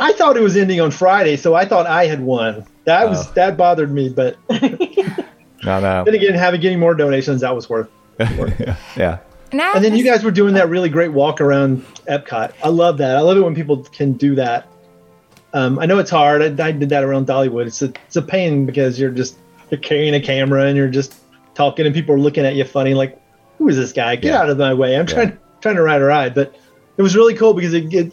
I 0.00 0.12
thought 0.12 0.36
it 0.36 0.40
was 0.42 0.56
ending 0.56 0.80
on 0.80 0.90
Friday, 0.90 1.36
so 1.36 1.54
I 1.54 1.64
thought 1.64 1.86
I 1.86 2.06
had 2.06 2.20
won. 2.20 2.64
That 2.84 3.08
was 3.08 3.26
Oh. 3.26 3.32
that 3.34 3.56
bothered 3.56 3.90
me, 3.92 4.08
but 4.08 4.36
no, 4.50 5.80
no, 5.80 6.04
then 6.04 6.14
again, 6.14 6.34
having 6.34 6.60
getting 6.60 6.78
more 6.80 6.94
donations 6.94 7.40
that 7.42 7.54
was 7.54 7.68
worth. 7.68 7.88
yeah. 8.96 9.18
And, 9.50 9.60
And 9.62 9.84
then 9.84 9.96
you 9.96 10.04
guys 10.04 10.24
were 10.24 10.30
doing 10.30 10.54
that 10.54 10.68
really 10.68 10.88
great 10.90 11.12
walk 11.12 11.40
around 11.40 11.82
Epcot. 12.06 12.52
I 12.62 12.68
love 12.68 12.98
that. 12.98 13.16
I 13.16 13.20
love 13.20 13.36
it 13.36 13.40
when 13.40 13.54
people 13.54 13.82
can 13.84 14.12
do 14.12 14.34
that. 14.34 14.66
Um, 15.54 15.78
I 15.78 15.86
know 15.86 15.98
it's 15.98 16.10
hard. 16.10 16.42
I, 16.60 16.66
I 16.66 16.72
did 16.72 16.90
that 16.90 17.02
around 17.02 17.26
Dollywood. 17.26 17.66
It's 17.66 17.80
a 17.80 17.86
it's 18.06 18.16
a 18.16 18.22
pain 18.22 18.66
because 18.66 19.00
you're 19.00 19.10
just 19.10 19.38
you're 19.70 19.80
carrying 19.80 20.14
a 20.14 20.20
camera 20.20 20.64
and 20.64 20.76
you're 20.76 20.88
just 20.90 21.14
talking 21.54 21.86
and 21.86 21.94
people 21.94 22.14
are 22.14 22.18
looking 22.20 22.44
at 22.44 22.54
you 22.54 22.64
funny 22.64 22.94
like, 22.94 23.20
who 23.58 23.68
is 23.68 23.76
this 23.76 23.92
guy? 23.92 24.16
Get 24.16 24.30
Yeah. 24.30 24.40
out 24.40 24.50
of 24.50 24.58
my 24.58 24.72
way. 24.74 24.96
I'm 24.96 25.06
trying 25.06 25.36
trying 25.60 25.76
to 25.76 25.82
ride 25.82 26.00
a 26.00 26.04
ride. 26.04 26.34
But 26.34 26.54
it 26.96 27.02
was 27.02 27.14
really 27.16 27.34
cool 27.34 27.54
because 27.54 27.74
it, 27.74 27.92
it 27.92 28.12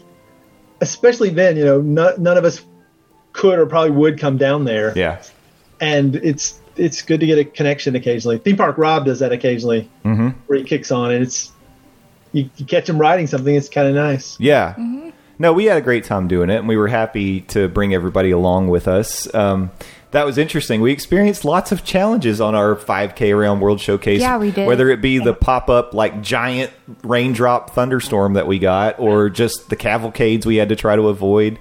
especially 0.80 1.30
then, 1.30 1.56
you 1.56 1.64
know, 1.64 1.80
no, 1.80 2.14
none 2.18 2.36
of 2.36 2.44
us 2.44 2.62
could 3.32 3.58
or 3.58 3.66
probably 3.66 3.90
would 3.92 4.18
come 4.18 4.36
down 4.36 4.64
there. 4.64 4.92
Yeah. 4.96 5.22
And 5.80 6.16
it's 6.16 6.60
it's 6.76 7.00
good 7.02 7.20
to 7.20 7.26
get 7.26 7.38
a 7.38 7.44
connection 7.44 7.96
occasionally. 7.96 8.38
Theme 8.38 8.56
Park 8.56 8.76
Rob 8.78 9.04
does 9.06 9.20
that 9.20 9.32
occasionally, 9.32 9.88
hmm 10.02 10.28
where 10.46 10.58
he 10.58 10.64
kicks 10.64 10.90
on 10.90 11.10
and 11.12 11.22
it's 11.22 11.52
you, 12.32 12.50
you 12.56 12.66
catch 12.66 12.88
him 12.88 12.98
riding 12.98 13.26
something. 13.26 13.54
It's 13.54 13.68
kind 13.68 13.88
of 13.88 13.94
nice. 13.94 14.38
Yeah. 14.40 14.74
No, 15.38 15.52
we 15.52 15.66
had 15.66 15.76
a 15.76 15.82
great 15.82 16.04
time 16.04 16.28
doing 16.28 16.48
it, 16.48 16.56
and 16.56 16.68
we 16.68 16.78
were 16.78 16.88
happy 16.88 17.42
to 17.42 17.68
bring 17.68 17.92
everybody 17.94 18.30
along 18.30 18.68
with 18.68 18.88
us. 18.88 19.32
Um, 19.34 19.70
that 20.12 20.24
was 20.24 20.38
interesting. 20.38 20.80
We 20.80 20.92
experienced 20.92 21.44
lots 21.44 21.72
of 21.72 21.84
challenges 21.84 22.40
on 22.40 22.54
our 22.54 22.74
5K 22.76 23.34
around 23.34 23.60
World 23.60 23.80
Showcase. 23.80 24.20
Yeah, 24.20 24.38
we 24.38 24.50
did. 24.50 24.66
Whether 24.66 24.88
it 24.90 25.00
be 25.00 25.18
the 25.18 25.34
pop 25.34 25.68
up, 25.68 25.92
like 25.94 26.22
giant 26.22 26.70
raindrop 27.02 27.70
thunderstorm 27.70 28.34
that 28.34 28.46
we 28.46 28.58
got, 28.58 28.98
or 28.98 29.28
just 29.28 29.68
the 29.68 29.76
cavalcades 29.76 30.46
we 30.46 30.56
had 30.56 30.68
to 30.70 30.76
try 30.76 30.96
to 30.96 31.08
avoid. 31.08 31.58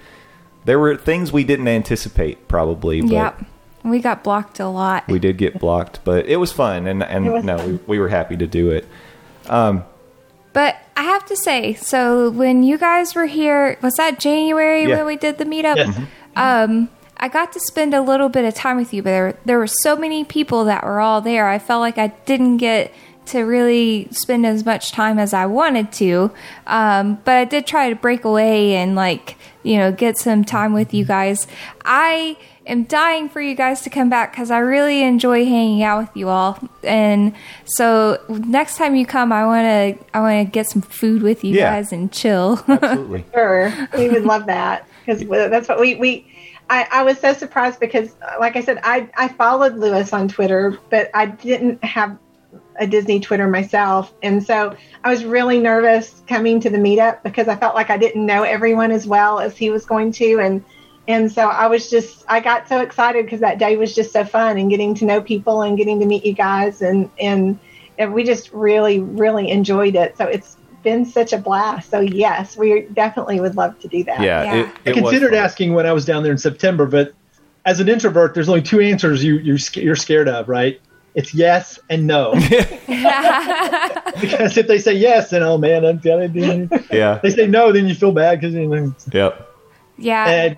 There 0.66 0.80
were 0.80 0.96
things 0.96 1.32
we 1.32 1.43
didn't 1.43 1.68
anticipate, 1.68 2.48
probably. 2.48 3.02
But 3.02 3.12
Yep. 3.12 3.46
We 3.84 4.00
got 4.00 4.24
blocked 4.24 4.60
a 4.60 4.68
lot. 4.68 5.08
We 5.08 5.20
did 5.20 5.38
get 5.38 5.60
blocked, 5.60 6.00
but 6.04 6.26
it 6.26 6.38
was 6.38 6.52
fun, 6.52 6.88
and, 6.88 7.04
and 7.04 7.32
was 7.32 7.43
no, 7.43 7.58
fun. 7.60 7.68
we, 7.68 7.80
we 7.86 8.00
were 8.00 8.10
happy 8.10 8.36
to 8.38 8.48
do 8.48 8.72
it. 8.72 8.88
But 10.54 10.78
I 10.96 11.04
have 11.04 11.26
to 11.26 11.36
say, 11.36 11.74
so 11.74 12.30
when 12.30 12.64
you 12.64 12.78
guys 12.78 13.14
were 13.14 13.26
here, 13.26 13.78
was 13.82 13.96
that 13.96 14.20
January 14.20 14.84
Yeah. 14.88 14.98
when 14.98 15.06
we 15.06 15.18
did 15.18 15.38
the 15.38 15.43
meetup? 15.46 15.76
Yes. 15.76 16.00
Um, 16.36 16.89
I 17.18 17.28
got 17.30 17.53
to 17.53 17.59
spend 17.59 17.93
a 17.93 18.01
little 18.01 18.30
bit 18.30 18.45
of 18.45 18.53
time 18.53 18.78
with 18.78 18.93
you, 18.93 19.01
but 19.01 19.09
there, 19.09 19.38
there 19.45 19.57
were 19.57 19.68
so 19.68 19.95
many 19.95 20.24
people 20.24 20.66
that 20.66 20.84
were 20.84 20.99
all 20.99 21.22
there. 21.22 21.47
I 21.47 21.59
felt 21.59 21.80
like 21.82 21.97
I 21.97 22.07
didn't 22.26 22.57
get 22.57 22.93
to 23.28 23.41
really 23.41 24.07
spend 24.11 24.45
as 24.45 24.63
much 24.66 24.91
time 24.91 25.18
as 25.18 25.34
I 25.34 25.45
wanted 25.47 25.91
to. 25.93 26.32
Um, 26.68 27.20
but 27.26 27.36
I 27.38 27.45
did 27.45 27.66
try 27.66 27.89
to 27.89 27.95
break 27.95 28.24
away 28.24 28.76
and 28.76 28.95
like, 28.95 29.36
you 29.63 29.78
know, 29.78 29.91
get 29.91 30.18
some 30.18 30.43
time 30.43 30.74
with 30.74 30.93
you 30.93 31.05
guys. 31.05 31.47
I 31.84 32.38
am 32.68 32.84
dying 32.84 33.30
for 33.30 33.41
you 33.41 33.55
guys 33.55 33.82
to 33.82 33.89
come 33.89 34.09
back 34.09 34.32
because 34.32 34.51
I 34.51 34.59
really 34.59 35.01
enjoy 35.01 35.43
hanging 35.45 35.82
out 35.82 36.01
with 36.07 36.16
you 36.18 36.30
all. 36.30 36.59
And 36.84 37.34
so 37.63 38.20
next 38.30 38.78
time 38.78 38.95
you 38.95 39.07
come, 39.07 39.32
I 39.32 39.45
want 39.47 39.63
to, 39.97 40.05
I 40.13 40.20
want 40.22 40.45
to 40.47 40.51
get 40.51 40.68
some 40.70 40.84
food 40.84 41.24
with 41.24 41.43
you 41.43 41.55
Yeah. 41.55 41.72
guys 41.72 41.91
and 41.91 42.11
chill. 42.11 42.63
Absolutely. 42.68 43.26
Sure, 43.34 43.74
we 43.97 44.09
would 44.09 44.24
love 44.26 44.45
that 44.45 44.88
because 45.03 45.28
that's 45.49 45.68
what 45.68 45.80
we 45.80 45.95
we. 45.95 46.32
I, 46.70 46.88
I 46.91 47.03
was 47.03 47.20
so 47.20 47.34
surprised 47.34 47.80
because, 47.80 48.16
like 48.39 48.55
I 48.55 48.61
said, 48.61 48.80
I, 48.84 49.09
I 49.16 49.28
followed 49.28 49.76
Lewis 49.76 50.13
on 50.13 50.28
Twitter, 50.28 50.80
but 50.89 51.11
I 51.13 51.28
didn't 51.28 51.84
have 51.84 52.18
a 52.78 52.88
Disney 52.88 53.20
Twitter 53.20 53.47
myself. 53.47 54.13
And 54.24 54.43
so 54.43 54.76
I 55.03 55.09
was 55.09 55.24
really 55.24 55.59
nervous 55.59 56.22
coming 56.28 56.59
to 56.61 56.70
the 56.70 56.78
meetup 56.78 57.24
because 57.24 57.47
I 57.47 57.55
felt 57.55 57.76
like 57.76 57.89
I 57.89 57.97
didn't 57.97 58.26
know 58.26 58.43
everyone 58.43 58.91
as 58.91 59.07
well 59.07 59.39
as 59.39 59.57
he 59.57 59.70
was 59.70 59.86
going 59.86 60.11
to. 60.13 60.39
And 60.39 60.63
and 61.07 61.32
so 61.32 61.47
I 61.47 61.68
was 61.68 61.89
just 61.89 62.26
I 62.28 62.39
got 62.39 62.68
so 62.68 62.82
excited 62.82 63.26
because 63.26 63.41
that 63.41 63.59
day 63.59 63.78
was 63.78 63.93
just 63.93 64.11
so 64.11 64.26
fun 64.26 64.57
and 64.57 64.70
getting 64.70 64.95
to 64.95 65.05
know 65.05 65.22
people 65.22 65.61
and 65.61 65.78
getting 65.78 65.99
to 65.99 66.05
meet 66.05 66.26
you 66.26 66.34
guys 66.34 66.82
and 66.82 67.09
and, 67.20 67.59
and 67.97 68.13
we 68.13 68.24
just 68.24 68.51
really 68.51 68.99
really 68.99 69.49
enjoyed 69.49 69.95
it. 69.95 70.18
So 70.18 70.26
it's 70.26 70.57
been 70.86 71.04
such 71.06 71.34
a 71.34 71.38
blast. 71.38 71.90
So 71.90 72.00
yes, 72.00 72.56
we 72.56 72.84
definitely 72.94 73.42
would 73.42 73.56
love 73.56 73.78
to 73.80 73.90
do 73.90 74.06
that. 74.06 74.22
Yeah, 74.22 74.44
Yeah. 74.44 74.56
It, 74.56 74.66
I 74.68 74.90
it 74.92 74.96
was 74.96 75.12
considered 75.12 75.34
asking 75.34 75.74
when 75.74 75.86
I 75.86 75.92
was 75.92 76.06
down 76.06 76.24
there 76.24 76.32
in 76.32 76.38
September, 76.38 76.86
but 76.86 77.14
as 77.66 77.82
an 77.82 77.90
introvert, 77.90 78.34
there's 78.34 78.48
only 78.48 78.62
two 78.62 78.80
answers 78.80 79.22
you 79.22 79.36
you 79.40 79.58
sca- 79.58 79.84
you're 79.84 79.98
scared 79.98 80.30
of, 80.30 80.48
right? 80.48 80.80
It's 81.16 81.34
yes 81.34 81.80
and 81.90 82.08
no. 82.08 82.34
because 84.22 84.58
if 84.58 84.68
they 84.68 84.78
say 84.78 84.94
yes, 84.94 85.32
then 85.32 85.44
oh 85.44 85.58
man, 85.58 85.84
I'm 85.84 86.00
telling 86.00 86.34
you. 86.34 86.70
Yeah. 86.92 87.20
They 87.22 87.32
say 87.32 87.48
no, 87.48 87.74
then 87.74 87.88
you 87.88 87.96
feel 87.96 88.14
bad 88.14 88.40
because 88.40 88.54
you 88.54 88.68
know. 88.68 88.96
Yep. 89.12 89.52
Yeah. 89.98 90.30
And 90.30 90.58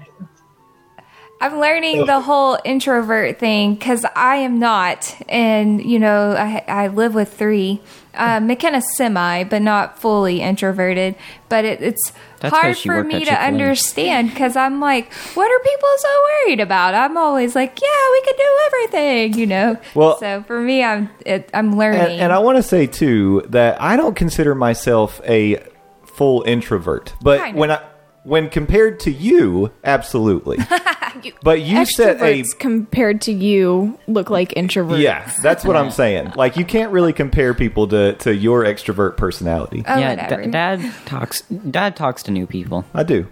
I'm 1.39 1.59
learning 1.59 2.05
the 2.07 2.19
whole 2.19 2.57
introvert 2.65 3.37
thing 3.39 3.75
because 3.75 4.05
I 4.15 4.37
am 4.37 4.57
not, 4.59 5.15
and 5.29 5.83
you 5.83 5.99
know, 5.99 6.31
I, 6.31 6.63
I 6.67 6.87
live 6.87 7.13
with 7.13 7.33
three. 7.33 7.81
Uh, 8.15 8.39
McKenna's 8.39 8.95
semi, 8.97 9.43
but 9.43 9.61
not 9.61 9.99
fully 9.99 10.41
introverted. 10.41 11.13
But 11.49 11.65
it, 11.65 11.81
it's 11.83 12.11
That's 12.39 12.51
hard 12.51 12.73
'cause 12.75 12.83
you 12.85 12.91
for 12.91 13.03
me 13.03 13.23
to 13.25 13.31
understand 13.31 14.31
because 14.31 14.55
I'm 14.55 14.79
like, 14.79 15.13
what 15.35 15.51
are 15.51 15.59
people 15.63 15.89
so 15.97 16.09
worried 16.47 16.59
about? 16.59 16.95
I'm 16.95 17.15
always 17.15 17.53
like, 17.53 17.79
yeah, 17.79 18.11
we 18.11 18.21
can 18.21 18.33
do 18.35 18.59
everything, 18.65 19.33
you 19.39 19.45
know. 19.45 19.77
Well- 19.93 20.17
so 20.19 20.41
for 20.47 20.59
me, 20.59 20.83
I'm 20.83 21.11
it, 21.27 21.51
I'm 21.53 21.77
learning. 21.77 21.99
And, 22.01 22.21
and 22.21 22.33
I 22.33 22.39
want 22.39 22.57
to 22.57 22.63
say 22.63 22.87
too 22.87 23.43
that 23.49 23.79
I 23.79 23.95
don't 23.97 24.15
consider 24.15 24.55
myself 24.55 25.21
a 25.23 25.63
full 26.03 26.41
introvert, 26.47 27.13
but 27.21 27.39
Kind 27.39 27.55
of. 27.55 27.59
when 27.59 27.69
I 27.69 27.81
when 28.27 28.49
compared 28.49 28.99
to 28.99 29.11
you, 29.11 29.71
absolutely. 29.85 30.57
but 31.43 31.61
you 31.61 31.85
said 31.85 32.21
a 32.21 32.43
compared 32.59 33.21
to 33.21 33.31
you 33.31 33.97
look 34.05 34.29
like 34.29 34.49
introverts. 34.55 34.99
yeah. 34.99 35.31
That's 35.41 35.63
what 35.63 35.77
I'm 35.77 35.91
saying. 35.91 36.33
Like 36.35 36.57
you 36.57 36.65
can't 36.65 36.91
really 36.91 37.13
compare 37.13 37.53
people 37.53 37.87
to 37.87 38.13
to 38.15 38.35
your 38.35 38.65
extrovert 38.65 39.15
personality. 39.15 39.83
oh, 39.87 39.97
yeah, 39.97 40.27
d- 40.27 40.51
dad 40.51 40.93
talks. 41.05 41.41
Dad 41.41 41.95
talks 41.95 42.23
to 42.23 42.31
new 42.31 42.45
people. 42.45 42.83
I 42.93 43.03
do. 43.03 43.27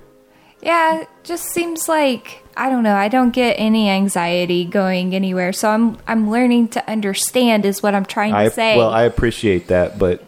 Yeah, 0.62 1.04
just 1.24 1.48
seems 1.50 1.89
like 1.89 2.41
I 2.56 2.70
don't 2.70 2.84
know. 2.84 2.96
I 2.96 3.10
don't 3.10 3.32
get 3.32 3.56
any 3.60 3.89
anxiety 3.89 4.64
going 4.64 5.14
anywhere, 5.14 5.52
so 5.52 5.70
I'm 5.70 5.98
I'm 6.08 6.32
learning 6.32 6.70
to 6.70 6.89
understand 6.89 7.66
is 7.66 7.84
what 7.84 7.93
I'm 7.93 8.06
trying 8.06 8.34
to 8.34 8.50
say. 8.50 8.78
well, 8.78 8.91
I 8.91 9.04
appreciate 9.04 9.68
that, 9.68 10.00
but 10.00 10.24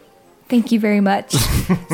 Thank 0.50 0.72
you 0.72 0.80
very 0.80 1.02
much. 1.02 1.32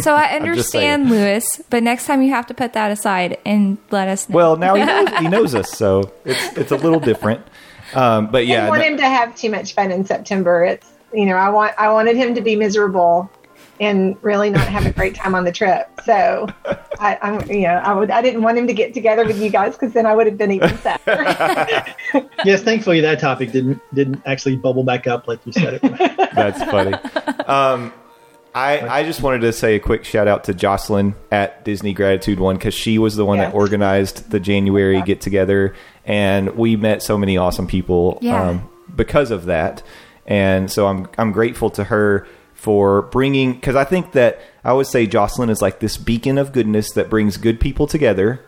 so 0.01 0.13
I 0.13 0.25
understand, 0.35 1.09
Louis, 1.09 1.61
but 1.69 1.83
next 1.83 2.05
time 2.05 2.21
you 2.21 2.29
have 2.29 2.45
to 2.47 2.53
put 2.53 2.73
that 2.73 2.91
aside 2.91 3.37
and 3.45 3.77
let 3.91 4.07
us 4.07 4.29
know. 4.29 4.35
well, 4.35 4.55
now 4.57 4.75
he 4.75 4.85
knows, 4.85 5.17
he 5.19 5.27
knows 5.35 5.55
us, 5.55 5.71
so 5.71 6.11
it's 6.25 6.57
it's 6.57 6.71
a 6.71 6.77
little 6.77 6.99
different. 6.99 7.41
Um, 7.95 8.27
but 8.31 8.39
I 8.39 8.41
yeah, 8.41 8.55
didn't 8.57 8.69
want 8.69 8.81
no- 8.81 8.87
him 8.89 8.97
to 8.97 9.03
have 9.09 9.35
too 9.35 9.49
much 9.49 9.73
fun 9.73 9.91
in 9.91 10.05
September. 10.05 10.63
It's 10.63 10.91
you 11.13 11.25
know 11.25 11.35
I 11.35 11.49
want 11.49 11.73
I 11.77 11.91
wanted 11.91 12.15
him 12.15 12.35
to 12.35 12.41
be 12.41 12.55
miserable 12.55 13.29
and 13.79 14.15
really 14.21 14.49
not 14.51 14.67
have 14.67 14.85
a 14.85 14.91
great 14.91 15.15
time 15.15 15.33
on 15.33 15.43
the 15.45 15.51
trip. 15.51 15.89
So 16.05 16.47
I, 16.99 17.17
I'm 17.21 17.49
you 17.49 17.63
know 17.63 17.75
I 17.75 17.93
would 17.93 18.11
I 18.11 18.21
didn't 18.21 18.43
want 18.43 18.57
him 18.57 18.67
to 18.67 18.73
get 18.73 18.93
together 18.93 19.25
with 19.25 19.41
you 19.41 19.49
guys 19.49 19.73
because 19.73 19.93
then 19.93 20.05
I 20.05 20.13
would 20.13 20.27
have 20.27 20.37
been 20.37 20.51
even 20.51 20.77
sadder. 20.77 21.23
yes, 22.45 22.61
thankfully 22.61 23.01
that 23.01 23.19
topic 23.19 23.51
didn't 23.51 23.81
didn't 23.95 24.21
actually 24.25 24.57
bubble 24.57 24.83
back 24.83 25.07
up 25.07 25.27
like 25.27 25.43
you 25.45 25.51
said 25.53 25.79
it. 25.81 25.81
That's 26.35 26.63
funny. 26.63 26.93
Um, 27.47 27.91
I, 28.55 28.99
I 28.99 29.03
just 29.03 29.21
wanted 29.21 29.41
to 29.41 29.53
say 29.53 29.75
a 29.75 29.79
quick 29.79 30.03
shout 30.05 30.27
out 30.27 30.43
to 30.45 30.53
Jocelyn 30.53 31.15
at 31.31 31.65
Disney 31.65 31.93
Gratitude 31.93 32.39
One 32.39 32.55
because 32.55 32.73
she 32.73 32.97
was 32.99 33.15
the 33.15 33.25
one 33.25 33.39
that 33.39 33.53
organized 33.53 34.29
the 34.29 34.39
January 34.39 35.01
get 35.01 35.21
together, 35.21 35.73
and 36.05 36.55
we 36.55 36.75
met 36.75 37.01
so 37.01 37.17
many 37.17 37.37
awesome 37.37 37.67
people 37.67 38.19
Yeah. 38.21 38.49
um, 38.49 38.69
because 38.95 39.31
of 39.31 39.45
that. 39.45 39.81
And 40.27 40.71
so 40.71 40.87
I'm 40.87 41.07
I'm 41.17 41.31
grateful 41.31 41.69
to 41.71 41.85
her 41.85 42.27
for 42.53 43.01
bringing 43.01 43.53
because 43.53 43.75
I 43.75 43.83
think 43.83 44.13
that 44.13 44.39
I 44.63 44.71
would 44.73 44.87
say 44.87 45.05
Jocelyn 45.07 45.49
is 45.49 45.61
like 45.61 45.79
this 45.79 45.97
beacon 45.97 46.37
of 46.37 46.53
goodness 46.53 46.91
that 46.91 47.09
brings 47.09 47.37
good 47.37 47.59
people 47.59 47.87
together. 47.87 48.39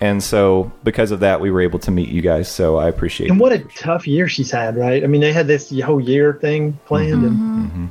And 0.00 0.20
so 0.20 0.72
because 0.82 1.12
of 1.12 1.20
that, 1.20 1.40
we 1.40 1.52
were 1.52 1.60
able 1.60 1.78
to 1.78 1.92
meet 1.92 2.08
you 2.08 2.22
guys. 2.22 2.48
So 2.48 2.76
I 2.76 2.88
appreciate 2.88 3.30
and 3.30 3.38
it. 3.38 3.40
what 3.40 3.52
a 3.52 3.60
tough 3.60 4.08
year 4.08 4.26
she's 4.26 4.50
had, 4.50 4.76
right? 4.76 5.04
I 5.04 5.06
mean, 5.06 5.20
they 5.20 5.32
had 5.32 5.46
this 5.46 5.70
whole 5.80 6.00
year 6.00 6.32
thing 6.32 6.76
planned, 6.86 7.24
and 7.24 7.90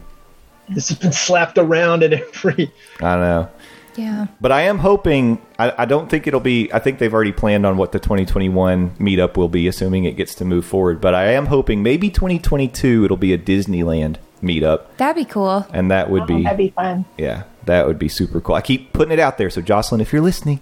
this 0.74 0.90
has 0.90 0.98
been 0.98 1.12
slapped 1.12 1.58
around 1.58 2.04
at 2.04 2.14
every. 2.14 2.72
I 3.00 3.16
don't 3.16 3.22
know. 3.22 3.50
yeah. 3.96 4.28
But 4.40 4.52
I 4.52 4.62
am 4.62 4.80
hoping. 4.80 5.42
I, 5.60 5.74
I 5.80 5.86
don't 5.86 6.10
think 6.10 6.28
it'll 6.28 6.40
be. 6.40 6.72
I 6.74 6.80
think 6.80 7.00
they've 7.00 7.14
already 7.14 7.32
planned 7.32 7.66
on 7.66 7.78
what 7.78 7.92
the 7.92 8.00
2021 8.00 8.92
meetup 8.98 9.38
will 9.38 9.50
be, 9.50 9.68
assuming 9.68 10.06
it 10.06 10.14
gets 10.18 10.36
to 10.36 10.46
move 10.46 10.66
forward. 10.66 11.02
But 11.02 11.14
I 11.14 11.34
am 11.34 11.48
hoping 11.48 11.84
maybe 11.84 12.10
2022 12.10 13.06
it'll 13.06 13.18
be 13.18 13.34
a 13.34 13.38
Disneyland 13.38 14.18
meetup, 14.42 14.86
That'd 14.98 15.16
be 15.24 15.30
cool. 15.32 15.68
and 15.72 15.92
that 15.92 16.10
would 16.10 16.26
be 16.26 16.42
That'd 16.44 16.58
be 16.58 16.70
fun. 16.70 17.06
yeah, 17.16 17.44
that 17.66 17.86
would 17.86 18.00
be 18.00 18.10
super 18.10 18.42
cool. 18.42 18.56
I 18.56 18.62
keep 18.62 18.92
putting 18.92 19.12
it 19.12 19.20
out 19.20 19.38
there, 19.38 19.52
so 19.52 19.62
Jocelyn, 19.62 20.02
if 20.02 20.12
you're 20.12 20.22
listening, 20.24 20.62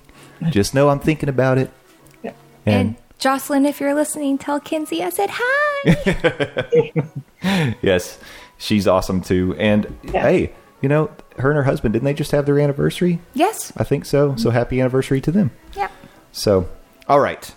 just 0.50 0.74
know 0.74 0.90
I'm 0.90 1.00
thinking 1.00 1.30
about 1.30 1.58
it. 1.58 1.72
Yeah. 2.22 2.34
And 2.66 2.98
Jocelyn, 3.20 3.66
if 3.66 3.80
you're 3.80 3.94
listening, 3.96 4.38
tell 4.38 4.60
Kinsey 4.60 5.02
I 5.02 5.10
said 5.12 5.30
hi. 5.32 6.92
yes, 7.82 8.20
she's 8.60 8.86
awesome 8.88 9.22
too. 9.22 9.56
And 9.58 9.98
Yeah. 10.04 10.22
hey, 10.22 10.54
you 10.82 10.88
know, 10.90 11.10
her 11.38 11.50
and 11.50 11.58
her 11.58 11.64
husband 11.64 11.94
didn't 11.94 12.06
they 12.06 12.14
just 12.14 12.32
have 12.32 12.46
their 12.46 12.60
anniversary? 12.60 13.20
yes. 13.34 13.74
I 13.76 13.84
think 13.84 14.06
so. 14.06 14.36
So 14.36 14.50
mm-hmm. 14.50 14.58
happy 14.58 14.80
anniversary 14.80 15.22
to 15.22 15.32
them. 15.32 15.50
Yep. 15.76 15.92
So, 16.32 16.70
all 17.08 17.20
right. 17.20 17.52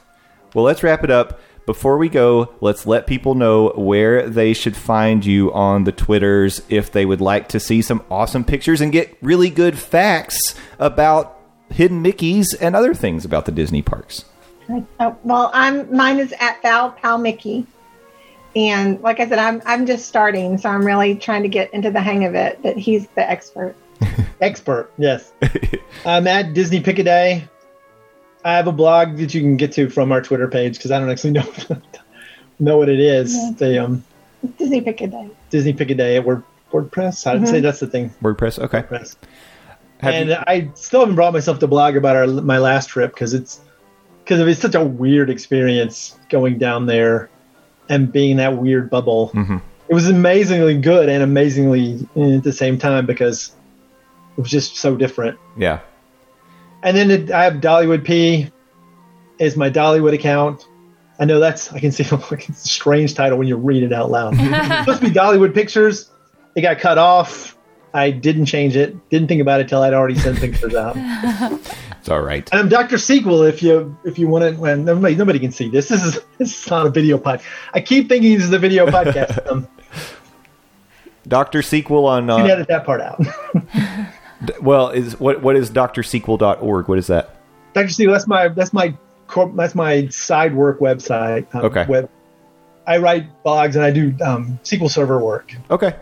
Well, 0.55 0.65
let's 0.65 0.83
wrap 0.83 1.05
it 1.05 1.11
up. 1.11 1.39
Before 1.67 1.97
we 1.97 2.09
go, 2.09 2.53
let's 2.61 2.87
let 2.87 3.07
people 3.07 3.37
know 3.37 3.69
where 3.77 4.29
they 4.29 4.53
should 4.53 4.77
find 4.77 5.25
you 5.25 5.53
on 5.53 5.85
the 5.85 5.93
Twitters 5.93 6.61
if 6.69 6.91
they 6.91 7.07
would 7.07 7.21
like 7.21 7.49
to 7.51 7.61
see 7.61 7.83
some 7.83 8.03
awesome 8.11 8.43
pictures 8.45 8.81
and 8.81 8.91
get 8.91 9.17
really 9.23 9.49
good 9.51 9.79
facts 9.79 10.57
about 10.81 11.39
hidden 11.71 12.03
Mickeys 12.03 12.55
and 12.61 12.75
other 12.75 12.95
things 12.95 13.25
about 13.25 13.45
the 13.45 13.53
Disney 13.53 13.81
parks. 13.81 14.25
Oh, 14.99 15.17
well, 15.23 15.51
I'm 15.55 15.95
mine 15.95 16.19
is 16.19 16.35
at 16.41 16.61
Val 16.63 16.91
Pal 16.91 17.19
Mickey, 17.19 17.67
and 18.55 19.01
like 19.01 19.21
I 19.21 19.29
said, 19.29 19.39
I'm 19.39 19.63
I'm 19.65 19.87
just 19.87 20.07
starting, 20.07 20.59
so 20.59 20.69
I'm 20.69 20.85
really 20.85 21.15
trying 21.15 21.43
to 21.43 21.49
get 21.49 21.73
into 21.73 21.91
the 21.91 22.01
hang 22.01 22.25
of 22.25 22.35
it. 22.35 22.61
But 22.63 22.77
he's 22.77 23.07
the 23.09 23.29
expert. 23.29 23.75
Expert, 24.41 24.91
yes. 24.99 25.33
I'm 26.05 26.27
at 26.27 26.53
Disney 26.53 26.81
Pick 26.81 26.99
a 26.99 27.05
Day. 27.05 27.49
I 28.45 28.57
have 28.57 28.67
a 28.67 28.73
blog 28.73 29.17
that 29.19 29.33
you 29.33 29.41
can 29.41 29.57
get 29.57 29.71
to 29.73 29.89
from 29.89 30.11
our 30.11 30.21
Twitter 30.21 30.49
page 30.49 30.77
because 30.77 30.91
I 30.91 30.99
don't 30.99 31.09
actually 31.09 31.31
know 31.33 31.47
know 32.59 32.77
what 32.77 32.89
it 32.89 32.99
is. 32.99 33.33
Yeah. 33.35 33.51
It's 33.51 33.79
um, 33.79 34.05
Disney 34.59 34.81
Pick 34.81 35.01
a 35.01 35.07
Day. 35.07 35.31
Disney 35.51 35.73
Pick 35.73 35.91
a 35.91 35.95
Day 35.95 36.17
at 36.17 36.25
Word, 36.25 36.43
WordPress. 36.73 37.25
I'd 37.27 37.47
say 37.47 37.61
that's 37.61 37.79
the 37.79 37.87
thing. 37.87 38.11
WordPress. 38.21 38.59
Okay. 38.59 38.83
WordPress. 38.83 39.15
Have 39.99 40.15
and 40.15 40.31
you- 40.31 40.37
I 40.45 40.71
still 40.75 41.01
haven't 41.01 41.15
brought 41.15 41.33
myself 41.33 41.61
to 41.61 41.69
blog 41.69 41.97
about 41.97 42.17
our 42.17 42.27
my 42.27 42.59
last 42.59 42.89
trip 42.89 43.15
because 43.15 43.35
it's 43.35 43.61
because 44.25 44.41
it 44.41 44.45
was 44.45 44.59
such 44.59 44.75
a 44.75 44.85
weird 44.85 45.31
experience 45.31 46.19
going 46.29 46.59
down 46.59 46.87
there 46.87 47.31
and 47.89 48.11
being 48.12 48.33
in 48.33 48.37
that 48.39 48.57
weird 48.57 48.89
bubble. 48.91 49.30
Mhm. 49.35 49.61
It 49.89 49.95
was 49.95 50.09
amazingly 50.09 50.78
good 50.78 51.09
and 51.09 51.22
amazingly 51.22 52.07
eh, 52.16 52.37
at 52.37 52.43
the 52.45 52.53
same 52.53 52.78
time 52.78 53.05
because 53.07 53.53
it 54.37 54.41
was 54.41 54.51
just 54.51 54.76
so 54.76 54.97
different. 54.97 55.39
yeah. 55.57 55.80
And 56.85 56.97
then 56.97 57.11
it, 57.12 57.30
I 57.30 57.45
have 57.45 57.55
Dollywood 57.55 58.03
P 58.05 58.51
is 59.39 59.57
my 59.57 59.70
Dollywood 59.70 60.14
account. 60.14 60.66
I 61.20 61.24
know 61.26 61.39
that's 61.39 61.72
I 61.72 61.78
can 61.78 61.93
see 61.93 62.03
like 62.30 62.49
it's 62.49 62.64
a 62.64 62.68
strange 62.68 63.14
title 63.14 63.39
when 63.39 63.47
you 63.47 63.57
read 63.57 63.83
it 63.85 63.93
out 63.93 64.11
loud. 64.11 64.35
it's 64.37 64.78
supposed 64.80 65.01
to 65.03 65.09
be 65.09 65.14
Dollywood 65.14 65.55
Pictures. 65.55 66.11
It 66.57 66.62
got 66.62 66.78
cut 66.78 66.99
off. 66.99 67.57
I 67.95 68.11
didn't 68.11 68.47
change 68.47 68.74
it. 68.76 68.97
Didn't 69.11 69.28
think 69.28 69.41
about 69.43 69.61
it 69.61 69.68
till 69.68 69.83
I'd 69.83 69.93
already 69.95 70.18
sent 70.18 70.39
pictures 70.39 70.74
out. 70.74 70.97
It's 72.03 72.09
all 72.09 72.21
right. 72.21 72.49
I'm 72.53 72.69
Doctor 72.69 72.99
Sequel. 72.99 73.45
If 73.45 73.63
you 73.63 73.97
if 74.03 74.19
you 74.19 74.27
want 74.27 74.43
to, 74.57 74.61
well, 74.61 74.77
nobody 74.77 75.15
nobody 75.15 75.39
can 75.39 75.53
see 75.53 75.69
this. 75.69 75.87
This 75.87 76.03
is 76.05 76.19
this 76.39 76.65
is 76.65 76.69
not 76.69 76.85
a 76.85 76.91
video 76.91 77.17
pod. 77.17 77.41
I 77.75 77.81
keep 77.81 78.09
thinking 78.09 78.35
this 78.35 78.43
is 78.43 78.53
a 78.53 78.59
video 78.59 78.87
podcast. 78.87 79.39
Um, 79.51 79.69
Doctor 81.29 81.63
Sequel 81.63 82.07
on. 82.07 82.25
you 82.25 82.35
can 82.35 82.41
Uh, 82.51 82.55
edit 82.55 82.67
that 82.69 82.85
part 82.85 83.01
out. 83.01 83.25
well, 84.61 84.89
is 84.89 85.21
what 85.21 85.43
what 85.43 85.55
is 85.55 85.71
drsql.org? 85.71 86.89
What 86.89 86.99
is 86.99 87.07
that? 87.07 87.37
Doctor 87.73 87.91
Sequel. 87.91 88.13
That's 88.13 88.27
my 88.27 88.49
that's 88.49 88.73
my 88.73 88.93
corp, 89.29 89.55
that's 89.55 89.77
my 89.77 90.09
side 90.09 90.57
work 90.57 90.81
website. 90.81 91.47
um, 91.55 91.67
Okay. 91.67 91.87
Web. 91.89 92.11
I 92.85 92.97
write 92.99 93.29
blogs 93.45 93.77
and 93.77 93.85
I 93.85 93.93
do 93.93 94.13
um, 94.25 94.59
SQL 94.65 94.91
Server 94.91 95.21
work. 95.21 95.55
Okay. 95.71 95.95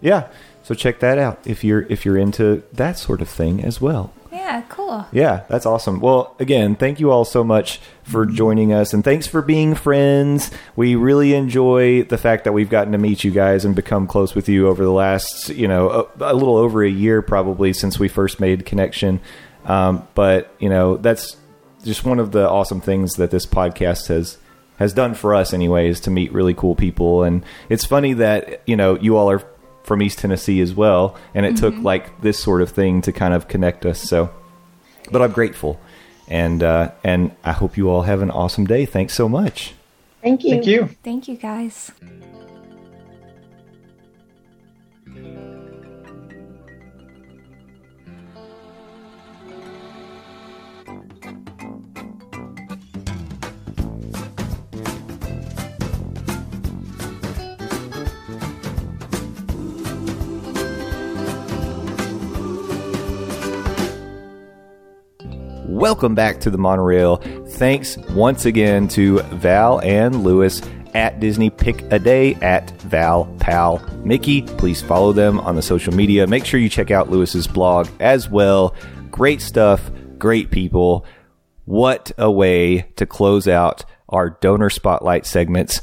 Yeah. 0.00 0.26
So 0.64 0.74
check 0.74 0.98
that 0.98 1.16
out 1.18 1.38
if 1.46 1.62
you're 1.62 1.82
if 1.82 2.04
you're 2.04 2.18
into 2.18 2.64
that 2.72 2.98
sort 2.98 3.20
of 3.22 3.28
thing 3.28 3.62
as 3.62 3.80
well. 3.80 4.12
Yeah. 4.34 4.62
Cool. 4.68 5.06
Yeah, 5.12 5.44
that's 5.48 5.64
awesome. 5.64 6.00
Well, 6.00 6.34
again, 6.38 6.74
thank 6.74 6.98
you 6.98 7.10
all 7.10 7.24
so 7.24 7.44
much 7.44 7.80
for 8.02 8.26
joining 8.26 8.72
us 8.72 8.92
and 8.92 9.04
thanks 9.04 9.26
for 9.26 9.42
being 9.42 9.74
friends. 9.74 10.50
We 10.76 10.96
really 10.96 11.34
enjoy 11.34 12.02
the 12.02 12.18
fact 12.18 12.44
that 12.44 12.52
we've 12.52 12.68
gotten 12.68 12.92
to 12.92 12.98
meet 12.98 13.22
you 13.22 13.30
guys 13.30 13.64
and 13.64 13.74
become 13.76 14.06
close 14.06 14.34
with 14.34 14.48
you 14.48 14.68
over 14.68 14.84
the 14.84 14.90
last, 14.90 15.50
you 15.50 15.68
know, 15.68 16.08
a, 16.20 16.32
a 16.32 16.34
little 16.34 16.56
over 16.56 16.82
a 16.82 16.90
year 16.90 17.22
probably 17.22 17.72
since 17.72 17.98
we 17.98 18.08
first 18.08 18.40
made 18.40 18.66
connection. 18.66 19.20
Um, 19.64 20.06
but, 20.14 20.52
you 20.58 20.68
know, 20.68 20.96
that's 20.96 21.36
just 21.84 22.04
one 22.04 22.18
of 22.18 22.32
the 22.32 22.48
awesome 22.48 22.80
things 22.80 23.14
that 23.14 23.30
this 23.30 23.46
podcast 23.46 24.08
has 24.08 24.38
has 24.76 24.92
done 24.92 25.14
for 25.14 25.36
us 25.36 25.54
anyways 25.54 26.00
to 26.00 26.10
meet 26.10 26.32
really 26.32 26.52
cool 26.52 26.74
people 26.74 27.22
and 27.22 27.44
it's 27.68 27.84
funny 27.84 28.12
that 28.12 28.60
you 28.66 28.74
know 28.74 28.98
you 28.98 29.16
all 29.16 29.30
are 29.30 29.44
from 29.84 30.02
East 30.02 30.18
Tennessee 30.18 30.60
as 30.60 30.74
well 30.74 31.16
and 31.34 31.46
it 31.46 31.56
took 31.56 31.76
like 31.76 32.20
this 32.20 32.38
sort 32.38 32.62
of 32.62 32.70
thing 32.70 33.00
to 33.02 33.12
kind 33.12 33.32
of 33.32 33.46
connect 33.46 33.86
us 33.86 34.00
so 34.00 34.30
but 35.12 35.22
I'm 35.22 35.32
grateful 35.32 35.78
and 36.26 36.62
uh, 36.62 36.90
and 37.04 37.30
I 37.44 37.52
hope 37.52 37.76
you 37.76 37.88
all 37.90 38.02
have 38.02 38.22
an 38.22 38.30
awesome 38.30 38.66
day 38.66 38.86
thanks 38.86 39.14
so 39.14 39.28
much 39.28 39.74
Thank 40.24 40.42
you. 40.42 40.50
Thank 40.50 40.66
you. 40.66 40.88
Thank 41.02 41.28
you 41.28 41.36
guys. 41.36 41.92
Welcome 65.74 66.14
back 66.14 66.38
to 66.42 66.50
the 66.50 66.56
monorail. 66.56 67.16
Thanks 67.16 67.96
once 68.10 68.46
again 68.46 68.86
to 68.90 69.18
Val 69.22 69.80
and 69.80 70.22
Louis 70.22 70.62
at 70.94 71.18
Disney 71.18 71.50
Pick 71.50 71.82
a 71.90 71.98
Day 71.98 72.36
at 72.36 72.70
Val 72.82 73.24
Pal 73.40 73.84
Mickey. 74.04 74.42
Please 74.42 74.80
follow 74.80 75.12
them 75.12 75.40
on 75.40 75.56
the 75.56 75.62
social 75.62 75.92
media. 75.92 76.28
Make 76.28 76.44
sure 76.44 76.60
you 76.60 76.68
check 76.68 76.92
out 76.92 77.10
Louis's 77.10 77.48
blog 77.48 77.88
as 77.98 78.30
well. 78.30 78.76
Great 79.10 79.42
stuff, 79.42 79.90
great 80.16 80.52
people. 80.52 81.04
What 81.64 82.12
a 82.18 82.30
way 82.30 82.82
to 82.94 83.04
close 83.04 83.48
out 83.48 83.84
our 84.08 84.30
donor 84.30 84.70
spotlight 84.70 85.26
segments. 85.26 85.82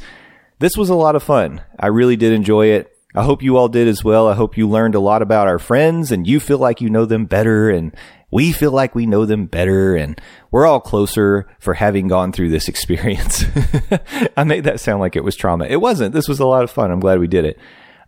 This 0.60 0.78
was 0.78 0.90
a 0.90 0.96
lot 0.96 1.18
of 1.18 1.22
fun. 1.22 1.64
I 1.78 1.88
really 1.88 2.16
did 2.16 2.32
enjoy 2.32 2.68
it. 2.68 2.96
I 3.14 3.24
hope 3.24 3.44
you 3.44 3.58
all 3.58 3.68
did 3.68 3.90
as 3.90 4.06
well. 4.06 4.30
I 4.30 4.36
hope 4.36 4.56
you 4.56 4.70
learned 4.70 4.96
a 4.96 5.02
lot 5.02 5.22
about 5.22 5.50
our 5.50 5.60
friends 5.60 6.14
and 6.14 6.26
you 6.26 6.40
feel 6.40 6.60
like 6.60 6.80
you 6.80 6.90
know 6.90 7.04
them 7.04 7.26
better 7.26 7.70
and 7.70 7.94
we 8.32 8.52
feel 8.52 8.72
like 8.72 8.96
we 8.96 9.06
know 9.06 9.26
them 9.26 9.46
better 9.46 9.96
and 9.96 10.20
we're 10.50 10.66
all 10.66 10.80
closer 10.80 11.48
for 11.60 11.74
having 11.74 12.08
gone 12.08 12.32
through 12.32 12.50
this 12.50 12.68
experience. 12.70 13.44
I 14.38 14.44
made 14.44 14.64
that 14.64 14.80
sound 14.80 15.00
like 15.02 15.16
it 15.16 15.24
was 15.24 15.36
trauma. 15.36 15.66
It 15.66 15.82
wasn't. 15.82 16.14
This 16.14 16.28
was 16.28 16.40
a 16.40 16.48
lot 16.48 16.64
of 16.64 16.72
fun. 16.72 16.92
I'm 16.92 17.00
glad 17.00 17.20
we 17.20 17.28
did 17.28 17.46
it. 17.46 17.60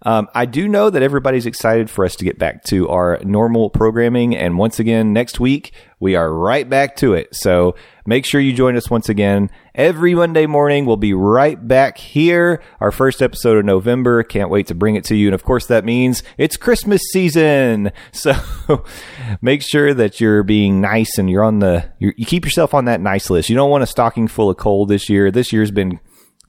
Um, 0.06 0.28
I 0.36 0.46
do 0.46 0.68
know 0.68 0.90
that 0.90 1.02
everybody's 1.02 1.46
excited 1.46 1.90
for 1.90 2.04
us 2.04 2.16
to 2.18 2.26
get 2.26 2.38
back 2.38 2.64
to 2.66 2.90
our 2.90 3.20
normal 3.24 3.70
programming. 3.70 4.36
And 4.36 4.58
once 4.58 4.80
again, 4.80 5.14
next 5.14 5.40
week, 5.40 5.72
we 6.04 6.16
are 6.18 6.32
right 6.32 6.70
back 6.70 6.98
to 6.98 7.14
it. 7.14 7.34
So 7.34 7.76
make 8.06 8.26
sure 8.26 8.42
you 8.42 8.52
join 8.52 8.76
us 8.76 8.90
once 8.90 9.08
again. 9.08 9.50
Every 9.74 10.14
Monday 10.14 10.46
morning, 10.46 10.86
we'll 10.86 10.98
be 10.98 11.14
right 11.14 11.66
back 11.66 11.98
here. 11.98 12.62
Our 12.82 12.92
first 12.92 13.22
episode 13.22 13.58
of 13.58 13.64
November. 13.64 14.22
Can't 14.22 14.50
wait 14.50 14.68
to 14.68 14.76
bring 14.76 14.96
it 14.96 15.06
to 15.06 15.16
you. 15.16 15.30
And 15.30 15.34
of 15.34 15.44
course, 15.44 15.66
that 15.68 15.86
means 15.86 16.22
it's 16.38 16.58
Christmas 16.58 17.02
season. 17.12 17.92
So 18.12 18.34
make 19.42 19.62
sure 19.62 19.94
that 19.94 20.22
you're 20.22 20.44
being 20.44 20.80
nice 20.80 21.18
and 21.18 21.30
you're 21.30 21.44
on 21.44 21.60
the, 21.60 21.90
you're, 22.00 22.14
you 22.16 22.26
keep 22.26 22.46
yourself 22.46 22.74
on 22.74 22.86
that 22.86 23.02
nice 23.02 23.30
list. 23.30 23.50
You 23.50 23.56
don't 23.56 23.70
want 23.70 23.84
a 23.84 23.88
stocking 23.88 24.28
full 24.28 24.50
of 24.50 24.58
coal 24.58 24.86
this 24.86 25.10
year. 25.10 25.32
This 25.32 25.52
year's 25.52 25.72
been 25.72 26.00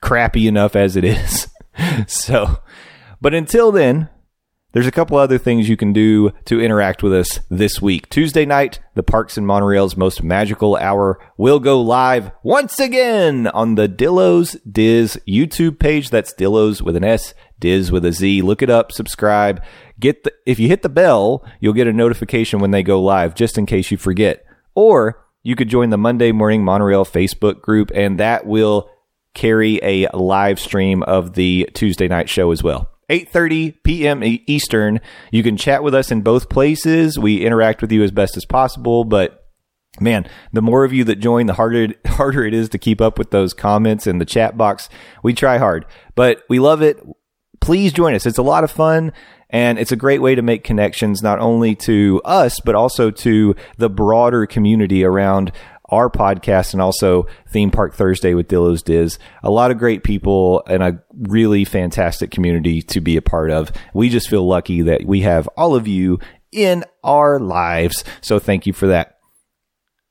crappy 0.01 0.47
enough 0.47 0.77
as 0.77 0.97
it 0.97 1.05
is. 1.05 1.49
so, 2.07 2.59
but 3.21 3.35
until 3.35 3.73
then, 3.73 4.09
there's 4.75 4.89
a 4.89 4.93
couple 4.93 5.17
other 5.17 5.39
things 5.39 5.69
you 5.69 5.77
can 5.77 5.93
do 5.93 6.33
to 6.47 6.61
interact 6.61 7.03
with 7.03 7.15
us 7.15 7.39
this 7.49 7.81
week. 7.81 8.11
Tuesday 8.11 8.45
night, 8.45 8.81
the 8.95 9.05
Parks 9.05 9.39
and 9.39 9.47
Monorail's 9.47 9.97
most 9.97 10.23
magical 10.23 10.77
hour 10.77 11.19
will 11.37 11.61
go 11.61 11.81
live 11.81 12.33
once 12.43 12.81
again 12.81 13.47
on 13.47 13.77
the 13.77 13.89
Dillos 13.89 14.57
Diz 14.71 15.19
YouTube 15.29 15.79
page. 15.79 16.11
That's 16.11 16.35
Dillos 16.35 16.83
with 16.83 16.97
an 16.97 17.05
S, 17.05 17.35
Diz 17.61 17.93
with 17.93 18.05
a 18.05 18.13
Z. 18.13 18.43
Look 18.43 18.63
it 18.63 18.69
up, 18.69 18.91
subscribe. 18.91 19.63
Get 20.01 20.25
the, 20.25 20.33
if 20.45 20.59
you 20.59 20.67
hit 20.67 20.83
the 20.83 20.89
bell, 20.89 21.47
you'll 21.61 21.73
get 21.73 21.87
a 21.87 21.93
notification 21.93 22.59
when 22.59 22.73
they 22.73 22.83
go 22.83 23.01
live, 23.01 23.37
just 23.37 23.57
in 23.57 23.67
case 23.67 23.93
you 23.93 23.97
forget. 23.97 24.45
Or 24.75 25.25
you 25.45 25.55
could 25.55 25.69
join 25.69 25.91
the 25.91 25.97
Monday 25.97 26.33
Morning 26.33 26.65
Monorail 26.65 27.05
Facebook 27.05 27.61
group, 27.61 27.93
and 27.95 28.19
that 28.19 28.45
will 28.45 28.91
carry 29.35 29.79
a 29.85 30.09
live 30.13 30.59
stream 30.59 31.05
of 31.05 31.35
the 31.35 31.71
Tuesday 31.75 32.09
night 32.09 32.29
show 32.29 32.51
as 32.51 32.63
well. 32.63 32.91
8:30 33.11 33.83
p.m. 33.83 34.23
Eastern. 34.25 35.01
You 35.31 35.43
can 35.43 35.57
chat 35.57 35.83
with 35.83 35.95
us 35.95 36.11
in 36.11 36.23
both 36.23 36.49
places. 36.49 37.19
We 37.19 37.45
interact 37.45 37.83
with 37.83 37.93
you 37.93 38.03
as 38.03 38.11
best 38.11 38.37
as 38.37 38.45
possible, 38.45 39.05
but 39.05 39.45
man, 40.01 40.29
the 40.53 40.63
more 40.63 40.85
of 40.85 40.93
you 40.93 41.05
that 41.05 41.17
join, 41.17 41.47
the 41.47 41.55
harder 41.55 41.89
harder 42.07 42.45
it 42.45 42.55
is 42.55 42.69
to 42.71 42.79
keep 42.79 43.01
up 43.01 43.19
with 43.19 43.31
those 43.31 43.55
comments 43.55 44.07
in 44.07 44.19
the 44.19 44.25
chat 44.25 44.57
box. 44.57 44.89
We 45.23 45.35
try 45.35 45.59
hard, 45.59 45.87
but 46.15 46.43
we 46.49 46.59
love 46.59 46.83
it. 46.83 47.01
Please 47.61 47.93
join 47.93 48.15
us. 48.15 48.27
It's 48.27 48.39
a 48.39 48.43
lot 48.43 48.65
of 48.65 48.71
fun. 48.71 49.13
And 49.51 49.79
it's 49.79 49.93
a 49.93 49.97
great 49.97 50.21
way 50.21 50.35
to 50.35 50.43
make 50.43 50.65
connections, 50.65 51.23
not 51.23 51.39
only 51.39 51.77
to 51.77 52.21
us, 52.25 52.59
but 52.59 52.75
also 52.75 53.13
to 53.13 53.55
the 53.79 53.89
broader 53.89 54.47
community 54.47 55.05
around 55.05 55.53
our 55.95 56.11
podcast 56.11 56.73
and 56.73 56.83
also 56.83 57.27
Theme 57.49 57.71
Park 57.71 57.95
Thursday 57.95 58.35
with 58.35 58.49
Dillo's 58.49 58.83
Diz. 58.83 59.19
A 59.43 59.51
lot 59.51 59.71
of 59.71 59.79
great 59.79 60.05
people 60.05 60.63
and 60.67 60.83
a 60.83 61.03
really 61.13 61.65
fantastic 61.65 62.31
community 62.31 62.83
to 62.83 63.01
be 63.01 63.17
a 63.17 63.23
part 63.23 63.51
of. 63.51 63.73
We 63.95 64.09
just 64.09 64.29
feel 64.29 64.47
lucky 64.47 64.83
that 64.83 65.05
we 65.05 65.23
have 65.23 65.49
all 65.57 65.75
of 65.75 65.89
you 65.89 66.19
in 66.53 66.85
our 67.03 67.39
lives. 67.39 68.05
So 68.21 68.39
thank 68.39 68.67
you 68.67 68.73
for 68.73 68.89
that. 68.89 69.19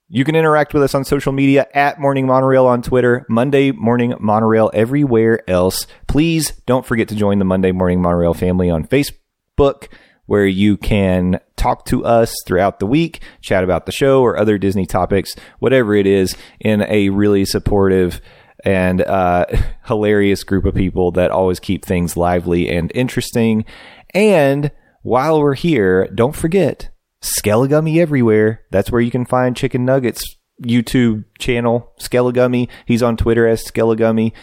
You 0.09 0.23
can 0.23 0.35
interact 0.35 0.73
with 0.73 0.83
us 0.83 0.93
on 0.93 1.05
social 1.05 1.31
media 1.31 1.67
at 1.73 1.99
Morning 1.99 2.27
Monorail 2.27 2.67
on 2.67 2.83
Twitter, 2.83 3.25
Monday 3.29 3.71
Morning 3.71 4.13
Monorail 4.19 4.69
everywhere 4.73 5.47
else. 5.49 5.87
Please 6.07 6.51
don't 6.67 6.85
forget 6.85 7.07
to 7.07 7.15
join 7.15 7.39
the 7.39 7.45
Monday 7.45 7.71
Morning 7.71 8.01
Monorail 8.01 8.35
family 8.35 8.69
on 8.69 8.85
Facebook 8.85 9.87
where 10.25 10.45
you 10.45 10.77
can 10.77 11.39
talk 11.55 11.85
to 11.85 12.05
us 12.05 12.33
throughout 12.45 12.79
the 12.79 12.85
week, 12.85 13.21
chat 13.41 13.63
about 13.63 13.85
the 13.85 13.91
show 13.91 14.21
or 14.21 14.37
other 14.37 14.57
Disney 14.57 14.85
topics, 14.85 15.35
whatever 15.59 15.95
it 15.95 16.07
is, 16.07 16.35
in 16.59 16.81
a 16.83 17.09
really 17.09 17.45
supportive 17.45 18.21
and 18.63 19.01
uh, 19.01 19.45
hilarious 19.85 20.43
group 20.43 20.65
of 20.65 20.75
people 20.75 21.11
that 21.11 21.31
always 21.31 21.59
keep 21.59 21.85
things 21.85 22.15
lively 22.17 22.69
and 22.69 22.91
interesting. 22.95 23.65
And 24.13 24.71
while 25.01 25.41
we're 25.41 25.55
here, 25.55 26.07
don't 26.07 26.35
forget 26.35 26.89
Skelligummy 27.21 27.97
everywhere. 27.97 28.61
That's 28.71 28.91
where 28.91 29.01
you 29.01 29.11
can 29.11 29.25
find 29.25 29.55
Chicken 29.55 29.85
Nuggets 29.85 30.23
YouTube 30.61 31.25
channel, 31.39 31.91
Skelligummy. 31.99 32.69
He's 32.85 33.03
on 33.03 33.17
Twitter 33.17 33.47
as 33.47 33.63
Skelligummy. 33.63 34.33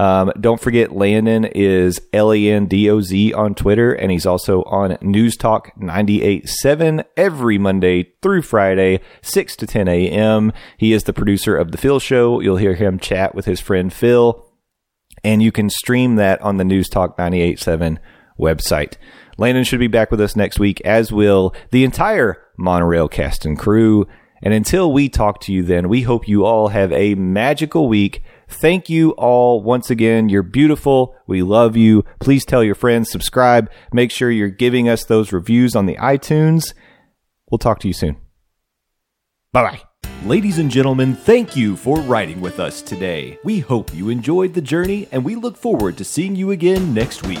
Um, 0.00 0.32
don't 0.40 0.58
forget, 0.58 0.92
Landon 0.92 1.44
is 1.44 2.00
L 2.14 2.32
A 2.32 2.50
N 2.50 2.64
D 2.64 2.88
O 2.88 3.02
Z 3.02 3.34
on 3.34 3.54
Twitter, 3.54 3.92
and 3.92 4.10
he's 4.10 4.24
also 4.24 4.62
on 4.62 4.96
News 5.02 5.36
Talk 5.36 5.78
98.7 5.78 7.04
every 7.18 7.58
Monday 7.58 8.14
through 8.22 8.40
Friday, 8.40 9.00
6 9.20 9.56
to 9.56 9.66
10 9.66 9.88
a.m. 9.88 10.54
He 10.78 10.94
is 10.94 11.04
the 11.04 11.12
producer 11.12 11.54
of 11.54 11.70
The 11.70 11.76
Phil 11.76 12.00
Show. 12.00 12.40
You'll 12.40 12.56
hear 12.56 12.76
him 12.76 12.98
chat 12.98 13.34
with 13.34 13.44
his 13.44 13.60
friend 13.60 13.92
Phil, 13.92 14.42
and 15.22 15.42
you 15.42 15.52
can 15.52 15.68
stream 15.68 16.16
that 16.16 16.40
on 16.40 16.56
the 16.56 16.64
News 16.64 16.88
Talk 16.88 17.18
98.7 17.18 17.98
website. 18.38 18.94
Landon 19.36 19.64
should 19.64 19.80
be 19.80 19.86
back 19.86 20.10
with 20.10 20.22
us 20.22 20.34
next 20.34 20.58
week, 20.58 20.80
as 20.80 21.12
will 21.12 21.54
the 21.72 21.84
entire 21.84 22.42
Monorail 22.56 23.10
cast 23.10 23.44
and 23.44 23.58
crew. 23.58 24.06
And 24.42 24.54
until 24.54 24.94
we 24.94 25.10
talk 25.10 25.42
to 25.42 25.52
you 25.52 25.62
then, 25.62 25.90
we 25.90 26.00
hope 26.00 26.26
you 26.26 26.46
all 26.46 26.68
have 26.68 26.90
a 26.92 27.14
magical 27.16 27.86
week. 27.86 28.22
Thank 28.50 28.90
you 28.90 29.12
all 29.12 29.62
once 29.62 29.90
again. 29.90 30.28
You're 30.28 30.42
beautiful. 30.42 31.14
We 31.26 31.42
love 31.42 31.76
you. 31.76 32.04
Please 32.18 32.44
tell 32.44 32.62
your 32.64 32.74
friends, 32.74 33.10
subscribe. 33.10 33.70
Make 33.92 34.10
sure 34.10 34.30
you're 34.30 34.48
giving 34.48 34.88
us 34.88 35.04
those 35.04 35.32
reviews 35.32 35.76
on 35.76 35.86
the 35.86 35.96
iTunes. 35.96 36.74
We'll 37.50 37.58
talk 37.58 37.78
to 37.80 37.88
you 37.88 37.94
soon. 37.94 38.16
Bye 39.52 39.62
bye. 39.62 39.82
Ladies 40.26 40.58
and 40.58 40.70
gentlemen, 40.70 41.14
thank 41.14 41.56
you 41.56 41.76
for 41.76 42.00
riding 42.00 42.40
with 42.40 42.60
us 42.60 42.82
today. 42.82 43.38
We 43.42 43.60
hope 43.60 43.94
you 43.94 44.10
enjoyed 44.10 44.52
the 44.52 44.60
journey 44.60 45.08
and 45.12 45.24
we 45.24 45.34
look 45.34 45.56
forward 45.56 45.96
to 45.96 46.04
seeing 46.04 46.36
you 46.36 46.50
again 46.50 46.92
next 46.92 47.26
week. 47.26 47.40